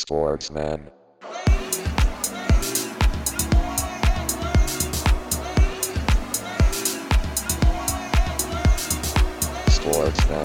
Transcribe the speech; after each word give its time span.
Sportsman. 0.00 0.80
Sportsman. 9.68 10.42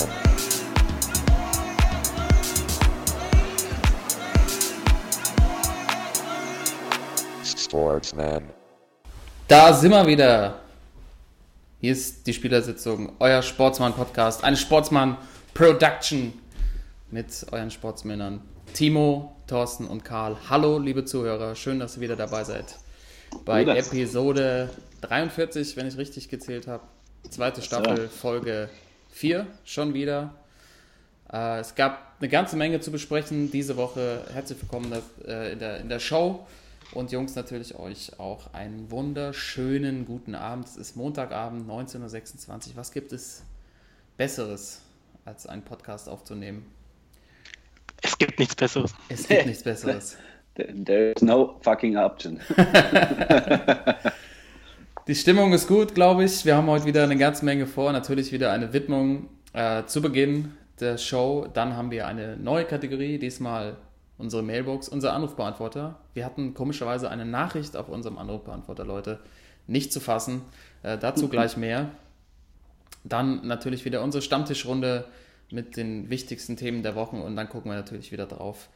Sportsman. 7.45 8.49
Da 9.47 9.73
sind 9.73 9.91
wir 9.91 10.07
wieder. 10.07 10.59
Hier 11.79 11.91
ist 11.91 12.25
die 12.25 12.33
Spielersitzung, 12.33 13.13
euer 13.19 13.43
Sportsmann-Podcast, 13.43 14.43
eine 14.43 14.57
Sportsmann-Production 14.57 16.33
mit 17.11 17.45
euren 17.51 17.69
Sportsmännern 17.69 18.41
Timo, 18.73 19.32
Thorsten 19.53 19.85
und 19.85 20.03
Karl. 20.03 20.35
Hallo, 20.49 20.79
liebe 20.79 21.05
Zuhörer, 21.05 21.53
schön, 21.53 21.77
dass 21.77 21.97
ihr 21.97 22.01
wieder 22.01 22.15
dabei 22.15 22.43
seid. 22.43 22.79
Bei? 23.45 23.61
Episode 23.61 24.71
43, 25.01 25.77
wenn 25.77 25.87
ich 25.87 25.95
richtig 25.95 26.27
gezählt 26.27 26.65
habe. 26.65 26.81
Zweite 27.29 27.61
Staffel, 27.61 28.09
Folge 28.09 28.67
4, 29.11 29.45
schon 29.63 29.93
wieder. 29.93 30.33
Äh, 31.31 31.59
es 31.59 31.75
gab 31.75 32.15
eine 32.19 32.29
ganze 32.29 32.55
Menge 32.55 32.79
zu 32.79 32.89
besprechen 32.89 33.51
diese 33.51 33.77
Woche. 33.77 34.25
Herzlich 34.33 34.59
willkommen 34.59 34.91
äh, 35.27 35.51
in, 35.51 35.59
der, 35.59 35.81
in 35.81 35.87
der 35.87 35.99
Show. 35.99 36.47
Und 36.91 37.11
Jungs, 37.11 37.35
natürlich 37.35 37.75
euch 37.75 38.19
auch 38.19 38.55
einen 38.55 38.89
wunderschönen 38.89 40.07
guten 40.07 40.33
Abend. 40.33 40.65
Es 40.65 40.77
ist 40.77 40.95
Montagabend, 40.95 41.69
19.26 41.69 42.49
Uhr. 42.49 42.59
Was 42.73 42.91
gibt 42.91 43.13
es 43.13 43.43
Besseres, 44.17 44.81
als 45.25 45.45
einen 45.45 45.61
Podcast 45.61 46.09
aufzunehmen? 46.09 46.65
Es 48.03 48.17
gibt 48.17 48.37
nichts 48.37 48.55
Besseres. 48.55 48.93
Es 49.09 49.27
gibt 49.27 49.45
nichts 49.45 49.63
Besseres. 49.63 50.17
There 50.55 51.13
is 51.13 51.23
no 51.23 51.55
fucking 51.61 51.97
option. 51.97 52.39
Die 55.07 55.15
Stimmung 55.15 55.51
ist 55.53 55.67
gut, 55.67 55.95
glaube 55.95 56.25
ich. 56.25 56.45
Wir 56.45 56.55
haben 56.55 56.67
heute 56.67 56.85
wieder 56.85 57.03
eine 57.03 57.17
ganze 57.17 57.43
Menge 57.43 57.65
vor. 57.65 57.91
Natürlich 57.91 58.31
wieder 58.31 58.51
eine 58.51 58.71
Widmung 58.71 59.29
äh, 59.53 59.85
zu 59.85 60.01
Beginn 60.01 60.51
der 60.79 60.99
Show. 60.99 61.47
Dann 61.53 61.75
haben 61.75 61.91
wir 61.91 62.05
eine 62.05 62.37
neue 62.37 62.65
Kategorie, 62.65 63.17
diesmal 63.17 63.77
unsere 64.17 64.43
Mailbox, 64.43 64.89
unser 64.89 65.13
Anrufbeantworter. 65.13 65.99
Wir 66.13 66.25
hatten 66.25 66.53
komischerweise 66.53 67.09
eine 67.09 67.25
Nachricht 67.25 67.75
auf 67.75 67.89
unserem 67.89 68.17
Anrufbeantworter, 68.17 68.85
Leute, 68.85 69.19
nicht 69.65 69.91
zu 69.91 69.99
fassen. 69.99 70.43
Äh, 70.83 70.97
dazu 70.97 71.29
gleich 71.29 71.57
mehr. 71.57 71.89
Dann 73.03 73.47
natürlich 73.47 73.85
wieder 73.85 74.03
unsere 74.03 74.21
Stammtischrunde 74.21 75.05
mit 75.51 75.77
den 75.77 76.09
wichtigsten 76.09 76.57
Themen 76.57 76.83
der 76.83 76.95
Wochen 76.95 77.17
und 77.17 77.35
dann 77.35 77.49
gucken 77.49 77.71
wir 77.71 77.75
natürlich 77.75 78.11
wieder 78.11 78.25
drauf, 78.25 78.69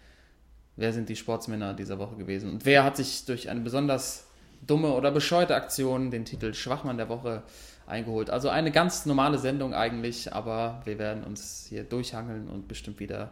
wer 0.75 0.93
sind 0.93 1.09
die 1.09 1.15
Sportsmänner 1.15 1.73
dieser 1.73 1.99
Woche 1.99 2.15
gewesen 2.15 2.49
und 2.51 2.65
wer 2.65 2.83
hat 2.83 2.97
sich 2.97 3.25
durch 3.25 3.49
eine 3.49 3.61
besonders 3.61 4.27
dumme 4.65 4.93
oder 4.93 5.11
bescheuerte 5.11 5.55
Aktion 5.55 6.11
den 6.11 6.25
Titel 6.25 6.53
Schwachmann 6.53 6.97
der 6.97 7.09
Woche 7.09 7.43
eingeholt. 7.85 8.29
Also 8.29 8.49
eine 8.49 8.71
ganz 8.71 9.05
normale 9.05 9.37
Sendung 9.37 9.73
eigentlich, 9.73 10.33
aber 10.33 10.81
wir 10.85 10.99
werden 10.99 11.23
uns 11.23 11.65
hier 11.69 11.83
durchhangeln 11.83 12.47
und 12.47 12.67
bestimmt 12.67 12.99
wieder 12.99 13.31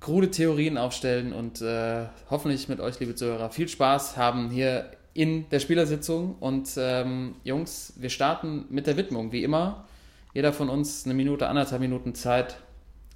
krude 0.00 0.30
Theorien 0.30 0.78
aufstellen 0.78 1.32
und 1.32 1.60
äh, 1.60 2.06
hoffentlich 2.30 2.68
mit 2.68 2.80
euch, 2.80 3.00
liebe 3.00 3.14
Zuhörer, 3.14 3.50
viel 3.50 3.68
Spaß 3.68 4.16
haben 4.16 4.50
hier 4.50 4.90
in 5.14 5.48
der 5.50 5.58
Spielersitzung. 5.58 6.36
Und 6.38 6.70
ähm, 6.76 7.34
Jungs, 7.42 7.94
wir 7.96 8.10
starten 8.10 8.66
mit 8.70 8.86
der 8.86 8.96
Widmung, 8.96 9.32
wie 9.32 9.42
immer. 9.42 9.87
Jeder 10.34 10.52
von 10.52 10.68
uns 10.68 11.04
eine 11.04 11.14
Minute, 11.14 11.48
anderthalb 11.48 11.80
Minuten 11.80 12.14
Zeit, 12.14 12.58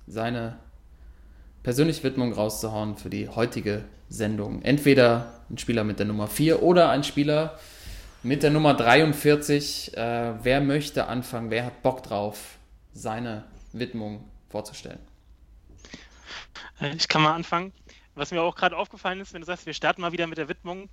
seine 0.06 0.58
persönliche 1.62 2.02
Widmung 2.02 2.32
rauszuhauen 2.32 2.96
für 2.96 3.10
die 3.10 3.28
heutige 3.28 3.84
Sendung. 4.08 4.62
Entweder 4.62 5.40
ein 5.50 5.58
Spieler 5.58 5.84
mit 5.84 5.98
der 5.98 6.06
Nummer 6.06 6.26
4 6.26 6.62
oder 6.62 6.90
ein 6.90 7.04
Spieler 7.04 7.58
mit 8.22 8.42
der 8.42 8.50
Nummer 8.50 8.74
43. 8.74 9.96
Äh, 9.96 10.34
wer 10.42 10.60
möchte 10.60 11.06
anfangen? 11.06 11.50
Wer 11.50 11.66
hat 11.66 11.82
Bock 11.82 12.02
drauf, 12.02 12.56
seine 12.92 13.44
Widmung 13.72 14.24
vorzustellen? 14.48 14.98
Äh, 16.80 16.94
Ich 16.96 17.08
kann 17.08 17.22
mal 17.22 17.34
anfangen. 17.34 17.72
Was 18.14 18.30
mir 18.30 18.42
auch 18.42 18.54
gerade 18.56 18.76
aufgefallen 18.76 19.20
ist, 19.20 19.32
wenn 19.32 19.40
du 19.40 19.46
sagst, 19.46 19.64
wir 19.64 19.72
starten 19.72 20.02
mal 20.02 20.12
wieder 20.12 20.26
mit 20.26 20.36
der 20.38 20.48
Widmung. 20.48 20.88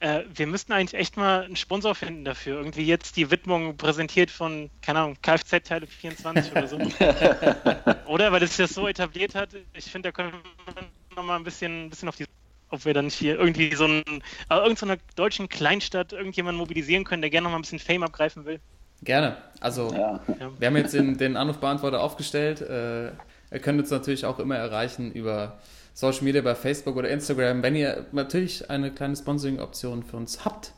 Äh, 0.00 0.24
wir 0.34 0.46
müssten 0.46 0.72
eigentlich 0.72 0.98
echt 0.98 1.16
mal 1.16 1.44
einen 1.44 1.56
Sponsor 1.56 1.94
finden 1.94 2.24
dafür. 2.24 2.58
Irgendwie 2.58 2.84
jetzt 2.84 3.16
die 3.16 3.30
Widmung 3.30 3.76
präsentiert 3.76 4.30
von, 4.30 4.70
keine 4.82 5.00
Ahnung, 5.00 5.16
Kfz-Teile 5.22 5.86
24 5.86 6.52
oder 6.52 6.68
so. 6.68 6.76
oder? 8.06 8.32
Weil 8.32 8.42
es 8.42 8.56
sich 8.56 8.66
das 8.66 8.74
so 8.74 8.88
etabliert 8.88 9.34
hat. 9.34 9.50
Ich 9.72 9.90
finde, 9.90 10.08
da 10.08 10.12
können 10.12 10.32
wir 10.32 11.16
nochmal 11.16 11.38
ein 11.38 11.44
bisschen, 11.44 11.86
ein 11.86 11.90
bisschen 11.90 12.08
auf 12.08 12.16
die. 12.16 12.26
Ob 12.70 12.84
wir 12.84 12.94
dann 12.94 13.04
nicht 13.04 13.14
hier 13.14 13.38
irgendwie 13.38 13.72
so 13.76 13.84
einen, 13.84 14.02
äh, 14.50 14.56
irgendeiner 14.56 14.96
deutschen 15.14 15.48
Kleinstadt 15.48 16.12
irgendjemanden 16.12 16.58
mobilisieren 16.58 17.04
können, 17.04 17.22
der 17.22 17.30
gerne 17.30 17.44
nochmal 17.44 17.60
ein 17.60 17.62
bisschen 17.62 17.78
Fame 17.78 18.02
abgreifen 18.02 18.46
will. 18.46 18.58
Gerne. 19.02 19.36
Also. 19.60 19.92
Ja. 19.94 20.20
wir 20.58 20.66
haben 20.66 20.76
jetzt 20.76 20.94
den, 20.94 21.16
den 21.16 21.36
Anrufbeantworter 21.36 22.00
aufgestellt. 22.00 22.60
Äh, 22.62 23.08
ihr 23.52 23.60
könnt 23.60 23.78
uns 23.78 23.90
natürlich 23.90 24.26
auch 24.26 24.38
immer 24.38 24.56
erreichen 24.56 25.12
über 25.12 25.58
Social 25.94 26.24
Media, 26.24 26.42
bei 26.42 26.54
Facebook 26.54 26.96
oder 26.96 27.08
Instagram. 27.08 27.62
Wenn 27.62 27.76
ihr 27.76 28.06
natürlich 28.12 28.68
eine 28.68 28.92
kleine 28.92 29.14
Sponsoring-Option 29.16 30.02
für 30.02 30.16
uns 30.16 30.44
habt, 30.44 30.72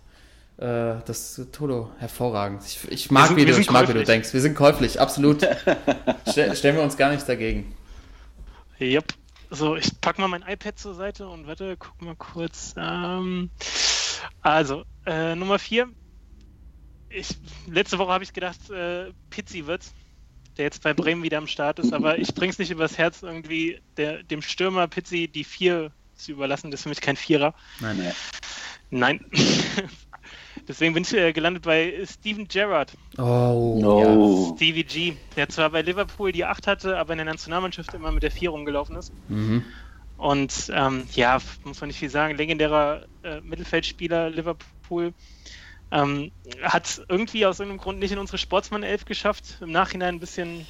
äh, 0.58 0.96
das 1.06 1.38
ist 1.38 1.52
Todo 1.54 1.90
hervorragend. 1.98 2.62
Ich, 2.66 2.80
ich 2.90 3.10
mag, 3.10 3.28
sind- 3.28 3.36
wie, 3.38 3.44
du, 3.46 3.58
ich 3.58 3.70
mag 3.70 3.88
wie 3.88 3.94
du 3.94 4.04
denkst. 4.04 4.32
Wir 4.34 4.40
sind 4.40 4.54
käuflich, 4.54 5.00
absolut. 5.00 5.42
Ste 6.28 6.54
stellen 6.54 6.76
wir 6.76 6.82
uns 6.82 6.96
gar 6.96 7.10
nicht 7.10 7.28
dagegen. 7.28 7.74
Yep. 8.80 9.04
So, 9.50 9.76
ich 9.76 10.00
pack 10.00 10.18
mal 10.18 10.28
mein 10.28 10.42
iPad 10.42 10.78
zur 10.78 10.94
Seite 10.94 11.28
und 11.28 11.46
warte, 11.46 11.76
guck 11.78 12.02
mal 12.02 12.16
kurz. 12.16 12.74
Ähm, 12.76 13.50
also, 14.42 14.84
äh, 15.06 15.34
Nummer 15.34 15.58
4. 15.58 15.88
Ich, 17.08 17.28
letzte 17.70 17.98
Woche 17.98 18.10
habe 18.12 18.24
ich 18.24 18.32
gedacht, 18.32 18.68
äh, 18.70 19.12
Pizzi 19.30 19.66
wird's, 19.66 19.94
der 20.56 20.64
jetzt 20.64 20.82
bei 20.82 20.94
Bremen 20.94 21.22
wieder 21.22 21.38
am 21.38 21.46
Start 21.46 21.78
ist, 21.78 21.92
aber 21.92 22.18
ich 22.18 22.34
bring's 22.34 22.58
nicht 22.58 22.70
übers 22.70 22.98
Herz, 22.98 23.22
irgendwie 23.22 23.80
der, 23.96 24.22
dem 24.22 24.42
Stürmer 24.42 24.88
Pizzi 24.88 25.28
die 25.28 25.44
4 25.44 25.90
zu 26.14 26.32
überlassen. 26.32 26.70
Das 26.70 26.80
ist 26.80 26.84
für 26.84 26.88
mich 26.88 27.00
kein 27.00 27.16
Vierer. 27.16 27.54
Nein. 27.80 27.98
Nee. 27.98 28.12
Nein. 28.90 29.24
Deswegen 30.68 30.94
bin 30.94 31.04
ich 31.04 31.14
äh, 31.14 31.32
gelandet 31.32 31.62
bei 31.62 32.04
Steven 32.04 32.48
Gerrard. 32.48 32.92
Oh. 33.18 33.78
No. 33.80 34.54
Stevie 34.56 34.84
G, 34.84 35.12
der 35.36 35.48
zwar 35.48 35.70
bei 35.70 35.82
Liverpool 35.82 36.32
die 36.32 36.44
8 36.44 36.66
hatte, 36.66 36.98
aber 36.98 37.12
in 37.12 37.18
der 37.18 37.26
Nationalmannschaft 37.26 37.94
immer 37.94 38.10
mit 38.10 38.22
der 38.22 38.32
4 38.32 38.50
rumgelaufen 38.50 38.96
ist. 38.96 39.12
Mhm. 39.28 39.64
Und 40.16 40.70
ähm, 40.74 41.04
ja, 41.12 41.38
muss 41.64 41.80
man 41.80 41.88
nicht 41.88 41.98
viel 41.98 42.10
sagen, 42.10 42.36
legendärer 42.36 43.04
äh, 43.22 43.40
Mittelfeldspieler 43.42 44.30
Liverpool. 44.30 45.12
Ähm, 45.90 46.32
hat 46.62 47.02
irgendwie 47.08 47.46
aus 47.46 47.60
irgendeinem 47.60 47.78
Grund 47.82 47.98
nicht 48.00 48.12
in 48.12 48.18
unsere 48.18 48.38
Sportsmann-Elf 48.38 49.04
geschafft. 49.04 49.58
Im 49.60 49.70
Nachhinein 49.72 50.16
ein 50.16 50.20
bisschen 50.20 50.66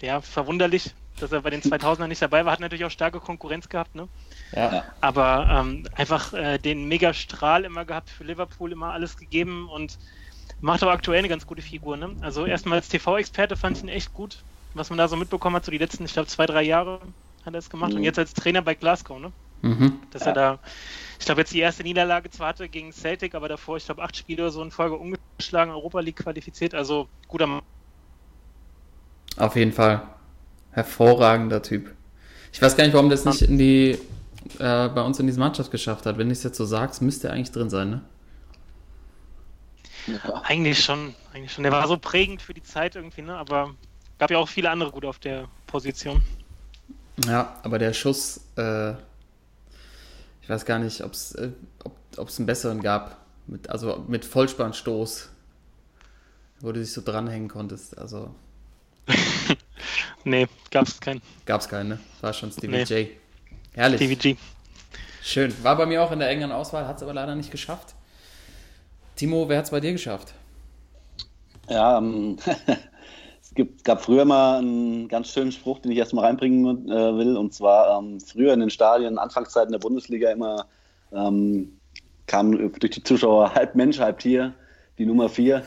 ja, 0.00 0.20
verwunderlich, 0.20 0.94
dass 1.16 1.32
er 1.32 1.42
bei 1.42 1.50
den 1.50 1.62
2000ern 1.62 2.08
nicht 2.08 2.22
dabei 2.22 2.44
war. 2.44 2.52
Hat 2.52 2.60
natürlich 2.60 2.84
auch 2.84 2.90
starke 2.90 3.20
Konkurrenz 3.20 3.68
gehabt, 3.68 3.94
ne? 3.94 4.08
Ja. 4.52 4.84
Aber 5.00 5.48
ähm, 5.50 5.86
einfach 5.94 6.32
äh, 6.32 6.58
den 6.58 6.86
Mega-Strahl 6.88 7.64
immer 7.64 7.84
gehabt 7.84 8.10
für 8.10 8.24
Liverpool, 8.24 8.72
immer 8.72 8.92
alles 8.92 9.16
gegeben 9.16 9.68
und 9.68 9.98
macht 10.60 10.82
aber 10.82 10.92
aktuell 10.92 11.18
eine 11.20 11.28
ganz 11.28 11.46
gute 11.46 11.62
Figur. 11.62 11.96
Ne? 11.96 12.16
Also 12.20 12.46
erstmal 12.46 12.78
als 12.78 12.88
TV-Experte 12.88 13.56
fand 13.56 13.76
ich 13.78 13.82
ihn 13.84 13.88
echt 13.88 14.12
gut, 14.12 14.44
was 14.74 14.90
man 14.90 14.98
da 14.98 15.08
so 15.08 15.16
mitbekommen 15.16 15.56
hat, 15.56 15.64
so 15.64 15.70
die 15.72 15.78
letzten, 15.78 16.04
ich 16.04 16.12
glaube, 16.12 16.28
zwei, 16.28 16.46
drei 16.46 16.62
Jahre 16.62 17.00
hat 17.44 17.54
er 17.54 17.58
es 17.58 17.70
gemacht 17.70 17.94
und 17.94 18.00
Mhm. 18.00 18.04
jetzt 18.04 18.18
als 18.18 18.34
Trainer 18.34 18.62
bei 18.62 18.74
Glasgow, 18.74 19.18
ne? 19.20 19.32
Mhm. 19.62 20.00
dass 20.10 20.22
Ja. 20.22 20.28
er 20.28 20.32
da, 20.32 20.60
ich 21.18 21.26
glaube 21.26 21.40
jetzt 21.40 21.52
die 21.52 21.60
erste 21.60 21.82
Niederlage 21.82 22.30
zwar 22.30 22.48
hatte 22.48 22.68
gegen 22.68 22.92
Celtic, 22.92 23.34
aber 23.34 23.48
davor, 23.48 23.76
ich 23.76 23.84
glaube, 23.84 24.02
acht 24.02 24.16
Spiele 24.16 24.42
oder 24.44 24.52
so 24.52 24.62
in 24.62 24.70
Folge 24.70 24.96
ungeschlagen, 24.96 25.72
Europa 25.72 26.00
League 26.00 26.16
qualifiziert, 26.16 26.74
also 26.74 27.08
guter 27.26 27.46
Mann. 27.46 27.62
Auf 29.36 29.56
jeden 29.56 29.72
Fall. 29.72 30.02
Hervorragender 30.72 31.62
Typ. 31.62 31.92
Ich 32.52 32.62
weiß 32.62 32.76
gar 32.76 32.84
nicht, 32.84 32.94
warum 32.94 33.10
das 33.10 33.24
nicht 33.24 33.42
in 33.42 33.58
die 33.58 33.98
äh, 34.58 34.88
bei 34.88 35.02
uns 35.02 35.18
in 35.18 35.26
diese 35.26 35.40
Mannschaft 35.40 35.70
geschafft 35.70 36.06
hat. 36.06 36.18
Wenn 36.18 36.30
ich 36.30 36.38
es 36.38 36.44
jetzt 36.44 36.56
so 36.56 36.64
sagst, 36.64 37.02
müsste 37.02 37.28
er 37.28 37.34
eigentlich 37.34 37.52
drin 37.52 37.70
sein, 37.70 37.90
ne? 37.90 38.00
Ja. 40.06 40.42
Eigentlich 40.44 40.82
schon, 40.82 41.14
eigentlich 41.34 41.52
schon. 41.52 41.64
Der 41.64 41.72
war 41.72 41.86
so 41.86 41.98
prägend 41.98 42.40
für 42.40 42.54
die 42.54 42.62
Zeit 42.62 42.96
irgendwie, 42.96 43.22
ne? 43.22 43.36
Aber 43.36 43.74
gab 44.18 44.30
ja 44.30 44.38
auch 44.38 44.48
viele 44.48 44.70
andere 44.70 44.90
gute 44.90 45.08
auf 45.08 45.18
der 45.18 45.48
Position. 45.66 46.22
Ja, 47.26 47.56
aber 47.62 47.78
der 47.78 47.92
Schuss, 47.92 48.40
äh, 48.56 48.94
ich 50.48 50.50
weiß 50.50 50.64
gar 50.64 50.78
nicht, 50.78 51.04
ob's, 51.04 51.32
äh, 51.34 51.50
ob 52.16 52.28
es 52.28 52.38
einen 52.38 52.46
besseren 52.46 52.80
gab. 52.80 53.18
Mit, 53.46 53.68
also 53.68 54.02
mit 54.08 54.24
Vollspannstoß, 54.24 55.28
wo 56.60 56.72
du 56.72 56.80
dich 56.80 56.90
so 56.90 57.02
dranhängen 57.04 57.48
konntest. 57.48 57.98
Also 57.98 58.34
Nee, 60.24 60.48
gab's 60.70 60.98
keinen. 61.00 61.20
gab 61.44 61.60
es 61.60 61.68
keinen, 61.68 61.90
ne? 61.90 61.98
War 62.22 62.32
schon 62.32 62.50
Stevie 62.50 62.68
Nee. 62.68 62.82
J. 62.84 63.08
Herrlich. 63.74 64.00
DVG. 64.00 64.38
Schön. 65.22 65.52
War 65.62 65.76
bei 65.76 65.84
mir 65.84 66.02
auch 66.02 66.12
in 66.12 66.18
der 66.18 66.30
engeren 66.30 66.52
Auswahl, 66.52 66.88
hat 66.88 66.96
es 66.96 67.02
aber 67.02 67.12
leider 67.12 67.34
nicht 67.34 67.50
geschafft. 67.50 67.94
Timo, 69.16 69.50
wer 69.50 69.58
hat 69.58 69.66
es 69.66 69.70
bei 69.70 69.80
dir 69.80 69.92
geschafft? 69.92 70.32
Ja, 71.68 71.98
ähm, 71.98 72.38
Es 73.48 73.54
gibt, 73.54 73.82
gab 73.82 74.02
früher 74.02 74.26
mal 74.26 74.58
einen 74.58 75.08
ganz 75.08 75.32
schönen 75.32 75.52
Spruch, 75.52 75.78
den 75.78 75.90
ich 75.90 75.96
erstmal 75.96 76.26
reinbringen 76.26 76.86
äh, 76.90 77.16
will. 77.16 77.34
Und 77.34 77.54
zwar 77.54 77.98
ähm, 77.98 78.20
früher 78.20 78.52
in 78.52 78.60
den 78.60 78.68
Stadien, 78.68 79.16
Anfangszeiten 79.16 79.72
der 79.72 79.78
Bundesliga, 79.78 80.30
immer 80.30 80.66
ähm, 81.12 81.78
kam 82.26 82.52
durch 82.52 82.90
die 82.90 83.02
Zuschauer 83.02 83.54
halb 83.54 83.74
Mensch, 83.74 84.00
halb 84.00 84.18
Tier, 84.18 84.52
die 84.98 85.06
Nummer 85.06 85.30
4. 85.30 85.62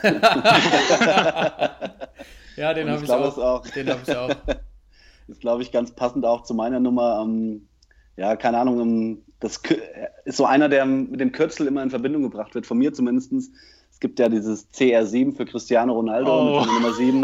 ja, 2.56 2.72
den 2.72 2.88
habe 2.88 3.04
ich 3.04 3.10
auch. 3.10 3.38
auch. 3.38 3.66
Den 3.66 3.88
habe 3.88 4.00
ich 4.06 4.16
auch. 4.16 4.30
ist, 5.26 5.40
glaube 5.40 5.62
ich, 5.62 5.72
ganz 5.72 5.90
passend 5.90 6.24
auch 6.24 6.44
zu 6.44 6.54
meiner 6.54 6.78
Nummer. 6.78 7.20
Ähm, 7.24 7.66
ja, 8.16 8.36
keine 8.36 8.58
Ahnung, 8.58 8.80
ähm, 8.80 9.22
das 9.40 9.60
ist 10.24 10.36
so 10.36 10.44
einer, 10.44 10.68
der 10.68 10.86
mit 10.86 11.18
dem 11.18 11.32
Kürzel 11.32 11.66
immer 11.66 11.82
in 11.82 11.90
Verbindung 11.90 12.22
gebracht 12.22 12.54
wird, 12.54 12.64
von 12.64 12.78
mir 12.78 12.92
zumindest. 12.92 13.50
Es 14.02 14.04
gibt 14.04 14.18
ja 14.18 14.28
dieses 14.28 14.66
CR7 14.74 15.32
für 15.36 15.44
Cristiano 15.46 15.92
Ronaldo 15.92 16.36
Oh. 16.36 16.58
mit 16.58 16.66
der 16.66 16.72
Nummer 16.74 16.92
7. 16.92 17.22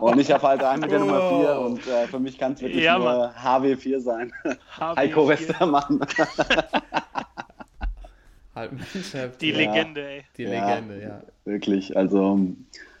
Und 0.00 0.18
ich 0.20 0.30
habe 0.30 0.46
halt 0.46 0.62
einen 0.62 0.82
mit 0.82 0.90
der 0.90 0.98
Nummer 0.98 1.30
4 1.30 1.56
Oh. 1.58 1.64
und 1.64 1.86
äh, 1.86 2.06
für 2.06 2.18
mich 2.20 2.36
kann 2.36 2.52
es 2.52 2.60
wirklich 2.60 2.84
Ja, 2.84 2.98
nur 2.98 3.32
HW4 3.42 3.98
sein. 4.00 4.30
HB4, 4.78 4.96
Heiko 4.96 5.26
Westermann. 5.26 6.00
Halb 8.54 8.72
Die 9.40 9.48
Tier. 9.52 9.56
Legende, 9.56 10.06
ey. 10.06 10.22
Die 10.36 10.42
Ja. 10.42 10.50
Legende, 10.50 11.00
ja. 11.02 11.22
Wirklich, 11.46 11.96
also 11.96 12.38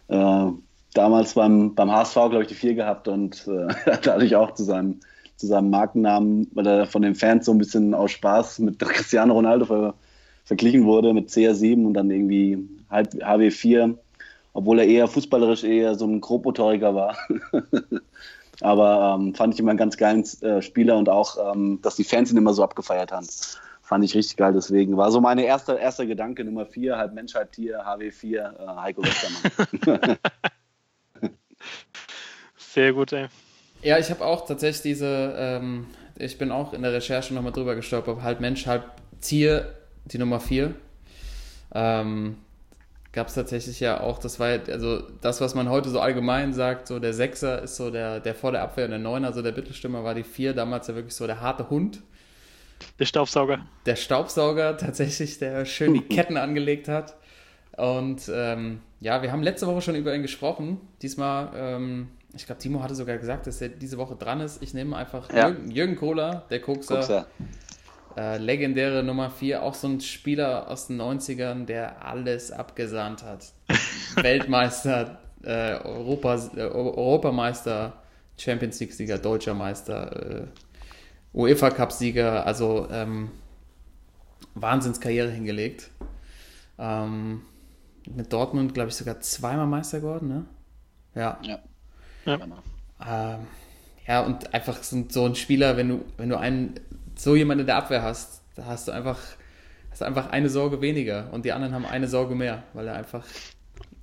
äh, 0.08 0.46
damals 0.94 1.34
beim, 1.34 1.74
beim 1.74 1.90
HSV, 1.90 2.14
glaube 2.14 2.40
ich, 2.42 2.48
die 2.48 2.54
4 2.54 2.74
gehabt 2.76 3.08
und 3.08 3.46
äh, 3.46 3.66
dadurch 4.02 4.34
auch 4.36 4.54
zu 4.54 4.64
seinem, 4.64 5.00
zu 5.36 5.46
seinem 5.48 5.68
Markennamen, 5.68 6.48
weil 6.54 6.66
er 6.66 6.86
von 6.86 7.02
den 7.02 7.14
Fans 7.14 7.44
so 7.44 7.52
ein 7.52 7.58
bisschen 7.58 7.92
aus 7.92 8.12
Spaß 8.12 8.60
mit 8.60 8.78
Cristiano 8.78 9.34
Ronaldo 9.34 9.66
ver, 9.66 9.92
verglichen 10.50 10.84
wurde 10.84 11.14
mit 11.14 11.28
CR7 11.28 11.86
und 11.86 11.94
dann 11.94 12.10
irgendwie 12.10 12.58
halb 12.90 13.14
HW4, 13.14 13.96
obwohl 14.52 14.80
er 14.80 14.84
eher 14.88 15.06
fußballerisch 15.06 15.62
eher 15.62 15.94
so 15.94 16.08
ein 16.08 16.20
Grobmotoriker 16.20 16.92
war. 16.92 17.16
Aber 18.60 19.16
ähm, 19.16 19.32
fand 19.32 19.54
ich 19.54 19.60
immer 19.60 19.70
einen 19.70 19.78
ganz 19.78 19.96
geilen 19.96 20.24
äh, 20.42 20.60
Spieler 20.60 20.98
und 20.98 21.08
auch, 21.08 21.54
ähm, 21.54 21.78
dass 21.82 21.94
die 21.94 22.02
Fans 22.02 22.32
ihn 22.32 22.36
immer 22.36 22.52
so 22.52 22.64
abgefeiert 22.64 23.12
haben. 23.12 23.28
Fand 23.80 24.04
ich 24.04 24.16
richtig 24.16 24.36
geil, 24.38 24.52
deswegen 24.52 24.96
war 24.96 25.12
so 25.12 25.20
meine 25.20 25.44
erste, 25.44 25.74
erster 25.74 26.04
Gedanke, 26.04 26.42
Nummer 26.42 26.66
4, 26.66 26.96
halb 26.96 27.14
Mensch, 27.14 27.32
halb 27.36 27.52
Tier, 27.52 27.86
HW4, 27.86 28.36
äh, 28.36 28.80
Heiko 28.80 29.04
Westermann. 29.04 30.18
Sehr 32.56 32.92
gut, 32.92 33.12
ey. 33.12 33.28
Ja, 33.82 33.98
ich 33.98 34.10
habe 34.10 34.24
auch 34.24 34.46
tatsächlich 34.46 34.82
diese, 34.82 35.32
ähm, 35.38 35.86
ich 36.16 36.38
bin 36.38 36.50
auch 36.50 36.72
in 36.72 36.82
der 36.82 36.92
Recherche 36.92 37.34
nochmal 37.34 37.52
drüber 37.52 37.76
gestolpert, 37.76 38.20
halb 38.22 38.40
Mensch, 38.40 38.66
halb 38.66 38.82
Tier, 39.20 39.76
die 40.06 40.18
Nummer 40.18 40.40
4. 40.40 40.74
Ähm, 41.74 42.36
Gab 43.12 43.26
es 43.26 43.34
tatsächlich 43.34 43.80
ja 43.80 44.00
auch, 44.00 44.18
das 44.18 44.38
war 44.38 44.50
ja, 44.50 44.60
also 44.68 45.02
das, 45.20 45.40
was 45.40 45.56
man 45.56 45.68
heute 45.68 45.90
so 45.90 45.98
allgemein 45.98 46.52
sagt, 46.52 46.86
so 46.86 47.00
der 47.00 47.12
Sechser 47.12 47.60
ist 47.60 47.74
so 47.74 47.90
der, 47.90 48.20
der 48.20 48.36
vor 48.36 48.52
der 48.52 48.62
Abwehr 48.62 48.84
und 48.84 48.92
der 48.92 49.00
Neuner, 49.00 49.26
also 49.26 49.42
der 49.42 49.52
Mittelstimmer 49.52 50.04
war 50.04 50.14
die 50.14 50.22
Vier, 50.22 50.54
damals 50.54 50.86
ja 50.86 50.94
wirklich 50.94 51.16
so 51.16 51.26
der 51.26 51.40
harte 51.40 51.70
Hund. 51.70 52.02
Der 53.00 53.06
Staubsauger. 53.06 53.66
Der 53.84 53.96
Staubsauger 53.96 54.76
tatsächlich, 54.76 55.40
der 55.40 55.64
schön 55.64 55.94
die 55.94 56.00
Ketten 56.08 56.36
angelegt 56.36 56.86
hat. 56.86 57.16
Und 57.76 58.30
ähm, 58.32 58.80
ja, 59.00 59.22
wir 59.22 59.32
haben 59.32 59.42
letzte 59.42 59.66
Woche 59.66 59.80
schon 59.82 59.96
über 59.96 60.14
ihn 60.14 60.22
gesprochen. 60.22 60.80
Diesmal, 61.02 61.50
ähm, 61.56 62.08
ich 62.34 62.46
glaube, 62.46 62.60
Timo 62.60 62.80
hatte 62.80 62.94
sogar 62.94 63.18
gesagt, 63.18 63.48
dass 63.48 63.60
er 63.60 63.70
diese 63.70 63.98
Woche 63.98 64.14
dran 64.14 64.40
ist. 64.40 64.62
Ich 64.62 64.72
nehme 64.72 64.96
einfach 64.96 65.32
Ja. 65.32 65.48
Jürgen, 65.48 65.70
Jürgen 65.72 65.96
Kohler, 65.96 66.44
der 66.48 66.60
Kokser, 66.60 67.00
ja. 67.10 67.26
Äh, 68.16 68.38
legendäre 68.38 69.02
Nummer 69.02 69.30
4, 69.30 69.62
auch 69.62 69.74
so 69.74 69.88
ein 69.88 70.00
Spieler 70.00 70.68
aus 70.68 70.88
den 70.88 71.00
90ern, 71.00 71.64
der 71.64 72.04
alles 72.04 72.50
abgesahnt 72.50 73.22
hat. 73.22 73.52
Weltmeister, 74.16 75.18
äh, 75.42 75.74
Europas, 75.82 76.54
äh, 76.54 76.60
Europameister, 76.60 77.94
Champions 78.36 78.80
League-Sieger, 78.80 79.18
Deutscher 79.18 79.54
Meister, 79.54 80.42
äh, 80.42 80.46
UEFA 81.32 81.70
Cup-Sieger, 81.70 82.46
also 82.46 82.88
ähm, 82.90 83.30
Wahnsinnskarriere 84.54 85.30
hingelegt. 85.30 85.90
Ähm, 86.78 87.42
mit 88.06 88.32
Dortmund, 88.32 88.74
glaube 88.74 88.88
ich, 88.88 88.96
sogar 88.96 89.20
zweimal 89.20 89.66
Meister 89.66 90.00
geworden, 90.00 90.28
ne? 90.28 90.44
Ja. 91.14 91.38
Ja. 91.42 91.58
Ja. 92.24 92.38
Ähm, 93.06 93.46
ja, 94.06 94.20
und 94.22 94.52
einfach 94.54 94.82
so, 94.82 95.04
so 95.08 95.24
ein 95.24 95.34
Spieler, 95.34 95.76
wenn 95.76 95.88
du, 95.88 96.04
wenn 96.16 96.28
du 96.28 96.38
einen, 96.38 96.74
so 97.22 97.36
jemanden 97.36 97.60
in 97.62 97.66
der 97.66 97.76
Abwehr 97.76 98.02
hast, 98.02 98.42
da 98.56 98.66
hast 98.66 98.88
du 98.88 98.92
einfach, 98.92 99.18
hast 99.90 100.00
du 100.00 100.04
einfach 100.06 100.30
eine 100.30 100.48
Sorge 100.48 100.80
weniger 100.80 101.28
und 101.32 101.44
die 101.44 101.52
anderen 101.52 101.74
haben 101.74 101.86
eine 101.86 102.08
Sorge 102.08 102.34
mehr, 102.34 102.64
weil 102.74 102.88
er 102.88 102.94
einfach 102.96 103.26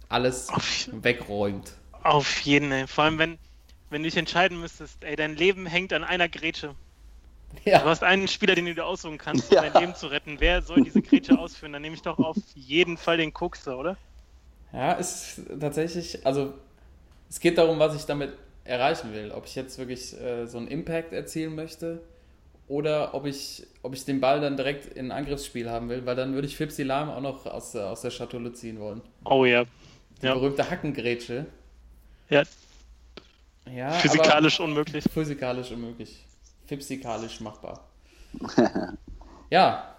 alles 0.10 0.56
Auf, 0.56 0.90
wegräumt. 0.92 1.74
auf 2.04 2.40
jeden, 2.42 2.72
ey. 2.72 2.88
Vor 2.88 3.04
allem, 3.04 3.18
wenn, 3.20 3.40
wenn 3.90 4.04
du 4.04 4.08
dich 4.10 4.18
entscheiden 4.18 4.60
müsstest, 4.60 5.04
ey, 5.04 5.16
dein 5.16 5.36
Leben 5.36 5.66
hängt 5.68 5.94
an 5.94 6.04
einer 6.04 6.30
Grätsche. 6.30 6.76
Du 7.80 7.86
Ja, 7.86 7.88
hast 7.88 8.04
einen 8.04 8.28
Spieler, 8.28 8.56
den 8.56 8.66
du 8.66 8.76
dir 8.76 8.86
aussuchen 8.86 9.18
kannst, 9.18 9.50
um 9.50 9.60
dein 9.60 9.74
Leben 9.74 9.96
zu 9.96 10.08
retten. 10.08 10.40
Wer 10.42 10.62
soll 10.62 10.82
diese 10.84 11.02
Grätsche 11.02 11.38
ausführen? 11.38 11.74
Dann 11.74 11.82
nehme 11.82 11.96
ich 11.96 12.02
doch 12.02 12.20
auf 12.20 12.38
jeden 12.54 12.98
Fall 12.98 13.18
den 13.18 13.34
Kokser, 13.34 13.78
oder? 13.78 13.98
ja, 14.74 14.94
ist 14.94 15.42
tatsächlich, 15.60 16.26
also 16.26 16.54
es 17.30 17.40
geht 17.40 17.58
darum, 17.58 17.80
was 17.80 17.96
ich 17.96 18.06
damit 18.06 18.34
erreichen 18.66 19.14
will. 19.14 19.32
Ob 19.32 19.46
ich 19.46 19.56
jetzt 19.56 19.78
wirklich 19.80 20.20
äh, 20.20 20.48
so 20.48 20.58
einen 20.58 20.68
Impact 20.68 21.14
erzielen 21.14 21.56
möchte 21.56 22.02
oder 22.68 23.14
ob 23.14 23.26
ich, 23.26 23.66
ob 23.84 23.94
ich 23.94 24.04
den 24.06 24.20
Ball 24.20 24.42
dann 24.42 24.58
direkt 24.58 24.86
in 24.94 25.12
ein 25.12 25.18
Angriffsspiel 25.20 25.70
haben 25.70 25.90
will, 25.90 26.06
weil 26.06 26.16
dann 26.16 26.34
würde 26.34 26.48
ich 26.48 26.58
Fipsi 26.58 26.84
Lahm 26.84 27.10
auch 27.10 27.22
noch 27.22 27.46
aus 27.46 27.72
der, 27.72 27.88
aus 27.90 28.02
der 28.02 28.12
Schatulle 28.12 28.54
ziehen 28.54 28.80
wollen. 28.80 29.02
Oh 29.26 29.46
ja. 29.46 29.64
Die 30.22 30.26
Ja. 30.26 30.34
berühmte 30.34 30.70
Hackengrätsche. 30.70 31.46
Ja, 32.30 32.44
Ja, 33.74 33.92
physikalisch 33.92 34.60
unmöglich. 34.60 35.04
physikalisch 35.14 35.72
unmöglich. 35.72 36.26
Fipsikalisch 36.66 37.40
machbar. 37.40 37.88
ja, 39.50 39.96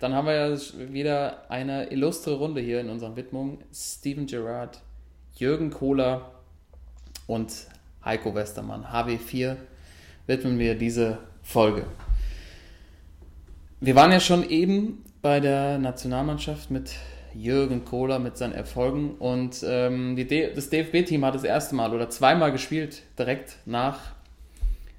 dann 0.00 0.14
haben 0.14 0.26
wir 0.26 0.34
ja 0.34 0.58
wieder 0.92 1.48
eine 1.50 1.90
illustre 1.90 2.34
Runde 2.34 2.60
hier 2.60 2.80
in 2.80 2.88
unseren 2.88 3.14
Widmungen. 3.16 3.58
Steven 3.72 4.26
Gerrard, 4.26 4.80
Jürgen 5.36 5.70
Kohler 5.70 6.32
und 7.26 7.52
Heiko 8.04 8.34
Westermann. 8.34 8.86
HW4 8.86 9.56
widmen 10.26 10.58
wir 10.58 10.76
diese 10.76 11.18
Folge. 11.48 11.86
Wir 13.80 13.94
waren 13.94 14.12
ja 14.12 14.20
schon 14.20 14.46
eben 14.50 15.02
bei 15.22 15.40
der 15.40 15.78
Nationalmannschaft 15.78 16.70
mit 16.70 16.90
Jürgen 17.34 17.86
Kohler 17.86 18.18
mit 18.18 18.36
seinen 18.36 18.52
Erfolgen 18.52 19.12
und 19.12 19.64
ähm, 19.66 20.14
das 20.54 20.68
DFB-Team 20.68 21.24
hat 21.24 21.34
das 21.34 21.44
erste 21.44 21.74
Mal 21.74 21.94
oder 21.94 22.10
zweimal 22.10 22.52
gespielt, 22.52 23.02
direkt 23.18 23.56
nach 23.64 23.98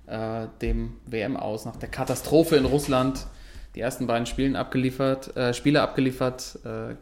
äh, 0.07 0.47
dem 0.63 0.95
WM 1.05 1.37
aus, 1.37 1.65
nach 1.65 1.75
der 1.75 1.89
Katastrophe 1.89 2.55
in 2.55 2.65
Russland. 2.65 3.27
Die 3.75 3.81
ersten 3.81 4.07
beiden 4.07 4.25
Spielen 4.25 4.55
abgeliefert, 4.55 5.37
äh, 5.37 5.53
Spiele 5.53 5.83
abgeliefert, 5.83 6.57
äh, 6.65 6.95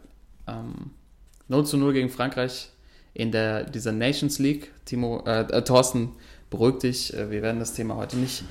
ähm, 0.46 0.90
0 1.48 1.64
zu 1.64 1.78
0 1.78 1.94
gegen 1.94 2.10
Frankreich 2.10 2.68
in 3.14 3.32
der, 3.32 3.64
dieser 3.64 3.92
Nations 3.92 4.38
League. 4.38 4.72
Timo, 4.84 5.24
äh, 5.26 5.40
äh, 5.40 5.64
Thorsten, 5.64 6.12
beruhig 6.50 6.78
dich, 6.78 7.14
äh, 7.14 7.30
wir 7.30 7.42
werden 7.42 7.58
das 7.58 7.74
Thema 7.74 7.96
heute 7.96 8.16
nicht 8.16 8.44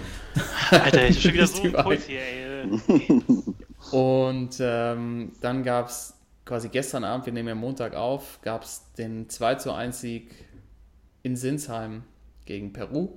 Alter, 0.72 1.08
ich 1.08 1.16
hab 1.16 1.22
schon 1.24 1.34
wieder 1.34 1.48
so 1.48 1.62
einen 1.62 1.74
Puls 1.74 2.06
hier, 2.06 2.22
ey. 2.22 3.24
Und 3.92 4.58
ähm, 4.60 5.32
dann 5.42 5.64
gab 5.64 5.88
es 5.88 6.14
quasi 6.46 6.70
gestern 6.70 7.04
Abend, 7.04 7.26
wir 7.26 7.34
nehmen 7.34 7.50
ja 7.50 7.56
Montag 7.56 7.96
auf, 7.96 8.40
gab 8.42 8.64
es 8.64 8.92
den 8.98 9.30
2 9.30 9.56
zu 9.56 9.74
1 9.74 10.00
Sieg 10.00 10.32
in 11.24 11.36
Sinsheim 11.36 12.04
gegen 12.46 12.74
Peru. 12.74 13.10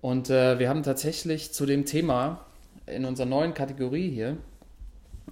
Und 0.00 0.30
äh, 0.30 0.58
wir 0.58 0.68
haben 0.68 0.82
tatsächlich 0.82 1.52
zu 1.52 1.66
dem 1.66 1.84
Thema 1.84 2.46
in 2.86 3.04
unserer 3.04 3.26
neuen 3.26 3.54
Kategorie 3.54 4.10
hier, 4.10 4.36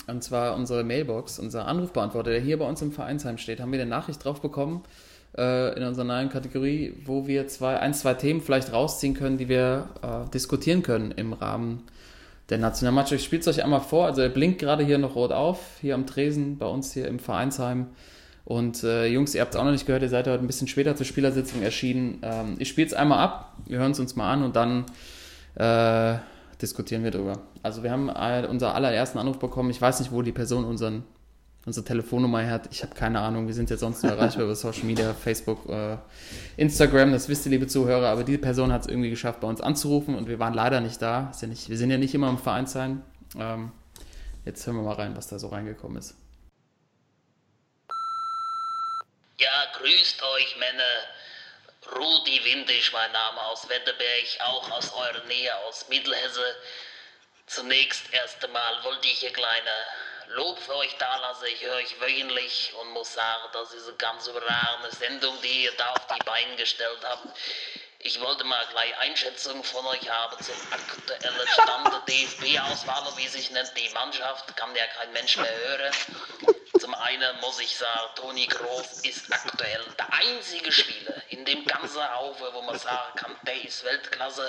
und 0.09 0.23
zwar 0.23 0.57
unsere 0.57 0.85
Mailbox, 0.85 1.39
unser 1.39 1.67
Anrufbeantworter, 1.67 2.31
der 2.31 2.41
hier 2.41 2.59
bei 2.59 2.69
uns 2.69 2.83
im 2.83 2.93
Vereinsheim 2.93 3.39
steht, 3.39 3.61
haben 3.61 3.73
wir 3.73 3.81
eine 3.81 3.89
Nachricht 3.89 4.25
drauf 4.25 4.41
bekommen 4.41 4.83
äh, 5.37 5.77
in 5.77 5.83
unserer 5.83 6.05
neuen 6.05 6.29
Kategorie, 6.29 6.95
wo 7.05 7.27
wir 7.27 7.49
zwei, 7.49 7.79
ein, 7.79 7.95
zwei 7.95 8.15
Themen 8.15 8.41
vielleicht 8.41 8.73
rausziehen 8.73 9.15
können, 9.15 9.39
die 9.39 9.49
wir 9.49 9.89
äh, 10.03 10.31
diskutieren 10.31 10.83
können 10.83 11.13
im 11.13 11.33
Rahmen 11.33 11.83
der 12.49 12.59
Nationalmannschaft. 12.59 13.21
Ich 13.21 13.25
spiele 13.25 13.41
es 13.41 13.49
euch 13.49 13.63
einmal 13.63 13.81
vor. 13.81 14.07
Also 14.07 14.23
er 14.23 14.29
blinkt 14.29 14.61
gerade 14.61 14.85
hier 14.85 14.99
noch 14.99 15.15
rot 15.15 15.33
auf, 15.33 15.79
hier 15.81 15.95
am 15.95 16.07
Tresen, 16.07 16.59
bei 16.59 16.67
uns 16.67 16.93
hier 16.93 17.09
im 17.09 17.19
Vereinsheim. 17.19 17.89
Und 18.45 18.85
äh, 18.85 19.07
Jungs, 19.07 19.35
ihr 19.35 19.41
habt 19.41 19.55
es 19.55 19.61
auch 19.61 19.65
noch 19.65 19.73
nicht 19.73 19.87
gehört, 19.87 20.03
ihr 20.03 20.09
seid 20.09 20.29
heute 20.29 20.39
ein 20.39 20.47
bisschen 20.47 20.69
später 20.69 20.95
zur 20.95 21.05
Spielersitzung 21.05 21.63
erschienen. 21.63 22.21
Ähm, 22.23 22.55
ich 22.59 22.69
spiele 22.69 22.87
es 22.87 22.95
einmal 22.95 23.19
ab, 23.19 23.57
wir 23.67 23.79
hören 23.79 23.91
es 23.91 23.99
uns 23.99 24.15
mal 24.15 24.33
an 24.33 24.45
und 24.45 24.55
dann 24.55 24.85
äh, 25.57 26.19
diskutieren 26.63 27.03
wir 27.03 27.11
drüber. 27.11 27.41
Also 27.65 27.83
wir 27.83 27.91
haben 27.91 28.09
äh, 28.09 28.47
unseren 28.49 28.73
allerersten 28.73 29.19
Anruf 29.19 29.41
bekommen. 29.41 29.71
Ich 29.71 29.83
weiß 29.83 29.99
nicht, 29.99 30.13
wo 30.13 30.23
die 30.23 30.31
Person 30.31 30.65
unseren, 30.65 31.03
unsere 31.67 31.85
Telefonnummer 31.85 32.49
hat. 32.49 32.69
Ich 32.71 32.83
habe 32.83 32.95
keine 32.95 33.21
Ahnung. 33.21 33.49
Wir 33.49 33.55
sind 33.55 33.69
ja 33.71 33.77
sonst 33.77 34.03
nur 34.05 34.13
erreichbar 34.13 34.45
über 34.45 34.55
Social 34.55 34.85
Media, 34.85 35.13
Facebook, 35.13 35.69
äh, 35.69 35.97
Instagram. 36.57 37.11
Das 37.13 37.29
wisst 37.29 37.45
ihr, 37.45 37.51
liebe 37.51 37.67
Zuhörer. 37.67 38.09
Aber 38.09 38.23
diese 38.23 38.39
Person 38.39 38.73
hat 38.73 38.83
es 38.83 38.87
irgendwie 38.87 39.11
geschafft, 39.11 39.41
bei 39.41 39.49
uns 39.49 39.61
anzurufen 39.61 40.15
und 40.15 40.29
wir 40.29 40.39
waren 40.39 40.55
leider 40.55 40.81
nicht 40.81 41.03
da. 41.03 41.33
Ja 41.39 41.49
nicht, 41.49 41.69
wir 41.69 41.77
sind 41.77 41.91
ja 41.91 41.99
nicht 41.99 42.15
immer 42.15 42.31
im 42.31 42.39
Vereinsheim. 42.39 43.03
Ähm, 43.37 43.73
jetzt 44.45 44.65
hören 44.67 44.77
wir 44.77 44.83
mal 44.83 44.95
rein, 44.95 45.17
was 45.17 45.27
da 45.27 45.41
so 45.41 45.49
reingekommen 45.49 45.99
ist. 45.99 46.15
Ja, 49.39 49.67
grüßt 49.77 50.23
euch, 50.23 50.57
Männer. 50.59 51.95
Rudi 51.95 52.41
Windisch, 52.45 52.93
mein 52.93 53.13
Name 53.13 53.41
aus 53.43 53.69
Wetterberg, 53.69 54.25
auch 54.41 54.71
aus 54.73 54.93
eurer 54.93 55.25
Nähe, 55.27 55.55
aus 55.67 55.89
Mittelhesse. 55.89 56.45
Zunächst 57.47 58.03
erst 58.13 58.45
einmal 58.45 58.83
wollte 58.83 59.07
ich 59.07 59.19
hier 59.19 59.33
kleine 59.33 59.71
Lob 60.29 60.59
für 60.59 60.77
euch 60.77 60.97
da 60.99 61.17
lassen. 61.17 61.47
Ich 61.47 61.63
höre 61.63 61.77
euch 61.77 62.01
wöchentlich 62.01 62.73
und 62.81 62.91
muss 62.91 63.13
sagen, 63.13 63.49
das 63.53 63.73
ist 63.73 63.89
eine 63.89 63.97
ganz 63.97 64.27
überragende 64.27 64.95
Sendung, 64.95 65.41
die 65.43 65.65
ihr 65.65 65.73
da 65.77 65.91
auf 65.91 66.07
die 66.07 66.25
Beine 66.25 66.57
gestellt 66.57 67.01
habt. 67.05 67.27
Ich 68.01 68.21
wollte 68.21 68.45
mal 68.45 68.65
gleich 68.71 68.97
Einschätzung 68.99 69.65
von 69.65 69.85
euch 69.87 70.09
haben 70.09 70.37
zum 70.43 70.55
aktuellen 70.71 71.49
Stand 71.49 71.93
der 71.93 72.01
DFB-Auswahl, 72.07 73.17
wie 73.17 73.27
sich 73.27 73.51
nennt 73.51 73.73
die 73.77 73.89
Mannschaft, 73.91 74.57
kann 74.57 74.75
ja 74.77 74.87
kein 74.99 75.13
Mensch 75.13 75.37
mehr 75.37 75.57
hören. 75.57 75.93
Zum 76.79 76.95
einen 76.95 77.41
muss 77.41 77.59
ich 77.59 77.77
sagen, 77.77 78.15
Toni 78.17 78.47
Groß 78.47 79.01
ist 79.01 79.33
aktuell 79.33 79.85
der 79.99 80.13
einzige 80.13 80.71
Spieler 80.71 81.15
in 81.31 81.45
dem 81.45 81.65
ganzen 81.65 82.09
Haufen, 82.15 82.47
wo 82.53 82.63
man 82.63 82.79
sagen 82.79 83.17
kann, 83.17 83.37
der 83.43 83.65
ist 83.65 83.83
Weltklasse. 83.85 84.49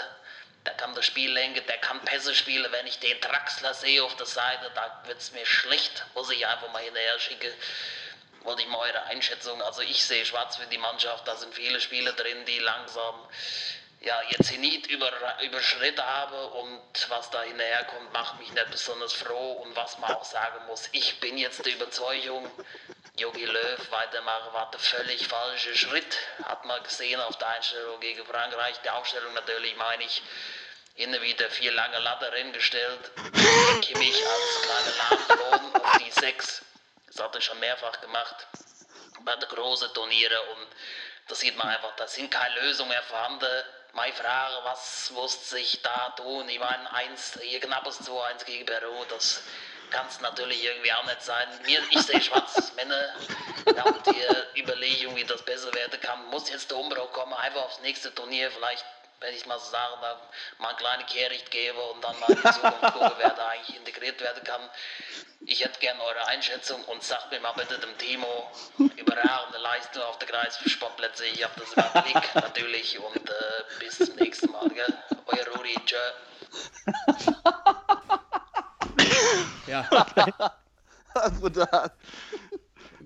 Der 0.68 0.76
kann 0.76 0.94
das 0.96 1.06
Spiel 1.06 1.32
lenken, 1.32 1.66
der 1.66 1.78
kann 1.78 2.02
Pässe 2.02 2.36
spielen. 2.36 2.70
Wenn 2.74 2.86
ich 2.88 3.00
den 3.00 3.18
Draxler 3.22 3.74
sehe 3.74 4.04
auf 4.04 4.18
der 4.18 4.26
Seite, 4.26 4.70
da 4.76 5.02
wird 5.06 5.18
es 5.18 5.32
mir 5.32 5.46
schlecht, 5.46 6.06
muss 6.14 6.30
ich 6.30 6.46
einfach 6.46 6.70
mal 6.74 6.84
hinterher 6.84 7.18
schicken 7.20 7.54
wollte 8.48 8.62
ich 8.62 8.68
mal 8.70 8.78
eure 8.80 9.04
Einschätzung. 9.04 9.62
Also 9.62 9.82
ich 9.82 10.04
sehe 10.04 10.26
schwarz 10.26 10.56
für 10.56 10.66
die 10.68 10.78
Mannschaft, 10.78 11.28
da 11.28 11.36
sind 11.36 11.54
viele 11.54 11.82
Spieler 11.82 12.14
drin, 12.14 12.46
die 12.46 12.60
langsam 12.60 13.16
ja, 14.02 14.22
ihr 14.30 14.38
Zenit 14.44 14.88
über, 14.88 15.12
überschritten 15.42 16.06
haben 16.06 16.36
und 16.36 17.10
was 17.10 17.30
da 17.30 17.42
hinterherkommt, 17.42 18.14
macht 18.14 18.40
mich 18.40 18.52
nicht 18.52 18.72
besonders 18.72 19.14
froh. 19.14 19.54
Und 19.64 19.76
was 19.76 19.98
man 20.00 20.12
auch 20.14 20.24
sagen 20.24 20.66
muss, 20.68 20.90
ich 20.92 21.20
bin 21.20 21.38
jetzt 21.38 21.66
der 21.66 21.74
Überzeugung, 21.74 22.50
Jogi 23.18 23.46
Löw 23.46 23.92
weitermachen 23.92 24.54
war 24.54 24.70
der 24.72 24.80
völlig 24.80 25.28
falsche 25.28 25.76
Schritt. 25.76 26.18
Hat 26.44 26.64
man 26.66 26.82
gesehen 26.84 27.20
auf 27.22 27.38
der 27.38 27.48
Einstellung 27.50 28.00
gegen 28.00 28.26
Frankreich. 28.26 28.76
Die 28.84 28.90
Aufstellung 28.90 29.34
natürlich 29.34 29.76
meine 29.76 30.04
ich 30.04 30.22
immer 30.96 31.22
wieder 31.22 31.50
vier 31.50 31.72
lange 31.72 32.00
Latte 32.00 32.32
gestellt. 32.52 33.12
Kimmich 33.82 34.24
als 34.26 34.62
kleine 34.62 34.98
Lahmklon 34.98 35.82
auf 35.82 35.98
die 35.98 36.12
sechs 36.12 36.64
das 37.18 37.26
hat 37.26 37.36
er 37.36 37.42
schon 37.42 37.60
mehrfach 37.60 38.00
gemacht 38.00 38.48
bei 39.22 39.36
den 39.36 39.50
großen 39.50 39.92
Turnieren 39.94 40.38
und 40.56 40.68
da 41.28 41.34
sieht 41.36 41.58
man 41.58 41.68
einfach, 41.68 41.96
da 41.96 42.08
sind 42.08 42.30
keine 42.30 42.62
Lösungen 42.62 42.90
mehr 42.90 43.02
vorhanden. 43.02 43.64
Meine 43.98 44.14
Frage, 44.14 44.64
was 44.64 45.10
muss 45.10 45.50
sich 45.50 45.82
da 45.82 46.10
tun? 46.12 46.48
Ich 46.50 46.60
meine, 46.60 46.94
eins, 46.94 47.36
hier 47.42 47.60
knappes 47.60 48.00
2-1 48.08 48.46
gegen 48.46 48.64
Peru, 48.64 49.04
das 49.10 49.42
kann 49.90 50.06
es 50.08 50.22
natürlich 50.22 50.64
irgendwie 50.64 50.94
auch 50.94 51.04
nicht 51.06 51.24
sein. 51.24 51.48
Mir, 51.66 51.82
ich 51.90 52.02
sehe 52.04 52.22
schwarz, 52.22 52.74
Männer, 52.76 53.16
ja, 53.76 53.84
und 53.86 54.06
die 54.06 54.62
Überlegung, 54.62 55.16
wie 55.16 55.24
das 55.24 55.42
besser 55.42 55.74
werden 55.74 56.00
kann, 56.00 56.28
muss 56.28 56.48
jetzt 56.48 56.70
der 56.70 56.78
Umbruch 56.78 57.12
kommen, 57.12 57.34
einfach 57.34 57.64
aufs 57.64 57.80
nächste 57.80 58.14
Turnier, 58.14 58.52
vielleicht 58.52 58.86
wenn 59.20 59.34
ich 59.34 59.46
mal 59.46 59.60
so 59.60 59.72
sagen 59.72 59.94
darf, 60.02 60.18
mal 60.60 60.70
eine 60.70 60.78
kleine 60.78 61.04
Kehricht 61.06 61.50
gebe 61.52 61.80
und 61.80 62.04
dann 62.04 62.20
mal 62.20 62.30
in 62.30 62.38
Zukunft 62.54 62.82
gucke, 62.94 63.14
wer 63.18 63.30
da 63.32 63.48
eigentlich 63.50 63.78
integriert 63.78 64.22
werden 64.22 64.44
kann. 64.44 64.62
Ich 65.46 65.64
hätte 65.64 65.80
gerne 65.80 66.02
eure 66.02 66.28
Einschätzung 66.28 66.84
und 66.86 67.04
sagt 67.04 67.32
mir 67.32 67.40
mal 67.40 67.54
bitte 67.54 67.80
dem 67.80 67.98
Timo, 67.98 68.52
überragende 68.78 69.60
Leistung 69.60 70.04
auf 70.04 70.18
der 70.20 70.28
Kreissportplätze. 70.28 71.26
Ich 71.26 71.44
habe 71.44 71.54
das 71.60 71.74
im 71.74 72.04
Blick 72.04 72.36
natürlich 72.36 73.00
und 73.00 73.30
äh, 73.30 73.80
bis 73.80 73.98
zum 73.98 74.16
nächsten 74.16 74.52
Mal. 74.52 74.70
Gell? 74.70 74.94
Euer 75.28 75.48
Rudi, 75.56 75.76
tschö. 75.86 75.98
Ja, 79.68 79.86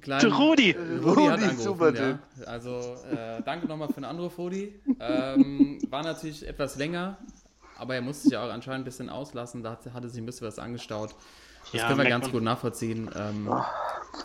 Brutal. 0.02 0.20
klein, 0.20 0.32
Rudi. 0.34 0.72
Rudi 0.72 0.98
hat 1.00 1.06
Rudi, 1.06 1.28
angerufen, 1.30 1.60
super 1.60 1.94
ja. 1.96 2.20
Also 2.46 2.96
äh, 3.12 3.42
danke 3.46 3.68
nochmal 3.68 3.88
für 3.88 3.96
den 3.96 4.06
Anruf, 4.06 4.38
Rudi. 4.38 4.74
Ähm, 5.00 5.80
war 5.90 6.04
natürlich 6.04 6.48
etwas 6.48 6.76
länger, 6.78 7.18
aber 7.78 7.96
er 7.96 8.02
musste 8.02 8.30
sich 8.30 8.38
auch 8.38 8.50
anscheinend 8.50 8.82
ein 8.82 8.86
bisschen 8.86 9.10
auslassen. 9.10 9.64
Da 9.64 9.72
hat- 9.72 9.94
hatte 9.94 10.10
sich 10.10 10.22
ein 10.22 10.26
bisschen 10.26 10.48
was 10.48 10.60
angestaut. 10.60 11.16
Das 11.72 11.74
Ja, 11.74 11.88
können 11.88 12.00
wir 12.00 12.10
ganz 12.10 12.26
man. 12.26 12.32
gut 12.34 12.44
nachvollziehen. 12.44 13.10
Ähm, 13.16 13.50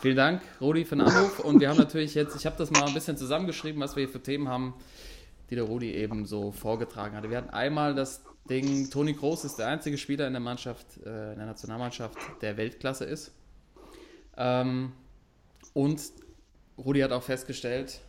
vielen 0.01 0.17
Dank, 0.17 0.41
Rudi, 0.59 0.85
für 0.85 0.95
den 0.95 1.05
Anruf. 1.07 1.39
Und 1.39 1.59
wir 1.59 1.69
haben 1.69 1.77
natürlich 1.77 2.15
jetzt, 2.15 2.35
ich 2.35 2.45
habe 2.45 2.55
das 2.57 2.71
mal 2.71 2.83
ein 2.87 2.93
bisschen 2.93 3.15
zusammengeschrieben, 3.15 3.79
was 3.81 3.95
wir 3.95 4.03
hier 4.05 4.11
für 4.11 4.21
Themen 4.23 4.47
haben, 4.49 4.73
die 5.49 5.55
der 5.55 5.63
Rudi 5.65 5.93
eben 5.93 6.25
so 6.25 6.51
vorgetragen 6.51 7.15
hatte. 7.15 7.29
Wir 7.29 7.37
hatten 7.37 7.51
einmal 7.51 7.93
das 7.95 8.23
Ding, 8.49 8.89
Toni 8.89 9.13
Kroos 9.13 9.43
ist 9.45 9.57
der 9.59 9.67
einzige 9.67 9.97
Spieler 9.97 10.25
in 10.25 10.33
der 10.33 10.39
Mannschaft, 10.39 10.85
äh, 11.05 11.33
in 11.33 11.37
der 11.37 11.45
Nationalmannschaft, 11.47 12.17
der 12.41 12.57
Weltklasse 12.57 13.05
ist. 13.05 13.31
Ähm, 14.35 14.91
und 15.77 16.01
Rudi 16.79 17.01
hat 17.01 17.11
auch 17.11 17.21
festgestellt, 17.21 18.01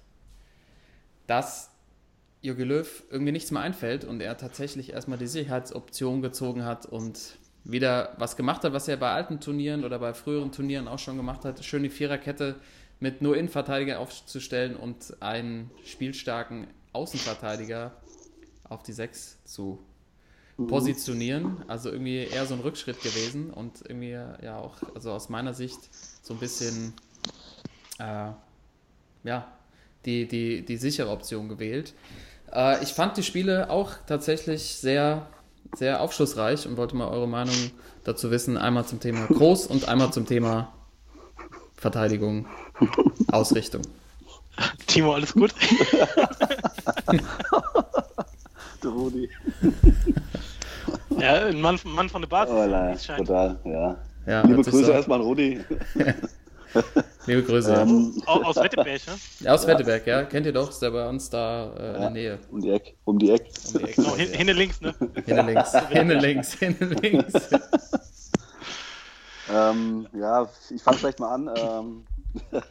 dass 1.27 1.71
Jogi 2.41 2.63
Löw 2.63 3.03
irgendwie 3.11 3.33
nichts 3.33 3.51
mehr 3.51 3.61
einfällt 3.61 4.07
und 4.07 4.23
er 4.23 4.39
tatsächlich 4.39 4.95
erstmal 4.95 5.19
die 5.19 5.27
Sicherheitsoption 5.27 6.23
gezogen 6.23 6.65
hat 6.65 6.87
und 6.87 7.37
wieder 7.65 8.15
was 8.17 8.37
gemacht 8.37 8.65
hat, 8.65 8.73
was 8.73 8.89
er 8.89 8.97
bei 8.97 9.11
alten 9.11 9.39
Turnieren 9.41 9.85
oder 9.85 9.99
bei 9.99 10.15
früheren 10.15 10.51
Turnieren 10.51 10.89
auch 10.89 10.99
schon 10.99 11.19
gemacht 11.19 11.45
hat. 11.45 11.63
Schön 11.63 11.83
die 11.83 11.91
Viererkette 11.91 12.55
mit 13.01 13.21
nur 13.21 13.37
Innenverteidiger 13.37 13.99
aufzustellen 13.99 14.75
und 14.75 15.19
einen 15.21 15.71
spielstarken 15.85 16.69
Außenverteidiger 16.95 17.95
auf 18.65 18.83
die 18.83 18.95
Sechs 18.95 19.37
zu 19.45 19.79
positionieren. 20.57 21.65
Also 21.69 21.91
irgendwie 21.91 22.25
eher 22.25 22.47
so 22.47 22.55
ein 22.55 22.61
Rückschritt 22.61 23.03
gewesen 23.03 23.51
und 23.51 23.83
irgendwie 23.83 24.13
ja 24.13 24.57
auch, 24.57 24.79
also 24.95 25.13
aus 25.13 25.29
meiner 25.29 25.53
Sicht 25.53 25.79
so 26.23 26.33
ein 26.33 26.41
bisschen 26.41 26.95
äh, 27.99 28.31
ja, 29.25 29.47
die, 30.05 30.27
die, 30.29 30.65
die 30.65 30.77
sichere 30.77 31.11
Option 31.11 31.49
gewählt. 31.49 31.95
Äh, 32.53 32.83
ich 32.83 32.93
fand 32.95 33.17
die 33.17 33.23
Spiele 33.23 33.71
auch 33.71 33.93
tatsächlich 34.07 34.63
sehr, 34.77 35.27
sehr 35.75 36.01
aufschlussreich 36.01 36.67
und 36.67 36.77
wollte 36.77 36.97
mal 36.97 37.09
eure 37.09 37.29
Meinung 37.29 37.55
dazu 38.05 38.31
wissen. 38.31 38.57
Einmal 38.57 38.85
zum 38.87 39.01
Thema 39.01 39.27
Groß 39.27 39.67
und 39.67 39.89
einmal 39.89 40.13
zum 40.13 40.27
Thema 40.27 40.73
Verteidigung, 41.77 42.47
Ausrichtung. 43.31 43.83
Timo, 44.87 45.15
alles 45.15 45.33
gut? 45.35 45.55
Der 48.83 48.91
Rudi. 48.91 49.29
Ja, 51.19 51.47
ein 51.47 51.61
Mann, 51.61 51.79
Mann 51.85 52.09
von 52.09 52.23
der 52.23 52.29
Basis. 52.29 52.55
Oh, 52.55 52.67
nein, 52.67 52.97
brutal, 53.17 53.59
ja. 53.65 53.97
Ja, 54.27 54.43
Liebe 54.43 54.63
Grüße 54.63 54.85
so- 54.87 54.93
erstmal 54.93 55.19
an 55.21 55.25
Rudi. 55.25 55.61
Liebe 57.29 57.43
Grüße. 57.43 57.75
Ähm, 57.75 58.23
Au- 58.27 58.43
Aus 58.43 58.57
Wetteberg, 58.57 59.07
ne? 59.07 59.15
ja, 59.41 59.53
aus 59.53 59.67
Wetteberg, 59.67 60.07
ja. 60.07 60.25
Kennt 60.25 60.47
ihr 60.47 60.53
doch, 60.53 60.71
ist 60.71 60.81
der 60.81 60.91
bei 60.91 61.07
uns 61.09 61.29
da 61.29 61.71
äh, 61.77 61.95
in 61.95 62.01
der 62.01 62.11
Nähe. 62.11 62.39
um 62.51 62.61
die 62.61 62.71
Ecke. 62.71 62.95
Um 63.05 63.19
die 63.19 63.31
Ecke. 63.31 63.51
Um 63.75 63.79
die 63.79 63.85
Ecke. 63.85 64.03
Genau, 64.03 64.17
hin, 64.17 64.47
links, 64.49 64.81
ne? 64.81 64.95
Hinne 65.27 65.43
links, 65.43 65.73
hinne 65.91 66.15
links, 66.15 66.53
hinne 66.55 66.87
links. 67.03 67.33
Ähm, 69.51 70.07
ja, 70.13 70.47
ich 70.69 70.83
fange 70.83 70.99
vielleicht 70.99 71.21
mal 71.21 71.33
an. 71.35 71.51
Ähm, 71.57 72.05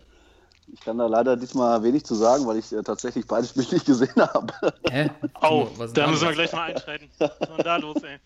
ich 0.72 0.80
kann 0.82 1.00
da 1.00 1.08
leider 1.08 1.36
diesmal 1.36 1.82
wenig 1.82 2.06
zu 2.06 2.14
sagen, 2.14 2.46
weil 2.46 2.58
ich 2.58 2.72
äh, 2.72 2.84
tatsächlich 2.84 3.26
beide 3.26 3.48
Spiele 3.48 3.66
nicht 3.72 3.86
gesehen 3.88 4.14
habe. 4.16 4.54
Hä? 4.88 5.10
Au, 5.42 5.68
ist 5.84 5.98
da 5.98 6.06
müssen 6.08 6.28
wir 6.28 6.34
gleich 6.36 6.54
mal 6.54 6.72
einschreiten. 6.72 7.10
Was 7.18 7.32
ist 7.32 7.50
denn 7.50 7.64
da 7.64 7.78
los, 7.78 7.98
ey? 8.04 8.20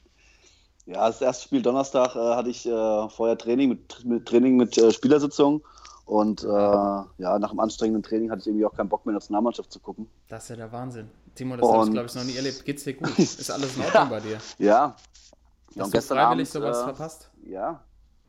Ja, 0.86 1.08
das 1.08 1.22
erste 1.22 1.46
Spiel 1.46 1.62
Donnerstag 1.62 2.14
äh, 2.16 2.20
hatte 2.36 2.50
ich 2.50 2.66
äh, 2.66 3.10
vorher 3.10 3.38
Training 3.38 3.70
mit, 3.70 4.04
mit 4.04 4.26
Training 4.28 4.58
mit 4.58 4.78
äh, 4.78 4.92
Spielersitzung 4.92 5.62
und 6.12 6.44
äh, 6.44 6.48
ja, 6.48 7.40
nach 7.40 7.52
dem 7.52 7.60
anstrengenden 7.62 8.04
Training 8.04 8.32
hatte 8.32 8.42
ich 8.42 8.48
irgendwie 8.48 8.66
auch 8.66 8.74
keinen 8.74 8.90
Bock 8.90 9.06
mehr, 9.06 9.14
Nationalmannschaft 9.14 9.72
zu 9.72 9.80
gucken. 9.80 10.10
Das 10.28 10.44
ist 10.44 10.50
ja 10.50 10.56
der 10.58 10.70
Wahnsinn. 10.74 11.10
Timo, 11.36 11.56
das 11.56 11.66
habe 11.66 11.78
ich, 11.78 11.84
Und- 11.84 11.94
glaube 11.94 12.08
ich, 12.08 12.16
noch 12.16 12.24
nie 12.26 12.36
erlebt. 12.36 12.66
Geht's 12.66 12.84
dir 12.84 12.96
gut? 12.96 13.08
Ist 13.18 13.50
alles 13.50 13.78
in 13.78 13.84
Ordnung 13.86 14.10
bei 14.10 14.20
dir? 14.20 14.38
Ja. 14.58 14.94
ja 15.74 15.84
Hast 15.84 15.94
du 15.94 16.02
freiwillig 16.02 16.50
sowas 16.50 16.82
äh, 16.82 16.84
verpasst? 16.84 17.32
Ja. 17.46 17.80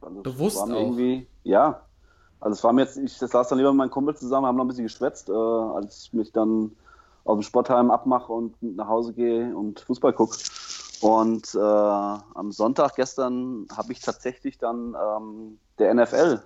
Also 0.00 0.22
Bewusst 0.22 0.58
auch? 0.58 0.68
Irgendwie, 0.68 1.26
ja. 1.42 1.82
Also 2.38 2.54
es 2.54 2.62
war 2.62 2.72
mir 2.72 2.82
jetzt, 2.82 2.98
ich 2.98 3.18
das 3.18 3.32
saß 3.32 3.48
dann 3.48 3.58
lieber 3.58 3.72
mit 3.72 3.78
meinem 3.78 3.90
Kumpel 3.90 4.14
zusammen, 4.14 4.46
haben 4.46 4.54
noch 4.54 4.64
ein 4.64 4.68
bisschen 4.68 4.84
geschwätzt, 4.84 5.28
äh, 5.28 5.32
als 5.32 6.04
ich 6.04 6.12
mich 6.12 6.30
dann 6.30 6.70
aus 7.24 7.36
dem 7.36 7.42
Sportheim 7.42 7.90
abmache 7.90 8.32
und 8.32 8.62
nach 8.62 8.86
Hause 8.86 9.12
gehe 9.12 9.56
und 9.56 9.80
Fußball 9.80 10.12
gucke. 10.12 10.38
Und 11.00 11.52
äh, 11.56 11.58
am 11.58 12.52
Sonntag 12.52 12.94
gestern 12.94 13.66
habe 13.76 13.90
ich 13.90 13.98
tatsächlich 13.98 14.58
dann 14.58 14.94
ähm, 14.94 15.58
der 15.80 15.92
NFL, 15.94 16.42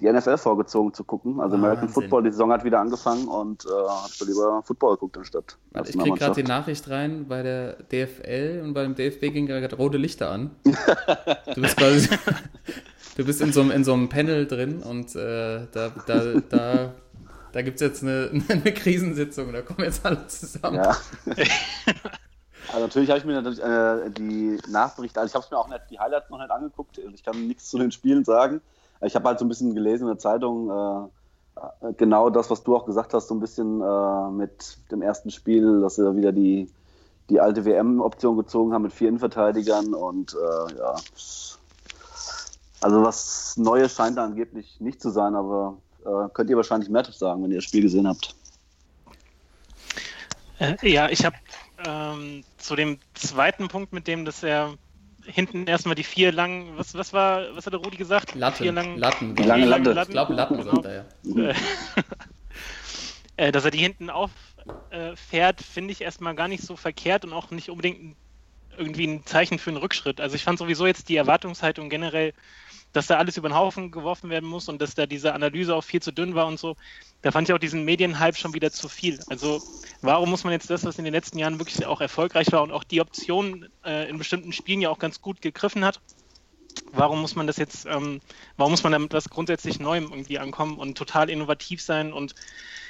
die 0.00 0.10
NFL 0.10 0.38
vorgezogen 0.38 0.94
zu 0.94 1.04
gucken. 1.04 1.40
Also 1.40 1.56
American 1.56 1.88
Wahnsinn. 1.88 2.02
Football, 2.02 2.22
die 2.24 2.30
Saison 2.30 2.50
hat 2.52 2.64
wieder 2.64 2.80
angefangen 2.80 3.28
und 3.28 3.64
äh, 3.64 3.68
habe 3.68 4.08
so 4.08 4.24
lieber 4.24 4.62
Football 4.64 4.94
geguckt 4.94 5.18
anstatt. 5.18 5.56
Warte, 5.72 5.90
ich 5.90 5.98
kriege 5.98 6.16
gerade 6.16 6.42
die. 6.42 6.50
Nachricht 6.50 6.88
rein, 6.90 7.28
bei 7.28 7.42
der 7.42 7.74
DFL 7.92 8.62
und 8.64 8.74
beim 8.74 8.94
DFB 8.94 9.20
gingen 9.32 9.46
gerade 9.46 9.76
rote 9.76 9.98
Lichter 9.98 10.30
an. 10.30 10.50
Du 11.54 11.62
bist 11.62 11.76
quasi, 11.76 12.08
du 13.16 13.24
bist 13.24 13.40
in 13.40 13.52
so 13.52 13.60
einem, 13.60 13.70
in 13.70 13.84
so 13.84 13.92
einem 13.92 14.08
Panel 14.08 14.46
drin 14.46 14.82
und 14.82 15.14
äh, 15.14 15.66
da, 15.72 15.90
da, 16.06 16.40
da, 16.48 16.94
da 17.52 17.62
gibt 17.62 17.76
es 17.76 17.80
jetzt 17.80 18.02
eine, 18.02 18.30
eine 18.48 18.72
Krisensitzung, 18.72 19.52
da 19.52 19.62
kommen 19.62 19.84
jetzt 19.84 20.04
alle 20.04 20.26
zusammen. 20.26 20.76
Ja. 20.76 20.96
also 22.68 22.80
natürlich 22.80 23.10
habe 23.10 23.18
ich 23.18 23.24
mir 23.24 23.34
natürlich 23.34 23.62
äh, 23.62 24.10
die 24.10 24.58
Nachberichte, 24.68 25.20
also 25.20 25.30
ich 25.30 25.34
habe 25.34 25.44
es 25.44 25.50
mir 25.50 25.58
auch 25.58 25.68
nicht, 25.68 25.82
die 25.90 25.98
Highlights 25.98 26.30
noch 26.30 26.38
nicht 26.38 26.50
angeguckt, 26.50 26.98
also 26.98 27.10
ich 27.12 27.24
kann 27.24 27.46
nichts 27.46 27.68
zu 27.68 27.78
den 27.78 27.92
Spielen 27.92 28.24
sagen. 28.24 28.60
Ich 29.02 29.14
habe 29.14 29.28
halt 29.28 29.38
so 29.38 29.44
ein 29.44 29.48
bisschen 29.48 29.74
gelesen 29.74 30.04
in 30.04 30.08
der 30.08 30.18
Zeitung, 30.18 30.70
äh, 30.70 31.08
äh, 31.60 31.92
genau 31.96 32.30
das, 32.30 32.50
was 32.50 32.62
du 32.62 32.76
auch 32.76 32.84
gesagt 32.86 33.14
hast, 33.14 33.28
so 33.28 33.34
ein 33.34 33.40
bisschen 33.40 33.80
äh, 33.80 34.30
mit 34.30 34.78
dem 34.90 35.02
ersten 35.02 35.30
Spiel, 35.30 35.80
dass 35.80 35.96
sie 35.96 36.16
wieder 36.16 36.32
die, 36.32 36.70
die 37.28 37.40
alte 37.40 37.64
WM-Option 37.64 38.36
gezogen 38.36 38.72
haben 38.72 38.82
mit 38.82 38.92
vier 38.92 39.08
Innenverteidigern 39.08 39.94
und 39.94 40.34
äh, 40.34 40.76
ja. 40.76 40.94
Also 42.82 43.02
was 43.02 43.56
Neues 43.58 43.94
scheint 43.94 44.16
da 44.16 44.24
angeblich 44.24 44.80
nicht 44.80 45.02
zu 45.02 45.10
sein, 45.10 45.34
aber 45.34 45.76
äh, 46.04 46.28
könnt 46.32 46.48
ihr 46.50 46.56
wahrscheinlich 46.56 46.88
mehr 46.88 47.04
sagen, 47.04 47.42
wenn 47.42 47.50
ihr 47.50 47.58
das 47.58 47.64
Spiel 47.64 47.82
gesehen 47.82 48.08
habt. 48.08 48.34
Äh, 50.58 50.76
ja, 50.82 51.08
ich 51.08 51.24
habe 51.24 51.36
ähm, 51.86 52.42
zu 52.58 52.76
dem 52.76 52.98
zweiten 53.14 53.68
Punkt, 53.68 53.92
mit 53.92 54.06
dem, 54.06 54.24
dass 54.24 54.42
er 54.42 54.74
hinten 55.32 55.66
erstmal 55.66 55.94
die 55.94 56.04
vier 56.04 56.32
langen, 56.32 56.76
was, 56.76 56.94
was 56.94 57.12
war, 57.12 57.54
was 57.54 57.66
hat 57.66 57.72
der 57.72 57.80
Rudi 57.80 57.96
gesagt? 57.96 58.34
Latten, 58.34 58.64
vier 58.64 58.72
langen, 58.72 58.98
Latten, 58.98 59.34
Die 59.34 59.42
lange 59.42 59.66
Latte. 59.66 59.96
Ich 60.02 60.08
glaube, 60.08 60.34
Latten 60.34 60.62
sagt 60.62 60.84
er 60.84 61.06
ja. 61.24 61.54
äh, 63.36 63.52
dass 63.52 63.64
er 63.64 63.70
die 63.70 63.78
hinten 63.78 64.10
auffährt, 64.10 65.62
finde 65.62 65.92
ich 65.92 66.02
erstmal 66.02 66.34
gar 66.34 66.48
nicht 66.48 66.62
so 66.62 66.76
verkehrt 66.76 67.24
und 67.24 67.32
auch 67.32 67.50
nicht 67.50 67.70
unbedingt 67.70 68.16
irgendwie 68.80 69.06
ein 69.06 69.26
Zeichen 69.26 69.58
für 69.58 69.70
einen 69.70 69.76
Rückschritt. 69.76 70.20
Also 70.20 70.34
ich 70.34 70.42
fand 70.42 70.58
sowieso 70.58 70.86
jetzt 70.86 71.08
die 71.08 71.16
Erwartungshaltung 71.16 71.88
generell, 71.88 72.32
dass 72.92 73.06
da 73.06 73.18
alles 73.18 73.36
über 73.36 73.48
den 73.48 73.54
Haufen 73.54 73.92
geworfen 73.92 74.30
werden 74.30 74.48
muss 74.48 74.68
und 74.68 74.80
dass 74.80 74.94
da 74.94 75.06
diese 75.06 75.32
Analyse 75.32 75.76
auch 75.76 75.84
viel 75.84 76.02
zu 76.02 76.12
dünn 76.12 76.34
war 76.34 76.46
und 76.46 76.58
so. 76.58 76.76
Da 77.22 77.30
fand 77.30 77.48
ich 77.48 77.54
auch 77.54 77.58
diesen 77.58 77.84
Medienhype 77.84 78.36
schon 78.36 78.54
wieder 78.54 78.72
zu 78.72 78.88
viel. 78.88 79.20
Also 79.28 79.62
warum 80.02 80.30
muss 80.30 80.42
man 80.42 80.52
jetzt 80.52 80.70
das, 80.70 80.84
was 80.84 80.98
in 80.98 81.04
den 81.04 81.14
letzten 81.14 81.38
Jahren 81.38 81.60
wirklich 81.60 81.86
auch 81.86 82.00
erfolgreich 82.00 82.50
war 82.50 82.62
und 82.62 82.72
auch 82.72 82.82
die 82.82 83.00
Option 83.00 83.68
äh, 83.84 84.08
in 84.08 84.18
bestimmten 84.18 84.52
Spielen 84.52 84.80
ja 84.80 84.88
auch 84.88 84.98
ganz 84.98 85.20
gut 85.20 85.40
gegriffen 85.40 85.84
hat, 85.84 86.00
warum 86.92 87.20
muss 87.20 87.36
man 87.36 87.46
das 87.46 87.58
jetzt, 87.58 87.86
ähm, 87.86 88.20
warum 88.56 88.72
muss 88.72 88.82
man 88.82 88.92
damit 88.92 89.12
was 89.12 89.28
grundsätzlich 89.28 89.78
Neuem 89.78 90.04
irgendwie 90.10 90.38
ankommen 90.38 90.78
und 90.78 90.96
total 90.96 91.30
innovativ 91.30 91.82
sein 91.82 92.12
und 92.12 92.34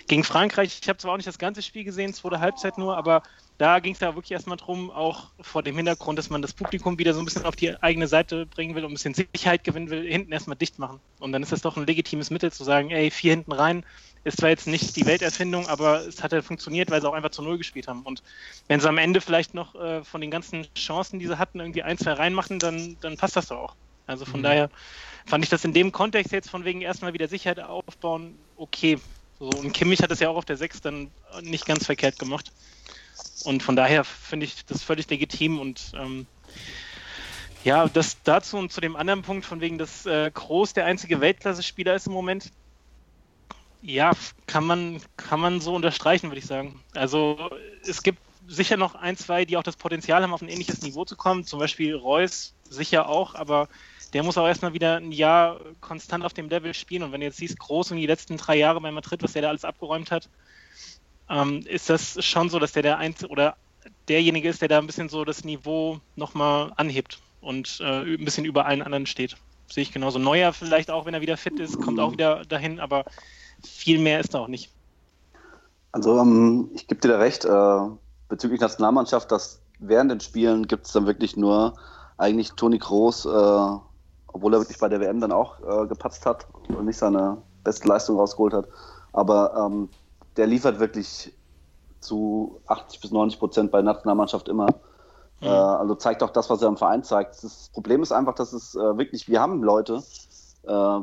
gegen 0.08 0.24
Frankreich, 0.24 0.78
ich 0.80 0.88
habe 0.88 0.98
zwar 0.98 1.12
auch 1.12 1.16
nicht 1.16 1.28
das 1.28 1.38
ganze 1.38 1.62
Spiel 1.62 1.84
gesehen, 1.84 2.14
zweite 2.14 2.40
Halbzeit 2.40 2.78
nur, 2.78 2.96
aber 2.96 3.22
da 3.60 3.78
ging 3.80 3.92
es 3.92 4.00
ja 4.00 4.14
wirklich 4.14 4.30
erstmal 4.30 4.56
drum, 4.56 4.90
auch 4.90 5.32
vor 5.38 5.62
dem 5.62 5.76
Hintergrund, 5.76 6.18
dass 6.18 6.30
man 6.30 6.40
das 6.40 6.54
Publikum 6.54 6.98
wieder 6.98 7.12
so 7.12 7.20
ein 7.20 7.26
bisschen 7.26 7.44
auf 7.44 7.56
die 7.56 7.76
eigene 7.82 8.08
Seite 8.08 8.46
bringen 8.46 8.74
will 8.74 8.84
und 8.84 8.92
ein 8.92 8.94
bisschen 8.94 9.12
Sicherheit 9.14 9.64
gewinnen 9.64 9.90
will, 9.90 10.08
hinten 10.10 10.32
erstmal 10.32 10.56
dicht 10.56 10.78
machen. 10.78 11.02
Und 11.18 11.32
dann 11.32 11.42
ist 11.42 11.52
das 11.52 11.60
doch 11.60 11.76
ein 11.76 11.86
legitimes 11.86 12.30
Mittel 12.30 12.50
zu 12.50 12.64
sagen, 12.64 12.90
ey, 12.90 13.10
vier 13.10 13.32
hinten 13.32 13.52
rein, 13.52 13.84
ist 14.24 14.38
zwar 14.38 14.48
jetzt 14.48 14.66
nicht 14.66 14.96
die 14.96 15.04
Welterfindung, 15.04 15.68
aber 15.68 16.06
es 16.06 16.22
hat 16.22 16.32
ja 16.32 16.40
funktioniert, 16.40 16.90
weil 16.90 17.02
sie 17.02 17.08
auch 17.08 17.12
einfach 17.12 17.30
zu 17.32 17.42
Null 17.42 17.58
gespielt 17.58 17.86
haben. 17.86 18.02
Und 18.02 18.22
wenn 18.68 18.80
sie 18.80 18.88
am 18.88 18.96
Ende 18.98 19.20
vielleicht 19.20 19.52
noch 19.52 19.74
äh, 19.74 20.04
von 20.04 20.22
den 20.22 20.30
ganzen 20.30 20.66
Chancen, 20.78 21.18
die 21.18 21.26
sie 21.26 21.38
hatten, 21.38 21.60
irgendwie 21.60 21.82
ein, 21.82 21.98
zwei 21.98 22.14
reinmachen, 22.14 22.60
dann, 22.60 22.96
dann 23.00 23.18
passt 23.18 23.36
das 23.36 23.48
doch 23.48 23.58
auch. 23.58 23.76
Also 24.06 24.24
von 24.24 24.40
Mhm. 24.40 24.42
daher 24.42 24.70
fand 25.26 25.44
ich 25.44 25.50
das 25.50 25.64
in 25.64 25.74
dem 25.74 25.92
Kontext 25.92 26.32
jetzt 26.32 26.50
von 26.50 26.64
wegen 26.64 26.80
erstmal 26.80 27.12
wieder 27.12 27.28
Sicherheit 27.28 27.60
aufbauen, 27.60 28.38
okay. 28.56 28.98
So, 29.38 29.48
und 29.50 29.72
Kimmich 29.72 30.02
hat 30.02 30.10
es 30.10 30.20
ja 30.20 30.30
auch 30.30 30.36
auf 30.36 30.44
der 30.46 30.56
6 30.56 30.80
dann 30.80 31.14
nicht 31.42 31.66
ganz 31.66 31.86
verkehrt 31.86 32.18
gemacht. 32.18 32.52
Und 33.44 33.62
von 33.62 33.76
daher 33.76 34.04
finde 34.04 34.46
ich 34.46 34.64
das 34.66 34.82
völlig 34.82 35.08
legitim 35.08 35.58
und 35.58 35.92
ähm, 35.94 36.26
ja, 37.64 37.88
das 37.88 38.22
dazu 38.22 38.56
und 38.56 38.72
zu 38.72 38.80
dem 38.80 38.96
anderen 38.96 39.22
Punkt, 39.22 39.44
von 39.44 39.60
wegen, 39.60 39.78
dass 39.78 40.06
äh, 40.06 40.30
Groß 40.32 40.72
der 40.72 40.86
einzige 40.86 41.20
Weltklasse-Spieler 41.20 41.94
ist 41.94 42.06
im 42.06 42.12
Moment. 42.12 42.50
Ja, 43.82 44.12
kann 44.46 44.64
man, 44.64 45.00
kann 45.16 45.40
man 45.40 45.60
so 45.60 45.74
unterstreichen, 45.74 46.28
würde 46.28 46.38
ich 46.38 46.46
sagen. 46.46 46.80
Also 46.94 47.50
es 47.86 48.02
gibt 48.02 48.18
sicher 48.46 48.76
noch 48.76 48.94
ein, 48.94 49.16
zwei, 49.16 49.44
die 49.44 49.56
auch 49.56 49.62
das 49.62 49.76
Potenzial 49.76 50.22
haben, 50.22 50.34
auf 50.34 50.42
ein 50.42 50.48
ähnliches 50.48 50.82
Niveau 50.82 51.04
zu 51.04 51.16
kommen. 51.16 51.44
Zum 51.44 51.58
Beispiel 51.58 51.94
Reus 51.94 52.54
sicher 52.68 53.08
auch, 53.08 53.34
aber 53.34 53.68
der 54.12 54.22
muss 54.22 54.38
auch 54.38 54.46
erstmal 54.46 54.72
wieder 54.72 54.96
ein 54.96 55.12
Jahr 55.12 55.60
konstant 55.80 56.24
auf 56.24 56.32
dem 56.32 56.48
Level 56.48 56.74
spielen. 56.74 57.02
Und 57.02 57.12
wenn 57.12 57.20
du 57.20 57.26
jetzt 57.26 57.38
siehst, 57.38 57.58
Groß 57.58 57.92
und 57.92 57.98
die 57.98 58.06
letzten 58.06 58.36
drei 58.36 58.56
Jahre 58.56 58.80
bei 58.80 58.90
Madrid, 58.90 59.22
was 59.22 59.32
der 59.32 59.42
da 59.42 59.48
alles 59.48 59.64
abgeräumt 59.64 60.10
hat, 60.10 60.28
ähm, 61.30 61.62
ist 61.66 61.88
das 61.88 62.22
schon 62.24 62.50
so, 62.50 62.58
dass 62.58 62.72
der 62.72 62.82
der 62.82 62.98
Einzige 62.98 63.30
oder 63.30 63.56
derjenige 64.08 64.48
ist, 64.48 64.60
der 64.60 64.68
da 64.68 64.78
ein 64.78 64.86
bisschen 64.86 65.08
so 65.08 65.24
das 65.24 65.44
Niveau 65.44 66.00
nochmal 66.16 66.72
anhebt 66.76 67.20
und 67.40 67.78
äh, 67.80 68.02
ein 68.14 68.24
bisschen 68.24 68.44
über 68.44 68.66
allen 68.66 68.82
anderen 68.82 69.06
steht. 69.06 69.36
Sehe 69.70 69.82
ich 69.82 69.92
genauso. 69.92 70.18
Neuer 70.18 70.52
vielleicht 70.52 70.90
auch, 70.90 71.06
wenn 71.06 71.14
er 71.14 71.20
wieder 71.20 71.36
fit 71.36 71.58
ist, 71.60 71.80
kommt 71.80 72.00
auch 72.00 72.12
wieder 72.12 72.44
dahin, 72.44 72.80
aber 72.80 73.04
viel 73.62 73.98
mehr 73.98 74.20
ist 74.20 74.34
da 74.34 74.40
auch 74.40 74.48
nicht. 74.48 74.70
Also 75.92 76.18
ähm, 76.18 76.70
ich 76.74 76.86
gebe 76.86 77.00
dir 77.00 77.08
da 77.08 77.18
recht, 77.18 77.44
äh, 77.44 77.96
bezüglich 78.28 78.60
Nationalmannschaft, 78.60 79.30
dass 79.30 79.62
während 79.78 80.10
den 80.10 80.20
Spielen 80.20 80.66
gibt 80.66 80.86
es 80.86 80.92
dann 80.92 81.06
wirklich 81.06 81.36
nur 81.36 81.74
eigentlich 82.18 82.52
Toni 82.52 82.78
Kroos, 82.78 83.24
äh, 83.24 83.28
obwohl 83.28 84.54
er 84.54 84.60
wirklich 84.60 84.78
bei 84.78 84.88
der 84.88 85.00
WM 85.00 85.20
dann 85.20 85.32
auch 85.32 85.60
äh, 85.60 85.86
gepatzt 85.86 86.26
hat 86.26 86.46
und 86.76 86.86
nicht 86.86 86.98
seine 86.98 87.38
beste 87.64 87.88
Leistung 87.88 88.16
rausgeholt 88.16 88.54
hat. 88.54 88.68
Aber 89.12 89.54
ähm, 89.56 89.88
der 90.36 90.46
liefert 90.46 90.78
wirklich 90.78 91.32
zu 92.00 92.60
80 92.66 93.00
bis 93.00 93.10
90 93.10 93.38
Prozent 93.38 93.70
bei 93.70 93.78
der 93.78 93.92
Nationalmannschaft 93.92 94.48
immer. 94.48 94.66
Mhm. 95.40 95.46
Äh, 95.46 95.48
also 95.48 95.94
zeigt 95.94 96.22
auch 96.22 96.30
das, 96.30 96.50
was 96.50 96.62
er 96.62 96.68
im 96.68 96.76
Verein 96.76 97.02
zeigt. 97.02 97.42
Das 97.42 97.70
Problem 97.72 98.02
ist 98.02 98.12
einfach, 98.12 98.34
dass 98.34 98.52
es 98.52 98.74
äh, 98.74 98.98
wirklich, 98.98 99.28
wir 99.28 99.40
haben 99.40 99.62
Leute, 99.62 100.02
äh, 100.62 101.00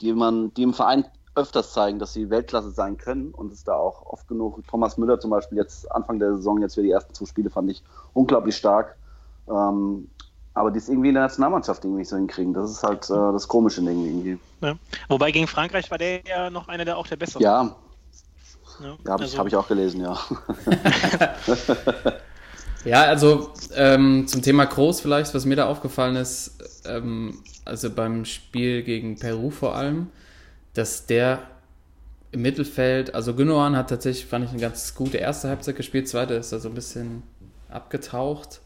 die 0.00 0.12
man, 0.12 0.52
die 0.54 0.62
im 0.62 0.74
Verein 0.74 1.04
öfters 1.34 1.72
zeigen, 1.72 1.98
dass 1.98 2.12
sie 2.12 2.30
Weltklasse 2.30 2.70
sein 2.70 2.98
können 2.98 3.32
und 3.32 3.52
es 3.52 3.62
da 3.62 3.74
auch 3.74 4.04
oft 4.06 4.26
genug. 4.26 4.60
Thomas 4.66 4.98
Müller 4.98 5.20
zum 5.20 5.30
Beispiel 5.30 5.58
jetzt 5.58 5.90
Anfang 5.92 6.18
der 6.18 6.36
Saison, 6.36 6.60
jetzt 6.60 6.74
für 6.74 6.82
die 6.82 6.90
ersten 6.90 7.14
zwei 7.14 7.26
Spiele 7.26 7.48
fand 7.48 7.70
ich 7.70 7.82
unglaublich 8.12 8.56
stark. 8.56 8.96
Ähm, 9.48 10.08
aber 10.54 10.72
die 10.72 10.78
es 10.78 10.88
irgendwie 10.88 11.08
in 11.08 11.14
der 11.14 11.22
Nationalmannschaft 11.22 11.84
irgendwie 11.84 12.00
nicht 12.00 12.08
so 12.08 12.16
hinkriegen. 12.16 12.52
Das 12.52 12.70
ist 12.70 12.82
halt 12.82 13.08
äh, 13.08 13.14
das 13.14 13.46
Komische 13.46 13.80
irgendwie. 13.80 14.38
Ja. 14.60 14.74
Wobei 15.08 15.30
gegen 15.30 15.46
Frankreich 15.46 15.88
war 15.90 15.98
der 15.98 16.24
ja 16.26 16.50
noch 16.50 16.66
einer 16.66 16.84
der 16.84 16.98
auch 16.98 17.06
der 17.06 17.16
besseren. 17.16 17.42
Ja, 17.42 17.76
Ja, 18.80 18.96
ja 19.04 19.12
habe 19.12 19.24
ich, 19.24 19.30
also- 19.30 19.38
hab 19.38 19.46
ich 19.46 19.56
auch 19.56 19.68
gelesen, 19.68 20.00
ja. 20.00 20.18
Ja, 22.84 23.02
also 23.02 23.52
ähm, 23.74 24.26
zum 24.28 24.40
Thema 24.40 24.64
Groß 24.64 25.00
vielleicht, 25.00 25.34
was 25.34 25.44
mir 25.44 25.56
da 25.56 25.66
aufgefallen 25.66 26.16
ist, 26.16 26.58
ähm, 26.86 27.42
also 27.64 27.90
beim 27.90 28.24
Spiel 28.24 28.82
gegen 28.82 29.18
Peru 29.18 29.50
vor 29.50 29.74
allem, 29.74 30.08
dass 30.74 31.06
der 31.06 31.42
im 32.30 32.42
Mittelfeld, 32.42 33.14
also 33.14 33.34
Gündogan 33.34 33.76
hat 33.76 33.90
tatsächlich, 33.90 34.26
fand 34.26 34.44
ich, 34.44 34.52
eine 34.52 34.60
ganz 34.60 34.94
gute 34.94 35.16
erste 35.18 35.48
Halbzeit 35.48 35.76
gespielt, 35.76 36.08
zweite 36.08 36.34
ist 36.34 36.52
da 36.52 36.58
so 36.58 36.68
ein 36.68 36.74
bisschen 36.74 37.22
abgetaucht. 37.68 38.60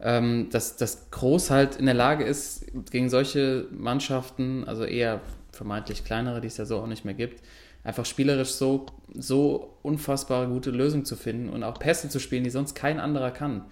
Ähm, 0.00 0.48
dass, 0.50 0.76
dass 0.76 1.10
Groß 1.12 1.50
halt 1.50 1.76
in 1.76 1.86
der 1.86 1.94
Lage 1.94 2.24
ist, 2.24 2.66
gegen 2.90 3.08
solche 3.08 3.66
Mannschaften, 3.70 4.64
also 4.66 4.84
eher 4.84 5.20
vermeintlich 5.52 6.04
kleinere, 6.04 6.40
die 6.40 6.48
es 6.48 6.56
ja 6.56 6.64
so 6.64 6.78
auch 6.78 6.88
nicht 6.88 7.04
mehr 7.04 7.14
gibt, 7.14 7.40
einfach 7.84 8.06
spielerisch 8.06 8.50
so, 8.50 8.86
so 9.14 9.76
unfassbar 9.82 10.46
gute 10.46 10.70
Lösungen 10.70 11.04
zu 11.04 11.16
finden 11.16 11.48
und 11.48 11.62
auch 11.64 11.78
Pässe 11.78 12.08
zu 12.08 12.20
spielen, 12.20 12.44
die 12.44 12.50
sonst 12.50 12.74
kein 12.74 13.00
anderer 13.00 13.30
kann. 13.30 13.64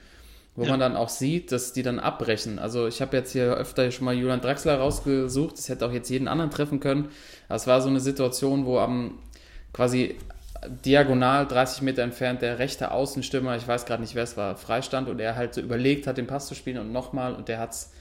Wo 0.56 0.64
Ja. 0.64 0.70
man 0.70 0.80
dann 0.80 0.96
auch 0.96 1.08
sieht, 1.08 1.52
dass 1.52 1.72
die 1.72 1.84
dann 1.84 2.00
abbrechen. 2.00 2.58
Also 2.58 2.88
ich 2.88 3.00
habe 3.00 3.16
jetzt 3.16 3.30
hier 3.32 3.54
öfter 3.54 3.88
schon 3.92 4.04
mal 4.04 4.14
Julian 4.14 4.40
Draxler 4.40 4.78
rausgesucht, 4.78 5.56
das 5.56 5.68
hätte 5.68 5.86
auch 5.86 5.92
jetzt 5.92 6.10
jeden 6.10 6.26
anderen 6.26 6.50
treffen 6.50 6.80
können. 6.80 7.08
Aber 7.48 7.54
es 7.56 7.68
war 7.68 7.80
so 7.80 7.88
eine 7.88 8.00
Situation, 8.00 8.66
wo 8.66 8.78
am 8.78 9.18
quasi 9.72 10.16
diagonal 10.84 11.46
30 11.46 11.82
Meter 11.82 12.02
entfernt 12.02 12.42
der 12.42 12.58
rechte 12.58 12.90
Außenstürmer, 12.90 13.56
ich 13.56 13.66
weiß 13.66 13.86
gerade 13.86 14.02
nicht, 14.02 14.14
wer 14.14 14.24
es 14.24 14.36
war, 14.36 14.56
freistand 14.56 15.08
und 15.08 15.20
er 15.20 15.36
halt 15.36 15.54
so 15.54 15.60
überlegt 15.60 16.06
hat, 16.06 16.18
den 16.18 16.26
Pass 16.26 16.48
zu 16.48 16.54
spielen 16.54 16.78
und 16.78 16.92
nochmal 16.92 17.34
und 17.34 17.48
der 17.48 17.58
hat 17.58 17.70
es 17.72 17.92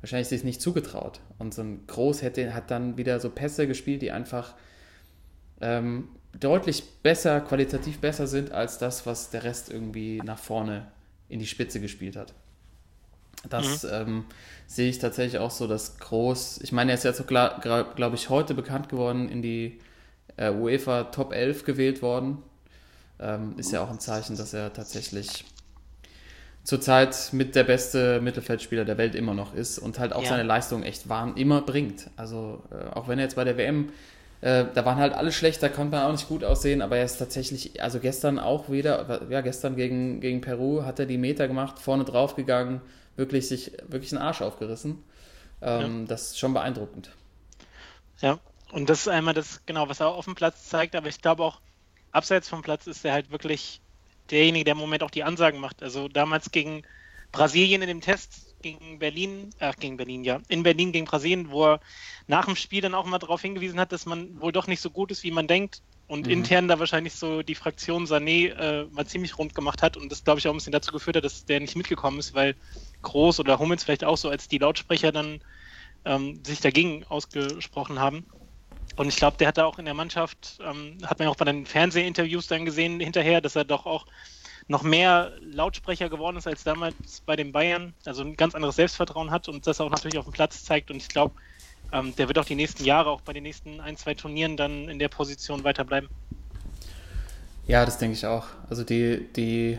wahrscheinlich 0.00 0.28
sich 0.28 0.44
nicht 0.44 0.60
zugetraut. 0.60 1.20
Und 1.38 1.54
so 1.54 1.62
ein 1.62 1.86
Groß 1.86 2.22
hätte, 2.22 2.54
hat 2.54 2.70
dann 2.70 2.96
wieder 2.96 3.20
so 3.20 3.30
Pässe 3.30 3.66
gespielt, 3.66 4.02
die 4.02 4.10
einfach 4.10 4.54
ähm, 5.60 6.08
deutlich 6.38 6.84
besser, 7.02 7.40
qualitativ 7.40 7.98
besser 8.00 8.26
sind 8.26 8.52
als 8.52 8.78
das, 8.78 9.06
was 9.06 9.30
der 9.30 9.44
Rest 9.44 9.70
irgendwie 9.70 10.20
nach 10.24 10.38
vorne 10.38 10.86
in 11.28 11.38
die 11.38 11.46
Spitze 11.46 11.80
gespielt 11.80 12.16
hat. 12.16 12.34
Das 13.48 13.84
ähm, 13.84 14.24
sehe 14.66 14.90
ich 14.90 14.98
tatsächlich 14.98 15.38
auch 15.38 15.50
so, 15.50 15.66
dass 15.66 15.98
Groß, 15.98 16.60
ich 16.62 16.72
meine, 16.72 16.90
er 16.90 16.96
ist 16.96 17.04
jetzt 17.04 17.18
so, 17.18 17.24
glaube 17.24 18.10
ich, 18.14 18.28
heute 18.30 18.54
bekannt 18.54 18.88
geworden, 18.88 19.28
in 19.28 19.42
die 19.42 19.78
äh, 20.36 20.50
UEFA 20.50 21.04
Top 21.04 21.32
11 21.32 21.64
gewählt 21.64 22.02
worden. 22.02 22.38
Ähm, 23.20 23.54
ist 23.56 23.70
ja 23.72 23.82
auch 23.82 23.90
ein 23.90 24.00
Zeichen, 24.00 24.36
dass 24.36 24.54
er 24.54 24.72
tatsächlich 24.72 25.44
zurzeit 26.64 27.30
mit 27.32 27.54
der 27.54 27.64
beste 27.64 28.20
Mittelfeldspieler 28.20 28.84
der 28.84 28.98
Welt 28.98 29.14
immer 29.14 29.34
noch 29.34 29.54
ist 29.54 29.78
und 29.78 29.98
halt 29.98 30.12
auch 30.12 30.22
Ja. 30.22 30.30
seine 30.30 30.42
Leistung 30.42 30.82
echt 30.82 31.08
warm 31.08 31.34
immer 31.36 31.62
bringt. 31.62 32.10
Also 32.16 32.62
äh, 32.70 32.94
auch 32.94 33.08
wenn 33.08 33.18
er 33.18 33.24
jetzt 33.24 33.36
bei 33.36 33.44
der 33.44 33.56
WM, 33.56 33.90
äh, 34.40 34.66
da 34.74 34.84
waren 34.84 34.96
halt 34.98 35.14
alle 35.14 35.32
schlecht, 35.32 35.62
da 35.62 35.68
konnte 35.68 35.96
man 35.96 36.06
auch 36.06 36.12
nicht 36.12 36.28
gut 36.28 36.44
aussehen, 36.44 36.82
aber 36.82 36.96
er 36.98 37.04
ist 37.04 37.18
tatsächlich, 37.18 37.82
also 37.82 38.00
gestern 38.00 38.38
auch 38.38 38.70
wieder, 38.70 39.26
ja 39.30 39.40
gestern 39.40 39.76
gegen, 39.76 40.20
gegen 40.20 40.40
Peru 40.40 40.84
hat 40.84 40.98
er 41.00 41.06
die 41.06 41.18
Meter 41.18 41.48
gemacht, 41.48 41.78
vorne 41.78 42.04
drauf 42.04 42.36
gegangen, 42.36 42.80
wirklich 43.16 43.48
sich 43.48 43.72
wirklich 43.88 44.12
einen 44.12 44.22
Arsch 44.22 44.42
aufgerissen. 44.42 45.02
Ähm, 45.62 46.06
Das 46.08 46.28
ist 46.28 46.38
schon 46.38 46.54
beeindruckend. 46.54 47.10
Ja, 48.20 48.40
und 48.72 48.88
das 48.90 49.00
ist 49.00 49.08
einmal 49.08 49.34
das, 49.34 49.64
genau, 49.66 49.88
was 49.88 50.00
er 50.00 50.08
auf 50.08 50.24
dem 50.24 50.34
Platz 50.34 50.68
zeigt, 50.68 50.94
aber 50.96 51.08
ich 51.08 51.20
glaube 51.20 51.42
auch, 51.44 51.60
abseits 52.12 52.48
vom 52.48 52.62
Platz 52.62 52.86
ist 52.86 53.04
er 53.04 53.12
halt 53.12 53.30
wirklich 53.30 53.80
derjenige, 54.30 54.64
der 54.64 54.72
im 54.72 54.78
Moment 54.78 55.02
auch 55.02 55.10
die 55.10 55.24
Ansagen 55.24 55.60
macht. 55.60 55.82
Also 55.82 56.08
damals 56.08 56.50
gegen 56.50 56.82
Brasilien 57.32 57.82
in 57.82 57.88
dem 57.88 58.00
Test 58.00 58.47
gegen 58.62 58.98
Berlin, 58.98 59.50
ach 59.60 59.76
gegen 59.76 59.96
Berlin, 59.96 60.24
ja, 60.24 60.40
in 60.48 60.62
Berlin 60.62 60.92
gegen 60.92 61.06
Brasilien, 61.06 61.50
wo 61.50 61.66
er 61.66 61.80
nach 62.26 62.46
dem 62.46 62.56
Spiel 62.56 62.80
dann 62.80 62.94
auch 62.94 63.06
mal 63.06 63.18
darauf 63.18 63.42
hingewiesen 63.42 63.80
hat, 63.80 63.92
dass 63.92 64.06
man 64.06 64.40
wohl 64.40 64.52
doch 64.52 64.66
nicht 64.66 64.80
so 64.80 64.90
gut 64.90 65.10
ist, 65.10 65.22
wie 65.22 65.30
man 65.30 65.46
denkt 65.46 65.82
und 66.06 66.26
mhm. 66.26 66.32
intern 66.32 66.68
da 66.68 66.78
wahrscheinlich 66.78 67.14
so 67.14 67.42
die 67.42 67.54
Fraktion 67.54 68.06
Sané 68.06 68.48
äh, 68.48 68.84
mal 68.90 69.06
ziemlich 69.06 69.38
rund 69.38 69.54
gemacht 69.54 69.82
hat 69.82 69.96
und 69.96 70.10
das 70.10 70.24
glaube 70.24 70.40
ich 70.40 70.48
auch 70.48 70.52
ein 70.52 70.56
bisschen 70.56 70.72
dazu 70.72 70.92
geführt 70.92 71.16
hat, 71.16 71.24
dass 71.24 71.44
der 71.44 71.60
nicht 71.60 71.76
mitgekommen 71.76 72.18
ist, 72.18 72.34
weil 72.34 72.56
Groß 73.02 73.40
oder 73.40 73.58
Hummels 73.58 73.84
vielleicht 73.84 74.04
auch 74.04 74.16
so 74.16 74.28
als 74.28 74.48
die 74.48 74.58
Lautsprecher 74.58 75.12
dann 75.12 75.40
ähm, 76.04 76.42
sich 76.44 76.60
dagegen 76.60 77.04
ausgesprochen 77.04 77.98
haben. 77.98 78.26
Und 78.96 79.06
ich 79.06 79.16
glaube, 79.16 79.36
der 79.36 79.48
hat 79.48 79.58
da 79.58 79.64
auch 79.64 79.78
in 79.78 79.84
der 79.84 79.94
Mannschaft, 79.94 80.58
ähm, 80.60 80.98
hat 81.04 81.18
man 81.18 81.26
ja 81.26 81.30
auch 81.30 81.36
bei 81.36 81.44
den 81.44 81.66
Fernsehinterviews 81.66 82.48
dann 82.48 82.64
gesehen 82.64 82.98
hinterher, 82.98 83.40
dass 83.40 83.54
er 83.54 83.64
doch 83.64 83.86
auch 83.86 84.06
noch 84.68 84.82
mehr 84.82 85.32
Lautsprecher 85.40 86.10
geworden 86.10 86.36
ist 86.36 86.46
als 86.46 86.62
damals 86.62 86.94
bei 87.24 87.36
den 87.36 87.52
Bayern, 87.52 87.94
also 88.04 88.22
ein 88.22 88.36
ganz 88.36 88.54
anderes 88.54 88.76
Selbstvertrauen 88.76 89.30
hat 89.30 89.48
und 89.48 89.66
das 89.66 89.80
auch 89.80 89.90
natürlich 89.90 90.18
auf 90.18 90.26
dem 90.26 90.32
Platz 90.32 90.62
zeigt. 90.62 90.90
Und 90.90 90.98
ich 90.98 91.08
glaube, 91.08 91.34
ähm, 91.90 92.14
der 92.16 92.28
wird 92.28 92.38
auch 92.38 92.44
die 92.44 92.54
nächsten 92.54 92.84
Jahre, 92.84 93.10
auch 93.10 93.22
bei 93.22 93.32
den 93.32 93.42
nächsten 93.42 93.80
ein, 93.80 93.96
zwei 93.96 94.14
Turnieren 94.14 94.56
dann 94.56 94.88
in 94.88 94.98
der 94.98 95.08
Position 95.08 95.64
weiterbleiben. 95.64 96.08
Ja, 97.66 97.84
das 97.84 97.98
denke 97.98 98.14
ich 98.14 98.26
auch. 98.26 98.46
Also 98.68 98.84
die, 98.84 99.26
die, 99.34 99.78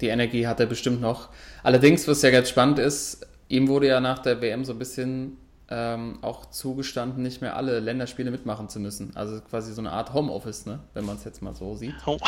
die 0.00 0.08
Energie 0.08 0.46
hat 0.46 0.58
er 0.60 0.66
bestimmt 0.66 1.00
noch. 1.00 1.28
Allerdings, 1.62 2.06
was 2.08 2.22
ja 2.22 2.30
ganz 2.30 2.48
spannend 2.48 2.80
ist, 2.80 3.26
ihm 3.48 3.68
wurde 3.68 3.86
ja 3.86 4.00
nach 4.00 4.18
der 4.18 4.40
WM 4.40 4.64
so 4.64 4.72
ein 4.72 4.78
bisschen 4.78 5.36
ähm, 5.70 6.18
auch 6.22 6.50
zugestanden, 6.50 7.22
nicht 7.22 7.42
mehr 7.42 7.56
alle 7.56 7.80
Länderspiele 7.80 8.30
mitmachen 8.30 8.68
zu 8.68 8.80
müssen. 8.80 9.14
Also 9.16 9.40
quasi 9.40 9.72
so 9.72 9.82
eine 9.82 9.92
Art 9.92 10.14
Homeoffice, 10.14 10.66
ne? 10.66 10.80
wenn 10.94 11.04
man 11.04 11.16
es 11.16 11.24
jetzt 11.24 11.42
mal 11.42 11.54
so 11.54 11.74
sieht. 11.74 11.94
Oh. 12.06 12.18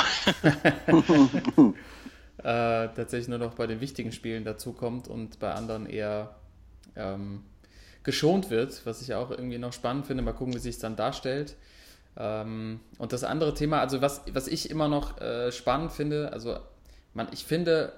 äh, 2.38 2.42
tatsächlich 2.42 3.28
nur 3.28 3.38
noch 3.38 3.54
bei 3.54 3.66
den 3.66 3.80
wichtigen 3.80 4.12
Spielen 4.12 4.44
dazukommt 4.44 5.08
und 5.08 5.38
bei 5.38 5.54
anderen 5.54 5.86
eher 5.86 6.34
ähm, 6.96 7.42
geschont 8.02 8.50
wird, 8.50 8.84
was 8.84 9.00
ich 9.02 9.14
auch 9.14 9.30
irgendwie 9.30 9.58
noch 9.58 9.72
spannend 9.72 10.06
finde. 10.06 10.22
Mal 10.22 10.32
gucken, 10.32 10.54
wie 10.54 10.58
sich 10.58 10.74
es 10.76 10.80
dann 10.80 10.96
darstellt. 10.96 11.56
Ähm, 12.16 12.80
und 12.98 13.12
das 13.12 13.24
andere 13.24 13.54
Thema, 13.54 13.80
also 13.80 14.02
was, 14.02 14.22
was 14.32 14.48
ich 14.48 14.70
immer 14.70 14.88
noch 14.88 15.20
äh, 15.20 15.52
spannend 15.52 15.92
finde, 15.92 16.32
also 16.32 16.58
man, 17.14 17.28
ich 17.32 17.44
finde, 17.44 17.92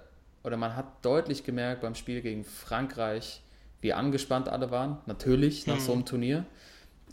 oder 0.45 0.57
man 0.57 0.77
hat 0.77 1.05
deutlich 1.05 1.45
gemerkt 1.45 1.83
beim 1.83 1.95
Spiel 1.95 2.21
gegen 2.21 2.45
Frankreich, 2.45 3.42
wie 3.83 3.93
angespannt 3.93 4.49
alle 4.49 4.71
waren, 4.71 4.99
natürlich 5.07 5.67
nach 5.67 5.77
mhm. 5.77 5.81
so 5.81 5.93
einem 5.93 6.05
Turnier. 6.07 6.45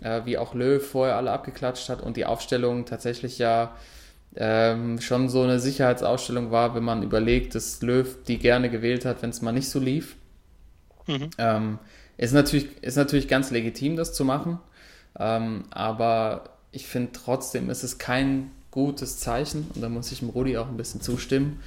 Äh, 0.01 0.21
wie 0.23 0.37
auch 0.37 0.53
Löw 0.53 0.81
vorher 0.85 1.17
alle 1.17 1.31
abgeklatscht 1.31 1.89
hat 1.89 2.01
und 2.01 2.15
die 2.15 2.25
Aufstellung 2.25 2.85
tatsächlich 2.85 3.37
ja 3.37 3.75
ähm, 4.37 5.01
schon 5.01 5.27
so 5.27 5.41
eine 5.41 5.59
Sicherheitsausstellung 5.59 6.51
war, 6.51 6.73
wenn 6.73 6.85
man 6.85 7.03
überlegt, 7.03 7.53
dass 7.53 7.81
Löw 7.81 8.07
die 8.25 8.37
gerne 8.37 8.69
gewählt 8.69 9.03
hat, 9.03 9.21
wenn 9.21 9.31
es 9.31 9.41
mal 9.41 9.51
nicht 9.51 9.67
so 9.69 9.79
lief. 9.79 10.15
Mhm. 11.05 11.29
Ähm, 11.37 11.79
ist, 12.15 12.31
natürlich, 12.33 12.81
ist 12.81 12.95
natürlich 12.95 13.27
ganz 13.27 13.51
legitim, 13.51 13.97
das 13.97 14.13
zu 14.13 14.23
machen, 14.23 14.59
ähm, 15.19 15.65
aber 15.71 16.45
ich 16.71 16.87
finde 16.87 17.11
trotzdem, 17.11 17.69
ist 17.69 17.83
es 17.83 17.97
kein 17.97 18.51
gutes 18.71 19.19
Zeichen 19.19 19.69
und 19.75 19.81
da 19.81 19.89
muss 19.89 20.11
ich 20.13 20.19
dem 20.19 20.29
Rudi 20.29 20.57
auch 20.57 20.69
ein 20.69 20.77
bisschen 20.77 21.01
zustimmen 21.01 21.59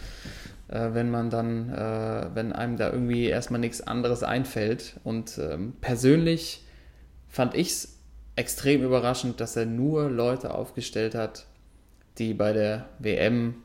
wenn 0.72 1.10
man 1.10 1.28
dann, 1.28 1.70
äh, 1.70 2.30
wenn 2.34 2.52
einem 2.52 2.76
da 2.76 2.90
irgendwie 2.90 3.26
erstmal 3.26 3.60
nichts 3.60 3.80
anderes 3.86 4.22
einfällt. 4.22 5.00
Und 5.04 5.38
ähm, 5.38 5.74
persönlich 5.80 6.64
fand 7.28 7.54
ich 7.54 7.68
es 7.68 7.98
extrem 8.36 8.82
überraschend, 8.82 9.40
dass 9.40 9.56
er 9.56 9.66
nur 9.66 10.08
Leute 10.08 10.54
aufgestellt 10.54 11.14
hat, 11.14 11.46
die 12.18 12.32
bei 12.32 12.52
der 12.52 12.86
WM 12.98 13.56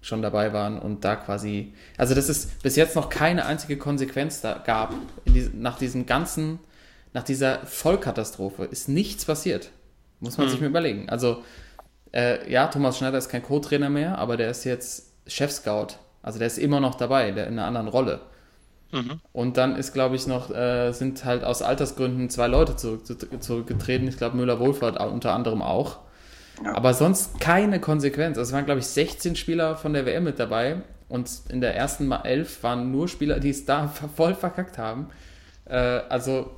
schon 0.00 0.22
dabei 0.22 0.54
waren 0.54 0.78
und 0.78 1.04
da 1.04 1.16
quasi, 1.16 1.74
also 1.98 2.14
dass 2.14 2.30
es 2.30 2.46
bis 2.46 2.76
jetzt 2.76 2.96
noch 2.96 3.10
keine 3.10 3.44
einzige 3.44 3.76
Konsequenz 3.76 4.40
da 4.40 4.54
gab. 4.64 4.94
Die, 5.26 5.50
nach 5.52 5.76
diesem 5.76 6.06
ganzen, 6.06 6.58
nach 7.12 7.22
dieser 7.22 7.66
Vollkatastrophe 7.66 8.64
ist 8.64 8.88
nichts 8.88 9.26
passiert. 9.26 9.70
Muss 10.20 10.38
man 10.38 10.46
mhm. 10.46 10.50
sich 10.52 10.60
mal 10.60 10.68
überlegen. 10.68 11.10
Also, 11.10 11.44
äh, 12.12 12.50
ja, 12.50 12.68
Thomas 12.68 12.96
Schneider 12.96 13.18
ist 13.18 13.28
kein 13.28 13.42
Co-Trainer 13.42 13.90
mehr, 13.90 14.18
aber 14.18 14.38
der 14.38 14.50
ist 14.50 14.64
jetzt 14.64 15.12
Chef-Scout 15.26 15.98
also 16.22 16.38
der 16.38 16.46
ist 16.46 16.58
immer 16.58 16.80
noch 16.80 16.94
dabei, 16.94 17.30
der 17.30 17.46
in 17.46 17.54
einer 17.54 17.66
anderen 17.66 17.88
Rolle. 17.88 18.20
Mhm. 18.92 19.20
Und 19.32 19.56
dann 19.56 19.76
ist, 19.76 19.92
glaube 19.92 20.16
ich, 20.16 20.26
noch, 20.26 20.50
äh, 20.50 20.92
sind 20.92 21.24
halt 21.24 21.44
aus 21.44 21.62
Altersgründen 21.62 22.28
zwei 22.28 22.48
Leute 22.48 22.76
zurück, 22.76 23.02
zurückgetreten. 23.40 24.08
Ich 24.08 24.16
glaube, 24.16 24.36
Müller-Wohlfahrt 24.36 25.00
unter 25.00 25.32
anderem 25.32 25.62
auch. 25.62 25.98
Ja. 26.64 26.74
Aber 26.74 26.92
sonst 26.92 27.40
keine 27.40 27.80
Konsequenz. 27.80 28.36
Also 28.36 28.50
es 28.50 28.54
waren, 28.54 28.66
glaube 28.66 28.80
ich, 28.80 28.86
16 28.86 29.36
Spieler 29.36 29.76
von 29.76 29.92
der 29.92 30.06
WM 30.06 30.24
mit 30.24 30.38
dabei. 30.38 30.82
Und 31.08 31.28
in 31.48 31.60
der 31.60 31.74
ersten 31.74 32.10
elf 32.12 32.62
waren 32.62 32.90
nur 32.90 33.08
Spieler, 33.08 33.40
die 33.40 33.50
es 33.50 33.64
da 33.64 33.88
voll 34.16 34.34
verkackt 34.34 34.78
haben. 34.78 35.08
Äh, 35.64 35.76
also. 35.76 36.56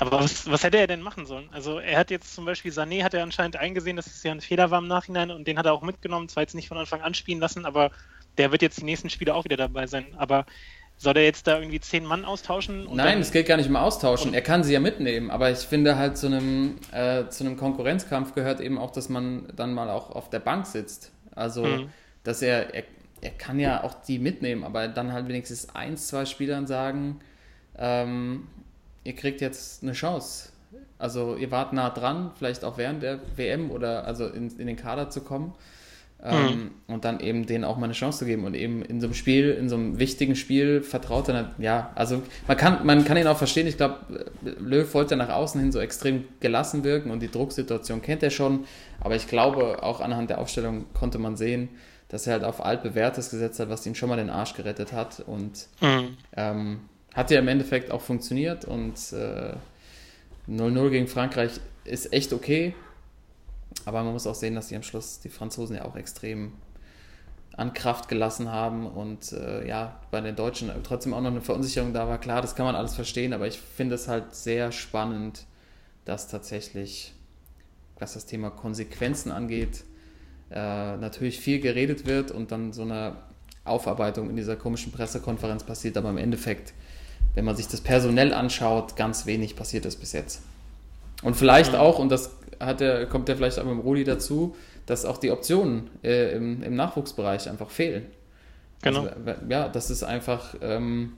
Aber 0.00 0.20
was, 0.20 0.48
was, 0.48 0.62
hätte 0.62 0.78
er 0.78 0.86
denn 0.86 1.02
machen 1.02 1.26
sollen? 1.26 1.48
Also 1.50 1.80
er 1.80 1.98
hat 1.98 2.10
jetzt 2.12 2.32
zum 2.32 2.44
Beispiel 2.44 2.70
Sané 2.70 3.02
hat 3.02 3.14
er 3.14 3.24
anscheinend 3.24 3.56
eingesehen, 3.56 3.96
dass 3.96 4.06
es 4.06 4.22
ja 4.22 4.30
ein 4.30 4.40
Fehler 4.40 4.70
war 4.70 4.78
im 4.78 4.86
Nachhinein 4.86 5.32
und 5.32 5.48
den 5.48 5.58
hat 5.58 5.66
er 5.66 5.72
auch 5.72 5.82
mitgenommen, 5.82 6.28
zwar 6.28 6.44
jetzt 6.44 6.54
nicht 6.54 6.68
von 6.68 6.78
Anfang 6.78 7.00
an 7.00 7.14
spielen 7.14 7.40
lassen, 7.40 7.66
aber 7.66 7.90
der 8.38 8.52
wird 8.52 8.62
jetzt 8.62 8.80
die 8.80 8.84
nächsten 8.84 9.10
Spiele 9.10 9.34
auch 9.34 9.44
wieder 9.44 9.56
dabei 9.56 9.86
sein. 9.86 10.06
Aber 10.16 10.46
soll 10.96 11.16
er 11.16 11.24
jetzt 11.24 11.46
da 11.46 11.58
irgendwie 11.58 11.80
zehn 11.80 12.04
Mann 12.04 12.24
austauschen? 12.24 12.88
Nein, 12.92 13.20
es 13.20 13.30
geht 13.30 13.46
gar 13.46 13.56
nicht 13.56 13.68
um 13.68 13.76
Austauschen. 13.76 14.34
Er 14.34 14.42
kann 14.42 14.64
sie 14.64 14.72
ja 14.72 14.80
mitnehmen, 14.80 15.30
aber 15.30 15.50
ich 15.50 15.58
finde 15.58 15.96
halt 15.96 16.18
zu 16.18 16.26
einem, 16.26 16.76
äh, 16.92 17.28
zu 17.28 17.44
einem 17.44 17.56
Konkurrenzkampf 17.56 18.34
gehört 18.34 18.60
eben 18.60 18.78
auch, 18.78 18.90
dass 18.90 19.08
man 19.08 19.46
dann 19.54 19.74
mal 19.74 19.90
auch 19.90 20.10
auf 20.10 20.28
der 20.28 20.40
Bank 20.40 20.66
sitzt. 20.66 21.12
Also, 21.34 21.64
mhm. 21.64 21.90
dass 22.24 22.42
er, 22.42 22.74
er, 22.74 22.82
er 23.20 23.30
kann 23.30 23.60
ja 23.60 23.84
auch 23.84 23.94
die 23.94 24.18
mitnehmen, 24.18 24.64
aber 24.64 24.88
dann 24.88 25.12
halt 25.12 25.28
wenigstens 25.28 25.68
eins, 25.74 26.08
zwei 26.08 26.24
Spielern 26.24 26.66
sagen, 26.66 27.20
ähm, 27.78 28.48
ihr 29.04 29.14
kriegt 29.14 29.40
jetzt 29.40 29.84
eine 29.84 29.92
Chance. 29.92 30.50
Also 30.98 31.36
ihr 31.36 31.52
wart 31.52 31.72
nah 31.72 31.90
dran, 31.90 32.32
vielleicht 32.36 32.64
auch 32.64 32.76
während 32.76 33.04
der 33.04 33.20
WM 33.36 33.70
oder 33.70 34.04
also 34.04 34.26
in, 34.26 34.50
in 34.58 34.66
den 34.66 34.76
Kader 34.76 35.10
zu 35.10 35.20
kommen. 35.20 35.54
Ähm, 36.20 36.44
mhm. 36.44 36.70
Und 36.92 37.04
dann 37.04 37.20
eben 37.20 37.46
denen 37.46 37.64
auch 37.64 37.76
mal 37.76 37.84
eine 37.84 37.92
Chance 37.92 38.20
zu 38.20 38.24
geben. 38.24 38.44
Und 38.44 38.54
eben 38.54 38.82
in 38.82 39.00
so 39.00 39.06
einem 39.06 39.14
Spiel, 39.14 39.52
in 39.52 39.68
so 39.68 39.76
einem 39.76 39.98
wichtigen 40.00 40.34
Spiel 40.34 40.82
vertraut 40.82 41.28
er, 41.28 41.52
ja, 41.58 41.92
also 41.94 42.22
man 42.48 42.56
kann, 42.56 42.84
man 42.84 43.04
kann 43.04 43.16
ihn 43.16 43.26
auch 43.28 43.38
verstehen, 43.38 43.68
ich 43.68 43.76
glaube, 43.76 44.30
Löw 44.58 44.92
wollte 44.94 45.16
nach 45.16 45.28
außen 45.28 45.60
hin 45.60 45.70
so 45.70 45.78
extrem 45.78 46.24
gelassen 46.40 46.82
wirken 46.82 47.12
und 47.12 47.20
die 47.20 47.30
Drucksituation 47.30 48.02
kennt 48.02 48.24
er 48.24 48.30
schon, 48.30 48.64
aber 49.00 49.14
ich 49.14 49.28
glaube, 49.28 49.82
auch 49.82 50.00
anhand 50.00 50.30
der 50.30 50.38
Aufstellung 50.38 50.86
konnte 50.92 51.18
man 51.18 51.36
sehen, 51.36 51.68
dass 52.08 52.26
er 52.26 52.34
halt 52.34 52.44
auf 52.44 52.64
altbewährtes 52.64 53.30
gesetzt 53.30 53.60
hat, 53.60 53.68
was 53.68 53.86
ihm 53.86 53.94
schon 53.94 54.08
mal 54.08 54.16
den 54.16 54.30
Arsch 54.30 54.54
gerettet 54.54 54.92
hat. 54.92 55.20
Und 55.20 55.66
mhm. 55.80 56.16
ähm, 56.36 56.80
hat 57.14 57.30
ja 57.30 57.38
im 57.38 57.48
Endeffekt 57.48 57.90
auch 57.90 58.00
funktioniert. 58.00 58.64
Und 58.64 58.96
0-0 58.96 59.16
äh, 60.48 60.90
gegen 60.90 61.06
Frankreich 61.06 61.52
ist 61.84 62.12
echt 62.12 62.32
okay, 62.32 62.74
aber 63.84 64.02
man 64.02 64.12
muss 64.12 64.26
auch 64.26 64.34
sehen, 64.34 64.54
dass 64.54 64.68
die 64.68 64.76
am 64.76 64.82
Schluss 64.82 65.20
die 65.20 65.28
Franzosen 65.28 65.76
ja 65.76 65.84
auch 65.84 65.96
extrem 65.96 66.52
an 67.58 67.72
Kraft 67.72 68.08
gelassen 68.08 68.52
haben 68.52 68.86
und 68.86 69.32
äh, 69.32 69.66
ja, 69.66 70.00
bei 70.12 70.20
den 70.20 70.36
Deutschen 70.36 70.70
trotzdem 70.84 71.12
auch 71.12 71.20
noch 71.20 71.30
eine 71.30 71.40
Verunsicherung 71.40 71.92
da 71.92 72.06
war. 72.06 72.18
Klar, 72.18 72.40
das 72.40 72.54
kann 72.54 72.64
man 72.64 72.76
alles 72.76 72.94
verstehen, 72.94 73.32
aber 73.32 73.48
ich 73.48 73.58
finde 73.58 73.96
es 73.96 74.06
halt 74.06 74.32
sehr 74.34 74.70
spannend, 74.70 75.44
dass 76.04 76.28
tatsächlich, 76.28 77.14
was 77.98 78.14
das 78.14 78.26
Thema 78.26 78.50
Konsequenzen 78.50 79.32
angeht, 79.32 79.82
äh, 80.50 80.96
natürlich 80.96 81.40
viel 81.40 81.58
geredet 81.58 82.06
wird 82.06 82.30
und 82.30 82.52
dann 82.52 82.72
so 82.72 82.82
eine 82.82 83.16
Aufarbeitung 83.64 84.30
in 84.30 84.36
dieser 84.36 84.54
komischen 84.54 84.92
Pressekonferenz 84.92 85.64
passiert, 85.64 85.96
aber 85.96 86.10
im 86.10 86.16
Endeffekt, 86.16 86.72
wenn 87.34 87.44
man 87.44 87.56
sich 87.56 87.66
das 87.66 87.80
personell 87.80 88.32
anschaut, 88.32 88.94
ganz 88.94 89.26
wenig 89.26 89.56
passiert 89.56 89.84
ist 89.84 89.96
bis 89.96 90.12
jetzt. 90.12 90.42
Und 91.22 91.34
vielleicht 91.34 91.74
auch, 91.74 91.98
und 91.98 92.10
das 92.10 92.30
hat 92.60 92.80
er, 92.80 93.06
kommt 93.06 93.28
er 93.28 93.36
vielleicht 93.36 93.58
auch 93.58 93.64
mit 93.64 93.72
dem 93.72 93.80
Rudi 93.80 94.04
dazu, 94.04 94.56
dass 94.86 95.04
auch 95.04 95.18
die 95.18 95.30
Optionen 95.30 95.90
äh, 96.02 96.34
im, 96.34 96.62
im, 96.62 96.74
Nachwuchsbereich 96.74 97.48
einfach 97.48 97.70
fehlen. 97.70 98.06
Genau. 98.82 99.02
Also, 99.02 99.42
ja, 99.48 99.68
das 99.68 99.90
ist 99.90 100.02
einfach 100.02 100.54
ähm, 100.62 101.12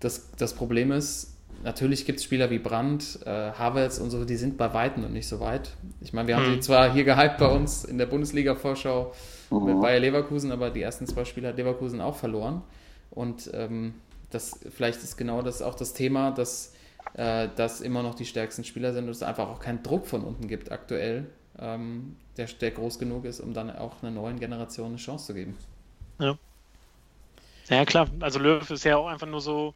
das, 0.00 0.30
das 0.38 0.54
Problem 0.54 0.92
ist, 0.92 1.36
natürlich 1.64 2.06
gibt 2.06 2.18
es 2.18 2.24
Spieler 2.24 2.50
wie 2.50 2.58
Brandt, 2.58 3.20
äh, 3.24 3.30
Havertz 3.30 3.98
und 3.98 4.10
so, 4.10 4.24
die 4.24 4.36
sind 4.36 4.56
bei 4.56 4.72
Weitem 4.72 5.02
noch 5.02 5.10
nicht 5.10 5.26
so 5.26 5.40
weit. 5.40 5.70
Ich 6.00 6.12
meine, 6.12 6.28
wir 6.28 6.36
haben 6.36 6.46
hm. 6.46 6.54
sie 6.54 6.60
zwar 6.60 6.92
hier 6.92 7.04
gehypt 7.04 7.38
bei 7.38 7.48
uns 7.48 7.84
in 7.84 7.98
der 7.98 8.06
Bundesliga-Vorschau 8.06 9.12
mhm. 9.50 9.64
mit 9.64 9.80
Bayer 9.80 10.00
Leverkusen, 10.00 10.52
aber 10.52 10.70
die 10.70 10.82
ersten 10.82 11.06
zwei 11.06 11.24
Spiele 11.24 11.48
hat 11.48 11.56
Leverkusen 11.56 12.00
auch 12.00 12.16
verloren. 12.16 12.62
Und 13.10 13.50
ähm, 13.54 13.94
das 14.30 14.60
vielleicht 14.70 15.02
ist 15.02 15.16
genau 15.16 15.42
das 15.42 15.62
auch 15.62 15.74
das 15.74 15.94
Thema, 15.94 16.30
dass 16.30 16.74
äh, 17.14 17.48
dass 17.56 17.80
immer 17.80 18.02
noch 18.02 18.14
die 18.14 18.26
stärksten 18.26 18.64
Spieler 18.64 18.92
sind 18.92 19.04
und 19.04 19.10
es 19.10 19.22
einfach 19.22 19.48
auch 19.48 19.60
keinen 19.60 19.82
Druck 19.82 20.06
von 20.06 20.22
unten 20.22 20.48
gibt 20.48 20.70
aktuell, 20.70 21.26
ähm, 21.58 22.16
der, 22.36 22.46
der 22.46 22.70
groß 22.70 22.98
genug 22.98 23.24
ist, 23.24 23.40
um 23.40 23.54
dann 23.54 23.74
auch 23.74 24.02
einer 24.02 24.10
neuen 24.10 24.38
Generation 24.38 24.88
eine 24.88 24.96
Chance 24.96 25.26
zu 25.26 25.34
geben. 25.34 25.56
Ja. 26.18 26.38
Ja, 27.68 27.84
klar. 27.84 28.08
Also 28.20 28.38
Löw 28.38 28.68
ist 28.70 28.84
ja 28.84 28.96
auch 28.96 29.08
einfach 29.08 29.26
nur 29.26 29.40
so 29.40 29.74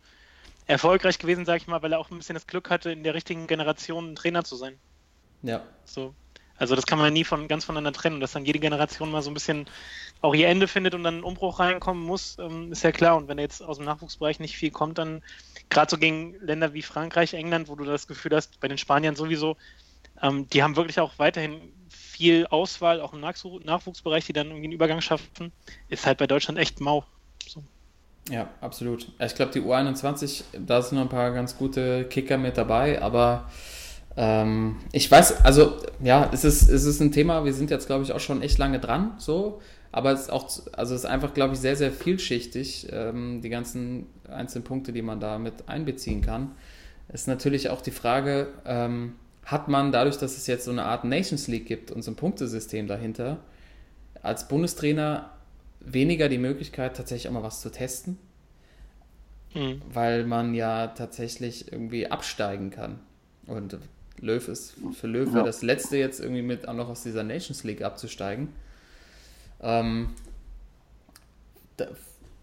erfolgreich 0.66 1.18
gewesen, 1.18 1.45
sag 1.45 1.57
ich 1.57 1.66
mal, 1.66 1.83
weil 1.83 1.92
er 1.92 1.99
auch 1.99 2.11
ein 2.11 2.18
bisschen 2.18 2.35
das 2.35 2.47
Glück 2.47 2.71
hatte, 2.71 2.90
in 2.90 3.03
der 3.03 3.14
richtigen 3.14 3.47
Generation 3.47 4.14
Trainer 4.14 4.45
zu 4.45 4.57
sein. 4.57 4.79
Ja. 5.42 5.62
So. 5.85 6.14
Also 6.62 6.77
das 6.77 6.87
kann 6.87 7.01
man 7.01 7.12
nie 7.12 7.25
von, 7.25 7.48
ganz 7.48 7.64
voneinander 7.64 7.92
trennen. 7.92 8.20
Dass 8.20 8.33
dann 8.33 8.44
jede 8.44 8.61
Generation 8.61 9.11
mal 9.11 9.20
so 9.20 9.31
ein 9.31 9.35
bisschen 9.35 9.66
auch 10.20 10.33
ihr 10.33 10.46
Ende 10.46 10.68
findet 10.68 10.94
und 10.94 11.03
dann 11.03 11.18
ein 11.18 11.25
Umbruch 11.25 11.59
reinkommen 11.59 12.05
muss, 12.05 12.37
ähm, 12.38 12.70
ist 12.70 12.85
ja 12.85 12.92
klar. 12.92 13.16
Und 13.16 13.27
wenn 13.27 13.38
jetzt 13.38 13.62
aus 13.62 13.79
dem 13.79 13.87
Nachwuchsbereich 13.87 14.38
nicht 14.38 14.57
viel 14.57 14.70
kommt, 14.70 14.96
dann 14.98 15.22
gerade 15.70 15.90
so 15.90 15.98
gegen 15.98 16.37
Länder 16.40 16.72
wie 16.72 16.83
Frankreich, 16.83 17.35
England, 17.35 17.68
wo 17.68 17.75
du 17.75 17.85
das 17.85 18.07
Gefühl 18.07 18.37
hast, 18.37 18.61
bei 18.61 18.68
den 18.68 18.79
Spaniern 18.79 19.16
sowieso, 19.16 19.57
ähm, 20.22 20.48
die 20.51 20.62
haben 20.62 20.77
wirklich 20.77 21.01
auch 21.01 21.18
weiterhin 21.18 21.72
viel 21.88 22.46
Auswahl, 22.46 23.01
auch 23.01 23.12
im 23.12 23.20
Nachwuchsbereich, 23.20 24.25
die 24.27 24.33
dann 24.33 24.46
irgendwie 24.46 24.66
einen 24.66 24.72
Übergang 24.72 25.01
schaffen, 25.01 25.51
ist 25.88 26.07
halt 26.07 26.18
bei 26.18 26.29
Deutschland 26.29 26.61
echt 26.61 26.81
mau. 26.81 27.05
So. 27.48 27.64
Ja, 28.31 28.48
absolut. 28.61 29.09
Ich 29.18 29.35
glaube, 29.35 29.51
die 29.51 29.61
U21, 29.61 30.44
da 30.64 30.81
sind 30.81 30.96
noch 30.96 31.07
ein 31.07 31.09
paar 31.09 31.33
ganz 31.33 31.59
gute 31.59 32.05
Kicker 32.05 32.38
mit 32.38 32.57
dabei, 32.57 33.03
aber 33.03 33.51
ähm, 34.16 34.77
ich 34.92 35.11
weiß, 35.11 35.44
also 35.44 35.77
ja, 36.03 36.29
es 36.33 36.44
ist, 36.44 36.68
es 36.68 36.85
ist 36.85 37.01
ein 37.01 37.12
Thema, 37.12 37.44
wir 37.44 37.55
sind 37.55 37.70
jetzt, 37.70 37.87
glaube 37.87 38.05
ich, 38.05 38.12
auch 38.12 38.20
schon 38.20 38.42
echt 38.42 38.59
lange 38.59 38.79
dran, 38.79 39.12
so, 39.18 39.61
aber 39.90 40.12
es 40.12 40.22
ist 40.22 40.33
auch, 40.33 40.51
also 40.72 40.94
es 40.94 41.03
ist 41.03 41.07
einfach, 41.07 41.35
glaube 41.35 41.55
ich, 41.55 41.61
sehr, 41.61 41.77
sehr 41.77 41.92
vielschichtig, 41.92 42.88
ähm, 42.90 43.40
die 43.42 43.48
ganzen 43.48 44.07
einzelnen 44.29 44.64
Punkte, 44.64 44.92
die 44.92 45.03
man 45.03 45.20
da 45.20 45.38
mit 45.38 45.68
einbeziehen 45.68 46.22
kann. 46.22 46.53
Ist 47.12 47.29
natürlich 47.29 47.68
auch 47.68 47.81
die 47.81 47.90
Frage, 47.90 48.48
ähm, 48.64 49.14
hat 49.44 49.68
man 49.68 49.92
dadurch, 49.92 50.18
dass 50.18 50.37
es 50.37 50.46
jetzt 50.46 50.64
so 50.64 50.70
eine 50.70 50.85
Art 50.85 51.05
Nations 51.05 51.48
League 51.48 51.66
gibt 51.66 51.90
und 51.90 52.03
so 52.03 52.11
ein 52.11 52.16
Punktesystem 52.16 52.87
dahinter, 52.87 53.38
als 54.22 54.48
Bundestrainer 54.48 55.31
weniger 55.81 56.29
die 56.29 56.38
Möglichkeit, 56.38 56.96
tatsächlich 56.96 57.29
auch 57.29 57.33
mal 57.33 57.42
was 57.42 57.61
zu 57.61 57.70
testen, 57.70 58.18
mhm. 59.55 59.83
weil 59.92 60.25
man 60.25 60.55
ja 60.55 60.88
tatsächlich 60.88 61.72
irgendwie 61.72 62.11
absteigen 62.11 62.70
kann. 62.70 63.01
Und 63.46 63.79
Löw 64.22 64.48
ist 64.48 64.74
für 64.98 65.06
Löw 65.06 65.35
ja. 65.35 65.42
das 65.42 65.62
letzte 65.62 65.98
jetzt 65.98 66.20
irgendwie 66.20 66.42
mit 66.42 66.66
auch 66.66 66.74
noch 66.74 66.88
aus 66.88 67.02
dieser 67.02 67.22
Nations 67.22 67.64
League 67.64 67.82
abzusteigen. 67.82 68.48
Ähm, 69.61 70.11
da, 71.76 71.88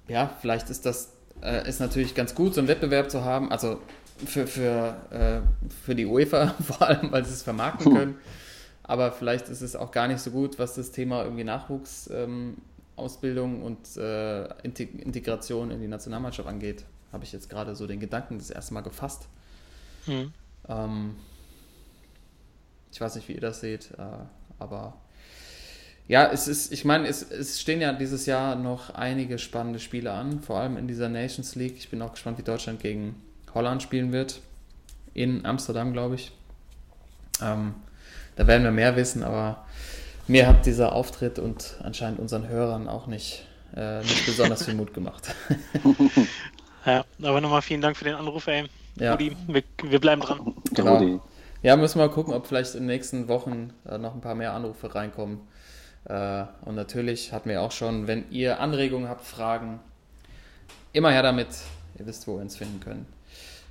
ja, 0.07 0.35
vielleicht 0.41 0.69
ist 0.69 0.85
das 0.85 1.13
äh, 1.41 1.67
ist 1.67 1.79
natürlich 1.79 2.15
ganz 2.15 2.35
gut, 2.35 2.53
so 2.53 2.61
einen 2.61 2.67
Wettbewerb 2.67 3.09
zu 3.09 3.23
haben. 3.23 3.51
Also 3.51 3.79
für, 4.25 4.47
für, 4.47 4.95
äh, 5.11 5.41
für 5.85 5.95
die 5.95 6.05
UEFA 6.05 6.47
vor 6.63 6.81
allem, 6.81 7.11
weil 7.11 7.25
sie 7.25 7.33
es 7.33 7.43
vermarkten 7.43 7.93
können. 7.93 8.15
Aber 8.83 9.11
vielleicht 9.11 9.49
ist 9.49 9.61
es 9.61 9.75
auch 9.75 9.91
gar 9.91 10.07
nicht 10.07 10.19
so 10.19 10.31
gut, 10.31 10.57
was 10.59 10.73
das 10.73 10.91
Thema 10.91 11.23
irgendwie 11.23 11.43
Nachwuchs 11.43 12.09
ähm, 12.11 12.57
Ausbildung 12.95 13.61
und 13.61 13.95
äh, 13.97 14.45
Integration 14.63 15.71
in 15.71 15.79
die 15.79 15.87
Nationalmannschaft 15.87 16.49
angeht, 16.49 16.83
habe 17.13 17.23
ich 17.23 17.31
jetzt 17.31 17.49
gerade 17.49 17.75
so 17.75 17.87
den 17.87 17.99
Gedanken 17.99 18.39
das 18.39 18.49
erste 18.49 18.73
Mal 18.73 18.81
gefasst. 18.81 19.27
Mhm. 20.05 20.33
Ähm, 20.67 21.15
ich 22.91 23.01
weiß 23.01 23.15
nicht, 23.15 23.27
wie 23.27 23.33
ihr 23.33 23.41
das 23.41 23.61
seht, 23.61 23.91
äh, 23.97 24.03
aber 24.57 24.95
ja, 26.09 26.25
es 26.31 26.47
ist, 26.47 26.73
ich 26.73 26.85
meine, 26.85 27.07
es, 27.07 27.21
es 27.21 27.61
stehen 27.61 27.81
ja 27.81 27.93
dieses 27.93 28.25
Jahr 28.25 28.55
noch 28.55 28.95
einige 28.95 29.37
spannende 29.37 29.79
Spiele 29.79 30.11
an, 30.11 30.41
vor 30.41 30.59
allem 30.59 30.75
in 30.75 30.87
dieser 30.87 31.07
Nations 31.07 31.53
League. 31.53 31.77
Ich 31.77 31.89
bin 31.89 32.01
auch 32.01 32.13
gespannt, 32.13 32.39
wie 32.39 32.43
Deutschland 32.43 32.81
gegen 32.81 33.21
Holland 33.53 33.83
spielen 33.83 34.11
wird. 34.11 34.41
In 35.13 35.45
Amsterdam, 35.45 35.93
glaube 35.93 36.15
ich. 36.15 36.31
Ähm, 37.43 37.75
da 38.35 38.47
werden 38.47 38.63
wir 38.63 38.71
mehr 38.71 38.95
wissen, 38.95 39.23
aber 39.23 39.67
mir 40.27 40.47
hat 40.47 40.65
dieser 40.65 40.93
Auftritt 40.93 41.37
und 41.37 41.75
anscheinend 41.83 42.19
unseren 42.19 42.47
Hörern 42.47 42.87
auch 42.87 43.05
nicht, 43.05 43.45
äh, 43.75 43.99
nicht 43.99 44.25
besonders 44.25 44.65
viel 44.65 44.73
Mut 44.73 44.95
gemacht. 44.95 45.35
ja, 46.87 47.05
aber 47.21 47.39
nochmal 47.39 47.61
vielen 47.61 47.81
Dank 47.81 47.97
für 47.97 48.05
den 48.05 48.15
Anruf, 48.15 48.47
ey. 48.47 48.65
Ja. 48.95 49.11
Rudi, 49.11 49.35
wir, 49.47 49.63
wir, 49.83 49.99
bleiben 49.99 50.21
dran. 50.21 50.55
Genau. 50.71 51.21
Ja, 51.61 51.75
müssen 51.75 51.99
wir 51.99 52.07
mal 52.07 52.13
gucken, 52.13 52.33
ob 52.33 52.47
vielleicht 52.47 52.73
in 52.75 52.81
den 52.81 52.87
nächsten 52.87 53.27
Wochen 53.27 53.73
äh, 53.85 53.97
noch 53.97 54.15
ein 54.15 54.21
paar 54.21 54.35
mehr 54.35 54.53
Anrufe 54.53 54.95
reinkommen. 54.95 55.41
Äh, 56.05 56.45
und 56.63 56.75
natürlich 56.75 57.33
hatten 57.33 57.49
wir 57.49 57.61
auch 57.61 57.73
schon, 57.73 58.07
wenn 58.07 58.31
ihr 58.31 58.61
Anregungen 58.61 59.09
habt, 59.09 59.25
Fragen, 59.25 59.81
immer 60.93 61.11
her 61.11 61.21
damit. 61.21 61.49
Ihr 61.97 62.05
wisst, 62.05 62.27
wo 62.27 62.35
wir 62.35 62.41
uns 62.41 62.55
finden 62.55 62.79
können. 62.79 63.05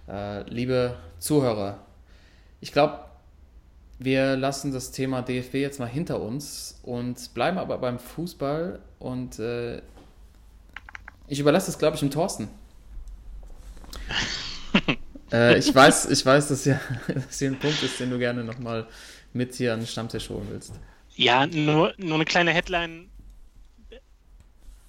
Äh, 0.07 0.43
liebe 0.51 0.97
Zuhörer, 1.19 1.79
ich 2.61 2.73
glaube, 2.73 3.05
wir 3.99 4.37
lassen 4.37 4.71
das 4.71 4.91
Thema 4.93 5.23
DFB 5.23 5.55
jetzt 5.55 5.81
mal 5.81 5.87
hinter 5.87 6.21
uns 6.21 6.81
und 6.83 7.33
bleiben 7.33 7.57
aber 7.57 7.79
beim 7.79 7.99
Fußball 7.99 8.81
und 8.99 9.39
äh, 9.39 9.81
ich 11.27 11.41
überlasse 11.41 11.71
es, 11.71 11.79
glaube 11.79 11.95
ich, 11.95 12.01
dem 12.01 12.11
Thorsten. 12.11 12.49
äh, 15.33 15.59
ich, 15.59 15.75
weiß, 15.75 16.07
ich 16.07 16.25
weiß, 16.25 16.49
dass 16.49 16.65
hier, 16.65 16.81
dass 17.09 17.39
hier 17.39 17.51
ein 17.51 17.59
Punkt 17.59 17.83
ist, 17.83 18.01
den 18.01 18.11
du 18.11 18.19
gerne 18.19 18.45
nochmal 18.45 18.87
mit 19.33 19.55
hier 19.55 19.75
an 19.75 19.81
den 19.81 19.87
Stammtisch 19.87 20.29
holen 20.31 20.47
willst. 20.51 20.73
Ja, 21.15 21.47
nur, 21.47 21.95
nur 21.97 22.15
eine 22.15 22.25
kleine 22.25 22.53
Headline 22.53 23.09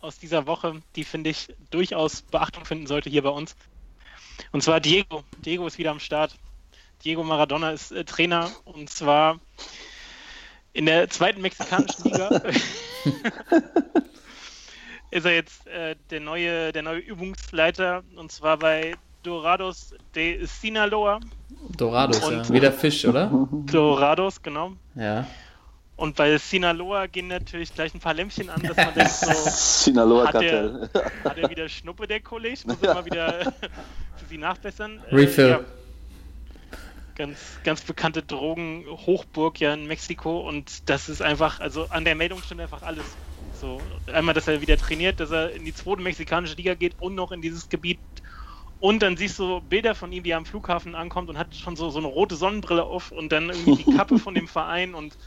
aus 0.02 0.17
dieser 0.17 0.47
Woche, 0.47 0.82
die 0.95 1.04
finde 1.04 1.30
ich 1.30 1.47
durchaus 1.71 2.21
Beachtung 2.21 2.65
finden 2.65 2.88
sollte 2.88 3.10
hier 3.10 3.23
bei 3.23 3.30
uns. 3.30 3.56
Und 4.52 4.63
zwar 4.63 4.80
Diego. 4.80 5.23
Diego 5.43 5.67
ist 5.67 5.78
wieder 5.78 5.91
am 5.91 5.99
Start. 5.99 6.36
Diego 7.04 7.23
Maradona 7.23 7.71
ist 7.71 7.91
äh, 7.91 8.04
Trainer 8.06 8.49
und 8.65 8.89
zwar 8.89 9.39
in 10.73 10.86
der 10.86 11.10
zweiten 11.10 11.41
mexikanischen 11.41 12.04
Liga. 12.06 12.30
ist 15.12 15.25
er 15.25 15.34
jetzt 15.34 15.67
äh, 15.67 15.95
der, 16.10 16.19
neue, 16.19 16.71
der 16.71 16.84
neue 16.84 16.99
Übungsleiter 16.99 18.04
und 18.15 18.32
zwar 18.32 18.58
bei 18.58 18.95
Dorados 19.23 19.93
de 20.15 20.45
Sinaloa. 20.45 21.19
Dorados, 21.75 22.23
und, 22.23 22.34
ja. 22.34 22.49
Wie 22.49 22.60
der 22.60 22.73
Fisch, 22.73 23.05
oder? 23.05 23.32
Dorados, 23.51 24.41
genau. 24.41 24.73
Ja. 24.95 25.27
Und 25.95 26.15
bei 26.15 26.38
Sinaloa 26.38 27.08
gehen 27.08 27.27
natürlich 27.27 27.73
gleich 27.73 27.93
ein 27.93 27.99
paar 27.99 28.13
Lämpchen 28.13 28.49
an, 28.49 28.62
dass 28.62 28.77
man 28.77 28.93
denkt 28.93 29.12
so, 29.12 29.32
Sinaloa 29.49 30.27
hat, 30.27 30.41
er, 30.41 30.89
hat 31.25 31.38
er 31.38 31.49
wieder 31.49 31.67
Schnuppe, 31.67 32.08
der 32.08 32.21
Kollege? 32.21 32.62
Muss 32.65 32.82
er 32.82 32.93
mal 32.93 33.05
wieder 33.05 33.53
für 34.15 34.25
sie 34.29 34.38
nachbessern? 34.38 35.01
Refill. 35.12 35.45
Äh, 35.45 35.49
ja 35.49 35.60
ganz, 37.19 37.60
ganz 37.65 37.82
bekannte 37.82 38.23
Drogenhochburg 38.23 39.60
ja 39.60 39.73
in 39.73 39.88
Mexiko 39.88 40.47
und 40.47 40.89
das 40.89 41.10
ist 41.10 41.21
einfach, 41.21 41.60
also 41.60 41.86
an 41.89 42.05
der 42.05 42.15
Meldung 42.15 42.41
stimmt 42.41 42.62
einfach 42.62 42.82
alles. 42.82 43.03
So, 43.60 43.82
einmal, 44.13 44.34
dass 44.34 44.47
er 44.47 44.62
wieder 44.62 44.77
trainiert, 44.77 45.19
dass 45.19 45.32
er 45.32 45.51
in 45.51 45.65
die 45.65 45.73
zweite 45.73 46.01
mexikanische 46.01 46.55
Liga 46.55 46.75
geht 46.75 46.93
und 47.01 47.15
noch 47.15 47.34
in 47.34 47.41
dieses 47.41 47.67
Gebiet. 47.67 47.99
Und 48.80 49.02
dann 49.02 49.18
siehst 49.18 49.38
du 49.39 49.62
Bilder 49.62 49.94
von 49.94 50.12
ihm, 50.12 50.24
wie 50.24 50.32
er 50.32 50.38
am 50.38 50.46
Flughafen 50.46 50.96
ankommt 50.96 51.30
und 51.30 51.38
hat 51.38 51.54
schon 51.54 51.76
so, 51.76 51.89
so 51.89 52.00
eine 52.00 52.08
rote 52.08 52.36
Sonnenbrille 52.36 52.84
auf 52.84 53.12
und 53.12 53.32
dann 53.32 53.50
irgendwie 53.50 53.84
die 53.84 53.96
Kappe 53.96 54.20
von 54.20 54.34
dem 54.34 54.48
Verein 54.48 54.96
und 54.96 55.18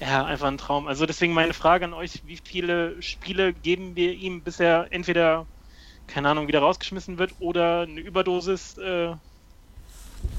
ja, 0.00 0.24
einfach 0.24 0.48
ein 0.48 0.58
Traum. 0.58 0.86
Also 0.88 1.06
deswegen 1.06 1.32
meine 1.32 1.54
Frage 1.54 1.84
an 1.84 1.94
euch, 1.94 2.22
wie 2.26 2.38
viele 2.42 3.00
Spiele 3.02 3.52
geben 3.52 3.96
wir 3.96 4.12
ihm, 4.12 4.42
bis 4.42 4.60
er 4.60 4.86
entweder, 4.90 5.46
keine 6.06 6.28
Ahnung, 6.28 6.48
wieder 6.48 6.60
rausgeschmissen 6.60 7.18
wird 7.18 7.32
oder 7.40 7.82
eine 7.82 8.00
Überdosis 8.00 8.78
äh, 8.78 9.14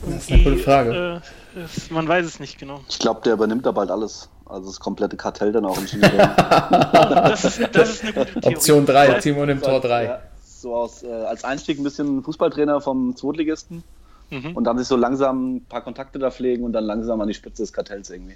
das 0.05 0.15
ist 0.15 0.31
eine 0.31 0.43
gute 0.43 0.57
Frage. 0.57 1.21
Äh, 1.55 1.63
ist, 1.63 1.91
man 1.91 2.07
weiß 2.07 2.25
es 2.25 2.39
nicht 2.39 2.57
genau. 2.59 2.81
Ich 2.89 2.99
glaube, 2.99 3.21
der 3.23 3.33
übernimmt 3.33 3.65
da 3.65 3.71
bald 3.71 3.91
alles. 3.91 4.29
Also 4.45 4.67
das 4.67 4.79
komplette 4.79 5.17
Kartell 5.17 5.51
dann 5.51 5.65
auch 5.65 5.77
in 5.77 5.85
Chile. 5.85 6.09
das, 6.31 7.43
ist, 7.43 7.69
das 7.73 7.89
ist 7.89 8.03
eine 8.03 8.13
gute 8.13 8.39
Theorie. 8.39 8.55
Option 8.55 8.85
3, 8.85 9.13
Timon 9.19 9.49
im 9.49 9.61
Tor 9.61 9.81
3. 9.81 10.03
Ja, 10.05 10.19
so 10.61 10.75
aus, 10.75 11.03
äh, 11.03 11.07
als 11.07 11.43
Einstieg 11.43 11.79
ein 11.79 11.83
bisschen 11.83 12.23
Fußballtrainer 12.23 12.81
vom 12.81 13.15
Zweitligisten 13.15 13.83
mhm. 14.29 14.55
und 14.55 14.63
dann 14.63 14.77
sich 14.77 14.87
so 14.87 14.95
langsam 14.95 15.55
ein 15.55 15.65
paar 15.65 15.81
Kontakte 15.81 16.19
da 16.19 16.31
pflegen 16.31 16.63
und 16.63 16.73
dann 16.73 16.85
langsam 16.85 17.21
an 17.21 17.27
die 17.27 17.33
Spitze 17.33 17.63
des 17.63 17.73
Kartells 17.73 18.09
irgendwie. 18.09 18.35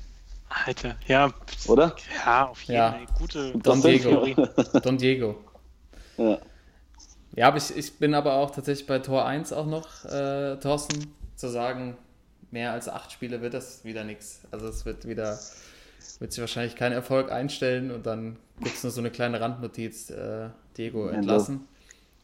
Alter, 0.49 0.95
ja. 1.07 1.31
Oder? 1.67 1.95
Ja, 2.25 2.47
auf 2.47 2.61
jeden 2.63 2.81
Fall. 2.81 2.99
Ja. 3.01 3.07
Gute 3.17 3.51
Don 3.57 3.81
Diego. 3.81 4.27
Don 4.83 4.97
Diego. 4.97 5.35
Ja. 6.17 6.39
Ja, 7.35 7.47
aber 7.47 7.57
ich, 7.57 7.75
ich 7.75 7.97
bin 7.97 8.13
aber 8.13 8.33
auch 8.33 8.51
tatsächlich 8.51 8.87
bei 8.87 8.99
Tor 8.99 9.25
1 9.25 9.53
auch 9.53 9.65
noch, 9.65 10.03
äh, 10.05 10.57
Thorsten 10.57 11.13
zu 11.37 11.47
sagen, 11.47 11.95
mehr 12.51 12.73
als 12.73 12.89
acht 12.89 13.11
Spiele 13.11 13.41
wird 13.41 13.53
das 13.53 13.85
wieder 13.85 14.03
nichts. 14.03 14.41
Also 14.51 14.67
es 14.67 14.85
wird 14.85 15.07
wieder, 15.07 15.39
wird 16.19 16.33
sich 16.33 16.41
wahrscheinlich 16.41 16.75
kein 16.75 16.91
Erfolg 16.91 17.31
einstellen 17.31 17.91
und 17.91 18.05
dann 18.05 18.35
gibt 18.59 18.75
es 18.75 18.83
nur 18.83 18.91
so 18.91 18.99
eine 18.99 19.11
kleine 19.11 19.39
Randnotiz, 19.39 20.09
äh, 20.09 20.49
Diego 20.77 21.07
entlassen. 21.07 21.67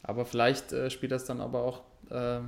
Aber 0.08 0.24
vielleicht 0.24 0.72
äh, 0.72 0.88
spielt 0.88 1.12
das 1.12 1.26
dann 1.26 1.42
aber 1.42 1.62
auch 1.62 1.82
äh, 2.10 2.40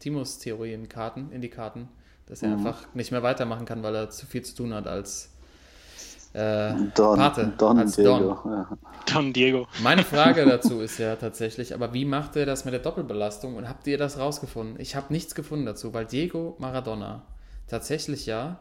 Timos 0.00 0.38
Theorie 0.38 0.72
in 0.72 0.88
Karten, 0.88 1.30
in 1.32 1.42
die 1.42 1.50
Karten, 1.50 1.86
dass 2.24 2.42
er 2.42 2.48
mhm. 2.48 2.66
einfach 2.66 2.94
nicht 2.94 3.12
mehr 3.12 3.22
weitermachen 3.22 3.66
kann, 3.66 3.82
weil 3.82 3.94
er 3.94 4.08
zu 4.08 4.24
viel 4.24 4.42
zu 4.42 4.56
tun 4.56 4.72
hat 4.72 4.86
als 4.86 5.34
äh, 6.32 6.72
Don, 6.94 7.18
Pate, 7.18 7.52
Don 7.58 7.78
als 7.78 7.94
Diego. 7.96 8.38
Don. 8.42 8.52
Ja. 8.52 8.68
Don 9.12 9.32
Diego. 9.34 9.68
Meine 9.82 10.02
Frage 10.02 10.44
dazu 10.46 10.80
ist 10.80 10.98
ja 10.98 11.16
tatsächlich, 11.16 11.74
aber 11.74 11.92
wie 11.92 12.06
macht 12.06 12.36
er 12.36 12.46
das 12.46 12.64
mit 12.64 12.72
der 12.72 12.80
Doppelbelastung 12.80 13.56
und 13.56 13.68
habt 13.68 13.86
ihr 13.86 13.98
das 13.98 14.18
rausgefunden? 14.18 14.80
Ich 14.80 14.96
habe 14.96 15.12
nichts 15.12 15.34
gefunden 15.34 15.66
dazu, 15.66 15.92
weil 15.92 16.06
Diego 16.06 16.56
Maradona 16.58 17.22
tatsächlich 17.66 18.24
ja 18.24 18.60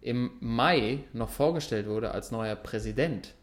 im 0.00 0.30
Mai 0.40 1.04
noch 1.12 1.28
vorgestellt 1.28 1.88
wurde 1.88 2.12
als 2.12 2.30
neuer 2.30 2.56
Präsident 2.56 3.34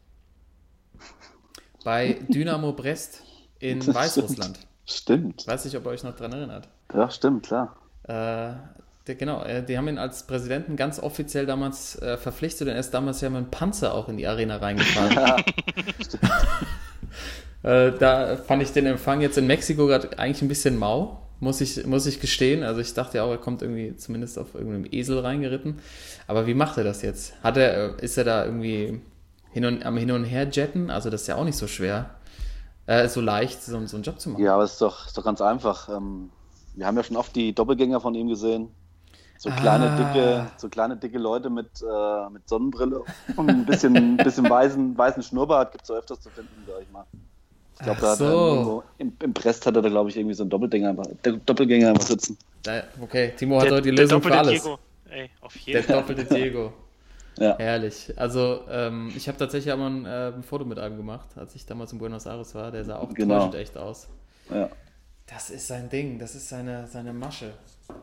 bei 1.84 2.20
Dynamo 2.30 2.74
Brest 2.74 3.22
in 3.72 3.80
das 3.80 3.94
Weißrussland. 3.96 4.60
Stimmt. 4.86 5.48
Weiß 5.48 5.66
nicht, 5.66 5.76
ob 5.78 5.86
ihr 5.86 5.90
euch 5.90 6.04
noch 6.04 6.16
dran 6.16 6.34
erinnert. 6.34 6.68
Ja, 6.94 7.10
stimmt, 7.10 7.46
klar. 7.46 7.76
Äh, 8.04 8.54
Der, 9.08 9.16
genau, 9.16 9.44
äh, 9.44 9.64
die 9.64 9.78
haben 9.78 9.88
ihn 9.88 9.98
als 9.98 10.24
Präsidenten 10.28 10.76
ganz 10.78 11.00
offiziell 11.00 11.46
damals 11.46 12.02
äh, 12.02 12.18
verpflichtet 12.18 12.68
und 12.68 12.74
er 12.74 12.80
ist 12.80 12.94
damals 12.94 13.20
ja 13.22 13.30
mit 13.30 13.38
einem 13.38 13.52
Panzer 13.52 13.94
auch 13.94 14.08
in 14.10 14.18
die 14.18 14.28
Arena 14.28 14.58
reingefahren. 14.58 15.44
äh, 17.64 17.92
da 17.98 18.38
fand 18.38 18.64
ich 18.64 18.72
den 18.72 18.86
Empfang 18.86 19.22
jetzt 19.22 19.38
in 19.38 19.48
Mexiko 19.48 19.88
gerade 19.88 20.18
eigentlich 20.20 20.42
ein 20.42 20.48
bisschen 20.48 20.78
mau, 20.78 21.22
muss 21.40 21.60
ich, 21.62 21.86
muss 21.86 22.06
ich 22.06 22.20
gestehen. 22.22 22.64
Also 22.64 22.80
ich 22.82 22.94
dachte 22.94 23.18
ja 23.18 23.24
auch, 23.24 23.32
er 23.32 23.38
kommt 23.38 23.62
irgendwie 23.62 23.96
zumindest 23.98 24.38
auf 24.40 24.56
irgendeinem 24.56 24.86
Esel 24.92 25.20
reingeritten. 25.20 25.80
Aber 26.28 26.48
wie 26.48 26.54
macht 26.54 26.78
er 26.78 26.84
das 26.86 27.02
jetzt? 27.02 27.34
Hat 27.44 27.58
er, 27.58 28.00
ist 28.00 28.18
er 28.18 28.24
da 28.24 28.46
irgendwie 28.46 29.02
hin 29.52 29.66
und, 29.66 29.86
am 29.86 29.98
Hin 29.98 30.12
und 30.12 30.24
Her 30.24 30.48
jetten? 30.50 30.90
Also 30.90 31.10
das 31.10 31.22
ist 31.24 31.28
ja 31.28 31.36
auch 31.36 31.44
nicht 31.46 31.58
so 31.58 31.68
schwer, 31.68 32.12
äh, 32.86 33.08
so 33.08 33.22
leicht, 33.22 33.62
so, 33.64 33.86
so 33.86 33.98
einen 33.98 34.04
Job 34.04 34.20
zu 34.20 34.30
machen. 34.30 34.44
Ja, 34.44 34.54
aber 34.56 34.64
es 34.64 34.74
ist 34.74 34.82
doch, 34.82 35.08
ist 35.08 35.18
doch 35.18 35.24
ganz 35.24 35.42
einfach. 35.42 35.90
Ähm, 35.90 36.30
wir 36.76 36.86
haben 36.86 36.98
ja 36.98 37.04
schon 37.04 37.18
oft 37.18 37.36
die 37.36 37.54
Doppelgänger 37.54 38.00
von 38.00 38.16
ihm 38.16 38.28
gesehen. 38.28 38.70
So 39.38 39.50
kleine, 39.50 39.90
Ah. 39.92 39.98
dicke, 39.98 40.52
so 40.58 40.70
kleine, 40.70 40.96
dicke 40.96 41.18
Leute 41.18 41.50
mit, 41.50 41.68
äh, 41.82 42.30
mit 42.30 42.48
Sonnenbrille 42.48 43.04
und 43.36 43.50
ein 43.50 43.66
bisschen, 43.66 43.96
ein 43.96 44.18
bisschen 44.18 44.50
weißen, 44.50 44.98
weißen 44.98 45.22
Schnurrbart 45.24 45.72
gibt 45.74 45.82
es 45.84 45.88
so 45.90 45.96
öfters 45.96 46.22
zu 46.22 46.30
finden, 46.30 46.52
sag 46.68 46.82
ich 46.82 46.92
mal. 46.92 47.06
Ich 47.76 47.80
glaube, 47.80 47.98
hat 48.02 48.04
er 48.10 48.16
so. 48.16 48.26
irgendwo, 48.26 48.84
im, 49.00 49.14
im 49.22 49.34
Brest 49.34 49.66
hat 49.66 49.76
er 49.76 49.82
da, 49.82 49.90
glaube 49.90 50.10
ich, 50.10 50.16
irgendwie 50.16 50.36
so 50.36 50.44
einen 50.44 50.50
Doppelgänger, 50.52 50.90
einfach- 50.90 51.08
Doppelgänger 51.46 52.00
sitzen. 52.00 52.38
Okay, 53.02 53.34
Timo 53.36 53.58
hat 53.58 53.66
Der, 53.66 53.74
heute 53.74 53.82
die 53.90 53.96
der 53.96 54.06
Lösung 54.06 54.22
für 54.22 54.38
alles. 54.38 54.62
Diego. 54.64 54.80
Ey, 55.10 55.30
auf 55.42 55.54
Der 55.54 55.62
jeden 55.74 55.84
Fall. 55.84 55.96
doppelte 55.98 56.26
Diego. 56.26 56.74
Ja. 57.38 57.58
Herrlich. 57.58 58.14
Also, 58.16 58.62
ähm, 58.70 59.12
ich 59.16 59.28
habe 59.28 59.38
tatsächlich 59.38 59.74
auch 59.74 59.78
mal 59.78 59.90
ein, 59.90 60.06
äh, 60.06 60.32
ein 60.36 60.44
Foto 60.44 60.66
mit 60.66 60.78
einem 60.80 60.98
gemacht, 60.98 61.30
als 61.36 61.56
ich 61.56 61.66
damals 61.66 61.92
in 61.94 62.00
Buenos 62.00 62.26
Aires 62.26 62.54
war. 62.56 62.72
Der 62.72 62.84
sah 62.86 62.98
auch 62.98 63.14
Genau. 63.14 63.52
echt 63.54 63.78
aus. 63.78 64.08
Ja, 64.54 64.70
Das 65.26 65.50
ist 65.50 65.68
sein 65.68 65.90
Ding, 65.90 66.20
das 66.20 66.36
ist 66.36 66.50
seine, 66.50 66.86
seine 66.88 67.14
Masche. 67.14 67.54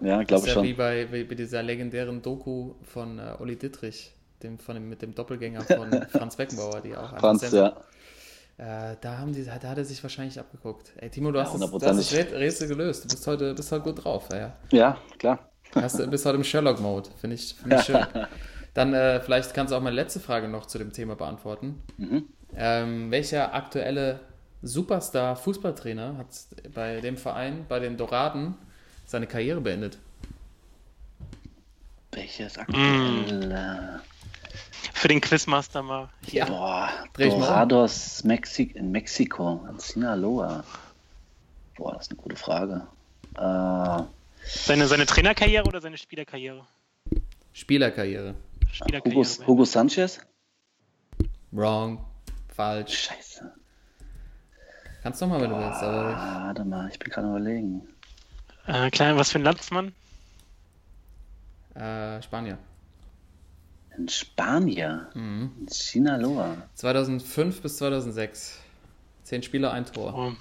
ja 0.00 0.18
Das 0.18 0.26
glaube 0.26 0.48
ich 0.48 0.54
ja 0.54 0.62
wie 0.62 0.68
schon. 0.70 0.76
bei, 0.78 1.12
wie 1.12 1.24
bei 1.24 1.34
dieser 1.34 1.62
legendären 1.62 2.22
Doku 2.22 2.74
von 2.82 3.18
äh, 3.18 3.34
Olli 3.38 3.56
Dittrich, 3.56 4.12
dem, 4.42 4.58
von 4.58 4.74
dem, 4.74 4.88
mit 4.88 5.02
dem 5.02 5.14
Doppelgänger 5.14 5.62
von 5.62 5.90
Franz 6.10 6.36
Beckenbauer, 6.36 6.80
die 6.80 6.96
auch 6.96 7.16
Franz, 7.18 7.50
ja. 7.52 7.76
Äh, 8.58 8.96
da, 9.00 9.16
haben 9.18 9.32
die, 9.32 9.44
da 9.44 9.52
hat 9.52 9.78
er 9.78 9.84
sich 9.84 10.02
wahrscheinlich 10.02 10.38
abgeguckt. 10.38 10.92
Ey, 10.98 11.08
Timo, 11.08 11.30
du 11.32 11.40
hast, 11.40 11.54
das, 11.54 11.62
hast 11.62 11.82
das. 11.82 12.12
Rät- 12.12 12.32
Rätsel 12.32 12.68
gelöst. 12.68 13.04
Du 13.04 13.08
bist 13.08 13.26
heute, 13.26 13.54
bist 13.54 13.70
heute 13.72 13.84
gut 13.84 14.04
drauf. 14.04 14.28
Ja. 14.32 14.52
Ja, 14.70 14.98
klar. 15.18 15.38
Hast, 15.74 15.98
du 15.98 16.06
bist 16.08 16.26
heute 16.26 16.36
im 16.36 16.44
Sherlock-Mode. 16.44 17.08
Finde 17.20 17.36
ich, 17.36 17.54
find 17.54 17.72
ich 17.74 17.80
schön. 17.84 18.04
Dann 18.74 18.94
äh, 18.94 19.20
vielleicht 19.20 19.52
kannst 19.54 19.72
du 19.72 19.76
auch 19.76 19.80
meine 19.82 19.96
letzte 19.96 20.20
Frage 20.20 20.48
noch 20.48 20.66
zu 20.66 20.78
dem 20.78 20.92
Thema 20.92 21.16
beantworten. 21.16 21.82
Mhm. 21.98 22.24
Ähm, 22.56 23.10
welcher 23.10 23.54
aktuelle 23.54 24.20
Superstar-Fußballtrainer 24.62 26.16
hat 26.18 26.26
bei 26.74 27.00
dem 27.00 27.16
Verein, 27.16 27.64
bei 27.68 27.78
den 27.78 27.96
Doraden, 27.96 28.54
seine 29.06 29.26
Karriere 29.26 29.60
beendet? 29.60 29.98
Welches 32.12 32.56
Mm. 32.56 32.60
aktuelle? 32.60 34.00
Für 34.92 35.08
den 35.08 35.20
Quizmaster 35.20 35.82
mal. 35.82 36.08
Ja. 36.26 36.44
Boah, 36.46 36.90
Dreh 37.14 37.28
ich 37.28 37.34
mal. 37.36 37.46
Dorados 37.46 38.24
Mexi 38.24 38.64
in 38.74 38.90
Mexiko, 38.90 39.66
in 39.70 39.78
Sinaloa. 39.78 40.64
Boah, 41.76 41.94
das 41.94 42.02
ist 42.06 42.10
eine 42.12 42.20
gute 42.20 42.36
Frage. 42.36 42.86
Äh, 43.36 44.02
Seine, 44.44 44.86
seine 44.88 45.06
Trainerkarriere 45.06 45.64
oder 45.66 45.80
seine 45.80 45.96
Spielerkarriere? 45.98 46.66
Spielerkarriere. 47.52 48.34
Hugo, 49.04 49.24
Hugo 49.46 49.64
Sanchez? 49.64 50.20
Wrong. 51.52 52.04
Falsch. 52.54 53.08
Scheiße. 53.08 53.52
Kannst 55.02 55.20
du 55.20 55.26
noch 55.26 55.32
mal, 55.34 55.40
wenn 55.42 55.50
du 55.50 55.56
willst. 55.56 55.82
Aber 55.82 56.16
Ah, 56.16 56.46
warte 56.46 56.64
mal, 56.64 56.88
ich 56.90 56.98
bin 56.98 57.10
gerade 57.10 57.28
überlegen. 57.28 57.88
Äh, 58.66 58.90
klein, 58.90 59.16
was 59.16 59.32
für 59.32 59.38
ein 59.38 59.44
Landsmann? 59.44 59.92
äh, 61.74 62.20
Spanier. 62.22 62.58
In 63.96 64.08
Spanien? 64.08 65.06
Mhm. 65.14 65.52
In 65.60 65.68
Sinaloa? 65.68 66.56
2005 66.74 67.62
bis 67.62 67.76
2006. 67.78 68.58
Zehn 69.24 69.42
Spieler, 69.42 69.72
ein 69.72 69.86
Tor. 69.86 70.14
Oh. 70.16 70.32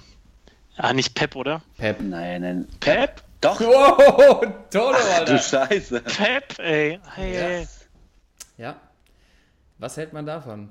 Ah, 0.76 0.92
nicht 0.92 1.14
Pep, 1.14 1.36
oder? 1.36 1.62
Pep. 1.76 2.00
Nein, 2.00 2.42
nein. 2.42 2.68
Pep? 2.80 3.22
Doch! 3.40 3.60
Oh, 3.60 4.40
Tolo, 4.70 4.92
Du 4.92 5.14
Alter. 5.14 5.38
Scheiße! 5.38 6.00
Pep, 6.02 6.58
ey. 6.58 7.00
Hey, 7.14 7.32
hey. 7.34 7.68
Ja. 8.60 8.78
Was 9.78 9.96
hält 9.96 10.12
man 10.12 10.26
davon? 10.26 10.68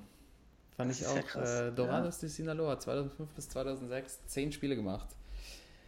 Fand 0.77 0.91
ich 0.91 1.01
ist 1.01 1.13
ja 1.15 1.21
auch. 1.21 1.25
krass, 1.27 1.61
äh, 1.61 1.71
Dorados 1.71 2.19
de 2.19 2.29
Sinaloa, 2.29 2.79
2005 2.79 3.29
bis 3.31 3.49
2006, 3.49 4.25
zehn 4.27 4.51
Spiele 4.51 4.75
gemacht. 4.75 5.07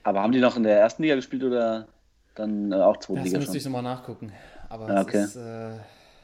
Aber 0.03 0.21
haben 0.21 0.31
die 0.31 0.39
noch 0.39 0.57
in 0.57 0.63
der 0.63 0.79
ersten 0.79 1.03
Liga 1.03 1.15
gespielt 1.15 1.43
oder 1.43 1.87
dann 2.33 2.71
äh, 2.71 2.75
auch 2.75 2.97
zweite 2.97 3.19
Das 3.19 3.25
Liga 3.25 3.37
müsste 3.37 3.51
schon? 3.53 3.57
ich 3.59 3.65
nochmal 3.65 3.83
nachgucken. 3.83 4.33
Aber 4.69 4.87
Ah, 4.89 5.01
es 5.01 5.07
okay. 5.07 5.23
ist, 5.23 5.35
äh, 5.35 5.75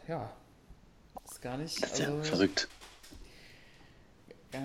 ja, 0.08 0.30
ist 1.30 1.42
gar 1.42 1.58
nicht, 1.58 1.82
Das 1.84 1.92
ist 1.92 2.00
ja 2.00 2.08
also, 2.08 2.24
verrückt. 2.24 2.68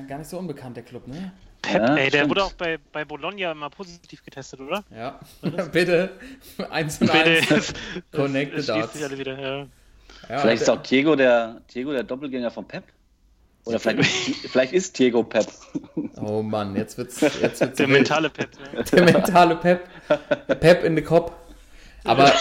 gar, 0.08 0.18
nicht 0.18 0.30
so 0.30 0.38
unbekannt, 0.38 0.76
der 0.78 0.84
Club, 0.84 1.06
ne? 1.08 1.32
Pep, 1.60 1.74
Ja, 1.76 1.96
ey, 1.96 2.10
der 2.10 2.18
stimmt. 2.20 2.30
wurde 2.30 2.44
auch 2.44 2.52
bei, 2.54 2.78
bei 2.90 3.04
Bologna 3.04 3.52
mal 3.54 3.68
positiv 3.68 4.24
getestet, 4.24 4.60
oder? 4.60 4.82
Ja. 4.90 5.20
Bitte, 5.72 6.10
eins 6.70 7.00
und 7.00 7.12
Bitte, 7.12 7.22
eins. 7.24 7.50
es- 7.50 7.74
Connect 8.10 8.54
es 8.54 8.66
the 8.66 8.72
schließt 8.72 8.84
dots. 8.86 8.92
sich 8.94 9.04
alle 9.04 9.18
wieder. 9.18 9.38
Ja. 9.38 9.66
Ja, 10.28 10.38
Vielleicht 10.38 10.62
ist 10.62 10.68
auch 10.70 10.82
Diego 10.82 11.16
der, 11.16 11.60
Diego 11.74 11.92
der 11.92 12.04
Doppelgänger 12.04 12.50
von 12.50 12.66
Pep? 12.66 12.84
Oder 13.64 13.78
vielleicht, 13.78 14.10
vielleicht 14.50 14.72
ist 14.72 14.98
Diego 14.98 15.22
Pep. 15.22 15.46
Oh 16.20 16.42
Mann, 16.42 16.74
jetzt 16.76 16.98
wird's, 16.98 17.20
jetzt 17.40 17.60
wird's 17.60 17.76
Der 17.76 17.88
wild. 17.88 17.98
mentale 18.00 18.30
Pep. 18.30 18.50
Ja. 18.74 18.82
Der 18.82 19.04
mentale 19.04 19.56
Pep. 19.56 19.88
Pep 20.60 20.84
in 20.84 20.96
the 20.96 21.02
Cop. 21.02 21.36
Aber, 22.04 22.26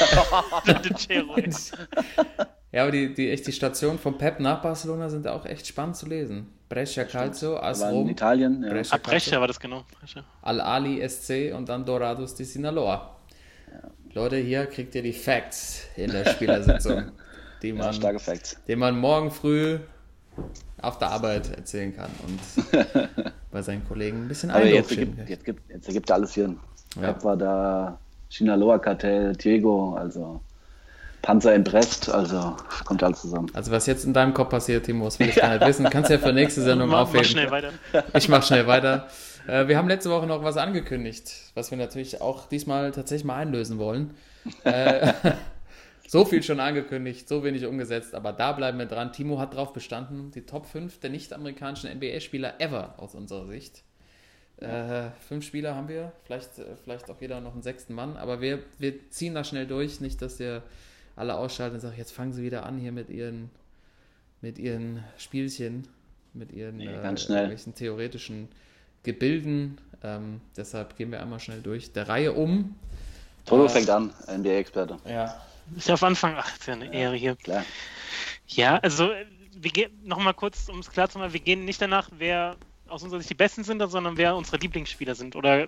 ja, 2.72 2.82
aber 2.84 2.92
die, 2.92 3.14
die, 3.14 3.30
echt 3.30 3.46
die 3.46 3.52
Stationen 3.52 4.00
von 4.00 4.18
Pep 4.18 4.40
nach 4.40 4.62
Barcelona 4.62 5.10
sind 5.10 5.28
auch 5.28 5.46
echt 5.46 5.68
spannend 5.68 5.96
zu 5.98 6.08
lesen. 6.08 6.48
Brescia 6.68 7.04
Calcio, 7.04 7.58
AS 7.58 7.84
Rom, 7.84 8.10
Italien. 8.10 8.64
Ja. 8.64 8.70
Brescia 8.70 8.96
Ah, 8.96 9.00
Brescia 9.04 9.40
war 9.40 9.48
das 9.48 9.60
genau. 9.60 9.84
Brescia. 10.00 10.24
Al-Ali 10.42 11.08
SC 11.08 11.54
und 11.56 11.70
dann 11.70 11.86
Dorados 11.86 12.34
de 12.34 12.46
Sinaloa. 12.46 13.18
Leute, 14.14 14.38
hier 14.38 14.66
kriegt 14.66 14.96
ihr 14.96 15.04
die 15.04 15.14
Facts 15.14 15.84
in 15.96 16.12
der 16.12 16.26
Spielersitzung, 16.26 17.12
Ja, 17.70 17.92
man, 17.92 18.20
Facts. 18.20 18.58
die 18.68 18.76
man 18.76 18.98
morgen 19.00 19.32
früh 19.32 19.80
auf 20.82 20.98
der 20.98 21.10
Arbeit 21.12 21.56
erzählen 21.56 21.96
kann 21.96 22.10
und 22.26 23.22
bei 23.52 23.62
seinen 23.62 23.88
Kollegen 23.88 24.24
ein 24.26 24.28
bisschen 24.28 24.52
Aber 24.52 24.66
jetzt 24.66 24.92
ergibt, 24.92 25.18
kann. 25.18 25.28
jetzt, 25.28 25.46
gibt, 25.46 25.70
jetzt 25.72 25.88
ergibt 25.88 26.12
alles 26.12 26.34
Sinn. 26.34 26.60
Ja. 26.96 27.14
Pep 27.14 27.24
war 27.24 27.38
da, 27.38 28.00
Sinaloa-Kartell, 28.30 29.36
Diego, 29.36 29.94
also 29.96 30.42
Panzer 31.22 31.54
in 31.54 31.64
Brest, 31.64 32.10
also 32.10 32.56
kommt 32.86 33.04
alles 33.04 33.22
zusammen. 33.22 33.48
Also 33.54 33.72
was 33.72 33.86
jetzt 33.86 34.06
in 34.06 34.14
deinem 34.14 34.34
Kopf 34.34 34.50
passiert, 34.50 34.86
Timo, 34.86 35.06
das 35.06 35.20
will 35.20 35.30
ich 35.30 35.36
gar 35.36 35.50
nicht 35.54 35.66
wissen. 35.68 35.88
Kannst 35.90 36.10
ja 36.10 36.18
für 36.18 36.34
nächste 36.34 36.62
Sendung 36.62 36.90
Mach, 36.90 37.02
aufheben. 37.02 37.22
mach 37.22 37.30
schnell 37.30 37.52
weiter. 37.52 37.72
Ich 38.18 38.28
mach 38.30 38.44
schnell 38.44 38.66
weiter. 38.68 39.08
Äh, 39.48 39.68
wir 39.68 39.78
haben 39.78 39.88
letzte 39.88 40.10
Woche 40.10 40.26
noch 40.26 40.44
was 40.44 40.58
angekündigt, 40.58 41.32
was 41.54 41.70
wir 41.70 41.78
natürlich 41.78 42.22
auch 42.22 42.48
diesmal 42.48 42.92
tatsächlich 42.92 43.26
mal 43.26 43.36
einlösen 43.36 43.78
wollen. 43.78 44.16
Äh, 44.64 45.14
so 46.12 46.26
viel 46.26 46.44
schon 46.44 46.60
angekündigt, 46.60 47.30
so 47.30 47.42
wenig 47.42 47.66
umgesetzt, 47.66 48.16
aber 48.16 48.34
da 48.34 48.52
bleiben 48.52 48.78
wir 48.78 48.86
dran. 48.86 49.14
Timo 49.14 49.40
hat 49.40 49.54
drauf 49.56 49.72
bestanden, 49.72 50.30
die 50.32 50.42
Top 50.46 50.66
5 50.66 51.00
der 51.00 51.10
nicht-amerikanischen 51.10 51.90
NBA-Spieler 51.90 52.60
ever 52.60 52.96
aus 52.98 53.16
unserer 53.16 53.48
Sicht. 53.48 53.84
Äh, 54.58 55.12
fünf 55.26 55.46
Spieler 55.46 55.74
haben 55.74 55.88
wir, 55.88 56.12
vielleicht, 56.26 56.60
äh, 56.60 56.76
vielleicht 56.84 57.10
auch 57.10 57.22
jeder 57.22 57.40
noch 57.40 57.54
einen 57.54 57.62
sechsten 57.62 57.94
Mann, 57.94 58.18
aber 58.18 58.42
wir, 58.42 58.60
wir 58.78 59.10
ziehen 59.10 59.36
da 59.36 59.46
schnell 59.46 59.66
durch, 59.66 60.02
nicht, 60.02 60.22
dass 60.22 60.38
ihr 60.42 60.64
alle 61.16 61.36
ausschalten 61.38 61.76
und 61.76 61.80
sagt, 61.82 61.98
jetzt 61.98 62.12
fangen 62.12 62.34
sie 62.34 62.44
wieder 62.44 62.66
an 62.66 62.78
hier 62.78 62.92
mit 62.92 63.10
ihren, 63.10 63.50
mit 64.42 64.60
ihren 64.60 65.02
Spielchen, 65.18 65.88
mit 66.34 66.52
ihren 66.52 66.76
Nee, 66.76 66.88
äh, 66.88 67.02
ganz 67.02 67.22
schnell. 67.22 67.44
irgendwelchen 67.44 67.74
theoretischen 67.74 68.50
Gebilden. 69.04 69.78
Ähm, 70.04 70.42
deshalb 70.58 70.98
gehen 70.98 71.10
wir 71.10 71.22
einmal 71.22 71.40
schnell 71.40 71.62
durch. 71.62 71.94
Der 71.94 72.10
Reihe 72.10 72.34
um. 72.34 72.76
Toto 73.46 73.66
Äh, 73.66 73.70
fängt 73.70 73.90
an, 73.90 74.14
NBA-Experte. 74.28 74.98
Ja. 75.08 75.42
Ist 75.76 75.88
ja 75.88 75.94
auf 75.94 76.04
Anfang. 76.04 76.36
Ach, 76.38 76.54
ist 76.58 76.68
ja 76.68 76.74
eine 76.74 76.94
Ehre 76.94 77.16
hier. 77.16 77.36
Klar. 77.36 77.66
Ja, 78.48 78.78
also 78.78 79.12
wir 79.54 79.72
gehen 79.72 79.92
nochmal 80.04 80.34
kurz, 80.34 80.70
um 80.70 80.80
es 80.80 80.92
klar 80.92 81.10
zu 81.10 81.20
machen, 81.20 81.34
wir 81.34 81.40
gehen 81.40 81.66
nicht 81.66 81.82
danach, 81.82 82.10
wer 82.18 82.56
aus 82.88 83.04
unserer 83.04 83.20
Sicht 83.20 83.30
die 83.30 83.36
Besten 83.36 83.64
sind, 83.64 83.82
sondern 83.90 84.18
wer 84.18 84.36
unsere 84.36 84.58
Lieblingsspieler 84.58 85.16
sind 85.16 85.36
oder 85.36 85.68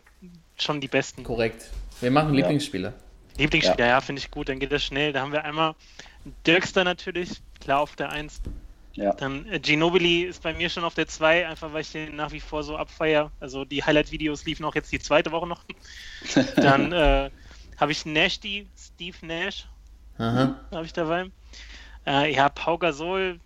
schon 0.58 0.82
die 0.82 0.88
Besten. 0.88 1.24
Korrekt. 1.24 1.70
Wir 2.02 2.12
machen 2.12 2.34
Lieblingsspieler. 2.34 2.94
Lieblingsspieler, 3.38 3.88
ja, 3.88 4.02
finde 4.02 4.20
ich 4.20 4.30
gut, 4.30 4.50
dann 4.50 4.60
geht 4.60 4.72
das 4.72 4.84
schnell. 4.84 5.14
Da 5.14 5.22
haben 5.22 5.32
wir 5.32 5.44
einmal 5.44 5.76
Dirkster 6.46 6.84
natürlich, 6.84 7.42
klar 7.60 7.80
auf 7.80 7.96
der 7.96 8.12
1. 8.12 8.42
Ja. 8.94 9.14
Dann 9.14 9.48
äh, 9.48 9.60
Ginobili 9.60 10.24
ist 10.24 10.44
bei 10.44 10.54
mir 10.54 10.70
schon 10.70 10.84
auf 10.84 10.94
der 10.94 11.08
2, 11.08 11.48
einfach 11.48 11.74
weil 11.74 11.82
ich 11.82 11.92
den 11.92 12.16
nach 12.16 12.32
wie 12.32 12.40
vor 12.40 12.64
so 12.64 12.78
abfeier. 12.78 13.32
Also 13.40 13.66
die 13.66 13.84
Highlight-Videos 13.84 14.46
liefen 14.46 14.66
auch 14.66 14.76
jetzt 14.76 14.92
die 14.92 15.00
zweite 15.00 15.32
Woche 15.32 15.48
noch. 15.48 15.64
Dann 16.56 16.92
äh, 16.92 17.32
habe 17.78 17.92
ich 17.92 18.06
Nashty, 18.06 18.68
Steve 18.78 19.18
Nash, 19.26 19.66
Aha. 20.24 20.56
habe 20.72 20.86
ich 20.86 20.94
dabei. 20.94 21.26
Äh, 22.06 22.34
ja, 22.34 22.50
Pau 22.50 22.78
Gasol, 22.78 23.40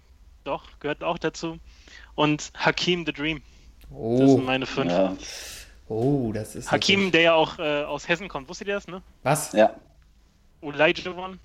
doch, 0.43 0.63
gehört 0.80 1.03
auch 1.03 1.17
dazu. 1.17 1.57
Und 2.15 2.51
Hakim 2.57 3.05
the 3.05 3.13
Dream, 3.13 3.41
das 3.82 3.89
Oh, 3.91 4.36
sind 4.36 4.45
meine 4.45 4.65
fünf. 4.65 4.91
Ja. 4.91 5.15
oh, 5.88 6.32
das 6.34 6.55
ist. 6.55 6.71
Hakim, 6.71 6.99
natürlich- 7.05 7.11
der 7.13 7.21
ja 7.21 7.34
auch 7.34 7.59
äh, 7.59 7.84
aus 7.84 8.07
Hessen 8.07 8.28
kommt, 8.28 8.49
wusstet 8.49 8.67
ihr 8.67 8.75
das, 8.75 8.88
ne? 8.88 9.01
Was? 9.23 9.53
ja. 9.53 9.71
Olajuwon, 10.61 11.39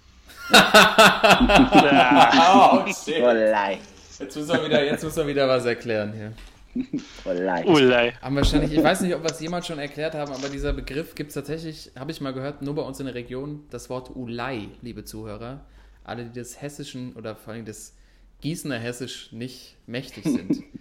Oh, 0.52 2.86
shit. 2.86 3.22
Olei. 3.22 3.78
Jetzt 4.18 4.36
müssen 4.36 4.48
wir 4.52 4.64
wieder, 4.64 4.84
jetzt 4.84 5.04
müssen 5.04 5.16
wir 5.18 5.26
wieder 5.26 5.48
was 5.48 5.64
erklären 5.64 6.12
hier. 6.12 6.32
Olei. 7.24 7.66
Ulei. 7.66 8.12
Haben 8.20 8.36
wahrscheinlich, 8.36 8.72
ich 8.72 8.82
weiß 8.82 9.02
nicht, 9.02 9.14
ob 9.14 9.22
wir 9.22 9.30
es 9.30 9.40
jemand 9.40 9.66
schon 9.66 9.78
erklärt 9.78 10.14
haben, 10.14 10.32
aber 10.32 10.48
dieser 10.48 10.72
Begriff 10.72 11.14
gibt 11.14 11.28
es 11.28 11.34
tatsächlich, 11.34 11.90
habe 11.96 12.10
ich 12.10 12.20
mal 12.20 12.32
gehört, 12.32 12.62
nur 12.62 12.74
bei 12.74 12.82
uns 12.82 12.98
in 13.00 13.06
der 13.06 13.14
Region, 13.14 13.64
das 13.70 13.90
Wort 13.90 14.14
Ulei, 14.14 14.68
liebe 14.80 15.04
Zuhörer. 15.04 15.64
Alle, 16.04 16.24
die 16.24 16.32
des 16.32 16.60
Hessischen 16.60 17.14
oder 17.14 17.36
vor 17.36 17.52
allem 17.52 17.64
des 17.64 17.94
Gießener 18.40 18.78
Hessisch 18.78 19.32
nicht 19.32 19.76
mächtig 19.86 20.24
sind. 20.24 20.62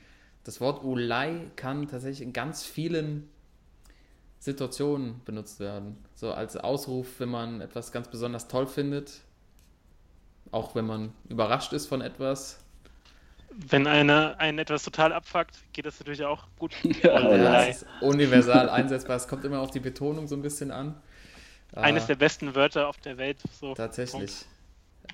Das 0.43 0.59
Wort 0.59 0.83
Ulei 0.83 1.51
kann 1.55 1.87
tatsächlich 1.87 2.23
in 2.23 2.33
ganz 2.33 2.63
vielen 2.63 3.29
Situationen 4.39 5.21
benutzt 5.23 5.59
werden. 5.59 5.97
So 6.15 6.33
als 6.33 6.57
Ausruf, 6.57 7.19
wenn 7.19 7.29
man 7.29 7.61
etwas 7.61 7.91
ganz 7.91 8.07
besonders 8.07 8.47
toll 8.47 8.65
findet, 8.65 9.21
auch 10.49 10.73
wenn 10.73 10.85
man 10.85 11.13
überrascht 11.29 11.73
ist 11.73 11.85
von 11.85 12.01
etwas. 12.01 12.60
Wenn 13.53 13.85
einer 13.85 14.39
einen 14.39 14.59
etwas 14.59 14.83
total 14.83 15.11
abfuckt, 15.11 15.55
geht 15.73 15.85
das 15.85 15.99
natürlich 15.99 16.23
auch 16.23 16.47
gut. 16.57 16.73
Ja, 17.03 17.65
es 17.65 17.81
ist 17.81 17.87
universal 18.01 18.69
einsetzbar. 18.69 19.17
Es 19.17 19.27
kommt 19.27 19.43
immer 19.45 19.59
auf 19.59 19.71
die 19.71 19.79
Betonung 19.79 20.27
so 20.27 20.35
ein 20.35 20.41
bisschen 20.41 20.71
an. 20.71 20.95
Eines 21.73 22.03
Äh, 22.05 22.07
der 22.07 22.15
besten 22.15 22.55
Wörter 22.55 22.87
auf 22.87 22.97
der 22.97 23.17
Welt. 23.17 23.37
So. 23.59 23.73
Tatsächlich. 23.73 24.45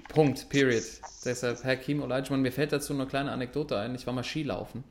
Punkt, 0.10 0.50
period. 0.50 0.84
Deshalb 1.26 1.64
Hakim 1.64 2.02
Olajuwon, 2.02 2.42
mir 2.42 2.52
fällt 2.52 2.72
dazu 2.72 2.94
eine 2.94 3.08
kleine 3.08 3.32
Anekdote 3.32 3.78
ein. 3.78 3.96
Ich 3.96 4.06
war 4.06 4.14
mal 4.14 4.24
Skilaufen. 4.24 4.84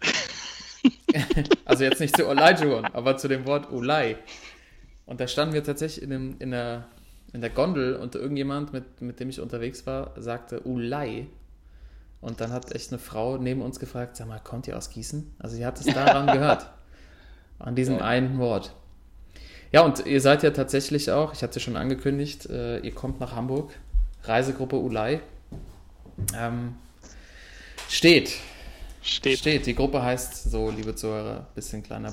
also 1.64 1.84
jetzt 1.84 2.00
nicht 2.00 2.16
zu 2.16 2.26
Olajuwon, 2.26 2.86
aber 2.86 3.16
zu 3.16 3.28
dem 3.28 3.46
Wort 3.46 3.70
Ulai. 3.70 4.16
Und 5.06 5.20
da 5.20 5.26
standen 5.26 5.54
wir 5.54 5.64
tatsächlich 5.64 6.02
in, 6.02 6.10
dem, 6.10 6.36
in, 6.38 6.50
der, 6.52 6.86
in 7.32 7.40
der 7.40 7.50
Gondel 7.50 7.96
und 7.96 8.14
irgendjemand, 8.14 8.72
mit, 8.72 9.00
mit 9.00 9.20
dem 9.20 9.28
ich 9.28 9.40
unterwegs 9.40 9.86
war, 9.86 10.12
sagte 10.16 10.60
Ulai. 10.60 11.26
Und 12.20 12.40
dann 12.40 12.52
hat 12.52 12.72
echt 12.74 12.90
eine 12.92 12.98
Frau 12.98 13.38
neben 13.38 13.62
uns 13.62 13.78
gefragt, 13.80 14.16
sag 14.16 14.28
mal, 14.28 14.40
kommt 14.40 14.68
ihr 14.68 14.76
aus 14.76 14.90
Gießen? 14.90 15.34
Also 15.38 15.56
sie 15.56 15.64
hat 15.64 15.80
es 15.80 15.86
daran 15.94 16.26
gehört. 16.26 16.66
An 17.58 17.74
diesem 17.76 17.98
einen 18.00 18.38
Wort. 18.38 18.74
Ja, 19.72 19.82
und 19.82 20.04
ihr 20.06 20.20
seid 20.20 20.42
ja 20.42 20.50
tatsächlich 20.50 21.10
auch, 21.10 21.32
ich 21.32 21.42
hatte 21.42 21.58
es 21.58 21.62
schon 21.62 21.76
angekündigt, 21.76 22.46
äh, 22.46 22.78
ihr 22.80 22.94
kommt 22.94 23.20
nach 23.20 23.36
Hamburg. 23.36 23.72
Reisegruppe 24.24 24.76
Ulai. 24.76 25.20
Ähm, 26.36 26.74
steht. 27.88 28.32
Steht. 29.02 29.38
Steht. 29.38 29.66
Die 29.66 29.74
Gruppe 29.74 30.02
heißt 30.02 30.50
so, 30.50 30.70
liebe 30.70 30.94
Zuhörer, 30.94 31.46
bisschen 31.54 31.82
kleiner, 31.82 32.12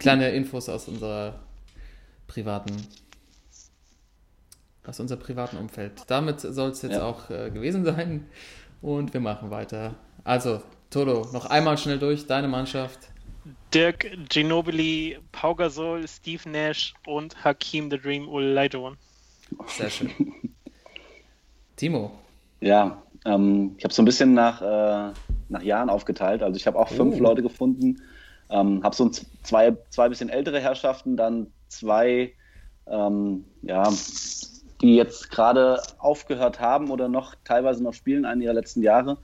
kleine 0.00 0.30
Infos 0.32 0.68
aus 0.68 0.88
unserer 0.88 1.38
privaten, 2.26 2.74
aus 4.84 4.98
unserem 4.98 5.20
privaten 5.20 5.56
Umfeld. 5.56 6.02
Damit 6.08 6.40
soll 6.40 6.70
es 6.70 6.82
jetzt 6.82 6.92
Ja. 6.94 7.04
auch 7.04 7.30
äh, 7.30 7.50
gewesen 7.50 7.84
sein. 7.84 8.26
Und 8.86 9.12
wir 9.12 9.20
machen 9.20 9.50
weiter. 9.50 9.96
Also, 10.22 10.62
Toto, 10.90 11.26
noch 11.32 11.46
einmal 11.46 11.76
schnell 11.76 11.98
durch, 11.98 12.28
deine 12.28 12.46
Mannschaft. 12.46 13.00
Dirk 13.74 14.06
Ginobili, 14.28 15.18
Pau 15.32 15.56
Gasol, 15.56 16.06
Steve 16.06 16.48
Nash 16.48 16.94
und 17.04 17.42
Hakim 17.42 17.90
the 17.90 17.98
Dream 17.98 18.28
Olajuwon. 18.28 18.96
Sehr 19.66 19.90
schön. 19.90 20.12
Timo. 21.74 22.12
Ja, 22.60 23.02
ähm, 23.24 23.74
ich 23.76 23.82
habe 23.82 23.92
so 23.92 24.02
ein 24.02 24.04
bisschen 24.04 24.34
nach, 24.34 24.62
äh, 24.62 25.12
nach 25.48 25.62
Jahren 25.64 25.90
aufgeteilt. 25.90 26.44
Also 26.44 26.56
ich 26.56 26.68
habe 26.68 26.78
auch 26.78 26.88
fünf 26.88 27.16
Oh. 27.16 27.22
Leute 27.22 27.42
gefunden. 27.42 28.00
Ähm, 28.50 28.84
habe 28.84 28.94
so 28.94 29.06
ein, 29.06 29.10
zwei, 29.42 29.76
zwei 29.90 30.08
bisschen 30.08 30.28
ältere 30.28 30.60
Herrschaften, 30.60 31.16
dann 31.16 31.48
zwei, 31.66 32.34
ähm, 32.86 33.46
ja, 33.62 33.90
die 34.80 34.96
jetzt 34.96 35.30
gerade 35.30 35.82
aufgehört 35.98 36.60
haben 36.60 36.90
oder 36.90 37.08
noch 37.08 37.34
teilweise 37.44 37.82
noch 37.82 37.94
spielen, 37.94 38.24
einen 38.24 38.42
ihrer 38.42 38.54
letzten 38.54 38.82
Jahre. 38.82 39.18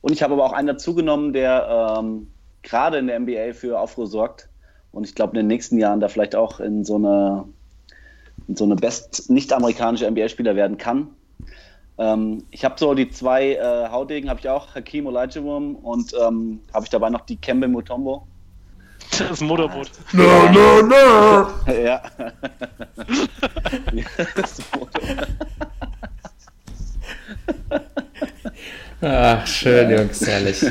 Und 0.00 0.12
ich 0.12 0.22
habe 0.22 0.34
aber 0.34 0.44
auch 0.44 0.52
einen 0.52 0.68
dazugenommen, 0.68 1.32
der 1.32 1.98
ähm, 1.98 2.28
gerade 2.62 2.98
in 2.98 3.06
der 3.06 3.20
NBA 3.20 3.52
für 3.54 3.78
Aufruhr 3.78 4.06
sorgt. 4.06 4.48
Und 4.90 5.06
ich 5.06 5.14
glaube, 5.14 5.32
in 5.32 5.38
den 5.38 5.46
nächsten 5.46 5.78
Jahren 5.78 6.00
da 6.00 6.08
vielleicht 6.08 6.36
auch 6.36 6.60
in 6.60 6.84
so 6.84 6.96
eine, 6.96 7.44
in 8.46 8.56
so 8.56 8.64
eine 8.64 8.76
best 8.76 9.30
nicht-amerikanische 9.30 10.10
NBA-Spieler 10.10 10.54
werden 10.54 10.76
kann. 10.76 11.08
Ähm, 11.98 12.44
ich 12.50 12.64
habe 12.64 12.74
so 12.78 12.94
die 12.94 13.10
zwei 13.10 13.54
äh, 13.54 13.88
Haudegen, 13.88 14.28
habe 14.28 14.40
ich 14.40 14.48
auch, 14.48 14.74
Hakim 14.74 15.06
Olajuwon 15.06 15.76
und 15.76 16.14
ähm, 16.20 16.60
habe 16.72 16.84
ich 16.84 16.90
dabei 16.90 17.10
noch 17.10 17.22
die 17.22 17.36
Kembe 17.36 17.68
Mutombo. 17.68 18.26
Das 19.18 19.40
Motorboot. 19.40 19.90
ja. 21.66 22.02
Ja, 23.92 24.04
das 24.34 24.62
Foto. 24.62 25.00
Ach, 29.02 29.46
schön, 29.46 29.90
Jungs, 29.90 30.26
herrlich. 30.26 30.64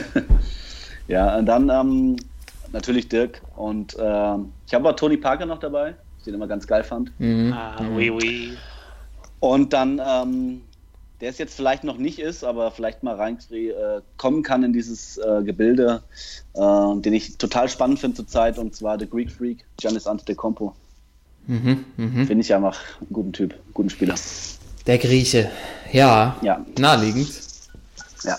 ja, 1.07 1.37
und 1.37 1.45
dann 1.45 1.69
ähm, 1.69 2.15
natürlich 2.71 3.09
Dirk 3.09 3.41
und 3.55 3.95
ähm, 3.99 4.51
ich 4.65 4.73
habe 4.73 4.87
aber 4.87 4.95
Tony 4.95 5.17
Parker 5.17 5.45
noch 5.45 5.59
dabei, 5.59 5.89
den 5.89 5.95
ich 6.17 6.23
den 6.23 6.33
immer 6.35 6.47
ganz 6.47 6.65
geil 6.65 6.83
fand. 6.83 7.11
Mhm. 7.19 7.53
Ah, 7.53 7.81
oui, 7.93 8.09
oui. 8.09 8.57
Und 9.39 9.73
dann, 9.73 10.01
ähm, 10.05 10.61
der 11.21 11.29
es 11.29 11.37
jetzt 11.37 11.55
vielleicht 11.55 11.83
noch 11.83 11.97
nicht 11.97 12.19
ist, 12.19 12.43
aber 12.43 12.71
vielleicht 12.71 13.03
mal 13.03 13.15
rein 13.15 13.37
äh, 13.51 14.01
kommen 14.17 14.43
kann 14.43 14.63
in 14.63 14.73
dieses 14.73 15.17
äh, 15.17 15.43
Gebilde, 15.43 16.01
äh, 16.53 16.59
den 16.99 17.13
ich 17.13 17.37
total 17.37 17.69
spannend 17.69 17.99
finde 17.99 18.17
zurzeit, 18.17 18.57
und 18.57 18.75
zwar 18.75 18.99
The 18.99 19.07
Greek 19.07 19.31
Freak, 19.31 19.63
Giannis 19.77 20.07
Antetokounmpo. 20.07 20.75
Mhm, 21.47 21.85
mhm. 21.97 22.27
Finde 22.27 22.41
ich 22.41 22.53
einfach 22.53 22.79
einen 22.99 23.13
guten 23.13 23.33
Typ, 23.33 23.53
einen 23.53 23.73
guten 23.73 23.89
Spieler. 23.89 24.15
Der 24.87 24.97
Grieche. 24.97 25.51
Ja, 25.91 26.37
Ja, 26.41 26.65
naheliegend. 26.77 27.29
ja. 28.23 28.37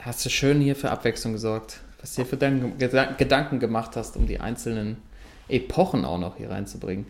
Hast 0.00 0.24
du 0.24 0.30
schön 0.30 0.60
hier 0.60 0.74
für 0.76 0.90
Abwechslung 0.90 1.34
gesorgt. 1.34 1.80
Was 2.00 2.10
du 2.14 2.22
hier 2.22 2.26
für 2.26 2.36
deine 2.36 2.68
Geda- 2.78 3.16
Gedanken 3.16 3.58
gemacht 3.58 3.96
hast, 3.96 4.16
um 4.16 4.26
die 4.26 4.40
einzelnen 4.40 4.96
Epochen 5.48 6.04
auch 6.04 6.18
noch 6.18 6.36
hier 6.36 6.50
reinzubringen. 6.50 7.06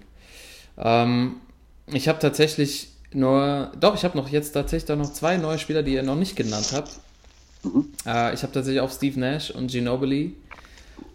Ähm, 0.78 1.36
ich 1.86 2.08
habe 2.08 2.18
tatsächlich 2.18 2.88
nur, 3.12 3.72
doch, 3.80 3.94
ich 3.94 4.04
habe 4.04 4.16
noch 4.16 4.28
jetzt 4.28 4.52
tatsächlich 4.52 4.96
noch 4.96 5.12
zwei 5.12 5.36
neue 5.36 5.58
Spieler, 5.58 5.82
die 5.82 5.94
ihr 5.94 6.02
noch 6.02 6.16
nicht 6.16 6.36
genannt 6.36 6.72
habt. 6.74 6.90
Äh, 8.06 8.34
ich 8.34 8.42
habe 8.42 8.52
tatsächlich 8.52 8.80
auf 8.80 8.92
Steve 8.92 9.18
Nash 9.18 9.50
und 9.50 9.70
Ginobili, 9.70 10.34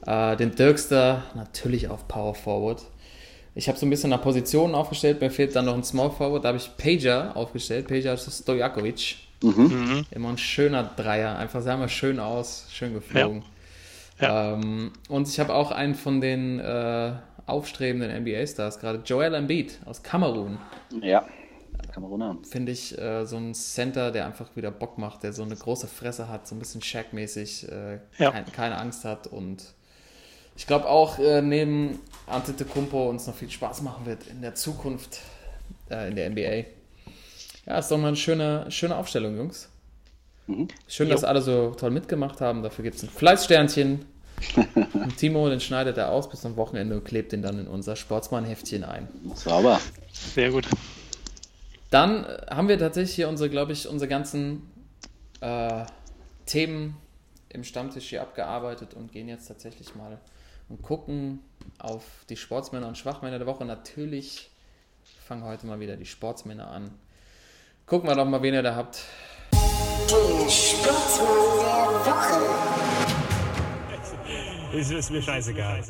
äh, 0.06 0.36
den 0.36 0.56
Dirkster 0.56 1.24
natürlich 1.36 1.90
auf 1.90 2.08
Power 2.08 2.36
Forward. 2.36 2.84
Ich 3.56 3.68
habe 3.68 3.78
so 3.78 3.86
ein 3.86 3.90
bisschen 3.90 4.10
nach 4.10 4.22
Positionen 4.22 4.74
aufgestellt, 4.74 5.22
mir 5.22 5.30
fehlt 5.30 5.56
dann 5.56 5.66
noch 5.66 5.76
ein 5.76 5.84
Small 5.84 6.12
Forward, 6.12 6.44
da 6.44 6.50
habe 6.50 6.58
ich 6.58 6.76
Pager 6.78 7.36
aufgestellt, 7.38 7.88
Pager 7.88 8.18
Stojakovic. 8.18 9.18
Mhm. 9.44 10.06
Immer 10.10 10.30
ein 10.30 10.38
schöner 10.38 10.84
Dreier, 10.96 11.38
einfach 11.38 11.62
sah 11.62 11.78
mal 11.78 11.90
schön 11.90 12.20
aus, 12.20 12.66
schön 12.72 12.94
geflogen. 12.94 13.44
Ja. 14.20 14.54
Ähm, 14.54 14.92
und 15.10 15.28
ich 15.28 15.40
habe 15.40 15.54
auch 15.54 15.72
einen 15.72 15.96
von 15.96 16.22
den 16.22 16.60
äh, 16.60 17.12
aufstrebenden 17.46 18.24
NBA-Stars, 18.24 18.80
gerade 18.80 19.02
Joel 19.06 19.34
Embiid 19.34 19.80
aus 19.86 20.02
Kamerun. 20.02 20.58
Ja, 21.02 21.26
Kameruner. 21.94 22.38
Finde 22.50 22.72
ich 22.72 22.98
äh, 22.98 23.26
so 23.26 23.38
ein 23.38 23.54
Center, 23.54 24.12
der 24.12 24.26
einfach 24.26 24.56
wieder 24.56 24.72
Bock 24.72 24.98
macht, 24.98 25.24
der 25.24 25.32
so 25.34 25.44
eine 25.44 25.56
große 25.56 25.88
Fresse 25.88 26.28
hat, 26.28 26.48
so 26.48 26.56
ein 26.56 26.60
bisschen 26.60 26.82
Shaq-mäßig, 26.82 27.70
äh, 27.72 28.00
Ja. 28.18 28.32
kein, 28.32 28.46
keine 28.52 28.78
Angst 28.78 29.06
hat 29.06 29.28
und 29.28 29.64
ich 30.56 30.68
glaube 30.68 30.88
auch 30.88 31.18
äh, 31.20 31.42
neben 31.42 32.00
Antetokounmpo 32.28 33.10
uns 33.10 33.26
noch 33.28 33.36
viel 33.36 33.50
Spaß 33.50 33.82
machen 33.82 34.06
wird 34.06 34.28
in 34.28 34.42
der 34.42 34.54
Zukunft 34.56 35.20
äh, 35.90 36.10
in 36.10 36.16
der 36.16 36.30
NBA. 36.30 36.66
Ja, 37.66 37.80
ist 37.80 37.90
doch 37.90 37.98
mal 37.98 38.10
eine 38.10 38.18
schöne, 38.18 38.70
schöne 38.70 38.96
Aufstellung, 38.98 39.38
Jungs. 39.38 39.70
Schön, 40.88 41.08
dass 41.10 41.22
Jo. 41.22 41.28
alle 41.28 41.42
so 41.42 41.72
toll 41.72 41.90
mitgemacht 41.92 42.42
haben. 42.42 42.62
Dafür 42.64 42.84
gibt 42.84 42.98
es 42.98 43.04
ein 43.04 43.10
Fleißsternchen. 43.10 44.04
Und 44.94 45.16
Timo, 45.18 45.48
den 45.48 45.62
schneidet 45.62 45.98
er 45.98 46.10
aus 46.12 46.30
bis 46.30 46.46
am 46.46 46.58
Wochenende 46.58 46.98
und 46.98 47.06
klebt 47.06 47.32
den 47.32 47.42
dann 47.42 47.60
in 47.60 47.68
unser 47.68 47.96
Sportsmann-Heftchen 47.96 48.84
ein. 48.84 49.08
Sauber. 49.36 49.80
Sehr 50.12 50.52
gut. 50.52 50.68
Dann 51.94 52.26
äh, 52.26 52.48
haben 52.50 52.68
wir 52.68 52.80
tatsächlich 52.80 53.16
hier 53.16 53.30
unsere, 53.30 53.52
glaube 53.52 53.72
ich, 53.72 53.88
unsere 53.88 54.10
ganzen 54.10 54.68
äh, 55.42 55.86
Themen 56.48 56.98
im 57.50 57.64
Stammtisch 57.64 58.10
hier 58.10 58.24
abgearbeitet 58.24 58.96
und 58.96 59.12
gehen 59.12 59.28
jetzt 59.28 59.46
tatsächlich 59.48 59.94
mal 59.94 60.20
und 60.70 60.82
gucken 60.82 61.42
auf 61.78 62.04
die 62.30 62.36
Sportsmänner 62.36 62.88
und 62.88 62.98
Schwachmänner 62.98 63.38
der 63.38 63.46
Woche. 63.46 63.64
Natürlich 63.64 64.50
fangen 65.04 65.44
heute 65.44 65.68
mal 65.68 65.80
wieder 65.80 65.96
die 65.96 66.08
Sportsmänner 66.08 66.68
an. 66.68 66.90
Gucken 67.86 68.10
wir 68.10 68.16
doch 68.16 68.26
mal, 68.26 68.42
wen 68.42 68.56
ihr 68.56 68.64
da 68.64 68.76
habt. 68.76 69.04
Der 69.52 70.50
Sportsmann 70.50 71.28
der 71.28 72.12
Woche. 72.12 72.74
Es 74.76 74.90
ist 74.90 75.12
mir 75.12 75.22
scheißegal. 75.22 75.84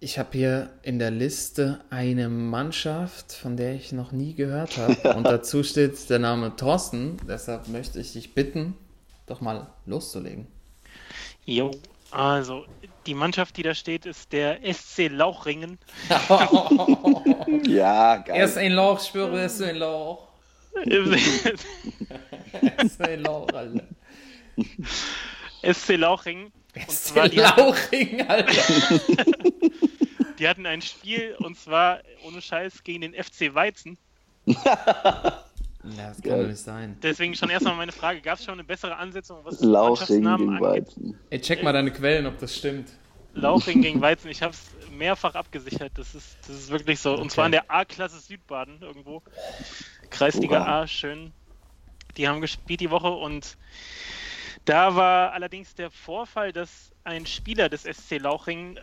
Ich 0.00 0.18
habe 0.18 0.28
hier 0.32 0.70
in 0.82 1.00
der 1.00 1.10
Liste 1.10 1.80
eine 1.90 2.28
Mannschaft, 2.28 3.32
von 3.32 3.56
der 3.56 3.74
ich 3.74 3.90
noch 3.90 4.12
nie 4.12 4.34
gehört 4.34 4.76
habe. 4.76 5.14
Und 5.16 5.24
dazu 5.24 5.64
steht 5.64 6.08
der 6.08 6.20
Name 6.20 6.54
Thorsten. 6.54 7.16
Deshalb 7.26 7.66
möchte 7.66 8.00
ich 8.00 8.12
dich 8.12 8.34
bitten, 8.34 8.74
doch 9.26 9.40
mal 9.40 9.66
loszulegen. 9.86 10.46
Jo. 11.44 11.72
Also, 12.10 12.64
die 13.06 13.14
Mannschaft, 13.14 13.56
die 13.56 13.62
da 13.62 13.74
steht, 13.74 14.06
ist 14.06 14.32
der 14.32 14.60
SC 14.72 15.08
Lauchringen. 15.08 15.78
Ja, 17.66 18.16
geil. 18.16 18.36
Erst 18.36 18.58
ein 18.58 18.72
Loch, 18.72 19.00
ich 19.00 19.08
schwöre, 19.08 19.40
erst 19.40 19.62
ein 19.62 19.76
Loch. 19.76 20.28
Erst 20.84 23.00
ein 23.00 23.22
Loch, 23.22 23.48
Alter. 23.52 23.84
SC 25.62 25.96
Lauchring. 25.96 26.44
Und 26.44 26.52
Erst 26.74 27.06
zwar, 27.06 27.24
ein 27.24 27.30
die, 27.30 27.42
hatten, 27.42 27.60
Lauchring, 27.60 28.28
Alter. 28.28 29.00
Die 30.38 30.48
hatten 30.48 30.66
ein 30.66 30.82
Spiel 30.82 31.36
und 31.40 31.58
zwar 31.58 32.00
ohne 32.24 32.40
Scheiß 32.40 32.82
gegen 32.84 33.00
den 33.02 33.14
FC 33.14 33.54
Weizen. 33.54 33.98
Ja, 35.84 36.08
das 36.08 36.20
kann 36.22 36.40
doch 36.40 36.48
nicht 36.48 36.58
sein. 36.58 36.96
Deswegen 37.02 37.34
schon 37.34 37.50
erstmal 37.50 37.76
meine 37.76 37.92
Frage: 37.92 38.20
Gab 38.20 38.38
es 38.38 38.44
schon 38.44 38.54
eine 38.54 38.64
bessere 38.64 38.96
Ansetzung, 38.96 39.38
was 39.44 39.60
Lauchring 39.60 40.22
Mannschaftsnamen 40.22 40.38
gegen 40.38 40.64
angeht? 40.66 40.86
Weizen. 40.88 41.20
Ey, 41.30 41.40
check 41.40 41.62
mal 41.62 41.72
deine 41.72 41.92
Quellen, 41.92 42.26
ob 42.26 42.38
das 42.38 42.56
stimmt. 42.56 42.90
Lauchring 43.34 43.82
gegen 43.82 44.00
Weizen. 44.00 44.28
Ich 44.30 44.42
habe 44.42 44.52
es 44.52 44.70
mehrfach 44.90 45.34
abgesichert. 45.34 45.92
Das 45.96 46.14
ist, 46.14 46.36
das 46.42 46.56
ist 46.56 46.70
wirklich 46.70 46.98
so. 46.98 47.12
Und 47.12 47.20
Okay. 47.20 47.28
zwar 47.30 47.46
in 47.46 47.52
der 47.52 47.70
A-Klasse 47.70 48.18
Südbaden 48.18 48.78
irgendwo. 48.80 49.22
Kreisliga 50.10 50.60
Hurra. 50.60 50.80
A, 50.82 50.86
schön. 50.86 51.32
Die 52.16 52.26
haben 52.26 52.40
gespielt 52.40 52.80
die 52.80 52.90
Woche 52.90 53.10
und 53.10 53.56
da 54.68 54.94
war 54.94 55.32
allerdings 55.32 55.74
der 55.74 55.90
Vorfall, 55.90 56.52
dass 56.52 56.92
ein 57.04 57.24
Spieler 57.24 57.70
des 57.70 57.84
SC 57.84 58.18
Lauchring 58.18 58.76
äh, 58.76 58.82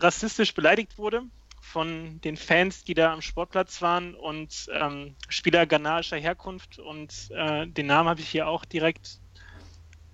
rassistisch 0.00 0.54
beleidigt 0.54 0.98
wurde 0.98 1.22
von 1.60 2.20
den 2.22 2.36
Fans, 2.36 2.82
die 2.82 2.94
da 2.94 3.12
am 3.12 3.22
Sportplatz 3.22 3.80
waren 3.80 4.14
und 4.16 4.68
ähm, 4.72 5.14
Spieler 5.28 5.66
ghanaischer 5.66 6.16
Herkunft 6.16 6.80
und 6.80 7.30
äh, 7.30 7.66
den 7.68 7.86
Namen 7.86 8.08
habe 8.08 8.20
ich 8.20 8.28
hier 8.28 8.48
auch 8.48 8.64
direkt 8.64 9.20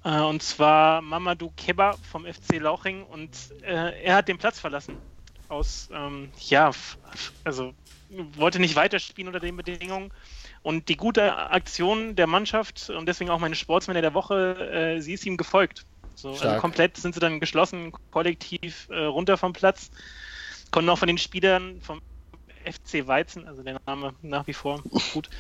äh, 0.05 0.21
und 0.21 0.43
zwar 0.43 1.01
Mamadou 1.01 1.51
Keba 1.57 1.97
vom 2.11 2.27
FC 2.27 2.59
Lauchring 2.59 3.03
und 3.05 3.31
äh, 3.63 4.03
er 4.03 4.17
hat 4.17 4.29
den 4.29 4.37
Platz 4.37 4.61
verlassen. 4.61 4.99
Aus, 5.49 5.89
ähm, 5.93 6.31
ja, 6.41 6.73
also 7.45 7.73
wollte 8.37 8.59
nicht 8.59 8.77
weiterspielen 8.77 9.29
unter 9.29 9.41
den 9.41 9.57
Bedingungen. 9.57 10.13
Und 10.67 10.89
die 10.89 10.97
gute 10.97 11.33
Aktion 11.53 12.17
der 12.17 12.27
Mannschaft 12.27 12.91
und 12.91 13.07
deswegen 13.07 13.31
auch 13.31 13.39
meine 13.39 13.55
Sportsmänner 13.55 14.01
der 14.01 14.15
Woche, 14.15 14.97
äh, 14.97 15.01
sie 15.01 15.13
ist 15.13 15.25
ihm 15.25 15.37
gefolgt. 15.37 15.87
So, 16.17 16.31
also 16.31 16.59
komplett 16.59 16.97
sind 16.97 17.15
sie 17.15 17.21
dann 17.21 17.39
geschlossen, 17.39 17.93
kollektiv 18.11 18.89
äh, 18.91 19.05
runter 19.05 19.37
vom 19.37 19.53
Platz. 19.53 19.93
Konnten 20.73 20.91
auch 20.91 20.99
von 20.99 21.07
den 21.07 21.19
Spielern 21.19 21.81
vom 21.83 22.01
FC 22.65 23.07
Weizen, 23.07 23.47
also 23.47 23.63
der 23.63 23.81
Name 23.87 24.15
nach 24.23 24.49
wie 24.49 24.55
vor 24.55 24.83
gut, 25.13 25.31